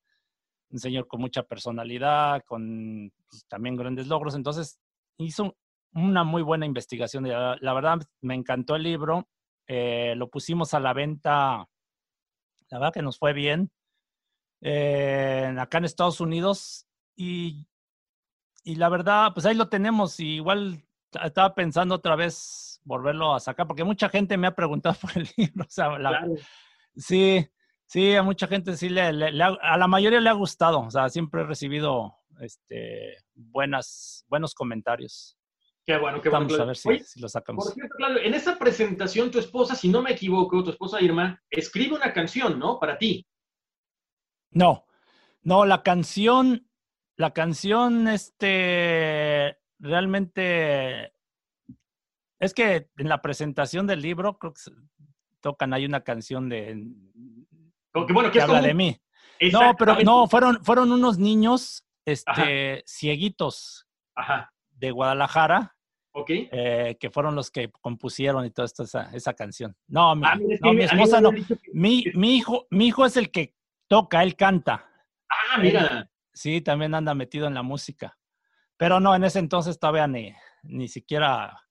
un 0.71 0.79
señor 0.79 1.07
con 1.07 1.21
mucha 1.21 1.43
personalidad, 1.43 2.43
con 2.45 3.13
pues, 3.29 3.47
también 3.47 3.77
grandes 3.77 4.07
logros, 4.07 4.35
entonces 4.35 4.79
hizo 5.19 5.57
una 5.95 6.25
muy 6.25 6.43
buena 6.43 6.67
investigación. 6.67 7.29
La, 7.29 7.57
la 7.61 7.75
verdad, 7.75 7.99
me 8.21 8.35
encantó 8.35 8.77
el 8.77 8.83
libro, 8.83 9.29
eh, 9.67 10.15
lo 10.17 10.29
pusimos 10.29 10.75
a 10.75 10.81
la 10.81 10.93
venta, 10.93 11.69
la 12.71 12.79
verdad 12.79 12.93
que 12.93 13.03
nos 13.03 13.19
fue 13.19 13.33
bien. 13.33 13.71
Eh, 14.65 15.55
acá 15.59 15.79
en 15.79 15.85
Estados 15.85 16.21
Unidos 16.21 16.87
y 17.17 17.67
y 18.65 18.77
la 18.77 18.89
verdad, 18.89 19.33
pues 19.35 19.47
ahí 19.47 19.55
lo 19.55 19.69
tenemos. 19.69 20.19
Y 20.21 20.37
igual 20.37 20.83
estaba 21.23 21.55
pensando 21.55 21.95
otra 21.95 22.17
vez 22.17 22.81
volverlo 22.85 23.35
a 23.35 23.41
sacar, 23.41 23.67
porque 23.67 23.85
mucha 23.85 24.09
gente 24.09 24.37
me 24.37 24.47
ha 24.47 24.55
preguntado 24.55 24.95
por 25.01 25.11
el 25.17 25.29
libro. 25.37 25.65
O 25.65 25.71
sea, 25.71 25.91
Sí, 26.95 27.47
sí, 27.87 28.15
a 28.15 28.23
mucha 28.23 28.47
gente 28.47 28.77
sí 28.77 28.91
le, 28.91 29.03
a 29.03 29.77
la 29.77 29.89
mayoría 29.89 30.21
le 30.21 30.29
ha 30.29 30.35
gustado. 30.35 30.81
O 30.81 30.91
sea, 30.91 31.09
siempre 31.09 31.41
he 31.41 31.45
recibido 31.45 32.15
este, 32.41 33.17
buenas, 33.35 34.25
buenos 34.29 34.55
comentarios. 34.55 35.39
Qué 35.85 35.97
bueno, 35.97 36.21
qué 36.21 36.29
Vamos 36.29 36.49
bueno. 36.49 36.65
a 36.65 36.67
ver 36.67 36.77
si, 36.77 37.21
lo 37.21 37.29
sacamos. 37.29 37.65
Por 37.65 37.75
cierto, 37.75 37.95
claro, 37.97 38.19
en 38.21 38.35
esa 38.35 38.57
presentación 38.57 39.31
tu 39.31 39.39
esposa, 39.39 39.75
si 39.75 39.89
no 39.89 40.01
me 40.01 40.13
equivoco, 40.13 40.63
tu 40.63 40.71
esposa 40.71 41.01
Irma, 41.01 41.43
escribe 41.51 41.97
una 41.97 42.13
canción, 42.13 42.59
¿no? 42.59 42.79
Para 42.79 42.99
ti. 42.99 43.27
No, 44.51 44.87
no, 45.43 45.65
la 45.65 45.83
canción 45.83 46.69
la 47.17 47.33
canción, 47.33 48.09
este, 48.09 49.59
realmente, 49.79 51.13
es 52.41 52.55
que 52.55 52.89
en 52.97 53.09
la 53.09 53.21
presentación 53.23 53.87
del 53.87 54.03
libro, 54.03 54.39
creo 54.39 54.55
que 54.55 54.61
tocan 55.41 55.75
ahí 55.75 55.85
una 55.85 56.03
canción 56.03 56.49
de... 56.49 56.87
bueno, 57.93 58.31
que, 58.31 58.41
habla 58.41 58.61
de 58.61 58.75
mí. 58.75 59.01
No, 59.53 59.75
pero 59.77 59.97
no, 60.03 60.29
fueron, 60.29 60.65
fueron 60.65 60.93
unos 60.93 61.19
niños, 61.19 61.85
este, 62.05 62.83
cieguitos 62.87 63.87
de 64.71 64.91
Guadalajara. 64.91 65.77
Eh, 66.29 66.99
que 67.01 67.11
fueron 67.11 67.35
los 67.35 67.51
que 67.51 67.71
compusieron 67.81 68.45
y 68.45 68.51
toda 68.51 68.67
esa, 68.67 69.11
esa 69.15 69.33
canción. 69.33 69.75
No, 69.89 70.15
mi, 70.15 70.27
ah, 70.27 70.39
esposa 70.79 71.23
no. 71.23 71.33
Mi, 71.73 72.05
mi, 72.13 72.37
hijo, 72.37 72.67
mi 72.69 72.89
hijo 72.89 73.07
es 73.07 73.17
el 73.17 73.31
que 73.31 73.55
toca, 73.89 74.23
él 74.23 74.37
canta. 74.37 74.87
Ah, 75.31 75.59
mira. 75.59 76.11
Sí, 76.33 76.61
también 76.61 76.95
anda 76.95 77.15
metido 77.15 77.47
en 77.47 77.55
la 77.55 77.63
música. 77.63 78.19
Pero 78.77 79.01
no, 79.01 79.15
en 79.15 79.25
ese 79.25 79.39
entonces 79.39 79.79
todavía 79.79 80.07
ni, 80.07 80.35
ni 80.63 80.89
siquiera 80.89 81.63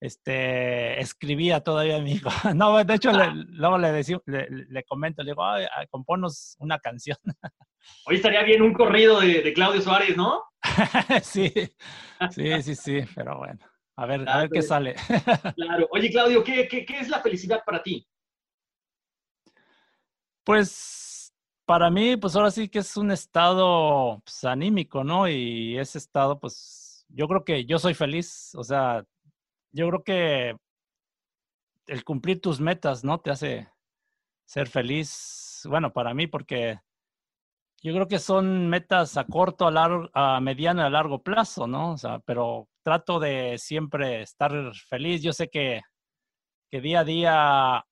este, 0.00 1.00
escribía 1.00 1.60
todavía 1.60 2.00
mi 2.00 2.12
hijo. 2.12 2.30
No, 2.54 2.82
de 2.82 2.94
hecho, 2.94 3.10
luego 3.12 3.78
le, 3.78 3.92
le, 4.26 4.48
le, 4.68 4.84
comento, 4.84 5.22
le 5.22 5.32
digo, 5.32 5.44
Ay, 5.44 5.66
componos 5.90 6.56
una 6.58 6.78
canción. 6.78 7.18
Hoy 8.06 8.16
estaría 8.16 8.42
bien 8.42 8.62
un 8.62 8.72
corrido 8.72 9.20
de, 9.20 9.52
Claudio 9.52 9.80
Suárez, 9.80 10.16
¿no? 10.16 10.42
sí, 11.22 11.52
sí, 12.30 12.62
sí, 12.62 12.74
sí, 12.74 13.00
pero 13.14 13.38
bueno, 13.38 13.60
a 13.96 14.06
ver, 14.06 14.28
a 14.28 14.38
ver 14.38 14.50
qué 14.50 14.62
sale. 14.62 14.96
claro. 15.54 15.88
Oye, 15.92 16.10
Claudio, 16.10 16.42
¿qué, 16.42 16.66
qué, 16.66 16.84
¿qué 16.84 16.98
es 16.98 17.08
la 17.08 17.20
felicidad 17.20 17.62
para 17.64 17.82
ti? 17.82 18.08
Pues 20.42 21.15
para 21.66 21.90
mí, 21.90 22.16
pues 22.16 22.36
ahora 22.36 22.50
sí 22.50 22.68
que 22.68 22.78
es 22.80 22.96
un 22.96 23.10
estado 23.10 24.20
pues, 24.24 24.44
anímico, 24.44 25.04
¿no? 25.04 25.28
Y 25.28 25.78
ese 25.78 25.98
estado, 25.98 26.38
pues 26.40 27.04
yo 27.08 27.28
creo 27.28 27.44
que 27.44 27.66
yo 27.66 27.78
soy 27.78 27.94
feliz, 27.94 28.54
o 28.54 28.64
sea, 28.64 29.04
yo 29.72 29.88
creo 29.88 30.04
que 30.04 30.56
el 31.86 32.04
cumplir 32.04 32.40
tus 32.40 32.60
metas, 32.60 33.04
¿no? 33.04 33.20
Te 33.20 33.30
hace 33.30 33.68
ser 34.46 34.68
feliz, 34.68 35.62
bueno, 35.68 35.92
para 35.92 36.14
mí, 36.14 36.26
porque 36.26 36.80
yo 37.82 37.92
creo 37.94 38.08
que 38.08 38.18
son 38.18 38.68
metas 38.68 39.16
a 39.16 39.24
corto, 39.24 39.66
a, 39.66 39.70
largo, 39.70 40.08
a 40.14 40.40
mediano 40.40 40.82
a 40.82 40.90
largo 40.90 41.22
plazo, 41.22 41.66
¿no? 41.66 41.92
O 41.92 41.98
sea, 41.98 42.20
pero 42.20 42.68
trato 42.82 43.20
de 43.20 43.58
siempre 43.58 44.22
estar 44.22 44.52
feliz. 44.88 45.22
Yo 45.22 45.32
sé 45.32 45.48
que 45.48 45.82
que 46.70 46.80
día 46.80 47.00
a 47.00 47.04
día 47.04 47.86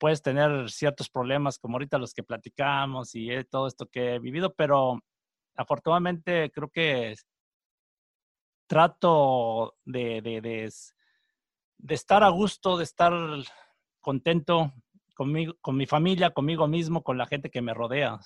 puedes 0.00 0.22
tener 0.22 0.70
ciertos 0.70 1.10
problemas 1.10 1.58
como 1.58 1.74
ahorita 1.74 1.98
los 1.98 2.14
que 2.14 2.22
platicamos 2.22 3.14
y 3.14 3.30
eh, 3.30 3.44
todo 3.44 3.68
esto 3.68 3.86
que 3.86 4.14
he 4.14 4.18
vivido, 4.18 4.54
pero 4.54 4.98
afortunadamente 5.54 6.50
creo 6.50 6.70
que 6.70 7.14
trato 8.66 9.76
de, 9.84 10.22
de, 10.22 10.40
de, 10.40 11.94
estar 11.94 12.24
a 12.24 12.30
gusto, 12.30 12.78
de 12.78 12.84
estar 12.84 13.12
contento 14.00 14.72
conmigo, 15.14 15.54
con 15.60 15.76
mi 15.76 15.86
familia, 15.86 16.30
conmigo 16.30 16.66
mismo, 16.66 17.02
con 17.02 17.18
la 17.18 17.26
gente 17.26 17.50
que 17.50 17.60
me 17.60 17.74
rodea. 17.74 18.18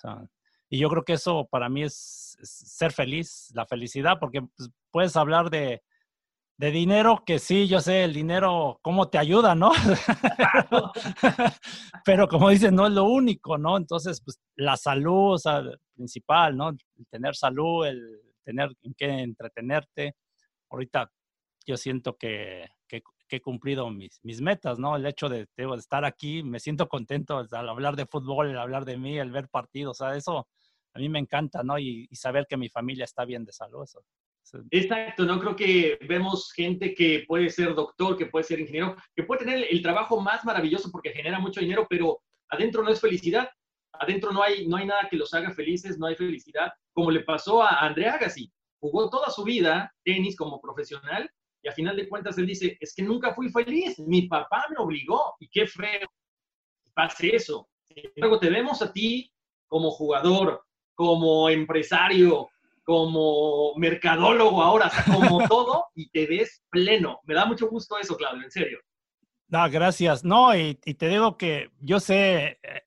y 0.68 0.78
yo 0.78 0.88
creo 0.88 1.04
que 1.04 1.14
eso 1.14 1.48
para 1.50 1.68
mí 1.68 1.82
es, 1.82 2.36
ser 2.42 2.92
feliz, 2.92 3.50
la 3.52 3.66
felicidad, 3.66 4.18
porque 4.20 4.42
pues, 4.42 4.70
puedes 4.92 5.16
hablar 5.16 5.50
de, 5.50 5.82
de 6.56 6.70
dinero, 6.70 7.22
que 7.26 7.38
sí, 7.38 7.66
yo 7.66 7.80
sé, 7.80 8.04
el 8.04 8.12
dinero, 8.12 8.78
cómo 8.82 9.08
te 9.08 9.18
ayuda, 9.18 9.54
¿no? 9.54 9.72
pero, 12.04 12.28
como 12.28 12.50
dices, 12.50 12.72
no 12.72 12.86
es 12.86 12.92
lo 12.92 13.04
único, 13.04 13.58
¿no? 13.58 13.76
Entonces, 13.76 14.20
pues 14.24 14.40
la 14.56 14.76
salud, 14.76 15.34
o 15.34 15.38
sea, 15.38 15.62
principal, 15.94 16.56
¿no? 16.56 16.70
El 16.70 17.06
tener 17.10 17.34
salud, 17.34 17.86
el 17.86 18.20
tener 18.44 18.70
en 18.82 18.94
qué 18.94 19.06
entretenerte. 19.06 20.14
Ahorita 20.70 21.10
yo 21.66 21.76
siento 21.76 22.16
que, 22.16 22.68
que, 22.88 23.02
he 23.30 23.40
cumplido 23.40 23.90
mis, 23.90 24.20
mis, 24.22 24.40
metas, 24.40 24.78
¿no? 24.78 24.94
El 24.94 25.06
hecho 25.06 25.28
de, 25.28 25.48
de, 25.56 25.74
estar 25.76 26.04
aquí, 26.04 26.44
me 26.44 26.60
siento 26.60 26.88
contento 26.88 27.44
al 27.50 27.68
hablar 27.68 27.96
de 27.96 28.06
fútbol, 28.06 28.50
al 28.50 28.58
hablar 28.58 28.84
de 28.84 28.96
mí, 28.96 29.18
el 29.18 29.32
ver 29.32 29.48
partidos, 29.48 30.00
o 30.00 30.04
sea, 30.04 30.16
eso 30.16 30.46
a 30.94 30.98
mí 31.00 31.08
me 31.08 31.18
encanta, 31.18 31.64
¿no? 31.64 31.76
Y, 31.76 32.06
y 32.08 32.14
saber 32.14 32.46
que 32.48 32.56
mi 32.56 32.68
familia 32.68 33.04
está 33.04 33.24
bien 33.24 33.44
de 33.44 33.52
salud, 33.52 33.82
eso. 33.82 34.04
Exacto, 34.70 35.24
¿no? 35.24 35.40
Creo 35.40 35.56
que 35.56 35.98
vemos 36.08 36.52
gente 36.52 36.94
que 36.94 37.24
puede 37.26 37.50
ser 37.50 37.74
doctor, 37.74 38.16
que 38.16 38.26
puede 38.26 38.44
ser 38.44 38.60
ingeniero, 38.60 38.96
que 39.14 39.24
puede 39.24 39.44
tener 39.44 39.66
el 39.70 39.82
trabajo 39.82 40.20
más 40.20 40.44
maravilloso 40.44 40.90
porque 40.90 41.10
genera 41.10 41.38
mucho 41.38 41.60
dinero, 41.60 41.86
pero 41.88 42.20
adentro 42.48 42.82
no 42.82 42.90
es 42.90 43.00
felicidad. 43.00 43.48
Adentro 43.92 44.32
no 44.32 44.42
hay, 44.42 44.66
no 44.66 44.76
hay 44.76 44.86
nada 44.86 45.08
que 45.08 45.16
los 45.16 45.32
haga 45.34 45.52
felices, 45.52 45.98
no 45.98 46.06
hay 46.06 46.16
felicidad, 46.16 46.72
como 46.92 47.10
le 47.10 47.20
pasó 47.20 47.62
a 47.62 47.80
Andrea 47.80 48.14
Agassi. 48.14 48.52
Jugó 48.80 49.08
toda 49.08 49.30
su 49.30 49.44
vida 49.44 49.92
tenis 50.04 50.36
como 50.36 50.60
profesional 50.60 51.30
y 51.62 51.68
a 51.68 51.72
final 51.72 51.96
de 51.96 52.08
cuentas 52.08 52.36
él 52.36 52.46
dice, 52.46 52.76
es 52.80 52.94
que 52.94 53.02
nunca 53.02 53.34
fui 53.34 53.50
feliz, 53.50 53.98
mi 53.98 54.28
papá 54.28 54.66
me 54.68 54.76
obligó 54.78 55.34
y 55.38 55.48
qué 55.48 55.66
feo 55.66 56.08
pase 56.92 57.34
eso. 57.34 57.68
Luego 58.16 58.38
te 58.38 58.50
vemos 58.50 58.82
a 58.82 58.92
ti 58.92 59.32
como 59.66 59.90
jugador, 59.90 60.64
como 60.94 61.48
empresario, 61.48 62.48
como 62.84 63.74
mercadólogo 63.76 64.62
ahora, 64.62 64.90
como 65.06 65.38
todo, 65.48 65.86
y 65.94 66.08
te 66.10 66.26
ves 66.26 66.62
pleno. 66.70 67.20
Me 67.24 67.34
da 67.34 67.46
mucho 67.46 67.68
gusto 67.68 67.98
eso, 67.98 68.16
Claudio, 68.16 68.44
en 68.44 68.50
serio. 68.50 68.78
No, 69.48 69.68
gracias. 69.70 70.24
No, 70.24 70.54
y, 70.56 70.74
te 70.74 71.08
digo 71.08 71.36
que 71.36 71.70
yo 71.80 71.98
sé 72.00 72.58
eh, 72.62 72.82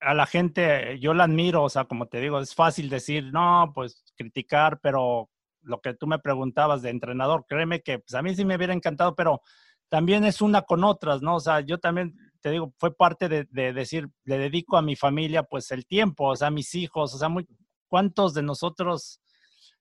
a 0.00 0.14
la 0.14 0.26
gente, 0.26 0.98
yo 1.00 1.14
la 1.14 1.24
admiro, 1.24 1.64
o 1.64 1.68
sea, 1.68 1.84
como 1.84 2.06
te 2.06 2.20
digo, 2.20 2.40
es 2.40 2.54
fácil 2.54 2.88
decir, 2.88 3.32
no, 3.32 3.72
pues 3.74 4.04
criticar, 4.16 4.80
pero 4.80 5.30
lo 5.62 5.80
que 5.80 5.94
tú 5.94 6.06
me 6.06 6.18
preguntabas 6.18 6.82
de 6.82 6.90
entrenador, 6.90 7.44
créeme 7.48 7.82
que 7.82 7.98
pues, 8.00 8.14
a 8.14 8.22
mí 8.22 8.34
sí 8.34 8.44
me 8.44 8.56
hubiera 8.56 8.72
encantado, 8.72 9.14
pero 9.14 9.42
también 9.88 10.24
es 10.24 10.40
una 10.40 10.62
con 10.62 10.84
otras, 10.84 11.22
¿no? 11.22 11.36
O 11.36 11.40
sea, 11.40 11.60
yo 11.60 11.78
también 11.78 12.14
te 12.40 12.50
digo, 12.50 12.72
fue 12.78 12.94
parte 12.94 13.28
de, 13.28 13.46
de 13.50 13.72
decir, 13.72 14.08
le 14.24 14.38
dedico 14.38 14.76
a 14.76 14.82
mi 14.82 14.96
familia 14.96 15.42
pues 15.42 15.70
el 15.72 15.86
tiempo, 15.86 16.28
o 16.28 16.36
sea, 16.36 16.48
a 16.48 16.52
mis 16.52 16.74
hijos, 16.74 17.14
o 17.14 17.18
sea, 17.18 17.28
muy, 17.28 17.46
¿cuántos 17.88 18.34
de 18.34 18.42
nosotros 18.42 19.20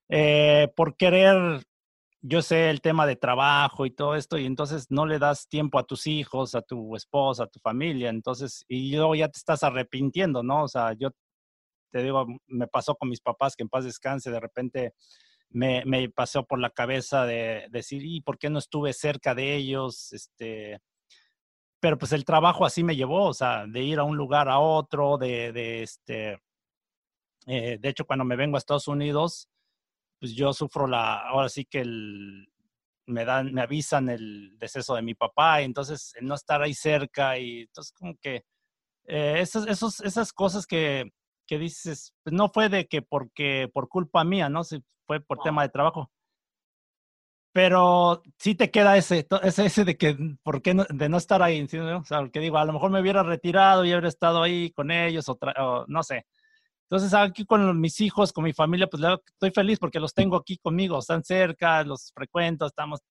eh, 0.09 0.69
por 0.75 0.95
querer, 0.97 1.63
yo 2.21 2.41
sé 2.41 2.69
el 2.69 2.81
tema 2.81 3.05
de 3.05 3.15
trabajo 3.15 3.85
y 3.85 3.91
todo 3.91 4.15
esto, 4.15 4.37
y 4.37 4.45
entonces 4.45 4.87
no 4.89 5.05
le 5.05 5.19
das 5.19 5.47
tiempo 5.47 5.79
a 5.79 5.85
tus 5.85 6.07
hijos, 6.07 6.55
a 6.55 6.61
tu 6.61 6.95
esposa, 6.95 7.43
a 7.43 7.47
tu 7.47 7.59
familia, 7.59 8.09
entonces, 8.09 8.65
y 8.67 8.95
luego 8.95 9.15
ya 9.15 9.29
te 9.29 9.37
estás 9.37 9.63
arrepintiendo, 9.63 10.43
¿no? 10.43 10.63
O 10.63 10.67
sea, 10.67 10.93
yo 10.93 11.11
te 11.91 12.03
digo, 12.03 12.25
me 12.47 12.67
pasó 12.67 12.95
con 12.95 13.09
mis 13.09 13.21
papás, 13.21 13.55
que 13.55 13.63
en 13.63 13.69
paz 13.69 13.85
descanse, 13.85 14.31
de 14.31 14.39
repente 14.39 14.93
me, 15.49 15.83
me 15.85 16.09
pasó 16.09 16.45
por 16.45 16.59
la 16.59 16.69
cabeza 16.69 17.25
de, 17.25 17.67
decir, 17.71 18.03
¿y 18.05 18.21
por 18.21 18.37
qué 18.37 18.49
no 18.49 18.59
estuve 18.59 18.93
cerca 18.93 19.35
de 19.35 19.55
ellos? 19.55 20.11
Este, 20.13 20.79
pero 21.79 21.97
pues 21.97 22.11
el 22.13 22.25
trabajo 22.25 22.65
así 22.65 22.83
me 22.83 22.95
llevó, 22.95 23.27
o 23.27 23.33
sea, 23.33 23.65
de 23.67 23.83
ir 23.83 23.99
a 23.99 24.03
un 24.03 24.17
lugar 24.17 24.49
a 24.49 24.59
otro, 24.59 25.17
de, 25.17 25.51
de 25.53 25.83
este, 25.83 26.39
eh, 27.47 27.77
de 27.79 27.89
hecho, 27.89 28.05
cuando 28.05 28.25
me 28.25 28.35
vengo 28.35 28.57
a 28.57 28.59
Estados 28.59 28.87
Unidos, 28.87 29.47
pues 30.19 30.33
yo 30.33 30.53
sufro 30.53 30.87
la, 30.87 31.27
ahora 31.27 31.49
sí 31.49 31.65
que 31.65 31.81
el, 31.81 32.47
me 33.07 33.25
dan, 33.25 33.53
me 33.53 33.61
avisan 33.61 34.09
el 34.09 34.57
deceso 34.59 34.95
de 34.95 35.01
mi 35.01 35.15
papá, 35.15 35.61
y 35.61 35.65
entonces 35.65 36.13
el 36.15 36.25
no 36.27 36.35
estar 36.35 36.61
ahí 36.61 36.73
cerca 36.73 37.37
y 37.39 37.61
entonces 37.61 37.93
como 37.93 38.15
que 38.17 38.43
eh, 39.07 39.35
esas, 39.39 39.67
esos, 39.67 40.01
esas 40.01 40.33
cosas 40.33 40.67
que, 40.67 41.11
que 41.47 41.57
dices, 41.57 42.13
pues 42.23 42.33
no 42.33 42.49
fue 42.49 42.69
de 42.69 42.87
que 42.87 43.01
porque 43.01 43.69
por 43.73 43.89
culpa 43.89 44.23
mía, 44.23 44.49
¿no? 44.49 44.63
Si 44.63 44.83
fue 45.05 45.21
por 45.21 45.39
tema 45.39 45.63
de 45.63 45.69
trabajo. 45.69 46.11
Pero 47.53 48.21
sí 48.37 48.53
te 48.53 48.69
queda 48.69 48.97
ese, 48.97 49.25
ese, 49.41 49.65
ese 49.65 49.85
de 49.85 49.97
que, 49.97 50.15
¿por 50.43 50.61
qué 50.61 50.75
no, 50.75 50.85
de 50.89 51.09
no 51.09 51.17
estar 51.17 51.41
ahí? 51.41 51.65
¿no? 51.73 51.99
O 51.99 52.03
sea, 52.03 52.29
que 52.31 52.39
digo, 52.39 52.57
a 52.57 52.65
lo 52.65 52.73
mejor 52.73 52.91
me 52.91 53.01
hubiera 53.01 53.23
retirado 53.23 53.83
y 53.83 53.89
hubiera 53.89 54.07
estado 54.09 54.43
ahí 54.43 54.69
con 54.71 54.91
ellos, 54.91 55.27
o, 55.29 55.39
o 55.57 55.85
no 55.87 56.03
sé. 56.03 56.27
Entonces, 56.89 57.13
aquí 57.13 57.45
con 57.45 57.81
mis 57.81 57.99
hijos, 57.99 58.31
con 58.31 58.45
mi 58.45 58.53
familia, 58.53 58.87
pues 58.87 59.03
estoy 59.25 59.51
feliz 59.51 59.77
porque 59.77 59.99
los 59.99 60.13
tengo 60.13 60.37
aquí 60.37 60.57
conmigo, 60.57 60.99
están 60.99 61.21
cerca, 61.21 61.83
los 61.83 62.13
frecuento, 62.15 62.65
estamos, 62.65 63.01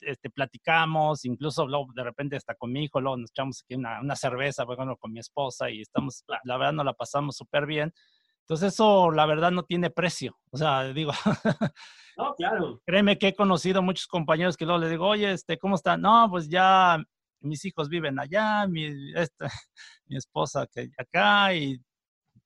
este, 0.00 0.30
platicamos, 0.30 1.24
incluso 1.24 1.64
luego 1.68 1.86
de 1.94 2.02
repente 2.02 2.34
hasta 2.34 2.56
con 2.56 2.72
mi 2.72 2.84
hijo, 2.84 3.00
luego 3.00 3.16
nos 3.18 3.30
echamos 3.30 3.62
aquí 3.62 3.76
una, 3.76 4.00
una 4.00 4.16
cerveza, 4.16 4.64
bueno, 4.64 4.96
con 4.96 5.12
mi 5.12 5.20
esposa 5.20 5.70
y 5.70 5.82
estamos, 5.82 6.24
la, 6.42 6.56
verdad, 6.56 6.72
nos 6.72 6.86
la 6.86 6.92
pasamos 6.92 7.36
súper 7.36 7.66
bien. 7.66 7.94
Entonces, 8.40 8.72
eso, 8.74 9.12
la 9.12 9.26
verdad, 9.26 9.52
no 9.52 9.62
tiene 9.62 9.90
precio. 9.90 10.36
O 10.50 10.56
sea, 10.56 10.84
digo, 10.92 11.12
no, 12.16 12.34
claro. 12.34 12.80
Créeme 12.84 13.16
que 13.16 13.28
he 13.28 13.36
conocido 13.36 13.80
muchos 13.80 14.08
compañeros 14.08 14.56
que 14.56 14.64
luego 14.64 14.80
les 14.80 14.90
digo, 14.90 15.06
oye, 15.06 15.30
este, 15.30 15.56
¿cómo 15.56 15.76
están? 15.76 16.00
No, 16.00 16.28
pues 16.30 16.48
ya 16.48 17.00
mis 17.40 17.64
hijos 17.64 17.88
viven 17.88 18.18
allá, 18.18 18.66
mi, 18.66 19.12
esta, 19.14 19.48
mi 20.06 20.16
esposa 20.16 20.66
que 20.66 20.90
acá 20.98 21.54
y 21.54 21.80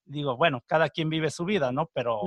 digo, 0.05 0.37
bueno, 0.37 0.63
cada 0.67 0.89
quien 0.89 1.09
vive 1.09 1.29
su 1.31 1.45
vida, 1.45 1.71
¿no? 1.71 1.89
Pero, 1.93 2.21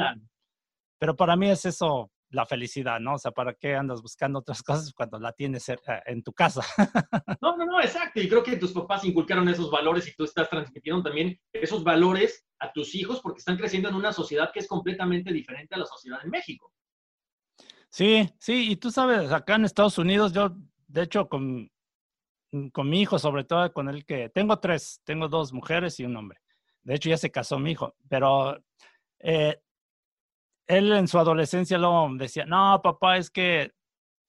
pero 0.99 1.17
para 1.17 1.37
mí 1.37 1.51
es 1.51 1.65
eso 1.65 2.11
la 2.31 2.47
felicidad, 2.47 3.01
¿no? 3.01 3.15
O 3.15 3.19
sea, 3.19 3.31
¿para 3.31 3.55
qué 3.55 3.75
andas 3.75 4.03
buscando 4.03 4.41
otras 4.41 4.63
cosas 4.63 4.93
cuando 4.93 5.19
la 5.19 5.33
tienes 5.33 5.69
eh, 5.69 5.79
en 6.07 6.23
tu 6.23 6.33
casa? 6.33 6.63
No, 7.43 7.57
no, 7.57 7.67
no, 7.67 7.81
exacto. 7.81 8.21
Y 8.21 8.29
creo 8.29 8.43
que 8.43 8.57
tus 8.57 8.73
papás 8.73 9.05
inculcaron 9.05 9.49
esos 9.49 9.71
valores 9.71 10.09
y 10.09 10.15
tú 10.15 10.25
estás 10.25 10.49
transmitiendo 10.49 11.03
también 11.03 11.39
esos 11.53 11.85
valores 11.85 12.47
a 12.59 12.73
tus 12.73 12.95
hijos 12.95 13.21
porque 13.21 13.39
están 13.39 13.57
creciendo 13.57 13.89
en 13.89 13.95
una 13.95 14.13
sociedad 14.13 14.51
que 14.53 14.61
es 14.61 14.69
completamente 14.69 15.33
diferente 15.33 15.75
a 15.75 15.79
la 15.79 15.87
sociedad 15.87 16.19
en 16.25 16.31
México. 16.31 16.73
Sí, 17.91 18.29
sí, 18.39 18.73
y 18.73 18.77
tú 18.77 18.91
sabes, 18.91 19.33
acá 19.33 19.57
en 19.57 19.65
Estados 19.65 19.99
Unidos, 19.99 20.33
yo, 20.33 20.57
de 20.89 21.03
hecho, 21.03 21.29
con, 21.29 21.71
con 22.73 22.91
mi 22.91 23.03
hijo, 23.03 23.19
sobre 23.19 23.45
todo 23.45 23.73
con 23.73 23.89
el 23.89 24.05
que 24.05 24.29
tengo 24.31 24.59
tres, 24.59 25.01
tengo 25.05 25.29
dos 25.29 25.53
mujeres 25.53 26.01
y 26.01 26.05
un 26.05 26.17
hombre. 26.17 26.41
De 26.87 26.95
hecho, 26.95 27.11
ya 27.11 27.19
se 27.19 27.33
casó 27.33 27.59
mi 27.59 27.73
hijo, 27.73 27.97
pero 28.09 28.63
eh, 29.19 29.61
él 30.69 30.93
en 30.93 31.09
su 31.09 31.19
adolescencia 31.19 31.79
luego 31.79 32.09
decía, 32.17 32.47
no, 32.47 32.81
papá, 32.81 33.17
es 33.17 33.29
que 33.29 33.73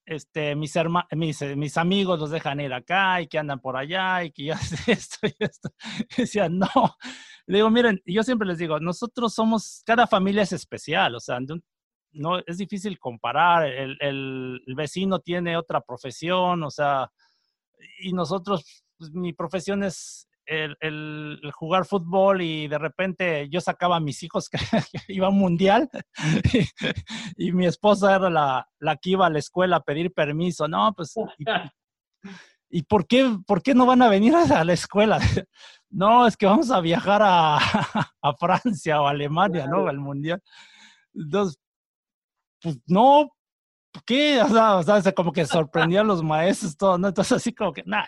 este, 0.07 0.55
mis, 0.55 0.73
mis, 1.11 1.41
eh, 1.43 1.55
mis, 1.55 1.77
amigos 1.77 2.19
los 2.19 2.31
dejan 2.31 2.59
ir 2.59 2.73
acá 2.73 3.21
y 3.21 3.27
que 3.27 3.37
andan 3.37 3.59
por 3.59 3.77
allá 3.77 4.23
y 4.23 4.31
que 4.31 4.45
ya 4.45 4.59
esto 4.87 5.27
y 5.27 5.35
esto. 5.37 5.69
Y 6.17 6.21
decía, 6.21 6.49
no. 6.49 6.67
Le 7.45 7.57
digo, 7.59 7.69
miren, 7.69 8.01
yo 8.07 8.23
siempre 8.23 8.47
les 8.47 8.57
digo, 8.57 8.79
nosotros 8.79 9.35
somos, 9.35 9.83
cada 9.85 10.07
familia 10.07 10.41
es 10.41 10.51
especial, 10.51 11.13
o 11.13 11.19
sea, 11.19 11.39
no, 12.13 12.39
es 12.39 12.57
difícil 12.57 12.97
comparar, 12.97 13.67
el, 13.67 13.97
el, 13.99 14.63
el 14.65 14.75
vecino 14.75 15.19
tiene 15.19 15.57
otra 15.57 15.81
profesión, 15.81 16.63
o 16.63 16.71
sea, 16.71 17.11
y 17.99 18.13
nosotros, 18.13 18.83
pues, 18.97 19.11
mi 19.11 19.33
profesión 19.33 19.83
es 19.83 20.26
el, 20.47 21.39
jugar 21.53 21.85
fútbol 21.85 22.41
y 22.41 22.67
de 22.67 22.77
repente 22.77 23.49
yo 23.49 23.61
sacaba 23.61 23.97
a 23.97 23.99
mis 23.99 24.23
hijos 24.23 24.49
que, 24.51 24.57
iba 25.07 25.27
a 25.27 25.29
un 25.29 25.37
mundial 25.37 25.89
y, 27.37 27.51
mi 27.51 27.65
esposa 27.65 28.15
era 28.15 28.29
la, 28.29 28.67
la, 28.79 28.95
que 28.97 29.11
iba 29.11 29.25
a 29.27 29.29
la 29.29 29.39
escuela 29.39 29.77
a 29.77 29.83
pedir 29.83 30.13
permiso. 30.13 30.67
No, 30.67 30.93
pues, 30.95 31.13
¿y, 32.69 32.83
por, 32.83 33.07
qué, 33.07 33.37
por 33.45 33.61
qué 33.61 33.73
no 33.73 33.85
van 33.85 34.01
a 34.01 34.09
venir 34.09 34.35
a 34.35 34.63
la 34.63 34.73
escuela? 34.73 35.19
No, 35.89 36.27
es 36.27 36.35
que 36.35 36.45
vamos 36.45 36.69
a 36.69 36.81
viajar 36.81 37.21
a, 37.23 37.55
a 37.55 38.33
Francia 38.37 39.01
o 39.01 39.07
Alemania, 39.07 39.67
¿no? 39.67 39.87
Al 39.87 39.97
mundial. 39.97 40.43
Entonces, 41.13 41.57
pues 42.61 42.77
no, 42.87 43.29
¿qué? 44.05 44.41
O 44.41 44.47
sea, 44.47 44.77
o 44.77 45.01
sea, 45.01 45.11
como 45.13 45.31
que 45.31 45.45
sorprendía 45.45 46.01
a 46.01 46.03
los 46.03 46.23
maestros, 46.23 46.77
todo, 46.77 46.97
¿no? 46.97 47.07
Entonces, 47.07 47.33
así 47.33 47.53
como 47.53 47.73
que, 47.73 47.83
nada, 47.85 48.07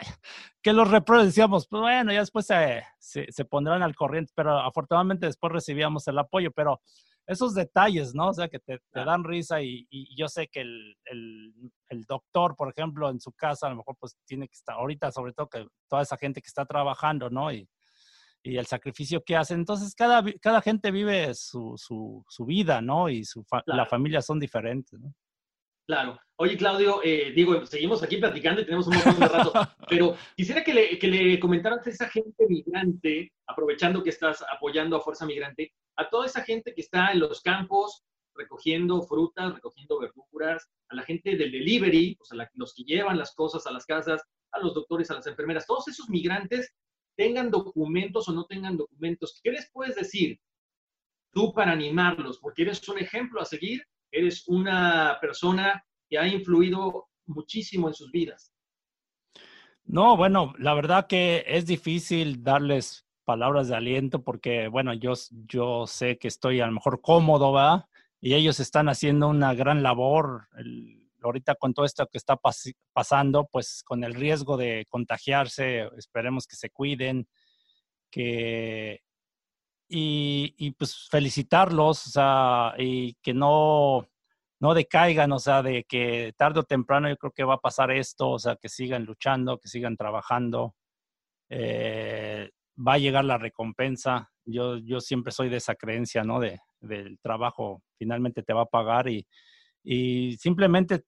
que 0.61 0.73
los 0.73 0.89
repros 0.89 1.25
decíamos, 1.25 1.67
pues 1.67 1.81
bueno, 1.81 2.11
ya 2.11 2.19
después 2.19 2.45
se, 2.45 2.83
se, 2.99 3.45
pondrán 3.45 3.83
al 3.83 3.95
corriente, 3.95 4.31
pero 4.35 4.59
afortunadamente 4.59 5.25
después 5.25 5.53
recibíamos 5.53 6.07
el 6.07 6.17
apoyo, 6.19 6.51
pero 6.51 6.81
esos 7.27 7.53
detalles, 7.53 8.15
¿no? 8.15 8.29
O 8.29 8.33
sea, 8.33 8.47
que 8.47 8.59
te, 8.59 8.79
dan 8.91 9.23
risa 9.23 9.61
y, 9.61 9.87
yo 10.17 10.27
sé 10.27 10.47
que 10.47 10.61
el, 10.61 12.05
doctor, 12.07 12.55
por 12.55 12.73
ejemplo, 12.75 13.09
en 13.09 13.19
su 13.19 13.31
casa, 13.31 13.67
a 13.67 13.69
lo 13.69 13.77
mejor 13.77 13.95
pues 13.99 14.17
tiene 14.25 14.47
que 14.47 14.55
estar, 14.55 14.75
ahorita 14.75 15.11
sobre 15.11 15.33
todo 15.33 15.47
que 15.47 15.67
toda 15.87 16.01
esa 16.01 16.17
gente 16.17 16.41
que 16.41 16.47
está 16.47 16.65
trabajando, 16.65 17.29
¿no? 17.29 17.51
Y, 17.51 17.67
el 18.41 18.65
sacrificio 18.65 19.21
que 19.23 19.35
hacen. 19.35 19.59
Entonces, 19.59 19.93
cada, 19.93 20.23
cada 20.41 20.61
gente 20.61 20.91
vive 20.91 21.35
su, 21.35 21.75
su, 21.77 22.45
vida, 22.45 22.81
¿no? 22.81 23.09
Y 23.09 23.25
su 23.25 23.45
la 23.65 23.85
familia 23.85 24.21
son 24.21 24.39
diferentes, 24.39 24.97
¿no? 24.97 25.13
Claro. 25.89 26.19
Oye, 26.35 26.55
Claudio, 26.55 27.01
eh, 27.03 27.31
digo, 27.35 27.65
seguimos 27.65 28.03
aquí 28.03 28.17
platicando 28.17 28.61
y 28.61 28.65
tenemos 28.65 28.85
un 28.85 28.93
montón 28.93 29.19
de 29.19 29.27
rato, 29.27 29.51
pero 29.89 30.15
quisiera 30.35 30.63
que 30.63 30.71
le, 30.71 30.99
que 30.99 31.07
le 31.07 31.39
comentaras 31.39 31.87
a 31.87 31.89
esa 31.89 32.07
gente 32.07 32.45
migrante, 32.47 33.33
aprovechando 33.47 34.03
que 34.03 34.11
estás 34.11 34.45
apoyando 34.55 34.95
a 34.95 35.01
Fuerza 35.01 35.25
Migrante, 35.25 35.73
a 35.95 36.07
toda 36.07 36.27
esa 36.27 36.43
gente 36.43 36.75
que 36.75 36.81
está 36.81 37.11
en 37.11 37.21
los 37.21 37.41
campos 37.41 38.03
recogiendo 38.35 39.01
frutas, 39.01 39.55
recogiendo 39.55 39.99
verduras, 39.99 40.69
a 40.89 40.95
la 40.95 41.01
gente 41.01 41.35
del 41.35 41.51
delivery, 41.51 42.15
o 42.21 42.23
sea, 42.23 42.47
los 42.53 42.75
que 42.75 42.83
llevan 42.83 43.17
las 43.17 43.33
cosas 43.33 43.65
a 43.65 43.71
las 43.71 43.87
casas, 43.87 44.21
a 44.51 44.59
los 44.59 44.75
doctores, 44.75 45.09
a 45.09 45.15
las 45.15 45.25
enfermeras, 45.25 45.65
todos 45.65 45.87
esos 45.87 46.07
migrantes, 46.07 46.71
tengan 47.17 47.49
documentos 47.49 48.29
o 48.29 48.31
no 48.31 48.45
tengan 48.45 48.77
documentos, 48.77 49.39
¿qué 49.43 49.49
les 49.49 49.71
puedes 49.71 49.95
decir 49.95 50.39
tú 51.33 51.51
para 51.51 51.71
animarlos? 51.71 52.37
Porque 52.37 52.61
eres 52.61 52.87
un 52.87 52.99
ejemplo 52.99 53.41
a 53.41 53.45
seguir 53.45 53.83
eres 54.11 54.47
una 54.47 55.17
persona 55.21 55.85
que 56.09 56.17
ha 56.17 56.27
influido 56.27 57.09
muchísimo 57.27 57.87
en 57.87 57.93
sus 57.93 58.11
vidas. 58.11 58.53
No, 59.85 60.17
bueno, 60.17 60.53
la 60.57 60.73
verdad 60.73 61.07
que 61.07 61.43
es 61.47 61.65
difícil 61.65 62.43
darles 62.43 63.07
palabras 63.25 63.67
de 63.67 63.75
aliento 63.75 64.23
porque, 64.23 64.67
bueno, 64.67 64.93
yo, 64.93 65.13
yo 65.47 65.87
sé 65.87 66.17
que 66.17 66.27
estoy 66.27 66.61
a 66.61 66.65
lo 66.65 66.73
mejor 66.73 67.01
cómodo, 67.01 67.51
¿va? 67.51 67.87
Y 68.21 68.33
ellos 68.33 68.59
están 68.59 68.89
haciendo 68.89 69.27
una 69.27 69.53
gran 69.53 69.83
labor. 69.83 70.47
ahorita 71.21 71.55
con 71.55 71.73
todo 71.73 71.85
esto 71.85 72.07
que 72.07 72.17
está 72.17 72.39
pasando, 72.93 73.47
pues 73.51 73.83
con 73.83 74.03
el 74.03 74.13
riesgo 74.13 74.57
de 74.57 74.85
contagiarse, 74.89 75.89
esperemos 75.97 76.47
que 76.47 76.55
se 76.55 76.69
cuiden, 76.69 77.27
que, 78.11 79.01
y, 79.89 80.71
pues 80.77 81.07
felicitarlos, 81.09 82.07
o 82.07 82.09
sea, 82.11 82.73
y 82.77 83.15
que 83.15 83.33
no, 83.33 84.07
no 84.59 84.73
decaigan, 84.73 85.31
o 85.31 85.39
sea, 85.39 85.63
de 85.63 85.83
que 85.85 86.33
tarde 86.37 86.59
o 86.61 86.63
temprano 86.63 87.09
yo 87.09 87.17
creo 87.17 87.31
que 87.31 87.43
va 87.43 87.55
a 87.55 87.59
pasar 87.59 87.91
esto, 87.91 88.29
o 88.29 88.39
sea, 88.39 88.55
que 88.55 88.69
sigan 88.69 89.05
luchando, 89.05 89.57
que 89.57 89.67
sigan 89.67 89.97
trabajando, 89.97 90.75
eh, 91.49 92.51
va 92.77 92.93
a 92.93 92.97
llegar 92.99 93.25
la 93.25 93.37
recompensa. 93.37 94.29
Yo, 94.45 94.77
yo 94.77 95.01
siempre 95.01 95.31
soy 95.31 95.49
de 95.49 95.57
esa 95.57 95.75
creencia, 95.75 96.23
¿no? 96.23 96.39
De, 96.39 96.59
del 96.79 97.19
trabajo 97.19 97.81
finalmente 97.97 98.43
te 98.43 98.53
va 98.53 98.61
a 98.63 98.65
pagar 98.65 99.09
y, 99.09 99.27
y 99.83 100.37
simplemente 100.37 101.03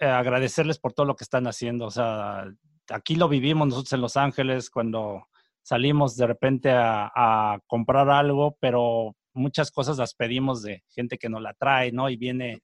agradecerles 0.00 0.78
por 0.78 0.92
todo 0.92 1.06
lo 1.06 1.16
que 1.16 1.24
están 1.24 1.46
haciendo, 1.46 1.86
o 1.86 1.90
sea, 1.90 2.46
aquí 2.90 3.14
lo 3.14 3.28
vivimos 3.28 3.68
nosotros 3.68 3.92
en 3.92 4.00
Los 4.00 4.16
Ángeles 4.16 4.70
cuando 4.70 5.28
salimos 5.62 6.16
de 6.16 6.26
repente 6.26 6.70
a, 6.72 7.58
comprar 7.66 8.10
algo, 8.10 8.56
pero 8.60 9.14
muchas 9.34 9.70
cosas 9.70 9.98
las 9.98 10.14
pedimos 10.14 10.62
de 10.62 10.82
gente 10.88 11.18
que 11.18 11.28
nos 11.28 11.42
la 11.42 11.54
trae, 11.54 11.92
¿no? 11.92 12.10
Y 12.10 12.16
viene 12.16 12.60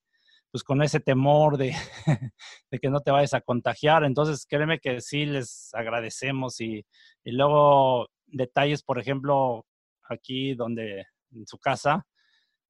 pues 0.51 0.65
con 0.65 0.83
ese 0.83 1.01
temor 1.01 1.59
de, 1.59 1.75
de 2.71 2.79
que 2.79 2.89
no 2.89 3.01
te 3.01 3.11
vayas 3.11 3.35
a 3.35 3.41
contagiar. 3.41 4.05
Entonces, 4.05 4.47
créeme 4.47 4.79
que 4.79 5.01
sí 5.01 5.27
les 5.27 5.71
agradecemos 5.75 6.61
y, 6.61 6.85
y 7.25 7.33
luego 7.33 8.09
detalles, 8.27 8.83
por 8.83 8.99
ejemplo, 8.99 9.67
aquí 10.09 10.55
donde, 10.55 11.07
en 11.33 11.47
su 11.47 11.59
casa, 11.59 12.07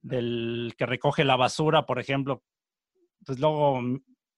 del 0.01 0.73
que 0.77 0.85
recoge 0.85 1.23
la 1.23 1.35
basura, 1.35 1.85
por 1.85 1.99
ejemplo, 1.99 2.43
pues 3.25 3.39
luego 3.39 3.81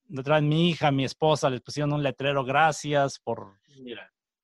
detrás 0.06 0.42
mi 0.42 0.70
hija, 0.70 0.92
mi 0.92 1.06
esposa, 1.06 1.50
les 1.50 1.62
pusieron 1.62 1.94
un 1.94 2.04
letrero, 2.04 2.44
gracias 2.44 3.20
por, 3.20 3.60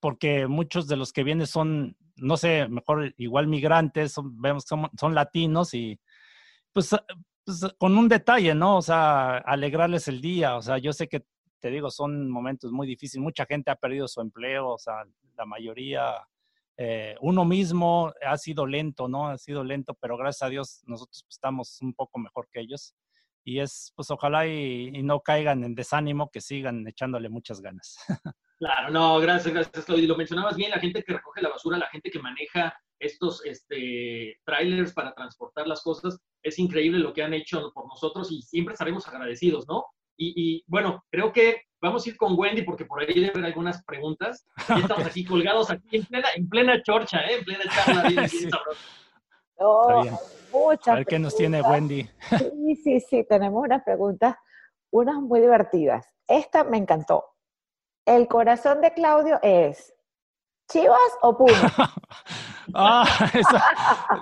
porque 0.08 0.48
muchos 0.48 0.88
de 0.88 0.96
los 0.96 1.12
que 1.12 1.26
vienen 1.26 1.48
son, 1.48 1.98
no 2.16 2.38
sé, 2.38 2.70
mejor 2.70 3.14
igual 3.18 3.48
migrantes, 3.48 4.14
son, 4.14 4.42
vemos 4.42 4.64
son, 4.64 4.90
son 4.98 5.14
latinos 5.14 5.74
y 5.74 6.00
pues, 6.72 6.94
ah, 6.94 7.04
pues, 7.44 7.66
con 7.78 7.98
un 7.98 8.08
detalle, 8.08 8.56
¿no? 8.56 8.78
O 8.78 8.82
sea, 8.82 9.40
alegrarles 9.40 10.08
el 10.08 10.22
día, 10.22 10.56
o 10.56 10.62
sea, 10.62 10.78
yo 10.78 10.94
sé 10.94 11.10
que 11.10 11.26
te 11.60 11.70
digo, 11.70 11.92
son 11.92 12.30
momentos 12.30 12.72
muy 12.72 12.88
difíciles, 12.88 13.22
mucha 13.22 13.46
gente 13.46 13.70
ha 13.70 13.76
perdido 13.76 14.08
su 14.08 14.22
empleo, 14.22 14.70
o 14.70 14.78
sea, 14.78 15.04
la 15.36 15.46
mayoría, 15.46 16.26
eh, 16.78 17.18
uno 17.20 17.44
mismo 17.44 18.14
ha 18.26 18.38
sido 18.38 18.66
lento, 18.66 19.10
¿no? 19.10 19.28
Ha 19.28 19.38
sido 19.38 19.62
lento, 19.62 19.94
pero 20.00 20.16
gracias 20.16 20.44
a 20.44 20.50
Dios 20.50 20.84
nosotros 20.86 21.26
estamos 21.30 21.82
un 21.82 21.94
poco 21.94 22.18
mejor 22.18 22.48
que 22.50 22.62
ellos. 22.62 22.96
Y 23.48 23.62
es, 23.62 23.94
pues 23.96 24.12
ojalá 24.12 24.46
y, 24.46 24.92
y 24.94 25.04
no 25.04 25.22
caigan 25.22 25.64
en 25.64 25.74
desánimo, 25.74 26.30
que 26.30 26.42
sigan 26.42 26.86
echándole 26.86 27.30
muchas 27.30 27.62
ganas. 27.62 27.98
Claro, 28.60 28.90
no, 28.90 29.20
gracias, 29.20 29.54
gracias, 29.54 29.86
Claudio. 29.86 30.08
Lo 30.08 30.18
mencionabas 30.18 30.56
bien, 30.56 30.72
la 30.72 30.80
gente 30.80 31.04
que 31.04 31.14
recoge 31.14 31.44
la 31.44 31.50
basura, 31.50 31.78
la 31.78 31.90
gente 31.90 32.10
que 32.10 32.18
maneja 32.18 32.76
estos 32.98 33.46
este, 33.46 34.36
trailers 34.44 34.94
para 34.94 35.14
transportar 35.14 35.68
las 35.68 35.84
cosas, 35.84 36.20
es 36.42 36.58
increíble 36.58 36.98
lo 36.98 37.14
que 37.14 37.22
han 37.22 37.36
hecho 37.36 37.72
por 37.72 37.88
nosotros 37.88 38.32
y 38.32 38.42
siempre 38.42 38.74
estaremos 38.74 39.08
agradecidos, 39.08 39.68
¿no? 39.68 39.86
Y, 40.18 40.64
bueno, 40.66 41.06
creo 41.12 41.32
que 41.32 41.62
vamos 41.80 42.04
a 42.04 42.10
ir 42.10 42.18
con 42.18 42.34
Wendy 42.36 42.64
porque 42.64 42.86
por 42.86 43.00
ahí 43.00 43.14
debe 43.14 43.30
haber 43.30 43.46
algunas 43.46 43.84
preguntas. 43.86 44.44
Ya 44.70 44.80
estamos 44.80 45.06
aquí 45.06 45.24
colgados, 45.24 45.70
aquí 45.70 45.98
en 45.98 46.06
plena, 46.06 46.28
en 46.36 46.50
plena 46.50 46.82
chorcha, 46.82 47.20
¿eh? 47.28 47.36
en 47.38 47.46
plena 47.46 47.64
charla. 47.72 48.10
Bien, 48.10 48.26
bien 48.32 48.50
a 49.60 50.96
ver 50.96 51.06
qué 51.06 51.20
nos 51.20 51.36
tiene 51.36 51.62
Wendy. 51.62 52.10
Sí, 52.30 52.76
sí, 52.84 53.00
sí, 53.00 53.24
tenemos 53.28 53.64
unas 53.64 53.84
preguntas, 53.84 54.36
unas 54.92 55.16
muy 55.16 55.40
divertidas. 55.40 56.06
Esta 56.28 56.64
me 56.64 56.78
encantó. 56.78 57.26
El 58.06 58.28
corazón 58.28 58.82
de 58.82 58.94
Claudio 58.94 59.40
es 59.42 59.94
¿Chivas 60.70 61.00
o 61.22 61.38
Pumas? 61.38 61.74
ah, 62.74 63.06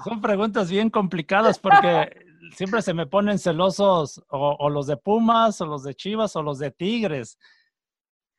son 0.03 0.21
preguntas 0.21 0.69
bien 0.69 0.89
complicadas 0.89 1.57
porque 1.59 2.25
siempre 2.55 2.81
se 2.81 2.93
me 2.93 3.07
ponen 3.07 3.39
celosos 3.39 4.23
o, 4.29 4.69
los 4.69 4.87
de 4.87 4.97
Pumas 4.97 5.59
o 5.61 5.65
los 5.65 5.83
de 5.83 5.95
Chivas 5.95 6.35
o 6.35 6.43
los 6.43 6.59
de 6.59 6.71
Tigres. 6.71 7.37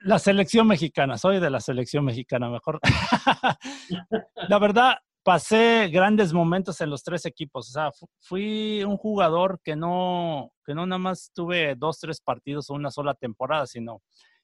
La 0.00 0.18
selección 0.18 0.68
mexicana, 0.68 1.18
soy 1.18 1.40
de 1.40 1.50
la 1.50 1.60
selección 1.60 2.04
mexicana, 2.04 2.48
mejor. 2.48 2.80
la 4.48 4.58
verdad, 4.58 4.98
pasé 5.26 5.88
grandes 5.88 6.32
momentos 6.32 6.80
en 6.80 6.88
los 6.88 7.02
tres 7.02 7.26
equipos. 7.26 7.68
O 7.68 7.72
sea, 7.72 7.90
fui 8.20 8.84
un 8.84 8.96
jugador 8.96 9.60
que 9.60 9.74
no, 9.74 10.52
que 10.64 10.72
no 10.72 10.86
nada 10.86 11.00
más 11.00 11.32
tuve 11.34 11.74
dos, 11.74 11.98
tres 11.98 12.20
partidos 12.20 12.70
o 12.70 12.74
una 12.74 12.92
sola 12.92 13.12
temporada, 13.12 13.66
sino 13.66 14.02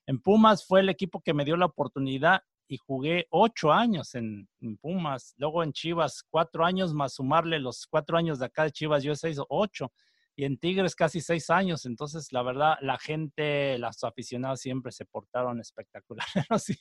en 0.09 0.21
Pumas 0.21 0.67
fue 0.67 0.81
el 0.81 0.89
equipo 0.89 1.21
que 1.21 1.35
me 1.35 1.45
dio 1.45 1.57
la 1.57 1.67
oportunidad 1.67 2.43
y 2.67 2.79
jugué 2.79 3.29
ocho 3.31 3.73
años 3.73 4.17
en, 4.17 4.49
Pumas. 4.81 5.35
Luego 5.37 5.63
en 5.63 5.73
Chivas, 5.73 6.25
cuatro 6.29 6.65
años 6.65 6.93
más 6.93 7.15
sumarle 7.15 7.61
los 7.61 7.87
cuatro 7.87 8.19
años 8.19 8.41
de 8.41 8.47
acá 8.47 8.65
de 8.65 8.73
Chivas, 8.73 9.05
yo 9.05 9.15
seis, 9.15 9.39
ocho. 9.51 9.93
Y 10.35 10.45
en 10.45 10.57
Tigres 10.57 10.95
casi 10.95 11.21
seis 11.21 11.51
años. 11.51 11.85
Entonces, 11.85 12.33
la 12.33 12.43
verdad, 12.43 12.77
la 12.81 12.99
gente, 12.99 13.77
los 13.79 14.03
aficionados 14.05 14.61
siempre 14.61 14.93
se 14.93 15.05
portaron 15.05 15.61
espectacular. 15.61 16.27
sí, 16.59 16.75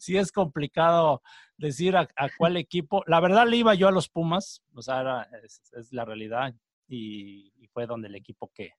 sí, 0.00 0.16
es 0.16 0.32
complicado 0.32 1.22
decir 1.56 1.96
a, 1.96 2.08
cuál 2.36 2.56
equipo. 2.56 3.02
La 3.06 3.20
verdad, 3.20 3.46
le 3.46 3.58
iba 3.58 3.74
yo 3.74 3.88
a 3.88 3.92
los 3.92 4.08
Pumas, 4.08 4.62
o 4.74 4.82
sea, 4.82 5.28
es, 5.42 5.92
la 5.92 6.04
realidad. 6.04 6.54
Y, 6.88 7.52
y, 7.56 7.66
fue 7.68 7.86
donde 7.86 8.08
el 8.08 8.14
equipo 8.14 8.50
que, 8.54 8.72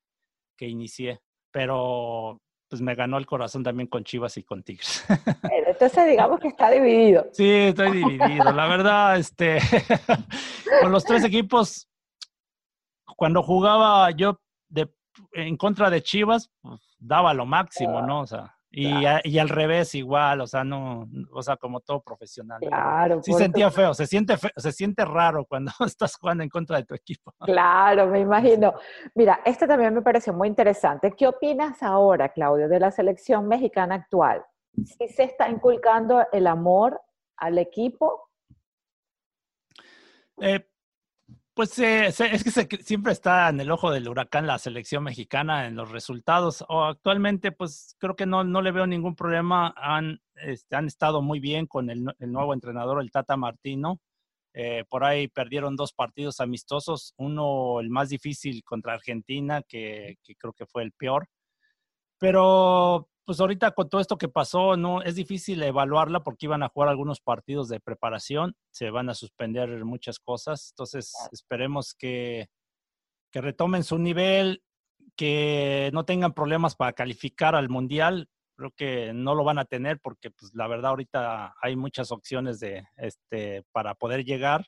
que 0.58 0.68
inicié. 0.68 1.20
Pero 1.52 2.42
pues 2.70 2.82
me 2.82 2.96
ganó 2.96 3.18
el 3.18 3.26
corazón 3.26 3.64
también 3.64 3.88
con 3.88 4.04
Chivas 4.04 4.38
y 4.38 4.44
con 4.44 4.64
Tigres. 4.64 5.06
Entonces 5.68 6.08
digamos 6.08 6.40
que 6.40 6.50
está 6.50 6.70
dividido. 6.70 7.28
Sí, 7.32 7.50
estoy 7.50 7.92
dividido. 7.92 8.52
La 8.52 8.68
verdad, 8.68 9.18
este, 9.18 9.60
con 10.82 10.92
los 10.92 11.04
tres 11.04 11.24
equipos, 11.24 11.87
cuando 13.18 13.44
jugaba 13.44 14.10
yo 14.12 14.40
de, 14.70 14.90
en 15.34 15.58
contra 15.58 15.90
de 15.90 16.02
Chivas, 16.02 16.50
pues, 16.62 16.80
daba 17.00 17.34
lo 17.34 17.46
máximo, 17.46 18.02
¿no? 18.02 18.22
O 18.22 18.28
sea, 18.28 18.56
y, 18.70 19.40
al 19.40 19.50
revés 19.50 19.96
igual, 19.96 20.42
o 20.42 20.48
sea, 20.48 20.64
no, 20.64 21.08
o 21.34 21.42
sea, 21.42 21.58
como 21.58 21.80
todo 21.80 22.02
profesional. 22.02 22.60
Claro. 22.60 23.22
Sí 23.24 23.34
sentía 23.34 23.72
feo, 23.72 23.94
se 23.96 24.06
siente 24.06 24.36
se 24.56 24.72
siente 24.72 25.04
raro 25.04 25.46
cuando 25.46 25.72
estás 25.86 26.16
jugando 26.16 26.44
en 26.44 26.50
contra 26.50 26.78
de 26.78 26.86
tu 26.86 26.94
equipo. 26.94 27.34
Claro, 27.40 28.08
me 28.08 28.20
imagino. 28.20 28.76
Mira, 29.16 29.42
este 29.46 29.68
también 29.68 29.96
me 29.96 30.04
pareció 30.04 30.32
muy 30.32 30.48
interesante. 30.48 31.14
¿Qué 31.18 31.28
opinas 31.28 31.82
ahora, 31.82 32.30
Claudio, 32.30 32.70
de 32.70 32.80
la 32.80 32.92
selección 32.92 33.48
mexicana 33.48 33.96
actual? 33.96 34.46
¿Si 34.86 35.08
se 35.08 35.24
está 35.24 35.50
inculcando 35.50 36.24
el 36.32 36.46
amor 36.46 37.02
al 37.38 37.58
equipo? 37.58 38.30
Eh, 40.40 40.68
pues 41.58 41.80
es 41.80 42.68
que 42.68 42.78
siempre 42.84 43.12
está 43.12 43.50
en 43.50 43.60
el 43.60 43.72
ojo 43.72 43.90
del 43.90 44.08
huracán 44.08 44.46
la 44.46 44.60
selección 44.60 45.04
mexicana 45.04 45.66
en 45.66 45.76
los 45.76 45.90
resultados. 45.90 46.64
O 46.70 46.84
actualmente, 46.84 47.52
pues 47.52 47.96
creo 47.98 48.16
que 48.16 48.28
no, 48.28 48.44
no 48.44 48.62
le 48.62 48.72
veo 48.72 48.86
ningún 48.86 49.16
problema. 49.16 49.74
Han, 49.76 50.22
este, 50.36 50.76
han 50.76 50.86
estado 50.86 51.24
muy 51.24 51.40
bien 51.40 51.66
con 51.66 51.90
el, 51.90 52.04
nuevo 52.20 52.54
entrenador, 52.54 53.02
el 53.02 53.10
Tata 53.10 53.38
Martino. 53.38 54.00
Eh, 54.54 54.86
por 54.88 55.04
ahí 55.04 55.30
perdieron 55.30 55.76
dos 55.76 55.94
partidos 55.94 56.42
amistosos, 56.42 57.16
uno 57.18 57.80
el 57.80 57.90
más 57.90 58.10
difícil 58.10 58.64
contra 58.64 58.94
Argentina, 58.94 59.64
que 59.64 60.20
creo 60.38 60.54
que 60.54 60.68
fue 60.68 60.84
el 60.84 60.92
peor. 60.92 61.28
Pero 62.20 63.10
pues 63.28 63.42
ahorita 63.42 63.72
con 63.72 63.90
todo 63.90 64.00
esto 64.00 64.18
que 64.18 64.30
pasó, 64.30 64.78
no 64.78 65.02
es 65.02 65.16
difícil 65.16 65.62
evaluarla 65.62 66.24
porque 66.24 66.46
iban 66.46 66.64
a 66.64 66.70
jugar 66.70 66.88
algunos 66.88 67.20
partidos 67.20 67.68
de 67.68 67.82
preparación, 67.82 68.56
se 68.72 68.90
van 68.90 69.10
a 69.10 69.16
suspender 69.16 69.84
muchas 69.84 70.18
cosas, 70.18 70.70
entonces 70.72 71.14
esperemos 71.34 71.94
que, 71.94 72.48
que 73.30 73.42
retomen 73.42 73.84
su 73.84 73.98
nivel, 73.98 74.64
que 75.18 75.90
no 75.92 76.06
tengan 76.06 76.34
problemas 76.34 76.78
para 76.78 76.94
calificar 76.94 77.54
al 77.54 77.68
mundial. 77.68 78.30
Creo 78.56 78.72
que 78.72 79.12
no 79.14 79.36
lo 79.36 79.44
van 79.44 79.60
a 79.60 79.66
tener 79.66 80.00
porque, 80.00 80.32
pues, 80.32 80.54
la 80.56 80.68
verdad, 80.68 80.92
ahorita 80.92 81.54
hay 81.62 81.76
muchas 81.76 82.14
opciones 82.14 82.62
de, 82.62 82.88
este, 82.96 83.64
para 83.74 83.94
poder 83.96 84.24
llegar. 84.24 84.68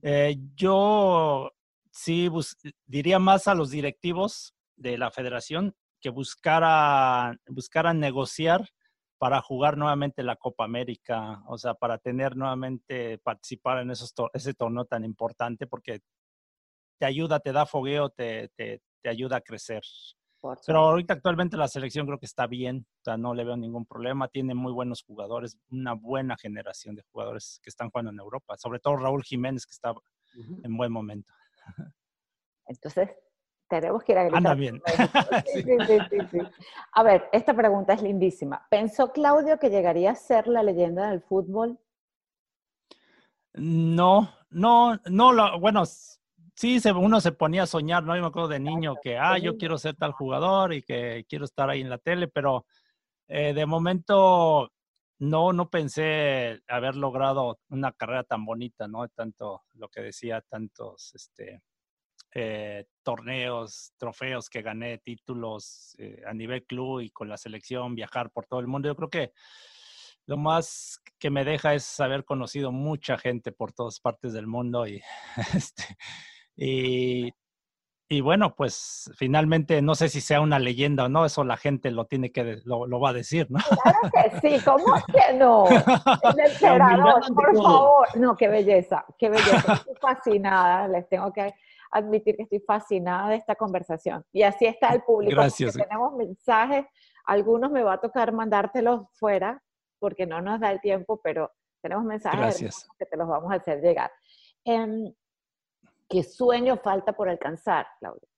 Eh, 0.00 0.36
yo 0.54 1.52
sí 1.90 2.30
diría 2.86 3.18
más 3.18 3.46
a 3.46 3.54
los 3.54 3.70
directivos 3.70 4.54
de 4.74 4.96
la 4.96 5.10
federación 5.10 5.74
que 6.04 6.10
buscara, 6.10 7.34
buscaran 7.48 7.98
negociar 7.98 8.68
para 9.16 9.40
jugar 9.40 9.78
nuevamente 9.78 10.22
la 10.22 10.36
Copa 10.36 10.64
América, 10.64 11.42
o 11.48 11.56
sea, 11.56 11.72
para 11.72 11.96
tener 11.96 12.36
nuevamente, 12.36 13.16
participar 13.16 13.78
en 13.78 13.90
esos 13.90 14.12
ese 14.34 14.52
torneo 14.52 14.84
tan 14.84 15.02
importante, 15.02 15.66
porque 15.66 16.00
te 17.00 17.06
ayuda, 17.06 17.40
te 17.40 17.52
da 17.52 17.64
fogueo, 17.64 18.10
te, 18.10 18.50
te, 18.54 18.82
te 19.00 19.08
ayuda 19.08 19.38
a 19.38 19.40
crecer. 19.40 19.80
Pero 20.66 20.80
ahorita 20.80 21.14
actualmente 21.14 21.56
la 21.56 21.68
selección 21.68 22.04
creo 22.04 22.18
que 22.18 22.26
está 22.26 22.46
bien, 22.46 22.86
o 23.00 23.04
sea, 23.04 23.16
no 23.16 23.32
le 23.32 23.44
veo 23.44 23.56
ningún 23.56 23.86
problema, 23.86 24.28
tiene 24.28 24.52
muy 24.52 24.74
buenos 24.74 25.02
jugadores, 25.04 25.56
una 25.70 25.94
buena 25.94 26.36
generación 26.36 26.96
de 26.96 27.02
jugadores 27.10 27.60
que 27.62 27.70
están 27.70 27.88
jugando 27.88 28.10
en 28.10 28.18
Europa, 28.18 28.58
sobre 28.58 28.78
todo 28.78 28.98
Raúl 28.98 29.24
Jiménez 29.24 29.64
que 29.64 29.72
está 29.72 29.94
en 30.34 30.76
buen 30.76 30.92
momento. 30.92 31.32
Entonces, 32.66 33.08
tenemos 33.80 34.04
que 34.04 34.12
ir 34.12 34.18
a 34.18 34.24
gritar. 34.24 34.38
Anda 34.38 34.54
bien. 34.54 34.82
Sí, 35.52 35.62
sí, 35.62 36.18
sí, 36.30 36.38
a 36.92 37.02
ver, 37.02 37.28
esta 37.32 37.54
pregunta 37.54 37.92
es 37.92 38.02
lindísima. 38.02 38.66
¿Pensó 38.70 39.12
Claudio 39.12 39.58
que 39.58 39.70
llegaría 39.70 40.10
a 40.10 40.14
ser 40.14 40.46
la 40.46 40.62
leyenda 40.62 41.10
del 41.10 41.22
fútbol? 41.22 41.78
No, 43.54 44.30
no, 44.50 44.98
no, 45.06 45.60
bueno, 45.60 45.84
sí, 46.54 46.80
uno 46.94 47.20
se 47.20 47.32
ponía 47.32 47.62
a 47.64 47.66
soñar, 47.66 48.02
¿no? 48.02 48.16
Yo 48.16 48.22
me 48.22 48.28
acuerdo 48.28 48.48
de 48.48 48.60
niño 48.60 48.96
que, 49.02 49.16
ah, 49.16 49.38
yo 49.38 49.56
quiero 49.56 49.78
ser 49.78 49.94
tal 49.96 50.12
jugador 50.12 50.72
y 50.72 50.82
que 50.82 51.24
quiero 51.28 51.44
estar 51.44 51.70
ahí 51.70 51.80
en 51.80 51.90
la 51.90 51.98
tele, 51.98 52.28
pero 52.28 52.66
eh, 53.28 53.54
de 53.54 53.66
momento 53.66 54.72
no, 55.18 55.52
no 55.52 55.70
pensé 55.70 56.60
haber 56.68 56.96
logrado 56.96 57.58
una 57.68 57.92
carrera 57.92 58.24
tan 58.24 58.44
bonita, 58.44 58.88
¿no? 58.88 59.06
Tanto 59.08 59.62
lo 59.74 59.88
que 59.88 60.02
decía, 60.02 60.40
tantos, 60.48 61.14
este, 61.14 61.62
eh, 62.36 62.86
torneos, 63.04 63.92
trofeos 63.96 64.50
que 64.50 64.62
gané, 64.62 64.98
títulos 64.98 65.94
eh, 65.98 66.20
a 66.26 66.34
nivel 66.34 66.64
club 66.64 67.00
y 67.00 67.10
con 67.10 67.28
la 67.28 67.36
selección, 67.36 67.94
viajar 67.94 68.30
por 68.30 68.46
todo 68.46 68.58
el 68.58 68.66
mundo. 68.66 68.88
Yo 68.88 68.96
creo 68.96 69.08
que 69.08 69.32
lo 70.26 70.36
más 70.36 71.00
que 71.18 71.30
me 71.30 71.44
deja 71.44 71.74
es 71.74 72.00
haber 72.00 72.24
conocido 72.24 72.72
mucha 72.72 73.18
gente 73.18 73.52
por 73.52 73.72
todas 73.72 74.00
partes 74.00 74.32
del 74.32 74.48
mundo 74.48 74.84
y, 74.84 75.00
este, 75.54 75.84
y, 76.56 77.32
y, 78.08 78.20
bueno, 78.20 78.56
pues 78.56 79.12
finalmente 79.16 79.80
no 79.80 79.94
sé 79.94 80.08
si 80.08 80.20
sea 80.20 80.40
una 80.40 80.58
leyenda 80.58 81.04
o 81.04 81.08
no, 81.08 81.24
eso 81.26 81.44
la 81.44 81.56
gente 81.56 81.92
lo 81.92 82.06
tiene 82.06 82.32
que, 82.32 82.62
lo, 82.64 82.86
lo 82.86 82.98
va 82.98 83.10
a 83.10 83.14
decir, 83.14 83.46
¿no? 83.48 83.60
Claro 83.60 83.98
que 84.12 84.40
sí, 84.40 84.64
¿cómo 84.64 84.96
que 85.06 85.34
no? 85.34 85.68
El 85.68 85.74
por 87.34 87.56
favor. 87.56 88.08
No, 88.16 88.34
qué 88.34 88.48
belleza, 88.48 89.04
qué 89.18 89.28
belleza. 89.28 89.74
Estoy 89.74 89.94
fascinada, 90.00 90.88
les 90.88 91.08
tengo 91.08 91.32
que 91.32 91.54
admitir 91.94 92.36
que 92.36 92.42
estoy 92.42 92.60
fascinada 92.60 93.28
de 93.30 93.36
esta 93.36 93.54
conversación. 93.54 94.24
Y 94.32 94.42
así 94.42 94.66
está 94.66 94.88
el 94.88 95.02
público. 95.02 95.36
Gracias. 95.36 95.74
Tenemos 95.74 96.12
mensajes, 96.14 96.84
algunos 97.24 97.70
me 97.70 97.82
va 97.82 97.94
a 97.94 98.00
tocar 98.00 98.32
mandártelos 98.32 99.06
fuera 99.12 99.62
porque 100.00 100.26
no 100.26 100.42
nos 100.42 100.60
da 100.60 100.72
el 100.72 100.80
tiempo, 100.80 101.20
pero 101.22 101.52
tenemos 101.80 102.04
mensajes 102.04 102.88
que 102.98 103.06
te 103.06 103.16
los 103.16 103.28
vamos 103.28 103.52
a 103.52 103.56
hacer 103.56 103.80
llegar. 103.80 104.10
Em, 104.64 105.14
¿Qué 106.08 106.22
sueño 106.22 106.76
falta 106.76 107.12
por 107.12 107.28
alcanzar, 107.28 107.86
Claudia? 108.00 108.28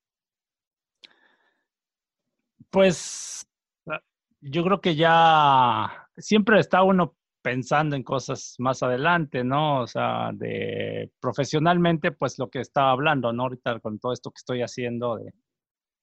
Pues 2.71 3.49
ah, 3.89 4.01
yo 4.41 4.63
creo 4.65 4.81
que 4.81 4.95
ya 4.95 6.09
siempre 6.17 6.61
está 6.61 6.83
uno 6.83 7.17
pensando 7.47 7.95
en 7.95 8.03
cosas 8.03 8.57
más 8.59 8.83
adelante, 8.83 9.45
¿no? 9.45 9.83
O 9.83 9.87
sea, 9.87 10.33
de 10.33 11.13
profesionalmente, 11.21 12.11
pues 12.11 12.41
lo 12.41 12.51
que 12.51 12.59
estaba 12.59 12.91
hablando, 12.91 13.33
¿no? 13.33 13.45
Ahorita 13.45 13.79
con 13.79 14.01
todo 14.01 14.13
esto 14.13 14.33
que 14.33 14.39
estoy 14.39 14.63
haciendo, 14.63 15.21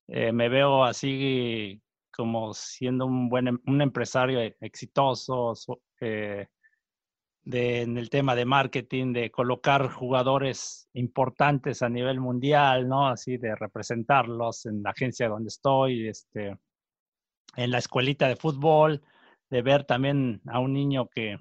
eh, 0.07 0.31
me 0.31 0.47
veo 0.47 0.85
así 0.85 1.81
como 2.15 2.53
siendo 2.53 3.05
un 3.07 3.27
buen 3.27 3.49
em, 3.49 3.59
un 3.65 3.81
empresario 3.81 4.39
e, 4.39 4.55
exitoso 4.61 5.53
eh, 5.99 6.47
en 7.43 7.97
el 7.97 8.09
tema 8.09 8.35
de 8.35 8.45
marketing, 8.45 9.11
de 9.11 9.29
colocar 9.29 9.89
jugadores 9.91 10.87
importantes 10.93 11.81
a 11.81 11.89
nivel 11.89 12.21
mundial, 12.21 12.87
¿no? 12.87 13.09
Así 13.09 13.35
de 13.35 13.53
representarlos 13.57 14.65
en 14.65 14.81
la 14.81 14.91
agencia 14.91 15.27
donde 15.27 15.49
estoy, 15.49 16.07
este, 16.07 16.57
en 17.57 17.71
la 17.71 17.79
escuelita 17.79 18.29
de 18.29 18.37
fútbol 18.37 19.01
de 19.53 19.61
ver 19.61 19.83
también 19.83 20.41
a 20.47 20.57
un 20.59 20.73
niño 20.73 21.07
que, 21.13 21.37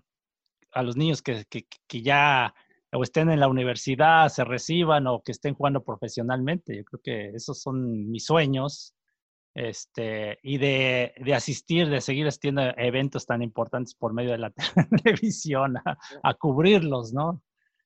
a 0.73 0.83
los 0.83 0.99
niños 0.99 1.23
que, 1.23 1.47
que, 1.49 2.03
ya 2.03 2.55
o 2.93 3.03
estén 3.03 3.31
en 3.31 3.41
la 3.41 3.49
universidad, 3.49 4.29
se 4.29 4.45
reciban 4.45 5.07
o 5.07 5.23
que 5.23 5.33
estén 5.33 5.55
jugando 5.55 5.83
profesionalmente. 5.83 6.77
Yo 6.77 6.85
creo 6.85 7.01
que 7.03 7.29
esos 7.35 7.63
son 7.63 8.11
mis 8.11 8.27
sueños. 8.27 8.95
Este, 9.55 10.39
y 10.43 10.59
de, 10.59 11.15
de 11.25 11.35
asistir, 11.35 11.89
de 11.89 12.03
seguir 12.03 12.27
asistiendo 12.27 12.61
a 12.61 12.75
eventos 12.77 13.25
tan 13.25 13.43
importantes 13.43 13.95
por 13.95 14.13
medio 14.13 14.33
de 14.33 14.39
la 14.39 14.51
televisión, 15.05 15.79
a, 15.79 15.99
a 16.23 16.35
cubrirlos, 16.35 17.15
¿no? 17.15 17.43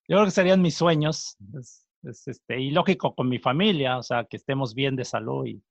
Yo 0.08 0.16
creo 0.16 0.24
que 0.24 0.30
serían 0.32 0.60
mis 0.60 0.74
sueños. 0.74 1.36
Es, 1.56 1.86
es, 2.02 2.26
este, 2.26 2.60
y 2.60 2.72
lógico 2.72 3.14
con 3.14 3.28
mi 3.28 3.38
familia, 3.38 3.98
o 3.98 4.02
sea, 4.02 4.24
que 4.24 4.36
estemos 4.36 4.74
bien 4.74 4.96
de 4.96 5.04
salud 5.04 5.46
y 5.46 5.62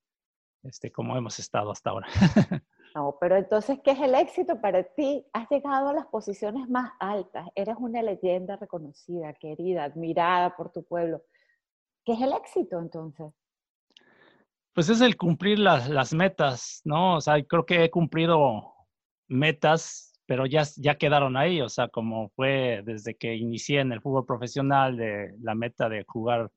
este, 0.63 0.93
como 0.93 1.17
hemos 1.17 1.39
estado 1.39 1.71
hasta 1.71 1.89
ahora. 1.89 2.07
No, 2.95 3.17
pero 3.19 3.35
entonces, 3.35 3.79
¿qué 3.83 3.91
es 3.91 3.99
el 3.99 4.15
éxito 4.15 4.61
para 4.61 4.81
ti? 4.81 5.25
Has 5.33 5.49
llegado 5.49 5.89
a 5.89 5.93
las 5.93 6.05
posiciones 6.05 6.69
más 6.69 6.93
altas, 6.97 7.45
eres 7.53 7.75
una 7.77 8.01
leyenda 8.01 8.55
reconocida, 8.55 9.33
querida, 9.33 9.83
admirada 9.83 10.55
por 10.55 10.71
tu 10.71 10.81
pueblo. 10.85 11.21
¿Qué 12.05 12.13
es 12.13 12.21
el 12.21 12.31
éxito 12.31 12.79
entonces? 12.79 13.33
Pues 14.73 14.87
es 14.87 15.01
el 15.01 15.17
cumplir 15.17 15.59
las, 15.59 15.89
las 15.89 16.13
metas, 16.13 16.81
¿no? 16.85 17.17
O 17.17 17.21
sea, 17.21 17.43
creo 17.43 17.65
que 17.65 17.83
he 17.83 17.91
cumplido 17.91 18.73
metas, 19.27 20.13
pero 20.25 20.45
ya, 20.45 20.63
ya 20.77 20.95
quedaron 20.95 21.35
ahí, 21.35 21.59
o 21.59 21.67
sea, 21.67 21.89
como 21.89 22.29
fue 22.29 22.81
desde 22.85 23.15
que 23.15 23.35
inicié 23.35 23.81
en 23.81 23.91
el 23.91 23.99
fútbol 23.99 24.25
profesional, 24.25 24.95
de 24.95 25.35
la 25.41 25.53
meta 25.53 25.89
de 25.89 26.05
jugar 26.07 26.49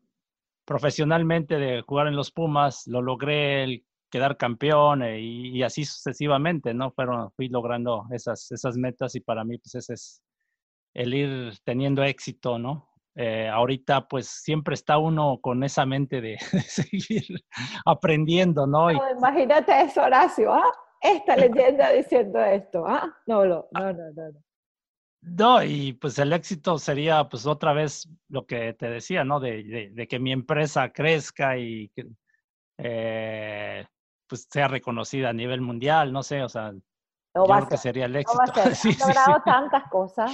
profesionalmente, 0.64 1.56
de 1.56 1.82
jugar 1.82 2.06
en 2.06 2.14
los 2.14 2.30
Pumas, 2.30 2.86
lo 2.86 3.02
logré, 3.02 3.64
el 3.64 3.84
quedar 4.10 4.36
campeón 4.36 5.02
eh, 5.02 5.20
y, 5.20 5.62
así 5.62 5.84
sucesivamente, 5.84 6.74
¿no? 6.74 6.90
Fueron, 6.92 7.30
fui 7.32 7.48
logrando 7.48 8.06
esas, 8.10 8.50
esas 8.52 8.76
metas 8.76 9.14
y 9.14 9.20
para 9.20 9.44
mí 9.44 9.58
pues 9.58 9.74
ese 9.74 9.94
es 9.94 10.22
el 10.94 11.14
ir 11.14 11.58
teniendo 11.64 12.02
éxito, 12.02 12.58
¿no? 12.58 12.88
Eh, 13.14 13.48
ahorita 13.48 14.06
pues 14.08 14.28
siempre 14.28 14.74
está 14.74 14.98
uno 14.98 15.40
con 15.40 15.64
esa 15.64 15.84
mente 15.84 16.20
de, 16.20 16.38
seguir 16.66 17.24
aprendiendo, 17.84 18.66
¿no? 18.66 18.90
imagínate 18.90 19.82
eso, 19.82 20.02
Horacio, 20.02 20.52
¿ah? 20.52 20.72
Esta 21.00 21.36
leyenda 21.36 21.90
diciendo 21.90 22.40
esto, 22.40 22.84
¿ah? 22.86 23.12
No, 23.26 23.44
no, 23.44 23.66
no, 23.72 23.92
no, 23.92 24.12
no. 24.12 24.40
No, 25.20 25.64
y 25.64 25.94
pues 25.94 26.16
el 26.20 26.32
éxito 26.32 26.78
sería 26.78 27.28
pues 27.28 27.44
otra 27.44 27.72
vez 27.72 28.08
lo 28.28 28.46
que 28.46 28.72
te 28.74 28.88
decía, 28.88 29.24
¿no? 29.24 29.40
De, 29.40 29.64
de, 29.64 29.90
de 29.90 30.08
que 30.08 30.20
mi 30.20 30.30
empresa 30.30 30.92
crezca 30.92 31.58
y 31.58 31.88
que, 31.88 32.06
eh, 32.78 33.84
pues 34.28 34.46
sea 34.50 34.68
reconocida 34.68 35.30
a 35.30 35.32
nivel 35.32 35.60
mundial, 35.60 36.12
no 36.12 36.22
sé, 36.22 36.42
o 36.42 36.48
sea, 36.48 36.72
yo 37.34 37.44
creo 37.44 37.68
que 37.68 37.76
sería 37.76 38.06
el 38.06 38.16
éxito. 38.16 38.42
No 38.44 38.52
va 38.52 38.70
sí, 38.74 38.96
logrado 38.98 39.42
tantas 39.44 39.84
cosas, 39.90 40.30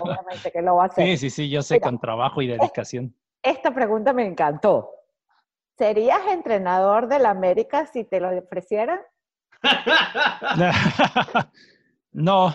obviamente 0.00 0.50
que 0.52 0.62
lo 0.62 0.76
va 0.76 0.84
a 0.84 0.86
hacer. 0.86 1.04
Sí, 1.04 1.16
sí, 1.16 1.30
sí, 1.30 1.50
yo 1.50 1.62
sé, 1.62 1.80
con 1.80 1.98
trabajo 1.98 2.42
y 2.42 2.48
dedicación. 2.48 3.14
Esta 3.42 3.72
pregunta 3.72 4.12
me 4.12 4.26
encantó. 4.26 4.90
¿Serías 5.76 6.26
entrenador 6.28 7.06
del 7.06 7.26
América 7.26 7.86
si 7.86 8.04
te 8.04 8.20
lo 8.20 8.36
ofrecieran? 8.36 9.00
no, 12.12 12.50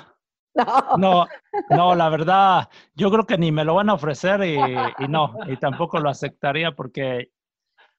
no. 0.53 0.97
no, 0.97 1.27
no, 1.69 1.95
la 1.95 2.09
verdad, 2.09 2.69
yo 2.93 3.09
creo 3.09 3.25
que 3.25 3.37
ni 3.37 3.51
me 3.51 3.63
lo 3.63 3.75
van 3.75 3.89
a 3.89 3.93
ofrecer 3.93 4.43
y, 4.43 4.57
y 4.99 5.07
no, 5.07 5.35
y 5.47 5.57
tampoco 5.57 5.99
lo 5.99 6.09
aceptaría 6.09 6.73
porque 6.73 7.31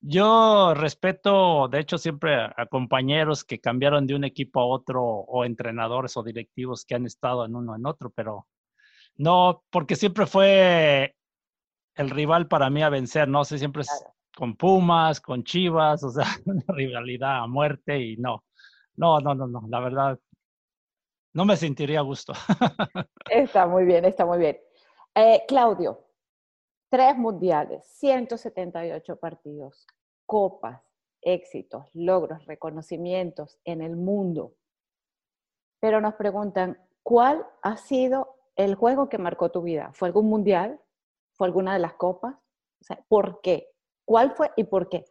yo 0.07 0.75
respeto, 0.75 1.67
de 1.69 1.81
hecho, 1.81 1.97
siempre 1.97 2.35
a, 2.35 2.67
compañeros 2.67 3.43
que 3.43 3.59
cambiaron 3.59 4.07
de 4.07 4.15
un 4.15 4.25
equipo 4.25 4.61
a 4.61 4.67
otro 4.67 5.03
o 5.03 5.47
entrenadores 5.47 6.17
o 6.19 6.23
directivos 6.23 6.85
que 6.85 6.95
han 6.95 7.07
estado 7.07 7.47
en 7.47 7.57
uno 7.57 7.75
en 7.75 7.87
otro, 7.87 8.11
pero 8.11 8.47
no, 9.17 9.65
porque 9.71 9.97
siempre 9.97 10.27
fue 10.27 11.17
el 11.95 12.11
rival 12.11 12.49
para 12.49 12.69
mí 12.69 12.83
a 12.83 12.91
vencer, 12.91 13.29
no 13.29 13.45
sé, 13.45 13.59
siempre 13.59 13.83
es 13.83 14.05
con 14.37 14.57
Pumas, 14.57 15.23
con 15.23 15.43
Chivas, 15.43 16.03
o 16.05 16.11
sea, 16.11 16.27
una 16.45 16.65
rivalidad 16.69 17.39
a 17.39 17.47
muerte 17.47 17.99
y 17.99 18.17
no, 18.19 18.45
no, 18.97 19.21
no, 19.21 19.35
no, 19.35 19.47
no, 19.47 19.63
la 19.69 19.81
verdad, 19.81 20.19
no 21.33 21.47
me 21.47 21.57
sentiría 21.57 22.01
a 22.01 22.03
gusto. 22.03 22.35
está 23.31 23.67
muy 23.67 23.87
bien, 23.87 24.05
está 24.05 24.27
muy 24.27 24.39
bien. 24.39 24.59
Eh, 25.15 25.45
Claudio, 25.49 26.04
tres 26.89 27.17
mundiales, 27.17 27.85
178 27.99 29.17
partidos, 29.17 29.87
copas, 30.27 30.83
éxitos, 31.21 31.87
logros, 31.95 32.45
reconocimientos 32.47 33.59
en 33.65 33.83
el 33.83 33.97
mundo. 33.97 34.55
Pero 35.81 36.01
nos 36.01 36.15
preguntan, 36.15 36.79
¿cuál 37.03 37.47
ha 37.63 37.77
sido 37.77 38.37
el 38.57 38.75
juego 38.75 39.09
que 39.09 39.19
marcó 39.19 39.51
tu 39.51 39.63
vida? 39.63 39.91
¿Fue 39.93 40.09
algún 40.09 40.29
mundial? 40.29 40.81
¿Fue 41.33 41.47
alguna 41.47 41.75
de 41.75 41.81
las 41.81 41.95
copas? 41.95 42.35
O 42.81 42.85
sea, 42.85 43.05
¿Por 43.09 43.41
qué? 43.43 43.69
¿Cuál 44.05 44.33
fue 44.33 44.51
y 44.57 44.65
por 44.65 44.89
qué? 44.89 45.05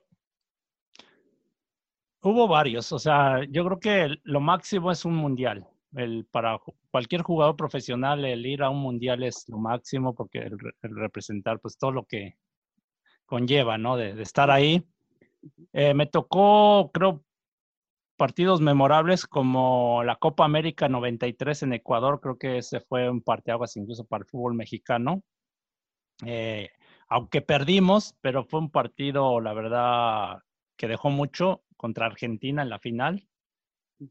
Hubo 2.22 2.48
varios, 2.48 2.91
o 2.94 3.00
sea, 3.00 3.41
yo 3.50 3.66
creo 3.66 3.80
que 3.80 4.16
lo 4.24 4.40
máximo 4.40 4.91
es 4.91 5.04
un 5.04 5.16
mundial. 5.16 5.68
El, 5.94 6.26
para 6.26 6.58
cualquier 6.94 7.24
jugador 7.24 7.56
profesional, 7.56 8.24
el 8.24 8.45
ir 8.45 8.61
a 8.61 8.70
un 8.70 8.78
mundial 8.78 9.24
es 9.24 9.49
lo 9.49 9.57
máximo 9.57 10.14
porque 10.14 10.38
el, 10.38 10.60
representar 10.95 11.60
pues 11.60 11.76
todo 11.76 11.91
lo 11.91 12.06
que 12.06 12.38
conlleva, 13.26 13.80
¿no? 13.80 13.98
De, 13.98 14.22
estar 14.22 14.52
ahí. 14.52 14.86
Eh, 15.74 15.95
me 15.95 16.06
tocó, 16.06 16.91
creo, 16.94 17.24
partidos 18.15 18.61
memorables 18.61 19.26
como 19.26 20.03
la 20.03 20.18
Copa 20.18 20.45
América 20.45 20.88
93 20.88 21.64
en 21.64 21.74
Ecuador, 21.74 22.22
creo 22.22 22.38
que 22.38 22.60
ese 22.60 22.80
fue 22.82 23.10
un 23.10 23.24
parteaguas 23.24 23.76
incluso 23.76 24.06
para 24.06 24.22
el 24.22 24.30
fútbol 24.30 24.53
mexicano. 24.53 25.24
Eh, 26.24 26.70
aunque 27.07 27.41
perdimos, 27.41 28.15
pero 28.22 28.44
fue 28.44 28.60
un 28.60 28.70
partido, 28.70 29.41
la 29.41 29.53
verdad, 29.53 30.44
que 30.78 30.88
dejó 30.88 31.10
mucho 31.10 31.64
contra 31.76 32.06
Argentina 32.06 32.61
en 32.61 32.70
la 32.70 32.78
final. 32.78 33.28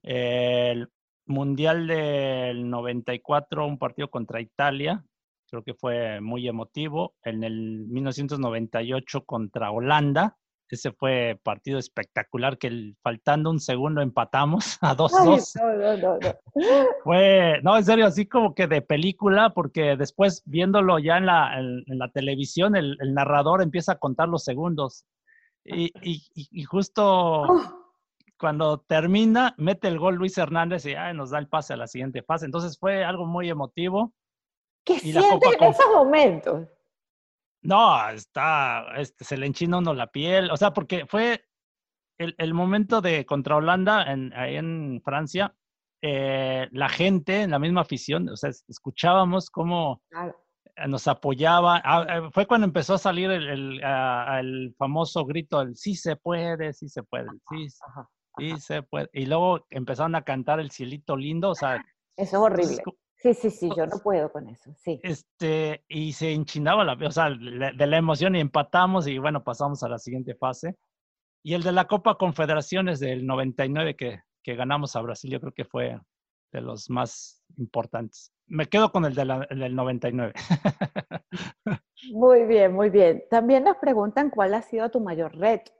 El 0.02 0.90
Mundial 1.26 1.86
del 1.86 2.68
94, 2.68 3.66
un 3.66 3.78
partido 3.78 4.10
contra 4.10 4.40
Italia, 4.40 5.04
creo 5.52 5.62
que 5.62 5.74
fue 5.74 6.20
muy 6.20 6.48
emotivo. 6.48 7.14
En 7.22 7.44
el 7.44 7.86
1998 7.88 9.24
contra 9.24 9.70
Holanda, 9.70 10.36
ese 10.68 10.90
fue 10.92 11.38
partido 11.42 11.78
espectacular 11.78 12.56
que 12.56 12.94
faltando 13.02 13.50
un 13.50 13.60
segundo 13.60 14.00
empatamos 14.00 14.78
a 14.80 14.96
2-2. 14.96 15.60
No, 15.60 15.74
no, 15.74 15.96
no, 15.98 16.18
no. 16.18 16.34
Fue, 17.04 17.60
no, 17.62 17.76
en 17.76 17.84
serio, 17.84 18.06
así 18.06 18.26
como 18.26 18.54
que 18.54 18.66
de 18.66 18.80
película, 18.80 19.50
porque 19.50 19.96
después 19.96 20.42
viéndolo 20.46 20.98
ya 20.98 21.18
en 21.18 21.26
la, 21.26 21.58
en, 21.58 21.84
la 21.86 22.08
televisión, 22.08 22.74
el, 22.74 22.96
el, 23.00 23.12
narrador 23.12 23.62
empieza 23.62 23.92
a 23.92 23.98
contar 23.98 24.28
los 24.30 24.44
segundos. 24.44 25.04
Y, 25.64 25.92
y, 26.02 26.22
y 26.34 26.64
justo 26.64 27.42
oh. 27.42 27.81
Cuando 28.42 28.80
termina, 28.80 29.54
mete 29.56 29.86
el 29.86 30.00
gol 30.00 30.16
Luis 30.16 30.36
Hernández 30.36 30.84
y 30.84 30.96
ay, 30.96 31.14
nos 31.14 31.30
da 31.30 31.38
el 31.38 31.46
pase 31.46 31.74
a 31.74 31.76
la 31.76 31.86
siguiente 31.86 32.24
fase. 32.24 32.44
Entonces 32.44 32.76
fue 32.76 33.04
algo 33.04 33.24
muy 33.24 33.48
emotivo. 33.48 34.12
¿Qué 34.84 34.98
siente 34.98 35.46
en 35.46 35.62
esos 35.62 35.86
momentos? 35.94 36.68
No, 37.62 38.08
está, 38.08 38.96
este, 38.96 39.24
se 39.24 39.36
le 39.36 39.46
enchina 39.46 39.78
uno 39.78 39.94
la 39.94 40.08
piel, 40.08 40.50
o 40.50 40.56
sea, 40.56 40.72
porque 40.72 41.06
fue 41.06 41.44
el, 42.18 42.34
el 42.36 42.52
momento 42.52 43.00
de 43.00 43.24
contra 43.24 43.54
Holanda 43.54 44.10
en, 44.10 44.32
ahí 44.32 44.56
en 44.56 45.00
Francia, 45.04 45.54
eh, 46.02 46.66
la 46.72 46.88
gente, 46.88 47.46
la 47.46 47.60
misma 47.60 47.82
afición, 47.82 48.28
o 48.28 48.36
sea, 48.36 48.50
escuchábamos 48.50 49.50
cómo 49.50 50.02
nos 50.88 51.06
apoyaba. 51.06 51.80
Ah, 51.84 52.06
eh, 52.08 52.30
fue 52.32 52.48
cuando 52.48 52.66
empezó 52.66 52.94
a 52.94 52.98
salir 52.98 53.30
el, 53.30 53.80
el, 53.80 54.74
famoso 54.76 55.24
grito, 55.24 55.60
el 55.60 55.76
sí 55.76 55.94
se 55.94 56.16
puede, 56.16 56.72
sí 56.72 56.88
se 56.88 57.04
puede, 57.04 57.28
sí, 57.48 57.68
sí 58.38 58.56
se 58.58 58.82
puede. 58.82 59.08
Y 59.12 59.26
luego 59.26 59.66
empezaron 59.70 60.14
a 60.14 60.22
cantar 60.22 60.60
el 60.60 60.70
cielito 60.70 61.16
lindo, 61.16 61.50
o 61.50 61.54
sea. 61.54 61.76
Eso 61.76 61.84
es 62.16 62.34
horrible. 62.34 62.82
Sí, 63.16 63.34
sí, 63.34 63.50
sí, 63.50 63.70
yo 63.76 63.86
no 63.86 63.98
puedo 64.02 64.32
con 64.32 64.48
eso, 64.48 64.74
sí. 64.78 64.98
Este, 65.04 65.84
y 65.88 66.12
se 66.12 66.32
enchinaba 66.32 66.84
la, 66.84 66.94
o 66.94 67.10
sea, 67.12 67.30
de 67.30 67.86
la 67.86 67.96
emoción 67.96 68.34
y 68.34 68.40
empatamos 68.40 69.06
y 69.06 69.18
bueno, 69.18 69.44
pasamos 69.44 69.82
a 69.84 69.88
la 69.88 69.98
siguiente 69.98 70.34
fase. 70.34 70.76
Y 71.44 71.54
el 71.54 71.62
de 71.62 71.70
la 71.70 71.86
Copa 71.86 72.16
Confederaciones 72.16 72.98
del 72.98 73.24
99 73.24 73.94
que, 73.94 74.22
que 74.42 74.56
ganamos 74.56 74.96
a 74.96 75.02
Brasil, 75.02 75.30
yo 75.30 75.40
creo 75.40 75.52
que 75.52 75.64
fue 75.64 76.00
de 76.52 76.60
los 76.60 76.90
más 76.90 77.44
importantes. 77.58 78.32
Me 78.46 78.66
quedo 78.66 78.90
con 78.90 79.04
el, 79.04 79.14
de 79.14 79.24
la, 79.24 79.46
del 79.50 79.74
99. 79.74 80.32
Muy 82.12 82.44
bien, 82.46 82.72
muy 82.72 82.90
bien. 82.90 83.22
También 83.30 83.62
nos 83.62 83.76
preguntan 83.76 84.28
cuál 84.30 84.54
ha 84.54 84.62
sido 84.62 84.90
tu 84.90 84.98
mayor 84.98 85.36
reto 85.36 85.70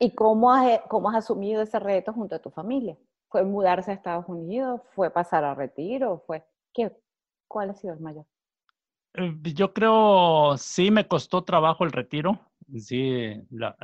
y 0.00 0.14
cómo 0.14 0.52
has, 0.52 0.80
cómo 0.88 1.10
has 1.10 1.16
asumido 1.16 1.62
ese 1.62 1.78
reto 1.78 2.12
junto 2.12 2.34
a 2.34 2.40
tu 2.40 2.50
familia. 2.50 2.96
¿Fue 3.28 3.44
mudarse 3.44 3.92
a 3.92 3.94
Estados 3.94 4.24
Unidos? 4.28 4.80
¿Fue 4.94 5.10
pasar 5.10 5.44
a 5.44 5.54
retiro? 5.54 6.24
¿Fue 6.26 6.42
qué? 6.72 6.90
¿Cuál 7.46 7.70
ha 7.70 7.74
sido 7.74 7.94
el 7.94 8.00
mayor? 8.00 8.26
Eh, 9.14 9.32
yo 9.54 9.72
creo, 9.72 10.56
sí 10.56 10.90
me 10.90 11.06
costó 11.06 11.44
trabajo 11.44 11.84
el 11.84 11.92
retiro. 11.92 12.40
Sí, 12.76 13.34
la, 13.50 13.76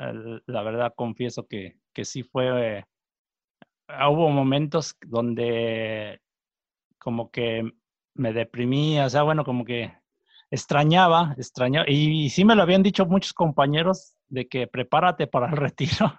la 0.47 0.63
verdad 0.63 0.95
confieso 0.97 1.47
que, 1.47 1.77
que 1.93 2.05
sí 2.05 2.23
fue, 2.23 2.85
ah, 3.89 4.11
hubo 4.11 4.31
momentos 4.31 4.97
donde 5.07 6.21
como 6.99 7.31
que 7.31 7.71
me 8.15 8.33
deprimía, 8.33 9.07
o 9.07 9.11
sea, 9.11 9.23
bueno, 9.23 9.45
como 9.45 9.65
que 9.65 9.93
extrañaba, 10.51 11.35
extrañaba, 11.39 11.87
y, 11.89 12.31
sí 12.31 12.45
me 12.45 12.55
lo 12.55 12.63
habían 12.63 12.83
dicho 12.83 13.07
muchos 13.07 13.33
compañeros 13.33 14.16
de 14.29 14.49
que 14.49 14.67
prepárate 14.67 15.27
para 15.27 15.49
el 15.49 15.57
retiro. 15.57 16.13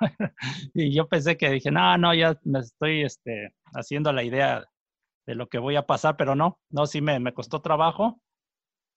y 0.74 0.94
yo 0.94 1.08
pensé 1.08 1.38
que 1.38 1.50
dije, 1.50 1.72
no, 1.72 1.98
no, 1.98 2.14
ya 2.14 2.40
me 2.44 2.60
estoy 2.60 3.04
este, 3.04 3.54
haciendo 3.74 4.12
la 4.14 4.24
idea 4.24 4.66
de 5.26 5.36
lo 5.36 5.48
que 5.48 5.60
voy 5.60 5.76
a 5.76 5.86
pasar, 5.86 6.16
pero 6.18 6.36
no, 6.36 6.60
no, 6.70 6.86
sí 6.86 7.02
me, 7.02 7.20
me 7.20 7.34
costó 7.34 7.62
trabajo. 7.62 8.22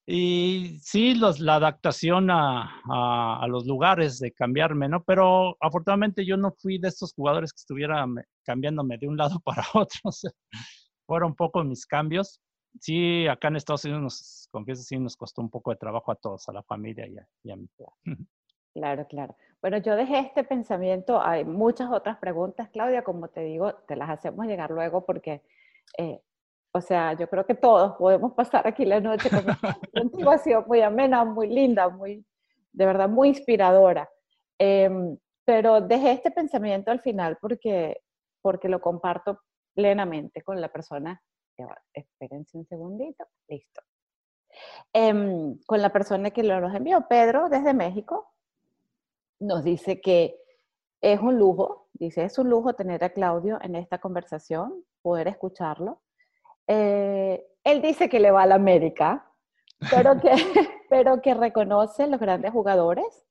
Y 0.07 0.79
sí, 0.81 1.13
los, 1.13 1.39
la 1.39 1.55
adaptación 1.55 2.31
a, 2.31 2.81
a, 2.89 3.47
los 3.47 3.67
lugares 3.67 4.19
de 4.19 4.31
cambiarme, 4.31 4.89
¿no? 4.89 5.03
Pero 5.03 5.55
afortunadamente 5.59 6.25
yo 6.25 6.37
no 6.37 6.53
fui 6.57 6.79
de 6.79 6.87
estos 6.87 7.13
jugadores 7.13 7.53
que 7.53 7.59
estuvieran 7.59 8.15
cambiándome 8.43 8.97
de 8.97 9.07
un 9.07 9.17
lado 9.17 9.39
para 9.45 9.63
otro. 9.73 10.11
fueron 11.05 11.35
poco 11.35 11.63
mis 11.63 11.85
cambios. 11.85 12.39
Sí, 12.79 13.27
acá 13.27 13.49
en 13.49 13.57
Estados 13.57 13.85
Unidos, 13.85 14.01
nos, 14.01 14.47
confieso, 14.51 14.81
sí 14.83 14.97
nos 14.97 15.15
costó 15.17 15.41
un 15.41 15.49
poco 15.49 15.71
de 15.71 15.77
trabajo 15.77 16.11
a 16.11 16.15
todos, 16.15 16.47
a 16.47 16.53
la 16.53 16.63
familia 16.63 17.07
y 17.07 17.17
a, 17.17 17.27
y 17.43 17.51
a 17.51 17.55
mí. 17.57 17.67
Claro, 18.73 19.05
claro. 19.07 19.35
Bueno, 19.61 19.77
yo 19.77 19.95
dejé 19.95 20.19
este 20.19 20.43
pensamiento, 20.43 21.21
hay 21.21 21.43
muchas 21.45 21.91
otras 21.91 22.17
preguntas, 22.17 22.69
Claudia, 22.69 23.03
como 23.03 23.27
te 23.27 23.41
digo, 23.41 23.73
te 23.87 23.95
las 23.95 24.09
hacemos 24.09 24.45
llegar 24.47 24.71
luego 24.71 25.05
porque, 25.05 25.41
eh, 25.97 26.21
o 26.73 26.81
sea, 26.81 27.13
yo 27.13 27.29
creo 27.29 27.45
que 27.45 27.55
todos 27.55 27.97
podemos 27.97 28.33
pasar 28.33 28.65
aquí 28.65 28.85
la 28.85 28.99
noche 29.01 29.29
con 29.29 29.43
una 29.45 30.09
situación 30.09 30.63
muy 30.67 30.81
amena, 30.81 31.25
muy 31.25 31.47
linda, 31.47 31.89
muy, 31.89 32.25
de 32.71 32.85
verdad, 32.85 33.09
muy 33.09 33.29
inspiradora. 33.29 34.09
Em, 34.57 35.17
pero 35.45 35.81
dejé 35.81 36.13
este 36.13 36.31
pensamiento 36.31 36.91
al 36.91 37.01
final 37.01 37.37
porque, 37.41 38.01
porque 38.41 38.69
lo 38.69 38.79
comparto 38.79 39.41
plenamente 39.73 40.41
con 40.43 40.61
la 40.61 40.69
persona. 40.69 41.21
Espérense 41.93 42.57
un 42.57 42.65
segundito, 42.65 43.25
listo. 43.47 43.81
Em, 44.93 45.59
con 45.67 45.81
la 45.81 45.91
persona 45.91 46.31
que 46.31 46.43
lo 46.43 46.59
nos 46.59 46.73
envió, 46.73 47.07
Pedro, 47.07 47.49
desde 47.49 47.73
México, 47.73 48.31
nos 49.41 49.63
dice 49.63 49.99
que 49.99 50.39
es 51.01 51.19
un 51.19 51.37
lujo, 51.37 51.89
dice, 51.93 52.23
es 52.23 52.37
un 52.37 52.49
lujo 52.49 52.73
tener 52.73 53.03
a 53.03 53.09
Claudio 53.09 53.57
en 53.61 53.75
esta 53.75 53.97
conversación, 53.97 54.85
poder 55.01 55.27
escucharlo. 55.27 56.01
Eh, 56.67 57.43
él 57.63 57.81
dice 57.81 58.07
que 58.07 58.19
le 58.19 58.31
va 58.31 58.43
a 58.43 58.47
la 58.47 58.55
América, 58.55 59.27
pero 59.89 60.19
que, 60.21 60.31
pero 60.89 61.21
que 61.21 61.33
reconoce 61.33 62.07
los 62.07 62.19
grandes 62.19 62.51
jugadores, 62.51 63.25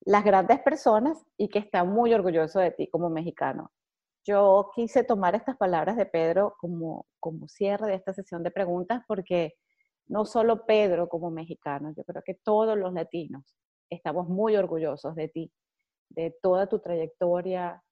las 0.00 0.24
grandes 0.24 0.60
personas 0.60 1.24
y 1.36 1.48
que 1.48 1.60
está 1.60 1.84
muy 1.84 2.12
orgulloso 2.12 2.58
de 2.58 2.72
ti 2.72 2.88
como 2.88 3.08
mexicano. 3.08 3.70
Yo 4.24 4.70
quise 4.74 5.04
tomar 5.04 5.34
estas 5.36 5.56
palabras 5.56 5.96
de 5.96 6.06
Pedro 6.06 6.56
como, 6.58 7.06
como 7.20 7.48
cierre 7.48 7.86
de 7.86 7.94
esta 7.94 8.12
sesión 8.12 8.42
de 8.42 8.50
preguntas 8.50 9.02
porque 9.06 9.54
no 10.08 10.24
solo 10.24 10.66
Pedro 10.66 11.08
como 11.08 11.30
mexicano, 11.30 11.92
yo 11.96 12.02
creo 12.04 12.22
que 12.24 12.34
todos 12.34 12.76
los 12.76 12.92
latinos 12.92 13.58
estamos 13.90 14.28
muy 14.28 14.56
orgullosos 14.56 15.14
de 15.14 15.28
ti, 15.28 15.52
de 16.10 16.36
toda 16.42 16.68
tu 16.68 16.78
trayectoria, 16.78 17.82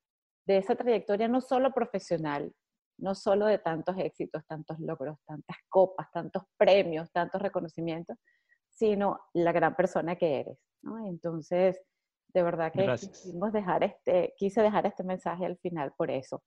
de 0.47 0.59
esa 0.59 0.77
trayectoria 0.77 1.29
no 1.29 1.41
solo 1.41 1.73
profesional, 1.73 2.53
no 2.99 3.15
solo 3.15 3.47
de 3.47 3.59
tantos 3.59 3.97
éxitos, 3.99 4.47
tantos 4.47 4.79
logros, 4.81 5.19
tantas 5.27 5.57
copas, 5.69 6.11
tantos 6.13 6.45
premios, 6.57 7.11
tantos 7.13 7.43
reconocimientos, 7.43 8.17
sino 8.69 9.21
la 9.35 9.53
gran 9.53 9.75
persona 9.75 10.17
que 10.17 10.41
eres. 10.41 10.59
Entonces, 11.07 11.81
de 12.33 12.43
verdad 12.43 12.73
que 12.73 12.87
dejar 13.53 13.85
este, 13.85 14.35
quise 14.37 14.63
dejar 14.63 14.87
este 14.87 15.03
mensaje 15.03 15.47
al 15.47 15.59
final 15.59 15.93
por 15.97 16.11
eso. 16.11 16.43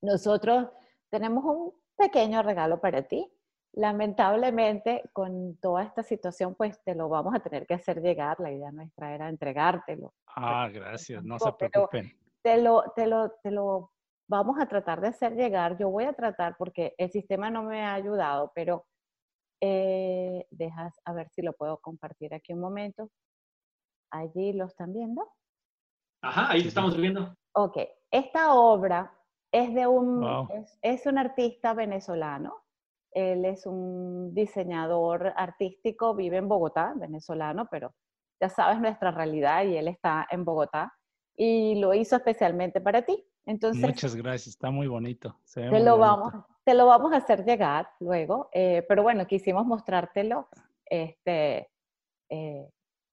Nosotros 0.00 0.68
tenemos 1.10 1.44
un 1.44 1.74
pequeño 1.96 2.42
regalo 2.42 2.80
para 2.80 3.02
ti 3.02 3.30
lamentablemente 3.72 5.02
con 5.12 5.56
toda 5.58 5.82
esta 5.84 6.02
situación, 6.02 6.54
pues 6.54 6.82
te 6.84 6.94
lo 6.94 7.08
vamos 7.08 7.34
a 7.34 7.40
tener 7.40 7.66
que 7.66 7.74
hacer 7.74 8.00
llegar. 8.00 8.40
La 8.40 8.52
idea 8.52 8.72
nuestra 8.72 9.14
era 9.14 9.28
entregártelo. 9.28 10.14
Ah, 10.26 10.68
gracias, 10.72 11.22
no 11.24 11.38
se 11.38 11.52
preocupen. 11.52 12.12
Te 12.42 12.62
lo, 12.62 12.92
te 12.94 13.06
lo, 13.06 13.30
te 13.42 13.50
lo 13.50 13.92
vamos 14.28 14.60
a 14.60 14.66
tratar 14.66 15.00
de 15.00 15.08
hacer 15.08 15.34
llegar. 15.34 15.76
Yo 15.78 15.90
voy 15.90 16.04
a 16.04 16.12
tratar 16.12 16.56
porque 16.56 16.94
el 16.98 17.10
sistema 17.10 17.50
no 17.50 17.62
me 17.62 17.84
ha 17.84 17.94
ayudado, 17.94 18.52
pero 18.54 18.86
eh, 19.60 20.46
dejas 20.50 21.00
a 21.04 21.12
ver 21.12 21.28
si 21.30 21.42
lo 21.42 21.52
puedo 21.52 21.78
compartir 21.78 22.34
aquí 22.34 22.52
un 22.52 22.60
momento. 22.60 23.10
Allí 24.10 24.52
lo 24.52 24.66
están 24.66 24.92
viendo. 24.92 25.28
Ajá, 26.22 26.50
ahí 26.50 26.62
lo 26.62 26.68
estamos 26.68 26.96
viendo. 26.96 27.34
Ok, 27.54 27.78
esta 28.10 28.54
obra 28.54 29.12
es 29.52 29.74
de 29.74 29.86
un, 29.86 30.24
es, 30.82 31.06
un 31.06 31.18
artista 31.18 31.74
venezolano. 31.74 32.64
Él 33.18 33.44
es 33.44 33.66
un 33.66 34.32
diseñador 34.32 35.32
artístico, 35.34 36.14
vive 36.14 36.36
en 36.36 36.46
Bogotá, 36.46 36.94
venezolano, 36.94 37.66
pero 37.68 37.92
ya 38.40 38.48
sabes 38.48 38.80
nuestra 38.80 39.10
realidad 39.10 39.64
y 39.64 39.76
él 39.76 39.88
está 39.88 40.28
en 40.30 40.44
Bogotá 40.44 40.92
y 41.36 41.74
lo 41.80 41.94
hizo 41.94 42.14
especialmente 42.14 42.80
para 42.80 43.02
ti. 43.02 43.26
Entonces, 43.44 43.82
Muchas 43.82 44.14
gracias, 44.14 44.48
está 44.48 44.70
muy 44.70 44.86
bonito. 44.86 45.36
te, 45.52 45.80
lo 45.80 45.98
Vamos, 45.98 46.32
te 46.62 46.74
lo 46.74 46.86
vamos 46.86 47.12
a 47.12 47.16
hacer 47.16 47.44
llegar 47.44 47.88
luego, 47.98 48.50
eh, 48.52 48.84
pero 48.88 49.02
bueno, 49.02 49.26
quisimos 49.26 49.66
mostrártelo 49.66 50.48
este, 50.84 51.72
eh, 52.28 52.70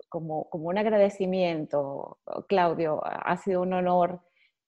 como, 0.08 0.48
como 0.52 0.68
un 0.68 0.78
agradecimiento, 0.78 2.20
Claudio. 2.48 3.02
Ha 3.04 3.38
sido 3.38 3.64
un 3.64 3.74
honor 3.74 4.22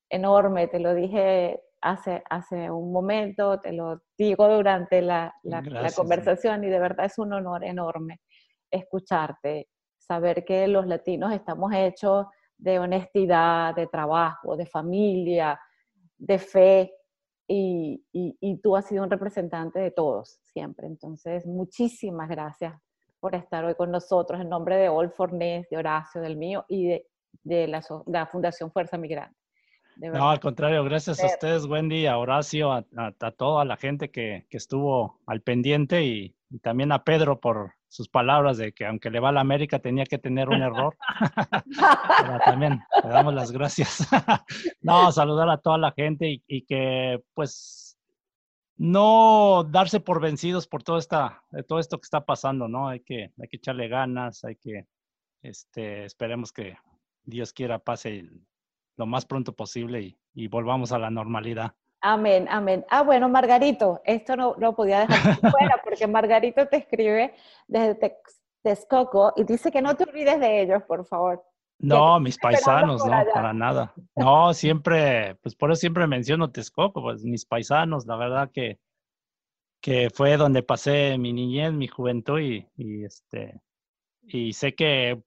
enorme, 0.10 0.68
te 0.68 0.80
lo 0.80 0.96
dije 0.96 1.62
hace, 1.92 2.24
hace 2.30 2.70
un 2.70 2.92
momento, 2.92 3.60
te 3.60 3.72
lo 3.72 4.02
digo 4.18 4.48
durante 4.48 5.02
la, 5.02 5.34
la, 5.44 5.92
conversación 5.96 6.64
y 6.64 6.70
de 6.70 6.80
verdad 6.80 7.06
es 7.06 7.18
un 7.18 7.34
honor 7.34 7.64
enorme 7.64 8.22
escucharte, 8.70 9.70
saber 9.98 10.44
que 10.46 10.68
los 10.68 10.86
latinos 10.88 11.34
estamos 11.34 11.74
hechos 11.74 12.28
de 12.58 12.80
honestidad, 12.80 13.76
de 13.76 13.88
trabajo, 13.88 14.58
de 14.58 14.66
familia, 14.66 15.60
de 16.18 16.40
fe, 16.40 16.94
y, 17.50 18.04
y, 18.12 18.38
y, 18.42 18.58
tú 18.58 18.76
has 18.76 18.88
sido 18.88 19.04
un 19.04 19.10
representante 19.10 19.80
de 19.80 19.92
todos 19.92 20.42
siempre. 20.44 20.86
Entonces, 20.86 21.46
muchísimas 21.46 22.28
gracias 22.28 22.74
por 23.22 23.36
estar 23.36 23.64
hoy 23.64 23.76
con 23.76 23.90
nosotros 23.90 24.42
en 24.42 24.50
nombre 24.50 24.76
de 24.76 24.90
All 24.90 25.12
Fornés, 25.12 25.66
de 25.70 25.78
Horacio, 25.78 26.20
del 26.20 26.36
mío 26.36 26.66
y 26.68 26.88
de, 26.88 27.08
de 27.44 27.68
la, 27.68 27.82
la 28.08 28.26
Fundación 28.26 28.70
Fuerza 28.70 28.98
Migrante. 28.98 29.47
No, 30.00 30.30
al 30.30 30.40
contrario, 30.40 30.84
gracias 30.84 31.24
a 31.24 31.26
ustedes, 31.26 31.66
Wendy, 31.66 32.06
a 32.06 32.18
Horacio, 32.18 32.72
a, 32.72 32.84
toda 33.32 33.66
la 33.66 33.78
gente 33.78 34.12
que, 34.12 34.46
estuvo 34.50 35.20
al 35.26 35.42
pendiente 35.42 36.04
y, 36.04 36.36
también 36.62 36.92
a 36.92 37.04
Pedro 37.04 37.40
por 37.40 37.74
sus 37.90 38.08
palabras 38.08 38.58
de 38.58 38.72
que 38.74 38.86
aunque 38.86 39.10
le 39.10 39.20
va 39.20 39.30
a 39.30 39.32
la 39.34 39.42
América 39.42 39.80
tenía 39.80 40.06
que 40.06 40.18
tener 40.18 40.50
un 40.50 40.62
error. 40.62 40.96
Pero 42.22 42.40
también 42.46 42.80
le 43.04 43.10
damos 43.10 43.34
las 43.34 43.52
gracias. 43.52 44.08
no, 44.82 45.12
saludar 45.12 45.50
a 45.50 45.58
toda 45.58 45.78
la 45.78 45.92
gente 45.92 46.30
y, 46.30 46.44
y, 46.48 46.66
que 46.66 47.22
pues 47.34 47.98
no 48.78 49.66
darse 49.70 50.00
por 50.00 50.22
vencidos 50.22 50.68
por 50.68 50.84
todo, 50.84 50.98
esta, 50.98 51.44
todo 51.68 51.80
esto 51.80 51.98
que 51.98 52.06
está 52.06 52.26
pasando, 52.26 52.68
¿no? 52.68 52.88
Hay 52.88 53.00
que, 53.02 53.32
hay 53.42 53.48
que 53.50 53.58
echarle 53.58 53.88
ganas, 53.88 54.44
hay 54.44 54.56
que, 54.56 54.86
este, 55.42 56.06
esperemos 56.06 56.52
que 56.52 56.78
Dios 57.24 57.52
quiera 57.52 57.80
pase 57.80 58.20
el, 58.20 58.42
lo 58.98 59.06
más 59.06 59.26
pronto 59.26 59.54
posible 59.54 60.18
y, 60.34 60.48
volvamos 60.48 60.92
a 60.92 61.00
la 61.00 61.10
normalidad. 61.10 61.74
Amén, 62.02 62.48
amén. 62.50 62.86
Ah, 62.90 63.02
bueno, 63.02 63.30
Margarito, 63.30 64.02
esto 64.06 64.36
no 64.36 64.56
lo 64.58 64.76
podía 64.76 65.02
dejar 65.02 65.36
fuera 65.52 65.82
porque 65.84 66.08
Margarito 66.08 66.68
te 66.68 66.78
escribe 66.78 67.34
desde 67.68 68.14
Texcoco 68.62 69.34
y 69.36 69.44
dice 69.44 69.72
que 69.72 69.82
no 69.82 69.96
te 69.96 70.04
olvides 70.04 70.40
de 70.40 70.62
ellos, 70.62 70.84
por 70.84 71.06
favor. 71.06 71.44
No, 71.80 72.20
mis 72.20 72.38
paisanos, 72.38 73.06
no, 73.06 73.24
para 73.34 73.54
nada. 73.54 73.94
No, 74.16 74.54
siempre, 74.54 75.36
pues 75.36 75.56
por 75.56 75.72
eso 75.72 75.82
siempre 75.82 76.08
menciono 76.08 76.52
Texcoco, 76.52 77.02
pues 77.02 77.24
mis 77.24 77.46
paisanos, 77.46 78.08
la 78.08 78.16
verdad 78.16 78.52
que, 78.52 78.80
que 79.80 80.10
fue 80.10 80.38
donde 80.38 80.64
pasé 80.64 81.18
mi 81.20 81.34
niñez, 81.34 81.72
mi 81.74 81.88
juventud 81.88 82.40
y, 82.40 82.68
y 82.78 83.06
este, 83.06 83.62
y 84.24 84.54
sé 84.54 84.74
que 84.74 85.22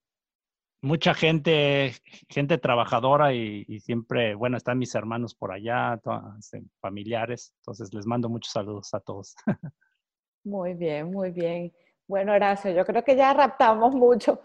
mucha 0.83 1.15
gente, 1.15 1.95
gente 2.29 2.59
trabajadora 2.59 3.33
y, 3.35 3.81
siempre, 3.81 4.35
bueno, 4.35 4.57
están 4.57 4.79
mis 4.79 4.95
hermanos 4.95 5.35
por 5.35 5.53
allá, 5.53 6.01
este, 6.39 6.63
familiares, 6.81 7.53
entonces 7.61 7.93
les 7.93 8.07
mando 8.07 8.29
muchos 8.29 8.53
saludos 8.53 8.93
a 8.95 9.01
todos. 9.01 9.35
Muy 10.43 10.73
bien, 10.73 11.11
muy 11.11 11.33
bien. 11.33 11.71
Bueno, 12.09 12.33
Horacio, 12.33 12.73
yo 12.73 12.87
creo 12.87 13.05
que 13.05 13.15
ya 13.15 13.35
raptamos 13.35 13.95
mucho. 13.95 14.41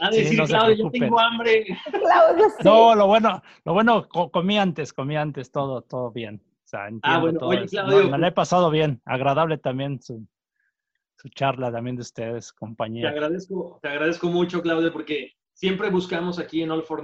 A, 0.00 0.10
decir, 0.10 0.42
Claudio, 0.44 0.74
yo 0.74 0.90
tengo 0.90 1.20
hambre. 1.20 1.64
Claudio, 1.92 2.50
sí. 2.50 2.64
No, 2.64 2.96
lo 2.96 3.06
bueno, 3.06 3.40
lo 3.64 3.72
bueno, 3.72 4.08
comí 4.08 4.58
antes, 4.58 4.92
comí 4.92 5.16
antes, 5.16 5.52
todo, 5.52 5.82
todo 5.82 6.10
bien. 6.10 6.42
O 6.64 6.66
sea, 6.68 6.80
ah, 6.80 6.88
entiendo 6.88 7.16
ah, 7.16 7.20
bueno, 7.20 7.38
todo 7.38 7.50
Claudio, 7.50 8.10
me, 8.10 8.18
lo 8.18 8.26
he 8.26 8.32
pasado 8.32 8.70
bien, 8.70 9.00
agradable 9.04 9.58
también 9.58 10.02
su, 10.02 10.26
su 11.20 11.28
charla 11.30 11.72
también 11.72 11.96
de 11.96 12.02
ustedes, 12.02 12.52
compañía. 12.52 13.10
Te 13.10 13.16
agradezco, 13.16 13.78
te 13.82 13.88
agradezco 13.88 14.28
mucho, 14.28 14.62
Claudia, 14.62 14.92
porque 14.92 15.32
siempre 15.52 15.90
buscamos 15.90 16.38
aquí 16.38 16.62
en 16.62 16.70
All 16.70 16.84
for 16.84 17.02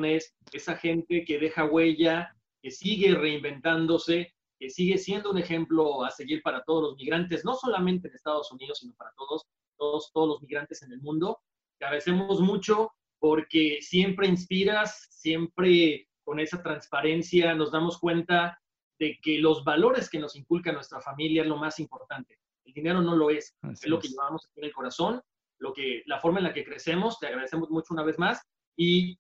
esa 0.53 0.77
gente 0.77 1.25
que 1.25 1.39
deja 1.39 1.65
huella, 1.65 2.37
que 2.63 2.71
sigue 2.71 3.15
reinventándose, 3.15 4.33
que 4.59 4.71
sigue 4.71 4.99
siendo 4.99 5.33
un 5.33 5.39
ejemplo 5.39 6.05
a 6.05 6.11
seguir 6.11 6.43
para 6.43 6.63
todos 6.63 6.83
los 6.83 6.97
migrantes, 6.97 7.45
no 7.45 7.55
solamente 7.55 8.07
en 8.07 8.15
Estados 8.15 8.53
Unidos, 8.53 8.79
sino 8.79 8.95
para 8.95 9.11
todos, 9.17 9.47
todos, 9.77 10.13
todos 10.13 10.29
los 10.29 10.43
migrantes 10.43 10.83
en 10.83 10.93
el 10.93 11.01
mundo. 11.01 11.41
Te 11.79 11.87
agradecemos 11.87 12.41
mucho 12.41 12.93
porque 13.19 13.79
siempre 13.81 14.29
inspiras, 14.29 15.09
siempre 15.11 16.09
con 16.23 16.39
esa 16.39 16.63
transparencia 16.63 17.55
nos 17.55 17.73
damos 17.73 17.99
cuenta 17.99 18.61
de 19.01 19.19
que 19.21 19.39
los 19.39 19.65
valores 19.65 20.09
que 20.09 20.21
nos 20.21 20.37
inculca 20.37 20.71
nuestra 20.71 21.01
familia 21.01 21.43
es 21.43 21.49
lo 21.49 21.57
más 21.57 21.81
importante. 21.81 22.39
El 22.65 22.73
dinero 22.73 23.03
no 23.03 23.15
lo 23.15 23.31
es, 23.31 23.55
es 23.71 23.87
lo 23.87 23.99
que 23.99 24.09
llevamos 24.09 24.47
aquí 24.47 24.61
en 24.61 24.67
el 24.67 24.73
corazón, 24.73 25.21
lo 25.59 25.73
que, 25.73 26.03
la 26.07 26.21
forma 26.21 26.39
en 26.39 26.45
la 26.45 26.53
que 26.53 26.65
crecemos. 26.65 27.19
Te 27.19 27.27
agradecemos 27.27 27.71
mucho 27.71 27.95
una 27.95 28.03
vez 28.03 28.19
más. 28.19 28.43
Y 28.77 29.19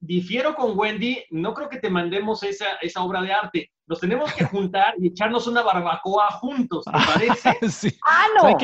difiero 0.00 0.54
con 0.54 0.78
Wendy, 0.78 1.24
no 1.30 1.54
creo 1.54 1.68
que 1.68 1.78
te 1.78 1.90
mandemos 1.90 2.42
esa, 2.42 2.76
esa 2.80 3.02
obra 3.02 3.22
de 3.22 3.32
arte. 3.32 3.70
Nos 3.86 4.00
tenemos 4.00 4.32
que 4.32 4.44
juntar 4.44 4.94
y 4.98 5.08
echarnos 5.08 5.46
una 5.46 5.62
barbacoa 5.62 6.30
juntos, 6.32 6.84
¿te 6.84 6.92
parece? 7.52 7.68
sí. 7.70 7.98
Ah, 8.06 8.26
no. 8.36 8.56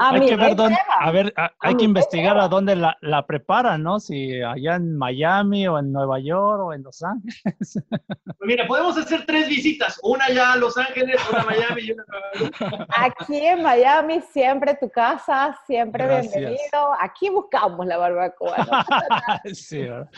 Hay 0.00 0.26
que 0.26 0.36
ver 0.36 0.56
dónde, 0.56 0.76
a 1.00 1.10
ver, 1.10 1.34
hay 1.60 1.74
que 1.76 1.84
investigar 1.84 2.38
a 2.38 2.48
dónde 2.48 2.76
la, 2.76 2.96
la, 3.00 3.26
preparan, 3.26 3.82
¿no? 3.82 4.00
Si 4.00 4.40
allá 4.42 4.76
en 4.76 4.96
Miami 4.96 5.66
o 5.66 5.78
en 5.78 5.92
Nueva 5.92 6.18
York 6.20 6.62
o 6.62 6.72
en 6.72 6.82
Los 6.82 7.02
Ángeles. 7.02 7.44
Pues 7.44 7.76
mira, 8.40 8.66
podemos 8.66 8.96
hacer 8.96 9.24
tres 9.26 9.48
visitas, 9.48 9.98
una 10.02 10.28
ya 10.30 10.52
a 10.52 10.56
Los 10.56 10.76
Ángeles, 10.76 11.20
una 11.30 11.42
a 11.42 11.44
Miami 11.44 11.82
y 11.82 11.92
una 11.92 12.02
a 12.02 12.06
Nueva 12.10 12.30
York. 12.40 12.88
Aquí 12.96 13.36
en 13.46 13.62
Miami, 13.62 14.20
siempre 14.32 14.76
tu 14.80 14.90
casa, 14.90 15.58
siempre 15.66 16.06
bienvenido. 16.06 16.92
Aquí 17.00 17.30
buscamos 17.30 17.86
la 17.86 17.96
barbacoa. 17.96 18.56
¿no? 18.58 19.54
sí, 19.54 19.82
¿verdad? 19.82 20.10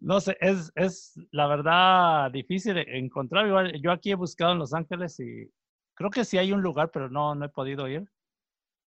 No 0.00 0.20
sé, 0.20 0.36
es, 0.40 0.70
es 0.74 1.18
la 1.30 1.46
verdad 1.46 2.30
difícil 2.30 2.76
encontrar. 2.76 3.72
yo 3.80 3.90
aquí 3.90 4.10
he 4.10 4.14
buscado 4.14 4.52
en 4.52 4.58
Los 4.58 4.74
Ángeles 4.74 5.18
y 5.18 5.50
creo 5.94 6.10
que 6.10 6.24
sí 6.24 6.36
hay 6.36 6.52
un 6.52 6.60
lugar, 6.60 6.90
pero 6.92 7.08
no, 7.08 7.34
no 7.34 7.46
he 7.46 7.48
podido 7.48 7.88
ir 7.88 8.06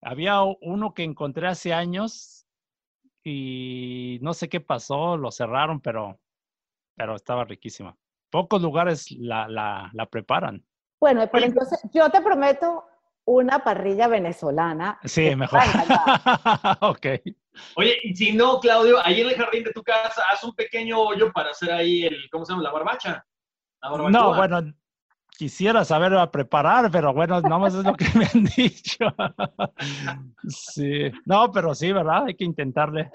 había 0.02 0.42
uno 0.42 0.94
que 0.94 1.04
encontré 1.04 1.48
hace 1.48 1.74
años 1.74 2.46
y 3.24 4.20
no 4.22 4.34
sé 4.34 4.50
qué 4.50 4.62
pasó, 4.62 5.18
lo 5.18 5.32
cerraron, 5.32 5.82
pero, 5.82 6.20
pero 6.96 7.16
estaba 7.16 7.44
riquísima. 7.44 7.98
Pocos 8.30 8.62
lugares 8.62 9.12
la, 9.12 9.48
la, 9.48 9.90
la 9.94 10.06
preparan. 10.06 10.64
Bueno, 11.00 11.28
pero 11.32 11.46
entonces 11.46 11.80
yo 11.94 12.10
te 12.10 12.22
prometo 12.22 12.86
una 13.26 13.64
parrilla 13.64 14.08
venezolana. 14.08 15.00
Sí, 15.04 15.36
mejor. 15.36 15.60
ok. 16.82 17.06
Oye, 17.76 17.98
y 18.04 18.16
si 18.16 18.34
no, 18.34 18.60
Claudio, 18.60 18.98
ahí 19.04 19.22
en 19.22 19.30
el 19.30 19.36
jardín 19.36 19.64
de 19.64 19.72
tu 19.72 19.84
casa, 19.84 20.24
haz 20.32 20.44
un 20.44 20.54
pequeño 20.54 21.00
hoyo 21.00 21.32
para 21.32 21.50
hacer 21.52 21.72
ahí 21.72 22.04
el, 22.04 22.30
¿cómo 22.30 22.46
se 22.46 22.54
llama? 22.54 22.64
La 22.64 22.72
barbacha. 22.72 23.26
La 23.82 24.10
no, 24.10 24.36
bueno, 24.36 24.62
quisiera 25.36 25.86
saber 25.86 26.14
a 26.14 26.32
preparar, 26.32 26.90
pero 26.92 27.14
bueno, 27.14 27.42
no 27.42 27.60
más 27.60 27.76
es 27.76 27.84
lo 27.84 27.96
que 27.96 28.06
me 28.18 28.26
han 28.26 28.46
dicho. 28.56 29.06
Sí, 30.48 31.12
no, 31.26 31.52
pero 31.52 31.74
sí, 31.76 31.92
¿verdad? 31.92 32.26
Hay 32.28 32.36
que 32.36 32.46
intentarle. 32.46 33.10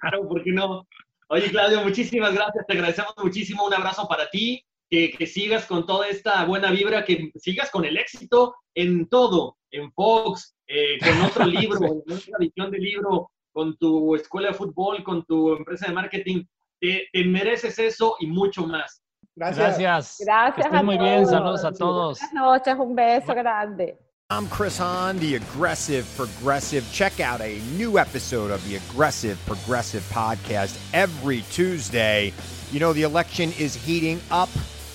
Claro, 0.00 0.28
¿por 0.28 0.42
qué 0.42 0.52
no? 0.52 0.86
Oye, 1.28 1.50
Claudio, 1.50 1.82
muchísimas 1.82 2.34
gracias, 2.34 2.66
te 2.66 2.74
agradecemos 2.74 3.14
muchísimo, 3.22 3.66
un 3.66 3.74
abrazo 3.74 4.06
para 4.08 4.30
ti, 4.30 4.64
que, 4.88 5.10
que 5.10 5.26
sigas 5.26 5.66
con 5.66 5.84
toda 5.84 6.08
esta 6.08 6.44
buena 6.44 6.70
vibra, 6.70 7.04
que 7.04 7.32
sigas 7.34 7.70
con 7.70 7.84
el 7.84 7.96
éxito 7.96 8.54
en 8.74 9.08
todo, 9.08 9.56
en 9.72 9.92
Fox, 9.92 10.56
eh, 10.68 10.98
con 11.00 11.20
otro 11.22 11.46
libro, 11.46 11.78
en 11.84 12.12
otra 12.12 12.36
edición 12.38 12.70
de 12.70 12.78
libro, 12.78 13.30
con 13.52 13.76
tu 13.76 14.14
escuela 14.14 14.48
de 14.48 14.54
fútbol, 14.54 15.02
con 15.02 15.24
tu 15.24 15.54
empresa 15.54 15.86
de 15.86 15.94
marketing. 15.94 16.44
te 16.80 17.08
mereces 17.24 17.78
eso 17.78 18.16
y 18.20 18.26
mucho 18.26 18.66
más. 18.66 19.02
Gracias. 19.36 19.78
Gracias. 19.78 20.54
Que 20.54 20.62
estén 20.62 20.84
muy 20.84 20.98
bien. 20.98 21.26
Saludos 21.26 21.64
a 21.64 21.72
todos. 21.72 22.18
Buenas 22.18 22.34
noches. 22.34 22.74
Un 22.78 22.96
beso 22.96 23.34
grande. 23.34 23.98
I'm 24.28 24.48
Chris 24.48 24.76
Hahn, 24.78 25.18
the 25.20 25.36
Aggressive 25.36 26.04
Progressive. 26.16 26.84
Check 26.90 27.20
out 27.20 27.40
a 27.40 27.60
new 27.76 27.96
episode 27.96 28.50
of 28.50 28.66
the 28.68 28.74
Aggressive 28.76 29.38
Progressive 29.46 30.02
podcast 30.10 30.76
every 30.92 31.42
Tuesday. 31.52 32.32
You 32.72 32.80
know, 32.80 32.92
the 32.92 33.02
election 33.02 33.52
is 33.56 33.76
heating 33.76 34.20
up 34.32 34.48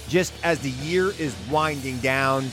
just 0.09 0.33
as 0.43 0.59
the 0.59 0.71
year 0.71 1.11
is 1.17 1.33
winding 1.49 1.99
down. 1.99 2.43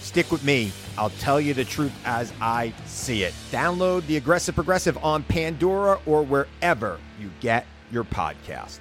Stick 0.00 0.32
with 0.32 0.42
me. 0.42 0.72
I'll 0.98 1.10
tell 1.20 1.40
you 1.40 1.54
the 1.54 1.64
truth 1.64 1.92
as 2.04 2.32
I 2.40 2.72
see 2.86 3.22
it. 3.22 3.34
Download 3.52 4.04
the 4.06 4.16
Aggressive 4.16 4.56
Progressive 4.56 4.98
on 5.04 5.22
Pandora 5.22 6.00
or 6.06 6.24
wherever 6.24 6.98
you 7.20 7.30
get 7.40 7.66
your 7.92 8.02
podcasts. 8.02 8.80